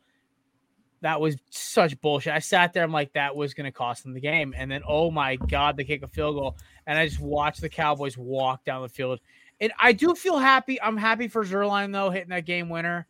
That 1.02 1.22
was 1.22 1.36
such 1.52 2.00
bullshit. 2.02 2.34
I 2.34 2.40
sat 2.40 2.74
there, 2.74 2.84
I'm 2.84 2.92
like, 2.92 3.14
that 3.14 3.36
was 3.36 3.54
gonna 3.54 3.72
cost 3.72 4.04
them 4.04 4.14
the 4.14 4.20
game. 4.20 4.54
And 4.58 4.70
then 4.70 4.82
oh 4.88 5.12
my 5.12 5.36
god, 5.36 5.78
they 5.78 5.84
kick 5.84 6.04
a 6.04 6.08
field 6.08 6.36
goal. 6.36 6.58
And 6.86 6.98
I 6.98 7.08
just 7.08 7.20
watched 7.20 7.62
the 7.62 7.70
Cowboys 7.70 8.18
walk 8.18 8.66
down 8.66 8.82
the 8.82 8.90
field. 8.90 9.20
And 9.62 9.72
I 9.80 9.94
do 9.94 10.16
feel 10.16 10.38
happy. 10.38 10.82
I'm 10.82 10.98
happy 10.98 11.28
for 11.28 11.44
Zuerlein 11.46 11.94
though, 11.94 12.10
hitting 12.10 12.30
that 12.30 12.46
game 12.46 12.70
winner. 12.70 13.08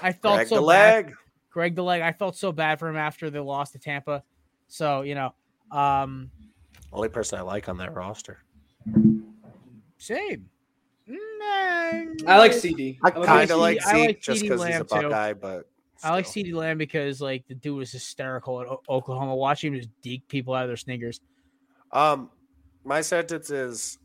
I 0.00 0.12
felt 0.12 0.36
Greg 0.36 0.48
so 0.48 0.60
the 0.60 0.66
bad. 0.66 1.12
Greg 1.50 1.74
the 1.74 1.82
leg. 1.82 2.02
I 2.02 2.12
felt 2.12 2.36
so 2.36 2.52
bad 2.52 2.78
for 2.78 2.88
him 2.88 2.96
after 2.96 3.30
they 3.30 3.38
lost 3.38 3.72
to 3.72 3.78
Tampa. 3.78 4.22
So 4.68 5.02
you 5.02 5.14
know, 5.14 5.34
um, 5.70 6.30
Only 6.96 7.10
person 7.10 7.38
I 7.38 7.42
like 7.42 7.68
on 7.68 7.76
that 7.76 7.94
roster. 7.94 8.38
same. 9.98 10.48
Mm, 11.06 11.16
I 12.26 12.38
like 12.38 12.52
CeeDee. 12.52 12.96
I 13.04 13.08
I'm 13.10 13.22
kind 13.22 13.50
of 13.50 13.60
like 13.60 13.86
I 13.86 13.98
like 13.98 14.16
Zeke 14.16 14.22
just 14.22 14.42
because 14.42 14.64
he's 14.64 14.76
a 14.76 14.78
Lamb, 14.78 14.86
too. 15.02 15.08
Buckeye, 15.08 15.32
but 15.34 15.68
I 16.02 16.12
like 16.12 16.24
CD 16.24 16.50
CeeDee 16.50 16.54
Lamb 16.54 16.78
because 16.78 17.20
like 17.20 17.46
the 17.48 17.54
dude 17.54 17.76
was 17.76 17.92
hysterical 17.92 18.62
at 18.62 18.66
O- 18.66 18.82
Oklahoma. 18.88 19.36
Watching 19.36 19.74
him 19.74 19.80
just 19.80 19.90
deke 20.00 20.26
people 20.26 20.54
out 20.54 20.62
of 20.62 20.70
their 20.70 20.78
sneakers. 20.78 21.20
Um, 21.92 22.30
my 22.82 23.02
sentence 23.02 23.50
is 23.50 23.98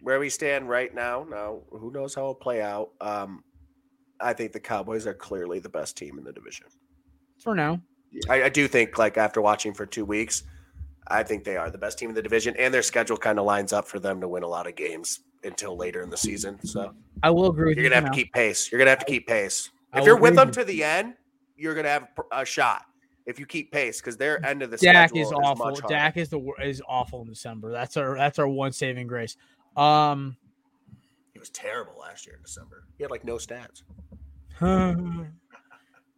where 0.00 0.18
we 0.18 0.30
stand 0.30 0.68
right 0.68 0.92
now. 0.92 1.24
Now, 1.30 1.60
who 1.70 1.92
knows 1.92 2.16
how 2.16 2.22
it'll 2.22 2.34
play 2.34 2.60
out? 2.60 2.90
Um, 3.00 3.44
I 4.20 4.32
think 4.32 4.50
the 4.50 4.60
Cowboys 4.60 5.06
are 5.06 5.14
clearly 5.14 5.60
the 5.60 5.68
best 5.68 5.96
team 5.96 6.18
in 6.18 6.24
the 6.24 6.32
division. 6.32 6.66
For 7.38 7.54
now, 7.54 7.80
I, 8.28 8.44
I 8.44 8.48
do 8.48 8.66
think, 8.66 8.98
like 8.98 9.16
after 9.16 9.40
watching 9.40 9.74
for 9.74 9.86
two 9.86 10.04
weeks, 10.04 10.42
I 11.08 11.22
think 11.22 11.44
they 11.44 11.56
are 11.56 11.70
the 11.70 11.78
best 11.78 11.98
team 11.98 12.08
in 12.08 12.14
the 12.14 12.22
division, 12.22 12.54
and 12.58 12.72
their 12.72 12.82
schedule 12.82 13.16
kind 13.16 13.38
of 13.38 13.44
lines 13.44 13.72
up 13.72 13.86
for 13.86 13.98
them 13.98 14.20
to 14.20 14.28
win 14.28 14.42
a 14.42 14.48
lot 14.48 14.66
of 14.66 14.74
games 14.74 15.20
until 15.42 15.76
later 15.76 16.02
in 16.02 16.10
the 16.10 16.16
season. 16.16 16.58
So 16.64 16.94
I 17.22 17.30
will 17.30 17.50
agree 17.50 17.68
with 17.68 17.76
you're 17.76 17.84
gonna 17.84 17.96
have 17.96 18.04
now. 18.04 18.10
to 18.10 18.16
keep 18.16 18.32
pace. 18.32 18.70
You're 18.72 18.78
gonna 18.78 18.90
have 18.90 19.00
to 19.00 19.04
keep 19.04 19.26
pace. 19.26 19.70
I 19.92 20.00
If 20.00 20.06
you're 20.06 20.16
with 20.16 20.34
them 20.34 20.50
to 20.52 20.64
the 20.64 20.82
end, 20.82 21.14
you're 21.56 21.74
gonna 21.74 21.88
have 21.88 22.08
a 22.32 22.44
shot. 22.44 22.82
If 23.26 23.38
you 23.38 23.46
keep 23.46 23.72
pace, 23.72 24.00
because 24.00 24.16
their 24.16 24.44
end 24.44 24.62
of 24.62 24.70
the 24.70 24.76
Dak 24.76 25.10
schedule 25.10 25.22
is 25.22 25.28
is 25.28 25.32
awful. 25.32 25.66
much. 25.66 25.80
Dak 25.88 26.16
is 26.16 26.28
the 26.28 26.40
is 26.62 26.82
awful 26.86 27.22
in 27.22 27.28
December. 27.28 27.70
That's 27.70 27.96
our 27.96 28.16
that's 28.16 28.38
our 28.38 28.48
one 28.48 28.72
saving 28.72 29.06
grace. 29.06 29.36
Um, 29.76 30.36
He 31.32 31.38
was 31.38 31.50
terrible 31.50 31.94
last 32.00 32.26
year 32.26 32.36
in 32.36 32.42
December. 32.42 32.84
He 32.96 33.04
had 33.04 33.10
like 33.10 33.24
no 33.24 33.36
stats. 33.36 33.82
all 34.60 35.26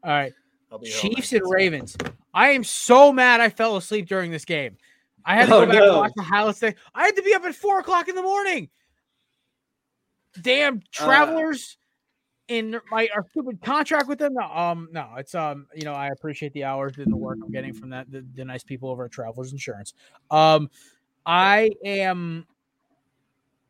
right. 0.05 0.32
I'll 0.70 0.78
be 0.78 0.89
here 0.89 0.97
all 1.03 1.11
Chiefs 1.11 1.32
and 1.32 1.43
Ravens. 1.49 1.97
I 2.37 2.51
am 2.51 2.62
so 2.62 3.12
mad 3.12 3.41
I 3.41 3.49
fell 3.49 3.76
asleep 3.76 4.07
during 4.07 4.30
this 4.30 4.45
game. 4.45 4.76
I 5.24 5.34
had 5.37 5.49
to 5.49 5.55
Oh, 5.57 5.66
go 5.66 5.72
back 5.72 5.82
and 5.82 5.97
watch 5.97 6.12
the 6.14 6.22
highlights. 6.22 6.59
thing. 6.61 6.74
I 6.95 7.07
had 7.07 7.16
to 7.16 7.22
be 7.22 7.34
up 7.34 7.43
at 7.45 7.55
four 7.55 7.80
o'clock 7.80 8.09
in 8.09 8.14
the 8.14 8.22
morning. 8.22 8.68
Damn 10.43 10.80
travelers 10.93 11.78
in 12.49 12.78
my 12.93 13.09
our 13.14 13.24
stupid 13.30 13.61
contract 13.62 14.07
with 14.07 14.18
them. 14.18 14.34
No, 14.34 14.43
um, 14.45 14.89
no, 14.93 15.09
it's 15.16 15.34
um, 15.34 15.66
you 15.74 15.84
know, 15.84 15.95
I 15.95 16.09
appreciate 16.09 16.53
the 16.53 16.64
hours 16.64 16.99
and 16.99 17.11
the 17.11 17.16
work 17.16 17.39
I'm 17.43 17.51
getting 17.51 17.72
from 17.72 17.91
that 17.91 18.11
the, 18.11 18.24
the 18.34 18.45
nice 18.45 18.62
people 18.62 18.91
over 18.91 19.07
at 19.07 19.11
Travelers 19.12 19.51
Insurance. 19.51 19.95
Um, 20.30 20.70
I 21.24 21.70
am 21.84 22.47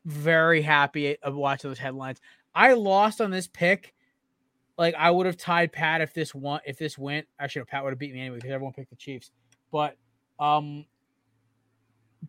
very 0.05 0.61
happy 0.61 1.17
of 1.21 1.35
watching 1.35 1.69
those 1.69 1.79
headlines. 1.79 2.19
I 2.53 2.73
lost 2.73 3.21
on 3.21 3.31
this 3.31 3.47
pick. 3.47 3.93
Like 4.77 4.93
I 4.95 5.09
would 5.09 5.25
have 5.25 5.37
tied 5.37 5.71
Pat 5.71 6.01
if 6.01 6.13
this 6.13 6.35
one 6.35 6.61
if 6.65 6.77
this 6.77 6.97
went. 6.97 7.27
Actually, 7.39 7.61
no, 7.61 7.65
Pat 7.65 7.83
would 7.83 7.89
have 7.91 7.99
beat 7.99 8.13
me 8.13 8.21
anyway 8.21 8.35
because 8.37 8.51
everyone 8.51 8.73
picked 8.73 8.89
the 8.91 8.95
Chiefs. 8.95 9.31
But 9.71 9.95
um, 10.39 10.85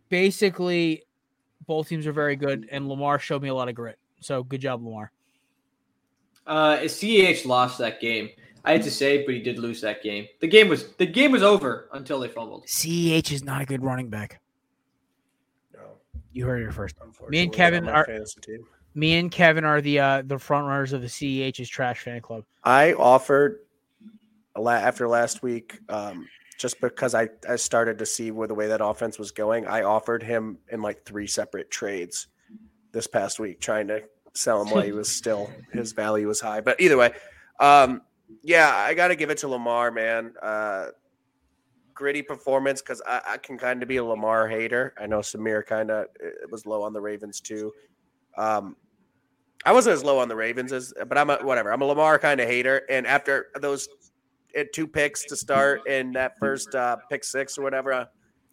basically, 0.09 1.03
both 1.67 1.89
teams 1.89 2.07
are 2.07 2.13
very 2.13 2.37
good, 2.37 2.69
and 2.71 2.89
Lamar 2.89 3.19
showed 3.19 3.43
me 3.43 3.49
a 3.49 3.55
lot 3.55 3.69
of 3.69 3.75
grit. 3.75 3.99
So 4.21 4.43
good 4.43 4.61
job, 4.61 4.83
Lamar. 4.83 5.13
Uh, 6.47 6.89
CH 6.89 7.45
lost 7.45 7.79
that 7.79 8.01
game. 8.01 8.31
I 8.65 8.73
had 8.73 8.83
to 8.83 8.91
say, 8.91 9.25
but 9.25 9.35
he 9.35 9.41
did 9.41 9.59
lose 9.59 9.81
that 9.83 10.03
game. 10.03 10.27
The 10.41 10.49
game 10.49 10.69
was 10.69 10.93
the 10.97 11.07
game 11.07 11.31
was 11.33 11.43
over 11.43 11.89
until 11.93 12.19
they 12.21 12.29
fumbled. 12.29 12.67
Ceh 12.67 13.31
is 13.33 13.45
not 13.45 13.63
a 13.63 13.67
good 13.67 13.83
running 13.83 14.09
back. 14.09 14.41
No, 15.75 15.81
You 16.33 16.47
heard 16.47 16.63
it 16.67 16.73
first. 16.73 16.97
unfortunately, 17.03 17.41
and 17.41 17.53
Kevin 17.53 17.89
are- 17.89 18.07
fantasy 18.07 18.41
team. 18.41 18.67
Me 18.95 19.17
and 19.17 19.31
Kevin 19.31 19.65
are 19.65 19.81
the 19.81 19.99
uh 19.99 20.23
the 20.25 20.39
front 20.39 20.67
runners 20.67 20.93
of 20.93 21.03
the 21.03 21.09
CEH's 21.09 21.69
trash 21.69 22.01
fan 22.01 22.21
club. 22.21 22.45
I 22.65 22.95
offered 22.95 23.61
after 24.57 25.07
last 25.07 25.43
week, 25.43 25.79
um, 25.89 26.27
just 26.59 26.81
because 26.81 27.15
I, 27.15 27.29
I 27.49 27.57
started 27.57 27.99
to 27.99 28.07
see 28.07 28.31
where 28.31 28.49
the 28.49 28.55
way 28.55 28.67
that 28.69 28.85
offense 28.85 29.19
was 29.19 29.31
going. 29.31 29.67
I 29.67 29.83
offered 29.83 30.23
him 30.23 30.59
in 30.71 30.83
like 30.83 31.05
three 31.05 31.29
separate 31.29 31.71
trades 31.71 32.27
this 32.93 33.07
past 33.07 33.39
week, 33.39 33.61
trying 33.61 33.87
to 33.89 34.03
sell 34.35 34.63
him 34.63 34.71
while 34.71 34.83
he 34.83 34.93
was 34.93 35.09
still 35.15 35.51
his 35.73 35.93
value 35.93 36.27
was 36.27 36.41
high. 36.41 36.61
But 36.61 36.81
either 36.81 36.97
way, 36.97 37.13
um, 37.61 38.03
yeah, 38.43 38.75
I 38.75 38.95
got 38.95 39.09
to 39.09 39.17
give 39.17 39.31
it 39.31 39.39
to 39.39 39.49
Lamar, 39.49 39.91
man. 39.91 40.35
Uh, 40.43 40.87
gritty 41.95 42.23
performance 42.23 42.81
because 42.81 43.03
I, 43.07 43.21
I 43.27 43.37
can 43.39 43.59
kind 43.59 43.83
of 43.83 43.89
be 43.89 43.97
a 43.97 44.05
Lamar 44.05 44.49
hater. 44.49 44.95
I 44.99 45.07
know 45.07 45.19
Samir 45.19 45.67
kind 45.67 45.91
of 45.91 46.07
was 46.51 46.65
low 46.65 46.83
on 46.83 46.93
the 46.93 47.01
Ravens 47.01 47.41
too. 47.41 47.73
Um, 48.39 48.77
I 49.67 49.73
wasn't 49.73 49.95
as 49.95 50.05
low 50.05 50.19
on 50.19 50.29
the 50.29 50.37
Ravens 50.37 50.73
as, 50.73 50.95
but 51.09 51.19
I'm 51.19 51.29
a 51.29 51.39
whatever. 51.39 51.73
I'm 51.73 51.83
a 51.83 51.85
Lamar 51.85 52.19
kind 52.19 52.41
of 52.41 52.49
hater, 52.49 52.83
and 52.89 53.07
after 53.07 53.49
those 53.61 53.89
uh, 54.59 54.63
two 54.73 54.87
picks 54.87 55.25
to 55.27 55.37
start 55.37 55.87
in 55.87 56.13
that 56.13 56.39
first 56.39 56.75
uh, 56.75 56.97
pick 57.11 57.25
six 57.25 57.59
or 57.59 57.63
whatever, 57.63 57.93
uh, 57.93 58.05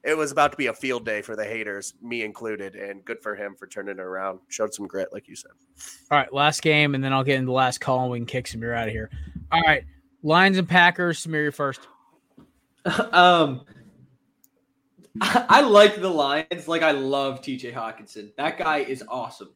it 0.03 0.17
was 0.17 0.31
about 0.31 0.51
to 0.51 0.57
be 0.57 0.67
a 0.67 0.73
field 0.73 1.05
day 1.05 1.21
for 1.21 1.35
the 1.35 1.43
haters, 1.43 1.93
me 2.01 2.23
included. 2.23 2.75
And 2.75 3.03
good 3.05 3.21
for 3.21 3.35
him 3.35 3.55
for 3.55 3.67
turning 3.67 3.97
it 3.97 3.99
around. 3.99 4.39
Showed 4.49 4.73
some 4.73 4.87
grit, 4.87 5.09
like 5.11 5.27
you 5.27 5.35
said. 5.35 5.51
All 6.11 6.17
right, 6.17 6.31
last 6.33 6.61
game, 6.61 6.95
and 6.95 7.03
then 7.03 7.13
I'll 7.13 7.23
get 7.23 7.35
into 7.35 7.47
the 7.47 7.53
last 7.53 7.79
call 7.79 8.01
and 8.01 8.11
we 8.11 8.19
can 8.19 8.25
kick 8.25 8.45
Samir 8.45 8.75
out 8.75 8.87
of 8.87 8.93
here. 8.93 9.09
All 9.51 9.61
right, 9.61 9.83
Lions 10.21 10.57
and 10.57 10.67
Packers. 10.67 11.25
Samir, 11.25 11.43
you're 11.43 11.51
first. 11.51 11.81
um, 13.11 13.61
I, 15.21 15.45
I 15.49 15.61
like 15.61 16.01
the 16.01 16.09
Lions. 16.09 16.67
Like 16.67 16.83
I 16.83 16.91
love 16.91 17.41
TJ 17.41 17.73
Hockenson. 17.73 18.31
That 18.37 18.57
guy 18.57 18.79
is 18.79 19.03
awesome. 19.07 19.49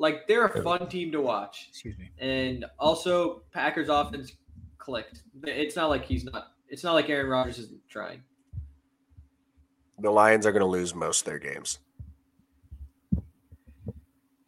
Like 0.00 0.26
they're 0.26 0.46
a 0.46 0.62
fun 0.62 0.88
team 0.88 1.12
to 1.12 1.20
watch. 1.20 1.66
Excuse 1.68 1.98
me. 1.98 2.10
And 2.18 2.64
also, 2.78 3.42
Packers 3.52 3.90
offense 3.90 4.32
clicked. 4.78 5.22
It's 5.44 5.76
not 5.76 5.90
like 5.90 6.06
he's 6.06 6.24
not. 6.24 6.52
It's 6.70 6.82
not 6.82 6.94
like 6.94 7.10
Aaron 7.10 7.28
Rodgers 7.28 7.58
isn't 7.58 7.80
trying. 7.86 8.22
The 9.98 10.10
Lions 10.10 10.46
are 10.46 10.52
going 10.52 10.62
to 10.62 10.66
lose 10.66 10.94
most 10.94 11.20
of 11.20 11.26
their 11.26 11.38
games. 11.38 11.80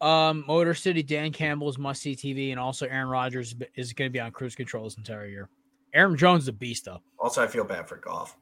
Um, 0.00 0.44
Motor 0.48 0.72
City, 0.72 1.02
Dan 1.02 1.32
Campbell's 1.32 1.76
must 1.76 2.00
see 2.00 2.16
TV, 2.16 2.50
and 2.50 2.58
also 2.58 2.86
Aaron 2.86 3.08
Rodgers 3.08 3.54
is 3.74 3.92
going 3.92 4.08
to 4.08 4.12
be 4.12 4.20
on 4.20 4.32
cruise 4.32 4.54
control 4.54 4.84
this 4.84 4.96
entire 4.96 5.26
year. 5.26 5.50
Aaron 5.92 6.16
Jones 6.16 6.44
is 6.44 6.48
a 6.48 6.52
beast, 6.52 6.86
though. 6.86 7.02
Also, 7.18 7.42
I 7.42 7.46
feel 7.46 7.64
bad 7.64 7.86
for 7.86 7.96
Goff. 7.96 8.38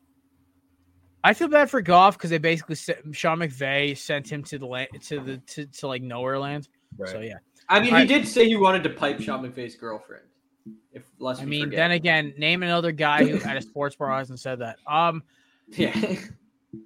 I 1.24 1.34
feel 1.34 1.48
bad 1.48 1.68
for 1.68 1.82
Goff 1.82 2.16
because 2.16 2.30
they 2.30 2.38
basically 2.38 2.76
sent, 2.76 3.14
Sean 3.16 3.40
McVay 3.40 3.98
sent 3.98 4.30
him 4.30 4.44
to 4.44 4.58
the 4.58 4.66
land 4.66 4.88
to 5.02 5.20
the 5.20 5.38
to, 5.38 5.66
to 5.66 5.88
like 5.88 6.02
nowhere 6.02 6.38
land. 6.38 6.68
So 7.06 7.20
yeah, 7.20 7.34
I 7.68 7.80
mean, 7.80 7.90
Alright. 7.90 8.08
he 8.08 8.14
did 8.14 8.26
say 8.26 8.46
he 8.46 8.56
wanted 8.56 8.82
to 8.84 8.90
pipe 8.90 9.20
Sean 9.20 9.42
McVay's 9.42 9.76
girlfriend. 9.76 10.24
If 10.92 11.04
lest 11.18 11.40
I 11.40 11.44
mean, 11.44 11.64
forget. 11.64 11.76
then 11.76 11.90
again, 11.92 12.34
name 12.36 12.62
another 12.62 12.92
guy 12.92 13.24
who 13.24 13.36
at 13.48 13.56
a 13.56 13.62
sports 13.62 13.96
bar 13.96 14.10
hasn't 14.10 14.40
said 14.40 14.58
that. 14.58 14.76
Um, 14.86 15.22
yeah. 15.68 15.94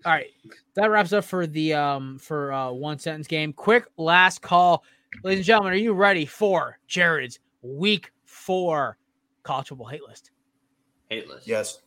all 0.05 0.13
right, 0.13 0.31
that 0.75 0.91
wraps 0.91 1.13
up 1.13 1.25
for 1.25 1.47
the 1.47 1.75
um 1.75 2.19
for 2.19 2.53
uh 2.53 2.71
one 2.71 2.99
sentence 2.99 3.27
game. 3.27 3.53
Quick 3.53 3.87
last 3.97 4.43
call, 4.43 4.85
ladies 5.23 5.41
and 5.41 5.47
gentlemen. 5.47 5.73
Are 5.73 5.77
you 5.77 5.95
ready 5.95 6.27
for 6.27 6.79
Jared's 6.87 7.41
week 7.63 8.13
four 8.25 8.99
college 9.43 9.69
football 9.69 9.89
hate 9.89 10.07
list? 10.07 10.31
Hateless. 11.11 11.47
Yes. 11.47 11.81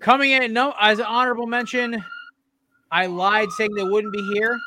Coming 0.00 0.32
in, 0.32 0.52
no, 0.52 0.74
as 0.80 0.98
an 0.98 1.04
honorable 1.04 1.46
mention, 1.46 2.02
I 2.90 3.06
lied 3.06 3.50
saying 3.52 3.74
they 3.74 3.84
wouldn't 3.84 4.12
be 4.12 4.32
here. 4.34 4.58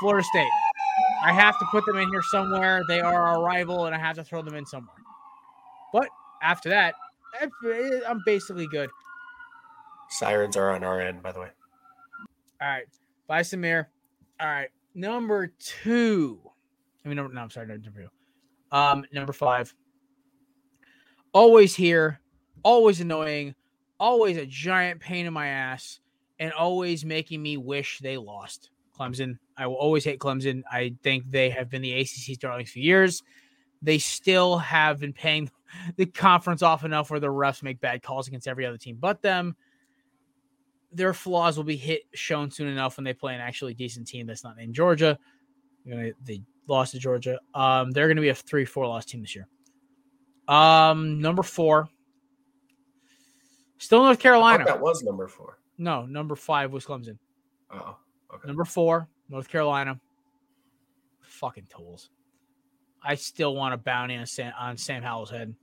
Florida 0.00 0.24
State. 0.24 0.48
I 1.24 1.32
have 1.32 1.58
to 1.58 1.66
put 1.70 1.84
them 1.86 1.96
in 1.96 2.08
here 2.08 2.22
somewhere. 2.22 2.82
They 2.88 3.00
are 3.00 3.22
our 3.26 3.42
rival, 3.42 3.86
and 3.86 3.94
I 3.94 3.98
have 3.98 4.16
to 4.16 4.24
throw 4.24 4.42
them 4.42 4.54
in 4.54 4.64
somewhere. 4.66 4.96
But 5.92 6.08
after 6.42 6.68
that, 6.68 6.94
I- 7.40 8.02
I'm 8.06 8.22
basically 8.24 8.66
good. 8.68 8.90
Sirens 10.10 10.56
are 10.56 10.70
on 10.70 10.84
our 10.84 11.00
end, 11.00 11.22
by 11.22 11.32
the 11.32 11.40
way. 11.40 11.50
All 12.60 12.68
right. 12.68 12.86
Bye, 13.26 13.42
Samir. 13.42 13.86
All 14.40 14.46
right. 14.48 14.70
Number 14.94 15.48
two. 15.58 16.40
I 17.04 17.08
mean, 17.08 17.16
no, 17.16 17.26
no 17.26 17.40
I'm 17.40 17.50
sorry, 17.50 17.66
number 17.66 18.02
two. 18.02 18.08
Um, 18.70 19.04
number 19.12 19.32
five. 19.32 19.74
Always 21.32 21.74
here, 21.76 22.20
always 22.62 23.00
annoying, 23.00 23.54
always 24.00 24.36
a 24.36 24.46
giant 24.46 25.00
pain 25.00 25.26
in 25.26 25.32
my 25.32 25.48
ass, 25.48 26.00
and 26.38 26.52
always 26.52 27.04
making 27.04 27.42
me 27.42 27.56
wish 27.56 27.98
they 27.98 28.16
lost. 28.16 28.70
Clemson. 28.98 29.38
I 29.56 29.66
will 29.66 29.76
always 29.76 30.04
hate 30.04 30.18
Clemson. 30.18 30.62
I 30.70 30.94
think 31.02 31.30
they 31.30 31.50
have 31.50 31.70
been 31.70 31.82
the 31.82 31.92
ACC's 31.92 32.38
darlings 32.38 32.70
for 32.70 32.80
years. 32.80 33.22
They 33.80 33.98
still 33.98 34.58
have 34.58 34.98
been 34.98 35.12
paying 35.12 35.50
the 35.96 36.06
conference 36.06 36.62
off 36.62 36.84
enough 36.84 37.10
where 37.10 37.20
the 37.20 37.28
refs 37.28 37.62
make 37.62 37.80
bad 37.80 38.02
calls 38.02 38.26
against 38.28 38.48
every 38.48 38.64
other 38.64 38.78
team 38.78 38.96
but 38.98 39.20
them 39.20 39.54
their 40.92 41.12
flaws 41.12 41.56
will 41.56 41.64
be 41.64 41.76
hit 41.76 42.02
shown 42.14 42.50
soon 42.50 42.68
enough 42.68 42.96
when 42.96 43.04
they 43.04 43.12
play 43.12 43.34
an 43.34 43.40
actually 43.40 43.74
decent 43.74 44.06
team 44.06 44.26
that's 44.26 44.44
not 44.44 44.56
named 44.56 44.74
Georgia. 44.74 45.18
You 45.84 45.94
know, 45.94 46.12
they 46.24 46.42
lost 46.66 46.92
to 46.92 46.98
Georgia. 46.98 47.38
Um, 47.54 47.90
they're 47.90 48.06
going 48.06 48.16
to 48.16 48.22
be 48.22 48.30
a 48.30 48.34
three-four 48.34 48.86
loss 48.86 49.04
team 49.04 49.20
this 49.20 49.34
year. 49.34 49.46
Um, 50.48 51.20
number 51.20 51.42
four, 51.42 51.88
still 53.78 54.02
North 54.02 54.18
I 54.18 54.22
Carolina. 54.22 54.64
that 54.64 54.80
was 54.80 55.02
number 55.02 55.28
four. 55.28 55.58
No, 55.76 56.06
number 56.06 56.34
five 56.34 56.72
was 56.72 56.84
Clemson. 56.86 57.18
Oh, 57.70 57.96
okay. 58.34 58.46
Number 58.46 58.64
four, 58.64 59.08
North 59.28 59.48
Carolina. 59.48 59.98
Fucking 61.20 61.66
tools. 61.74 62.10
I 63.02 63.14
still 63.14 63.54
want 63.54 63.74
a 63.74 63.76
bounty 63.76 64.16
on 64.16 64.26
Sam, 64.26 64.52
on 64.58 64.76
Sam 64.76 65.02
Howell's 65.02 65.30
head. 65.30 65.54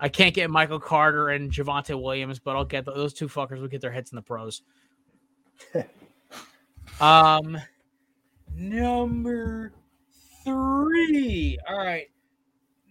I 0.00 0.08
can't 0.08 0.34
get 0.34 0.50
Michael 0.50 0.80
Carter 0.80 1.30
and 1.30 1.50
Javonte 1.50 2.00
Williams, 2.00 2.38
but 2.38 2.56
I'll 2.56 2.64
get 2.64 2.84
those 2.84 3.12
two 3.12 3.28
fuckers. 3.28 3.60
will 3.60 3.68
get 3.68 3.80
their 3.80 3.92
hits 3.92 4.12
in 4.12 4.16
the 4.16 4.22
pros. 4.22 4.62
um, 7.00 7.56
number 8.54 9.72
three. 10.44 11.58
All 11.68 11.78
right. 11.78 12.06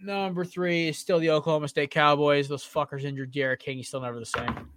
Number 0.02 0.44
three 0.44 0.90
is 0.90 0.98
still 0.98 1.20
the 1.20 1.30
Oklahoma 1.30 1.68
State 1.68 1.92
Cowboys. 1.92 2.48
Those 2.48 2.64
fuckers 2.64 3.04
injured 3.04 3.32
D'Eriq 3.32 3.60
King. 3.60 3.78
He's 3.78 3.88
still 3.88 4.02
never 4.02 4.20
the 4.20 4.26
same. 4.26 4.70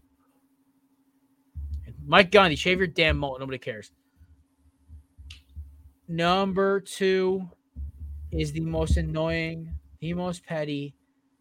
Mike 2.05 2.31
Gundy, 2.31 2.57
shave 2.57 2.79
your 2.79 2.87
damn 2.87 3.19
mullet. 3.19 3.41
Nobody 3.41 3.59
cares. 3.59 3.91
Number 6.09 6.81
two 6.81 7.49
is 8.31 8.53
the 8.53 8.61
most 8.61 8.97
annoying, 8.97 9.73
the 10.01 10.15
most 10.15 10.45
petty, 10.45 10.95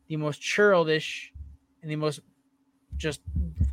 the 0.08 0.18
most 0.18 0.42
churlish, 0.42 1.32
and 1.82 1.92
the 1.92 1.96
most 1.96 2.20
just 2.98 3.22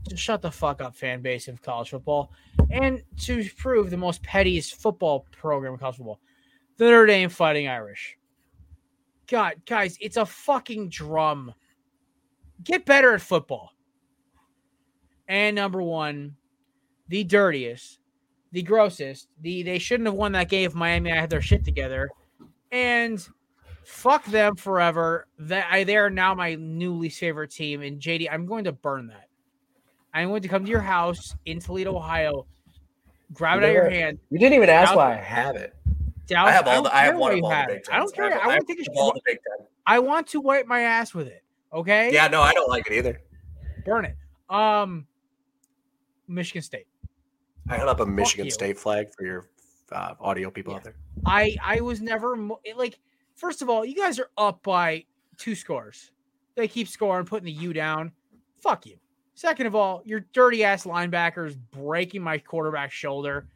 Just 0.08 0.22
shut 0.22 0.42
the 0.42 0.50
fuck 0.50 0.82
up, 0.82 0.96
fan 0.96 1.22
base 1.22 1.48
of 1.48 1.62
college 1.62 1.90
football. 1.90 2.32
And 2.70 3.02
to 3.20 3.48
prove 3.56 3.88
the 3.88 3.96
most 3.96 4.22
pettiest 4.22 4.74
football 4.74 5.26
program 5.30 5.74
in 5.74 5.78
college 5.78 5.96
football, 5.96 6.20
the 6.76 6.84
Notre 6.84 7.06
Dame 7.06 7.28
Fighting 7.28 7.68
Irish. 7.68 8.18
God, 9.28 9.54
guys, 9.64 9.96
it's 10.00 10.16
a 10.16 10.26
fucking 10.26 10.88
drum. 10.88 11.54
Get 12.64 12.84
better 12.84 13.14
at 13.14 13.20
football. 13.20 13.70
And 15.28 15.54
number 15.54 15.80
one, 15.80 16.36
the 17.08 17.24
dirtiest, 17.24 17.98
the 18.52 18.62
grossest, 18.62 19.28
the 19.40 19.62
they 19.62 19.78
shouldn't 19.78 20.06
have 20.06 20.14
won 20.14 20.32
that 20.32 20.48
game 20.48 20.66
if 20.66 20.74
Miami 20.74 21.10
had 21.10 21.30
their 21.30 21.42
shit 21.42 21.64
together. 21.64 22.10
And 22.70 23.26
fuck 23.84 24.24
them 24.26 24.56
forever. 24.56 25.26
That 25.38 25.66
I 25.70 25.84
they 25.84 25.96
are 25.96 26.10
now 26.10 26.34
my 26.34 26.54
new 26.54 26.94
least 26.94 27.18
favorite 27.18 27.50
team. 27.50 27.82
And 27.82 28.00
JD, 28.00 28.28
I'm 28.30 28.46
going 28.46 28.64
to 28.64 28.72
burn 28.72 29.08
that. 29.08 29.28
I'm 30.14 30.28
going 30.28 30.42
to 30.42 30.48
come 30.48 30.64
to 30.64 30.70
your 30.70 30.80
house 30.80 31.34
in 31.46 31.58
Toledo, 31.58 31.96
Ohio, 31.96 32.46
grab 33.32 33.58
it 33.58 33.64
out 33.64 33.68
of 33.70 33.74
your 33.74 33.88
hand. 33.90 34.18
You 34.30 34.38
didn't 34.38 34.54
even 34.54 34.68
ask 34.68 34.94
why 34.94 35.12
I 35.12 35.16
have 35.16 35.56
it. 35.56 35.74
Douse, 36.26 36.48
I 36.48 36.52
have 36.52 36.68
all 36.68 36.82
the. 36.82 36.94
I 36.94 37.00
have 37.04 37.16
one 37.16 37.30
where 37.30 37.38
of 37.38 37.44
all 37.44 37.50
the 37.50 37.66
Big 37.68 37.76
it. 37.78 37.88
I 37.90 37.96
don't 37.96 38.06
Tens. 38.06 38.12
care. 38.12 38.30
have- 38.30 38.42
I 38.42 38.46
want 38.46 38.52
have 38.54 38.66
to 38.66 38.74
take 38.74 38.86
a 38.86 38.90
all 38.98 39.08
shit. 39.08 39.14
the 39.14 39.20
Big 39.32 39.38
Ten. 39.58 39.66
I 39.86 39.98
want 39.98 40.26
to 40.28 40.40
wipe 40.40 40.66
my 40.66 40.80
ass 40.80 41.12
with 41.14 41.26
it. 41.26 41.42
Okay. 41.72 42.12
Yeah, 42.12 42.28
no, 42.28 42.42
I 42.42 42.52
don't 42.52 42.68
like 42.68 42.86
it 42.90 42.92
either. 42.94 43.20
Burn 43.84 44.04
it. 44.04 44.16
Um, 44.48 45.06
Michigan 46.28 46.62
State. 46.62 46.86
I 47.72 47.76
held 47.76 47.88
up 47.88 48.00
a 48.00 48.06
Michigan. 48.06 48.50
State 48.50 48.78
flag 48.78 49.08
for 49.16 49.24
your 49.24 49.48
uh, 49.90 50.14
audio 50.20 50.50
people 50.50 50.72
Yeah. 50.72 50.76
out 50.78 50.84
there. 50.84 50.94
I 51.26 51.56
I 51.62 51.80
was 51.80 52.00
never 52.00 52.36
mo- 52.36 52.60
it- 52.64 52.76
like. 52.76 52.98
First 53.34 53.62
of 53.62 53.70
all, 53.70 53.82
you 53.84 53.94
guys 53.94 54.18
are 54.18 54.28
up 54.36 54.62
by 54.62 55.04
two 55.38 55.54
scores. 55.54 56.10
They 56.54 56.68
keep 56.68 56.86
scoring, 56.86 57.24
putting 57.24 57.46
the 57.46 57.52
U 57.52 57.72
down. 57.72 58.12
Fuck 58.60 58.84
you. 58.86 58.98
Second 59.34 59.66
of 59.66 59.74
all, 59.74 60.02
your 60.04 60.20
dirty 60.34 60.62
ass 60.64 60.84
linebackers 60.84 61.56
breaking 61.70 62.22
my 62.22 62.36
quarterback 62.36 62.92
shoulder. 62.92 63.46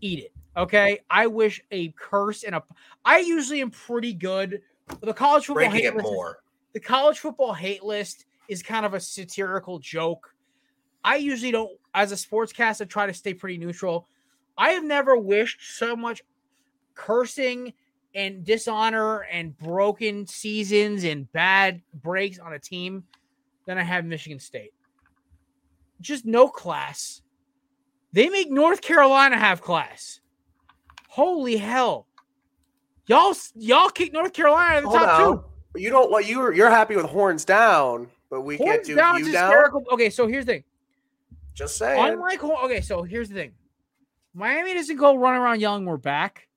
Eat 0.00 0.18
it. 0.18 0.32
Okay. 0.56 0.98
I 1.08 1.28
wish 1.28 1.62
a 1.70 1.90
curse 1.92 2.42
and 2.42 2.56
a. 2.56 2.62
I 3.04 3.18
usually 3.18 3.60
am 3.60 3.70
pretty 3.70 4.12
good. 4.12 4.60
The 5.00 5.14
college 5.14 5.46
football 5.46 5.54
Breaking 5.70 5.76
hate 5.76 5.84
it 5.86 5.94
list 5.94 6.06
is- 6.06 6.12
more. 6.12 6.42
the 6.72 6.80
college 6.80 7.20
football 7.20 7.54
hate 7.54 7.84
list 7.84 8.26
is 8.48 8.62
kind 8.64 8.84
of 8.84 8.94
a 8.94 9.00
satirical 9.00 9.78
joke. 9.78 10.33
I 11.04 11.16
usually 11.16 11.52
don't, 11.52 11.70
as 11.92 12.12
a 12.12 12.16
sportscast, 12.16 12.80
I 12.80 12.86
try 12.86 13.06
to 13.06 13.14
stay 13.14 13.34
pretty 13.34 13.58
neutral. 13.58 14.08
I 14.56 14.70
have 14.70 14.84
never 14.84 15.16
wished 15.16 15.76
so 15.76 15.94
much 15.94 16.22
cursing 16.94 17.74
and 18.14 18.44
dishonor 18.44 19.20
and 19.30 19.56
broken 19.58 20.26
seasons 20.26 21.04
and 21.04 21.30
bad 21.32 21.82
breaks 21.92 22.38
on 22.38 22.54
a 22.54 22.58
team 22.58 23.04
than 23.66 23.76
I 23.76 23.82
have 23.82 24.04
Michigan 24.04 24.38
State. 24.38 24.72
Just 26.00 26.24
no 26.24 26.48
class. 26.48 27.22
They 28.12 28.28
make 28.28 28.50
North 28.50 28.80
Carolina 28.80 29.38
have 29.38 29.60
class. 29.60 30.20
Holy 31.08 31.56
hell. 31.56 32.06
Y'all 33.06 33.34
y'all 33.56 33.90
kick 33.90 34.12
North 34.12 34.32
Carolina 34.32 34.78
of 34.78 34.84
the 34.84 34.88
Hold 34.90 35.00
top 35.00 35.20
on. 35.20 35.36
two. 35.36 35.44
You 35.80 35.90
don't 35.90 36.10
like 36.10 36.28
you're 36.28 36.52
you're 36.52 36.70
happy 36.70 36.96
with 36.96 37.06
horns 37.06 37.44
down, 37.44 38.08
but 38.30 38.42
we 38.42 38.56
can't 38.56 38.84
do 38.84 38.94
down 38.94 39.24
you 39.24 39.32
down. 39.32 39.52
Okay, 39.92 40.08
so 40.10 40.26
here's 40.26 40.46
the 40.46 40.52
thing. 40.54 40.64
Just 41.54 41.76
saying. 41.76 42.04
Unlike 42.04 42.42
okay, 42.44 42.80
so 42.80 43.02
here's 43.02 43.28
the 43.28 43.34
thing. 43.36 43.52
Miami 44.34 44.74
doesn't 44.74 44.96
go 44.96 45.14
run 45.14 45.40
around 45.40 45.60
yelling 45.60 45.86
we're 45.86 45.96
back. 45.96 46.48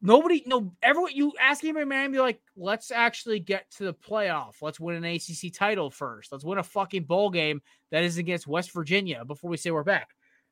Nobody, 0.00 0.42
no, 0.46 0.72
everyone 0.82 1.12
you 1.14 1.32
ask 1.40 1.64
anybody 1.64 1.82
in 1.82 1.88
Miami, 1.88 2.18
like, 2.18 2.40
let's 2.56 2.90
actually 2.90 3.40
get 3.40 3.70
to 3.72 3.84
the 3.84 3.94
playoff. 3.94 4.62
Let's 4.62 4.78
win 4.78 4.96
an 4.96 5.04
ACC 5.04 5.52
title 5.52 5.90
first. 5.90 6.32
Let's 6.32 6.44
win 6.44 6.58
a 6.58 6.62
fucking 6.62 7.04
bowl 7.04 7.30
game 7.30 7.60
that 7.90 8.04
is 8.04 8.16
against 8.16 8.46
West 8.46 8.72
Virginia 8.72 9.24
before 9.24 9.50
we 9.50 9.56
say 9.56 9.70
we're 9.70 9.82
back. 9.82 10.10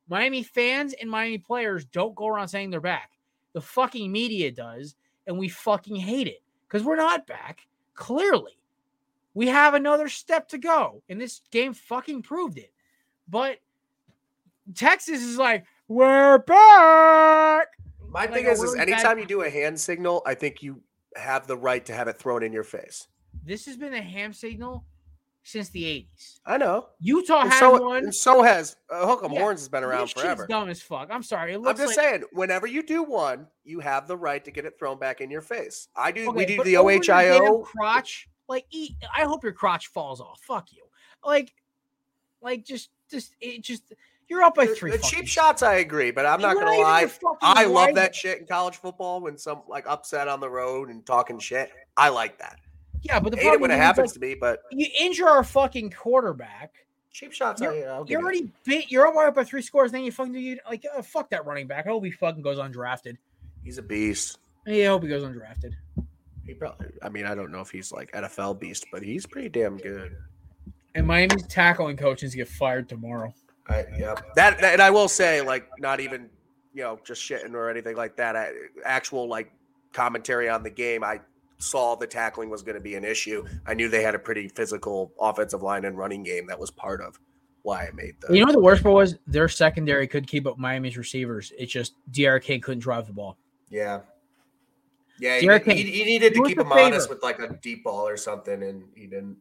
Miami 0.08 0.42
fans 0.42 0.94
and 0.94 1.10
Miami 1.10 1.38
players 1.38 1.84
don't 1.84 2.14
go 2.14 2.26
around 2.26 2.48
saying 2.48 2.70
they're 2.70 2.80
back. 2.80 3.12
The 3.52 3.60
fucking 3.60 4.10
media 4.10 4.50
does, 4.50 4.96
and 5.26 5.38
we 5.38 5.48
fucking 5.48 5.96
hate 5.96 6.26
it 6.26 6.42
because 6.66 6.82
we're 6.82 6.96
not 6.96 7.26
back. 7.26 7.60
Clearly, 7.94 8.58
we 9.34 9.48
have 9.48 9.74
another 9.74 10.08
step 10.08 10.48
to 10.50 10.58
go, 10.58 11.02
and 11.08 11.20
this 11.20 11.40
game 11.50 11.74
fucking 11.74 12.22
proved 12.22 12.56
it. 12.58 12.72
But 13.28 13.58
Texas 14.74 15.22
is 15.22 15.36
like, 15.38 15.64
we're 15.88 16.38
back. 16.38 17.68
My 18.08 18.20
like 18.22 18.32
thing 18.32 18.46
is, 18.46 18.58
is 18.58 18.64
really 18.64 18.78
bad- 18.78 18.88
anytime 18.90 19.18
you 19.18 19.26
do 19.26 19.42
a 19.42 19.50
hand 19.50 19.78
signal, 19.78 20.22
I 20.24 20.34
think 20.34 20.62
you 20.62 20.80
have 21.16 21.46
the 21.46 21.56
right 21.56 21.84
to 21.86 21.92
have 21.94 22.08
it 22.08 22.16
thrown 22.16 22.42
in 22.42 22.52
your 22.52 22.64
face. 22.64 23.08
This 23.44 23.66
has 23.66 23.76
been 23.76 23.92
a 23.94 24.02
ham 24.02 24.32
signal 24.32 24.84
since 25.42 25.68
the 25.70 25.82
80s. 25.84 26.40
I 26.46 26.56
know. 26.56 26.88
Utah 27.00 27.40
And 27.42 27.50
had 27.52 27.58
so, 27.58 27.82
one. 27.82 28.04
and 28.04 28.14
so 28.14 28.42
has 28.42 28.76
uh, 28.90 29.04
Hook'em 29.04 29.32
Yeah, 29.34 29.40
Horns 29.40 29.60
has 29.60 29.68
been 29.68 29.84
around 29.84 30.02
This 30.06 30.12
forever. 30.12 30.46
dumb 30.46 30.68
as 30.70 30.80
fuck. 30.80 31.08
I'm 31.10 31.22
sorry. 31.22 31.52
It 31.52 31.56
I'm 31.58 31.76
just 31.76 31.96
like, 31.96 32.06
saying, 32.06 32.22
whenever 32.32 32.66
you 32.66 32.82
do 32.82 33.02
one, 33.02 33.46
you 33.64 33.80
have 33.80 34.06
the 34.08 34.16
right 34.16 34.42
to 34.44 34.50
get 34.50 34.64
it 34.64 34.78
thrown 34.78 34.98
back 34.98 35.20
in 35.20 35.30
your 35.30 35.42
face. 35.42 35.88
I 35.96 36.12
do. 36.12 36.30
we 36.30 36.46
do 36.46 36.62
the 36.64 36.76
over 36.78 36.92
your 36.92 37.00
damn 37.00 37.42
OHIO. 37.42 37.62
crotch. 37.64 38.28
Like, 38.48 38.66
eat, 38.70 38.96
I 39.14 39.24
hope 39.24 39.42
your 39.42 39.52
crotch 39.52 39.88
falls 39.88 40.20
off. 40.20 40.40
Fuck 40.42 40.72
you. 40.72 40.84
Like, 41.24 41.54
like 42.42 42.64
just, 42.64 42.90
just, 43.10 43.34
it 43.40 43.62
just. 43.62 43.92
You're 44.28 44.42
up 44.42 44.54
by 44.54 44.66
three. 44.66 44.90
the 44.90 44.98
cheap 44.98 45.26
shots, 45.26 45.62
I 45.62 45.74
agree, 45.76 46.10
but 46.10 46.24
I'm 46.24 46.40
not 46.40 46.56
You're 46.56 46.64
gonna 46.64 46.80
lie. 46.80 47.10
I 47.42 47.66
love 47.66 47.94
that 47.94 48.14
shit 48.14 48.38
in 48.38 48.46
college 48.46 48.76
football 48.76 49.20
when 49.20 49.36
some 49.36 49.62
like 49.68 49.86
upset 49.86 50.28
on 50.28 50.40
the 50.40 50.48
road 50.48 50.88
and 50.88 51.04
talking 51.04 51.38
shit. 51.38 51.70
I 51.96 52.08
like 52.08 52.38
that. 52.38 52.58
Yeah, 53.02 53.20
but 53.20 53.32
the 53.32 53.38
Hate 53.38 53.52
it 53.52 53.60
when 53.60 53.70
it 53.70 53.76
happens 53.76 54.12
like, 54.12 54.14
to 54.14 54.20
me, 54.20 54.34
but 54.34 54.62
you 54.70 54.86
injure 54.98 55.28
our 55.28 55.44
fucking 55.44 55.90
quarterback. 55.90 56.86
cheap 57.12 57.32
shots, 57.32 57.60
You're 57.60 57.74
you. 58.06 58.16
already 58.16 58.50
beat. 58.64 58.90
You're 58.90 59.06
up 59.06 59.34
by 59.34 59.44
three 59.44 59.60
scores. 59.60 59.92
Then 59.92 60.04
you 60.04 60.10
fucking 60.10 60.32
do 60.32 60.40
you 60.40 60.58
like 60.66 60.86
uh, 60.96 61.02
fuck 61.02 61.28
that 61.30 61.44
running 61.44 61.66
back. 61.66 61.86
I 61.86 61.90
hope 61.90 62.04
he 62.04 62.10
fucking 62.10 62.42
goes 62.42 62.56
undrafted. 62.56 63.18
He's 63.62 63.76
a 63.76 63.82
beast. 63.82 64.38
Yeah, 64.66 64.86
I 64.86 64.88
hope 64.88 65.02
he 65.02 65.08
goes 65.10 65.22
undrafted. 65.22 65.74
He 66.46 66.54
probably. 66.54 66.88
I 67.02 67.08
mean, 67.08 67.26
I 67.26 67.34
don't 67.34 67.50
know 67.50 67.60
if 67.60 67.70
he's 67.70 67.92
like 67.92 68.12
NFL 68.12 68.58
beast, 68.60 68.86
but 68.92 69.02
he's 69.02 69.26
pretty 69.26 69.48
damn 69.48 69.76
good. 69.76 70.16
And 70.94 71.06
Miami's 71.06 71.46
tackling 71.46 71.96
coach 71.96 72.22
needs 72.22 72.32
to 72.32 72.38
get 72.38 72.48
fired 72.48 72.88
tomorrow. 72.88 73.34
I, 73.68 73.84
yeah. 73.98 74.14
That, 74.36 74.60
that 74.60 74.74
and 74.74 74.82
I 74.82 74.90
will 74.90 75.08
say, 75.08 75.40
like, 75.40 75.68
not 75.78 76.00
even 76.00 76.28
you 76.72 76.82
know 76.82 76.98
just 77.04 77.22
shitting 77.22 77.54
or 77.54 77.70
anything 77.70 77.96
like 77.96 78.16
that. 78.16 78.36
I, 78.36 78.50
actual 78.84 79.28
like 79.28 79.52
commentary 79.92 80.48
on 80.48 80.62
the 80.62 80.70
game. 80.70 81.02
I 81.02 81.20
saw 81.58 81.94
the 81.94 82.06
tackling 82.06 82.50
was 82.50 82.62
going 82.62 82.74
to 82.74 82.80
be 82.80 82.94
an 82.94 83.04
issue. 83.04 83.44
I 83.66 83.74
knew 83.74 83.88
they 83.88 84.02
had 84.02 84.14
a 84.14 84.18
pretty 84.18 84.48
physical 84.48 85.12
offensive 85.18 85.62
line 85.62 85.84
and 85.84 85.96
running 85.96 86.22
game. 86.22 86.46
That 86.46 86.58
was 86.58 86.70
part 86.70 87.00
of 87.00 87.18
why 87.62 87.86
I 87.86 87.90
made 87.92 88.14
the. 88.20 88.34
You 88.34 88.40
know 88.40 88.46
what 88.46 88.52
the 88.52 88.60
worst 88.60 88.82
part 88.82 88.94
was? 88.94 89.16
Their 89.26 89.48
secondary 89.48 90.06
could 90.06 90.26
keep 90.26 90.46
up 90.46 90.58
Miami's 90.58 90.98
receivers. 90.98 91.52
It's 91.58 91.72
just 91.72 91.94
Dr. 92.10 92.38
King 92.40 92.60
couldn't 92.60 92.80
drive 92.80 93.06
the 93.06 93.12
ball. 93.12 93.38
Yeah. 93.70 94.00
Yeah, 95.20 95.38
he, 95.38 95.46
D'Eriq 95.46 95.70
he, 95.70 95.82
he 95.82 96.04
needed 96.04 96.34
to 96.34 96.42
keep 96.44 96.58
a 96.58 96.62
him 96.62 96.72
honest 96.72 97.08
with 97.08 97.22
like 97.22 97.38
a 97.38 97.56
deep 97.62 97.84
ball 97.84 98.06
or 98.06 98.16
something, 98.16 98.62
and 98.62 98.84
he 98.94 99.06
didn't. 99.06 99.36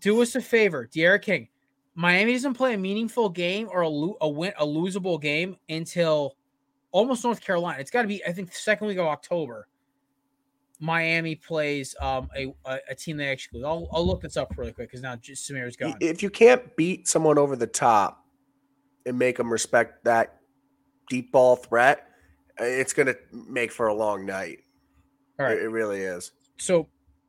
Do 0.00 0.20
us 0.22 0.34
a 0.34 0.40
favor, 0.40 0.86
Dr. 0.86 1.18
King. 1.18 1.48
Miami 1.94 2.32
doesn't 2.32 2.54
play 2.54 2.74
a 2.74 2.78
meaningful 2.78 3.28
game 3.28 3.68
or 3.70 3.80
a, 3.80 3.88
lo- 3.88 4.18
a 4.20 4.28
win 4.28 4.52
a 4.58 4.66
losable 4.66 5.20
game 5.20 5.56
until 5.68 6.36
almost 6.92 7.24
North 7.24 7.40
Carolina. 7.40 7.80
It's 7.80 7.90
got 7.90 8.02
to 8.02 8.08
be 8.08 8.24
I 8.24 8.32
think 8.32 8.50
the 8.50 8.56
second 8.56 8.86
week 8.86 8.98
of 8.98 9.06
October. 9.06 9.68
Miami 10.78 11.34
plays 11.34 11.94
um, 12.02 12.28
a, 12.36 12.54
a 12.66 12.78
a 12.90 12.94
team 12.94 13.16
they 13.16 13.30
actually. 13.30 13.64
I'll, 13.64 13.88
I'll 13.90 14.06
look 14.06 14.20
this 14.20 14.36
up 14.36 14.52
really 14.58 14.72
quick 14.72 14.90
because 14.90 15.00
now 15.00 15.16
just 15.16 15.50
Samir's 15.50 15.74
gone. 15.74 15.96
If 16.00 16.22
you 16.22 16.28
can't 16.28 16.76
beat 16.76 17.08
someone 17.08 17.38
over 17.38 17.56
the 17.56 17.66
top 17.66 18.26
and 19.06 19.18
make 19.18 19.38
them 19.38 19.50
respect 19.50 20.04
that 20.04 20.40
deep 21.08 21.32
ball 21.32 21.56
threat, 21.56 22.08
uh, 22.60 22.64
it's 22.64 22.92
going 22.92 23.06
to 23.06 23.16
make 23.32 23.72
for 23.72 23.86
a 23.86 23.94
long 23.94 24.26
night. 24.26 24.58
All 25.38 25.46
right. 25.46 25.56
It, 25.56 25.64
it 25.64 25.68
really 25.68 26.00
is. 26.00 26.32
so 26.56 26.88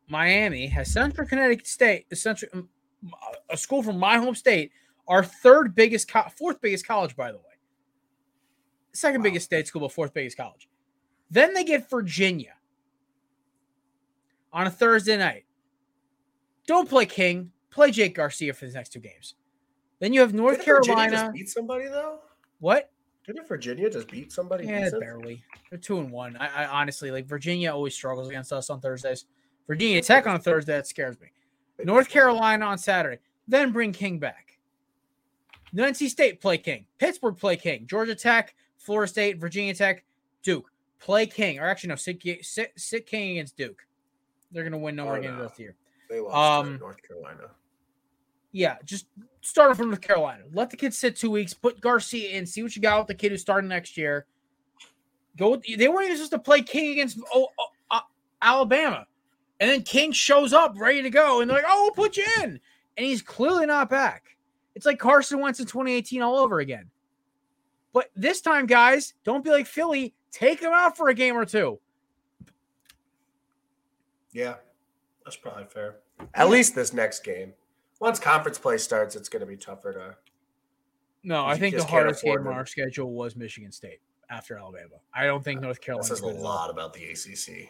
Miami 0.10 0.68
has 0.68 0.92
Central 0.92 1.28
Connecticut 1.28 1.68
State, 1.68 2.06
Central, 2.18 2.50
um, 2.54 2.70
a 3.50 3.58
school 3.58 3.84
from 3.84 4.00
my 4.00 4.18
home 4.18 4.36
state, 4.36 4.72
our 5.08 5.24
third 5.24 5.76
biggest, 5.76 6.10
co- 6.10 6.30
fourth 6.38 6.62
biggest 6.62 6.88
college, 6.88 7.16
by 7.16 7.32
the 7.32 7.38
way. 7.38 7.44
Second 8.94 9.20
Wow. 9.22 9.24
biggest 9.26 9.46
state 9.46 9.68
school, 9.68 9.82
but 9.82 9.92
fourth 9.92 10.14
biggest 10.14 10.38
college. 10.38 10.68
Then 11.30 11.54
they 11.54 11.64
get 11.66 11.90
Virginia 11.90 12.54
on 14.54 14.66
a 14.68 14.72
Thursday 14.72 15.18
night. 15.18 15.46
Don't 16.66 16.88
play 16.90 17.06
King, 17.06 17.52
play 17.70 17.92
Jake 17.92 18.16
Garcia 18.16 18.54
for 18.54 18.66
the 18.66 18.72
next 18.74 18.90
two 18.94 19.00
games. 19.00 19.36
Then 20.00 20.14
you 20.14 20.22
have 20.22 20.34
North 20.34 20.60
Didn't 20.60 20.76
Virginia 20.78 20.96
Carolina. 20.96 21.12
just 21.28 21.34
beat 21.34 21.50
somebody 21.50 21.86
though. 21.88 22.20
What? 22.60 22.92
Didn't 23.28 23.48
Virginia 23.48 23.90
just 23.90 24.10
beat 24.10 24.32
somebody? 24.32 24.66
Yeah, 24.66 24.86
decent? 24.86 25.02
barely. 25.02 25.44
They're 25.70 25.78
two 25.80 25.99
and 25.99 26.10
one. 26.10 26.38
I, 26.38 26.64
I 26.64 26.66
honestly 26.68 27.12
like 27.12 27.26
Virginia 27.28 27.72
always 27.74 27.94
struggles 27.94 28.30
against 28.30 28.54
us 28.54 28.70
on 28.70 28.80
Thursdays. 28.80 29.26
Virginia 29.68 30.02
Tech 30.02 30.26
on 30.28 30.40
Thursday 30.40 30.74
that 30.74 30.88
scares 30.88 31.20
me. 31.20 31.28
North 31.84 32.08
Carolina 32.10 32.66
on 32.66 32.78
Saturday. 32.78 33.20
Then 33.48 33.72
bring 33.74 33.91
King 33.91 34.18
back. 34.18 34.58
NC 35.76 36.08
State 36.10 36.40
play 36.40 36.58
King. 36.58 36.86
Pittsburgh 36.98 37.38
play 37.38 37.58
King. 37.58 37.86
Georgia 37.86 38.16
Tech, 38.16 38.56
Florida 38.78 39.10
State, 39.10 39.38
Virginia 39.40 39.74
Tech, 39.74 40.06
Duke 40.41 40.72
play 40.99 41.26
King. 41.28 41.60
Or 41.60 41.66
actually 41.66 41.90
no, 41.90 41.95
sit, 41.95 42.22
sit, 42.45 42.72
sit 42.78 43.06
King 43.06 43.32
against 43.32 43.58
Duke. 43.58 43.86
They're 44.54 44.64
gonna 44.64 44.78
win 44.78 44.95
no 44.95 45.04
Oh, 45.04 45.08
more 45.08 45.20
games 45.20 45.38
no. 45.38 45.48
this 45.49 45.60
year. 45.60 45.76
They 46.10 46.22
lost 46.22 46.64
to 46.64 46.70
Um, 46.72 46.78
North 46.80 47.04
Carolina. 47.06 47.49
Yeah, 48.58 48.78
just 48.86 49.06
start 49.42 49.70
him 49.70 49.78
from 49.78 49.88
North 49.90 50.02
Carolina. 50.02 50.42
Let 50.52 50.72
the 50.72 50.78
kid 50.78 50.92
sit 50.92 51.16
two 51.16 51.30
weeks. 51.30 51.54
Put 51.54 51.80
Garcia 51.80 52.32
in. 52.32 52.48
See 52.48 52.64
what 52.64 52.76
you 52.76 52.82
got 52.82 52.98
with 52.98 53.08
the 53.08 53.14
kid 53.14 53.32
who's 53.32 53.42
starting 53.42 53.68
next 53.68 53.98
year. 53.98 54.26
Go. 55.38 55.52
With, 55.52 55.64
they 55.78 55.88
weren't 55.88 56.06
even 56.06 56.18
supposed 56.18 56.32
to 56.32 56.40
play 56.40 56.64
King 56.64 56.94
against 56.94 57.20
oh, 57.36 57.50
oh, 57.60 57.68
uh, 57.92 58.00
Alabama, 58.42 59.06
and 59.60 59.70
then 59.70 59.84
King 59.84 60.12
shows 60.12 60.54
up 60.54 60.74
ready 60.80 61.04
to 61.04 61.12
go, 61.12 61.42
and 61.42 61.48
they're 61.48 61.58
like, 61.58 61.68
"Oh, 61.68 61.84
we'll 61.84 62.08
put 62.08 62.18
you 62.18 62.26
in," 62.42 62.60
and 62.98 63.06
he's 63.06 63.22
clearly 63.22 63.68
not 63.68 63.92
back. 63.92 64.24
It's 64.74 64.88
like 64.88 64.98
Carson 64.98 65.40
Wentz 65.40 65.60
in 65.60 65.68
2018 65.68 66.24
all 66.24 66.40
over 66.40 66.60
again. 66.60 66.90
But 67.94 68.10
this 68.16 68.42
time, 68.42 68.66
guys, 68.66 69.14
don't 69.24 69.44
be 69.44 69.52
like 69.52 69.68
Philly. 69.68 70.16
Take 70.32 70.62
him 70.62 70.72
out 70.74 70.98
for 70.98 71.10
a 71.10 71.14
game 71.14 71.38
or 71.38 71.46
two. 71.46 71.80
Yeah, 74.32 74.56
that's 75.24 75.38
probably 75.38 75.66
fair. 75.66 75.98
At 76.34 76.50
least 76.50 76.74
this 76.74 76.92
next 76.92 77.24
game. 77.24 77.54
Once 77.99 78.19
conference 78.19 78.57
play 78.60 78.78
starts, 78.78 79.15
it's 79.15 79.30
going 79.30 79.40
to 79.41 79.45
be 79.45 79.57
tougher 79.57 79.94
to. 79.94 80.15
No, 81.24 81.45
I 81.45 81.57
think 81.57 81.76
the 81.76 81.84
hardest 81.84 82.24
game 82.24 82.32
afford 82.34 82.48
on 82.48 82.53
our 82.53 82.65
schedule 82.65 83.11
was 83.11 83.36
Michigan 83.36 83.72
State 83.72 83.99
after 84.30 84.57
Alabama. 84.57 84.95
I 85.14 85.26
don't 85.26 85.44
think 85.44 85.61
North 85.61 85.82
Carolina. 85.82 86.07
says 86.07 86.22
a 86.22 86.26
lot 86.28 86.69
about 86.69 86.94
the 86.94 87.03
ACC. 87.06 87.69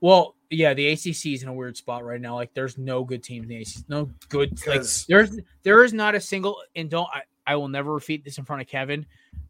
Well, 0.00 0.34
yeah, 0.50 0.74
the 0.74 0.88
ACC 0.88 1.26
is 1.26 1.42
in 1.42 1.48
a 1.48 1.52
weird 1.52 1.76
spot 1.76 2.04
right 2.04 2.20
now. 2.20 2.34
Like, 2.34 2.52
there's 2.54 2.76
no 2.78 3.04
good 3.04 3.22
teams 3.22 3.44
in 3.44 3.48
the 3.48 3.56
ACC. 3.62 3.88
No 3.88 4.10
good. 4.28 4.50
Like, 4.66 4.78
'Cause- 4.80 5.06
there's 5.08 5.38
there 5.62 5.84
is 5.84 5.92
not 5.92 6.14
a 6.14 6.20
single. 6.20 6.60
And 6.76 6.88
don't 6.90 7.08
I, 7.12 7.22
I 7.46 7.56
will 7.56 7.68
never 7.68 7.92
repeat 7.94 8.24
this 8.24 8.38
in 8.38 8.44
front 8.44 8.62
of 8.62 8.68
Kevin. 8.68 9.06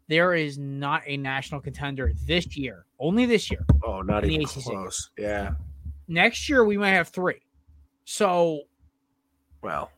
There 0.07 0.33
is 0.33 0.57
not 0.57 1.03
a 1.05 1.17
national 1.17 1.61
contender 1.61 2.13
this 2.25 2.55
year. 2.57 2.85
Only 2.99 3.25
this 3.27 3.51
year. 3.51 3.63
Oh, 3.83 4.01
not 4.01 4.23
In 4.23 4.29
the 4.29 4.35
even 4.35 4.45
ACC. 4.47 4.63
close. 4.63 5.11
Yeah. 5.17 5.51
Next 6.07 6.49
year 6.49 6.63
we 6.63 6.77
might 6.77 6.91
have 6.91 7.09
three. 7.09 7.41
So 8.05 8.61
Well, 9.61 9.91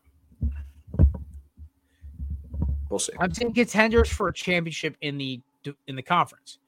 we'll 2.92 2.98
see. 2.98 3.12
I'm 3.18 3.32
saying 3.32 3.54
contenders 3.54 4.08
for 4.08 4.28
a 4.28 4.32
championship 4.32 4.96
in 5.00 5.18
the 5.18 5.40
in 5.86 5.96
the 5.96 6.02
conference. 6.02 6.58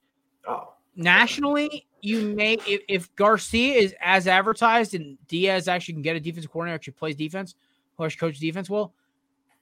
Oh, 0.47 0.73
Nationally, 0.95 1.85
you 2.01 2.35
may 2.35 2.53
if, 2.65 2.81
if 2.87 3.15
Garcia 3.15 3.75
is 3.75 3.95
as 4.01 4.27
advertised 4.27 4.95
and 4.95 5.17
Diaz 5.27 5.67
actually 5.67 5.93
can 5.93 6.01
get 6.01 6.15
a 6.15 6.19
defensive 6.19 6.51
coordinator 6.51 6.75
actually 6.75 6.93
plays 6.93 7.15
defense, 7.15 7.55
who 7.95 8.05
actually 8.05 8.19
coaches 8.19 8.39
defense 8.39 8.69
well, 8.69 8.93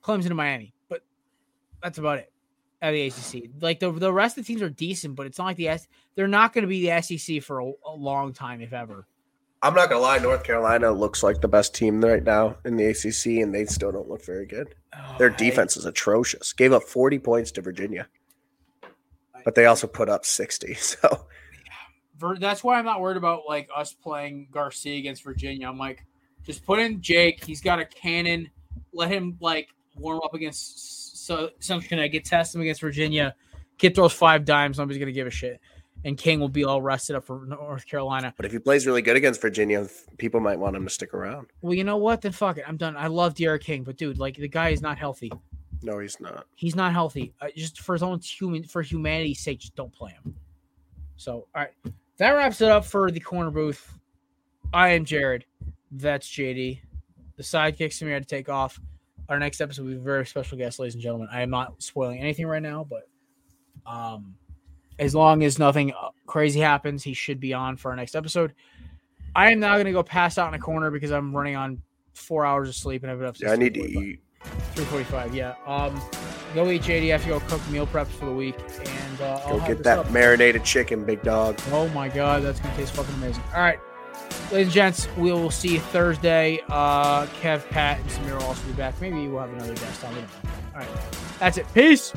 Clemson 0.04 0.28
and 0.28 0.38
Miami. 0.38 0.74
But 0.90 1.02
that's 1.82 1.98
about 1.98 2.20
it. 2.20 2.32
At 2.82 2.92
the 2.92 3.08
ACC, 3.08 3.50
like 3.62 3.80
the 3.80 3.92
the 3.92 4.12
rest 4.12 4.38
of 4.38 4.46
the 4.46 4.48
teams 4.48 4.62
are 4.62 4.70
decent, 4.70 5.16
but 5.16 5.26
it's 5.26 5.38
not 5.38 5.46
like 5.46 5.58
the 5.58 5.70
S. 5.70 5.88
They're 6.16 6.28
not 6.28 6.54
going 6.54 6.64
to 6.64 6.68
be 6.68 6.88
the 6.88 7.02
SEC 7.02 7.42
for 7.42 7.60
a, 7.60 7.72
a 7.88 7.96
long 7.96 8.34
time, 8.34 8.62
if 8.62 8.74
ever. 8.74 9.08
I'm 9.64 9.74
not 9.74 9.90
gonna 9.90 10.02
lie. 10.02 10.18
North 10.20 10.44
Carolina 10.44 10.92
looks 10.92 11.24
like 11.24 11.40
the 11.42 11.48
best 11.48 11.74
team 11.74 12.04
right 12.04 12.24
now 12.24 12.58
in 12.66 12.76
the 12.76 12.86
ACC, 12.86 13.42
and 13.42 13.56
they 13.56 13.66
still 13.66 13.92
don't 13.92 14.10
look 14.10 14.24
very 14.26 14.46
good. 14.46 14.76
Their 15.18 15.30
Oh, 15.30 15.34
I- 15.34 15.38
defense 15.38 15.78
is 15.78 15.86
atrocious. 15.86 16.54
Gave 16.54 16.74
up 16.74 16.84
40 16.84 17.18
points 17.20 17.52
to 17.54 17.62
Virginia, 17.62 18.08
but 19.46 19.56
they 19.56 19.66
also 19.66 19.88
put 19.88 20.10
up 20.10 20.26
60. 20.26 20.76
So 22.20 22.36
that's 22.40 22.64
why 22.64 22.78
I'm 22.80 22.86
not 22.86 23.02
worried 23.02 23.18
about 23.18 23.42
like 23.48 23.68
us 23.76 23.94
playing 23.94 24.48
Garcia 24.52 24.98
against 24.98 25.24
Virginia. 25.24 25.68
I'm 25.68 25.78
like, 25.78 26.06
just 26.44 26.64
put 26.66 26.80
in 26.80 27.02
Jake. 27.02 27.44
He's 27.44 27.62
got 27.62 27.80
a 27.80 27.86
cannon. 27.86 28.50
Let 28.94 29.12
him 29.12 29.38
like 29.42 29.70
warm 29.96 30.22
up 30.24 30.34
against 30.34 31.26
so 31.26 31.50
Central 31.60 31.88
Connecticut. 31.90 32.24
Test 32.26 32.56
him 32.56 32.62
against 32.62 32.82
Virginia. 32.82 33.36
Kid 33.78 33.96
throws 33.96 34.14
five 34.14 34.46
dimes. 34.46 34.78
Nobody's 34.78 35.00
gonna 35.00 35.12
give 35.12 35.28
a 35.28 35.32
shit. 35.32 35.60
And 36.06 36.18
King 36.18 36.40
will 36.40 36.50
be 36.50 36.66
all 36.66 36.82
rested 36.82 37.16
up 37.16 37.24
for 37.24 37.46
North 37.46 37.86
Carolina. 37.88 38.34
But 38.36 38.46
if 38.46 38.52
he 38.52 38.60
plays 38.60 38.86
really 38.86 39.02
good 39.02 39.16
against 39.16 39.42
Virginia, 39.42 39.88
people 40.18 40.42
might 40.42 40.60
want 40.60 40.76
him 40.76 40.84
to 40.84 40.90
stick 40.90 41.14
around. 41.14 41.48
Well, 41.62 41.74
you 41.74 41.86
know 41.86 41.98
what? 41.98 42.22
Then 42.22 42.34
fuck 42.34 42.58
it. 42.58 42.66
I'm 42.68 42.76
done. 42.76 42.98
I 42.98 43.08
love 43.08 43.36
D'Eriq 43.36 43.62
King, 43.62 43.84
but 43.84 43.96
dude, 43.96 44.20
like 44.20 44.36
the 44.36 44.50
guy 44.50 44.70
is 44.70 44.82
not 44.82 44.98
healthy. 44.98 45.32
No, 45.82 46.00
he's 46.00 46.20
not. 46.20 46.46
He's 46.56 46.76
not 46.76 46.94
healthy. 46.94 47.34
Uh, 47.42 47.48
just 47.56 47.82
for 47.82 47.94
his 47.94 48.04
own 48.04 48.20
human, 48.20 48.64
for 48.64 48.82
humanity's 48.82 49.42
sake, 49.42 49.60
just 49.60 49.76
don't 49.76 49.94
play 49.94 50.12
him. 50.12 50.36
So, 51.18 51.48
all 51.56 51.62
right, 51.62 51.72
that 52.18 52.32
wraps 52.32 52.62
it 52.62 52.70
up 52.70 52.86
for 52.86 53.12
the 53.12 53.20
corner 53.20 53.52
booth. 53.52 53.98
I 54.74 54.90
am 54.90 55.06
Jared. 55.06 55.46
That's 55.92 56.28
JD. 56.28 56.80
The 57.36 57.44
sidekicks 57.44 58.02
Samir 58.02 58.14
had 58.14 58.24
to 58.24 58.36
take 58.36 58.50
off. 58.50 58.80
Our 59.30 59.40
next 59.40 59.62
episode 59.62 59.84
will 59.84 59.92
be 59.92 59.98
a 59.98 60.02
very 60.02 60.26
special 60.26 60.58
guest, 60.58 60.80
ladies 60.80 60.96
and 60.96 61.04
gentlemen. 61.04 61.28
I 61.32 61.42
am 61.42 61.50
not 61.50 61.82
spoiling 61.82 62.20
anything 62.20 62.46
right 62.48 62.62
now, 62.62 62.88
but 62.90 63.08
um, 63.86 64.36
as 65.00 65.14
long 65.16 65.44
as 65.44 65.58
nothing 65.60 65.92
uh, 65.94 66.10
crazy 66.26 66.60
happens, 66.60 67.04
he 67.04 67.14
should 67.14 67.40
be 67.40 67.54
on 67.54 67.78
for 67.78 67.92
our 67.92 67.96
next 67.98 68.16
episode. 68.16 68.54
I 69.36 69.52
am 69.52 69.60
now 69.60 69.74
going 69.74 69.86
to 69.86 69.92
go 69.92 70.04
pass 70.04 70.38
out 70.38 70.48
in 70.50 70.54
a 70.54 70.60
corner 70.60 70.92
because 70.92 71.12
I'm 71.12 71.36
running 71.36 71.56
on 71.56 71.82
four 72.14 72.46
hours 72.46 72.70
of 72.70 72.76
sleep 72.76 73.02
and 73.04 73.12
I've 73.12 73.18
been 73.18 73.28
up. 73.28 73.40
Yeah, 73.40 73.52
I 73.52 73.56
need 73.56 73.74
to 73.74 73.82
eat. 73.82 74.20
Three 74.76 74.84
forty-five. 74.86 75.34
Yeah. 75.34 75.56
Um, 75.66 76.00
go 76.54 76.70
eat 76.70 76.82
JD. 76.82 77.14
I 77.14 77.18
have 77.18 77.26
go 77.26 77.40
cook 77.48 77.66
meal 77.70 77.88
preps 77.88 78.08
for 78.08 78.26
the 78.26 78.34
week, 78.34 78.56
and 78.60 79.22
uh, 79.22 79.40
Go 79.48 79.66
get 79.66 79.84
that 79.84 80.00
up. 80.00 80.12
marinated 80.12 80.66
chicken, 80.66 81.06
big 81.06 81.22
dog. 81.24 81.58
Oh 81.72 81.88
my 81.90 82.10
god, 82.10 82.44
that's 82.44 82.60
gonna 82.60 82.76
taste 82.76 82.92
fucking 82.94 83.16
amazing. 83.16 83.42
All 83.56 83.62
right, 83.62 83.80
ladies 84.52 84.68
and 84.68 84.72
gents, 84.74 85.08
we 85.18 85.32
will 85.32 85.50
see 85.50 85.76
you 85.76 85.80
Thursday. 85.80 86.60
Uh, 86.70 87.26
Kev, 87.42 87.68
Pat, 87.70 88.02
and 88.02 88.10
Samir 88.10 88.36
will 88.38 88.44
also 88.44 88.68
be 88.68 88.74
back. 88.74 89.00
Maybe 89.00 89.30
we'll 89.30 89.40
have 89.40 89.54
another 89.54 89.76
guest 89.76 90.04
on. 90.04 90.14
All 90.14 90.82
right, 90.82 90.90
that's 91.40 91.58
it. 91.58 91.66
Peace. 91.74 92.12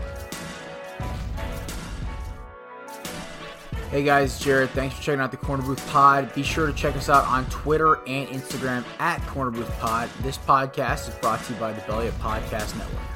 Hey 3.90 4.02
guys, 4.02 4.40
Jared. 4.40 4.70
Thanks 4.70 4.96
for 4.96 5.02
checking 5.02 5.20
out 5.20 5.30
the 5.30 5.36
Corner 5.36 5.62
Booth 5.62 5.86
Pod. 5.88 6.34
Be 6.34 6.42
sure 6.42 6.66
to 6.66 6.72
check 6.72 6.96
us 6.96 7.08
out 7.08 7.24
on 7.24 7.46
Twitter 7.46 7.94
and 8.06 8.28
Instagram 8.28 8.84
at 8.98 9.24
Corner 9.28 9.52
Booth 9.52 9.70
Pod. 9.78 10.10
This 10.20 10.36
podcast 10.36 11.08
is 11.08 11.14
brought 11.14 11.42
to 11.44 11.54
you 11.54 11.60
by 11.60 11.72
the 11.72 11.80
Belly 11.82 12.08
Up 12.08 12.14
Podcast 12.14 12.76
Network. 12.76 13.15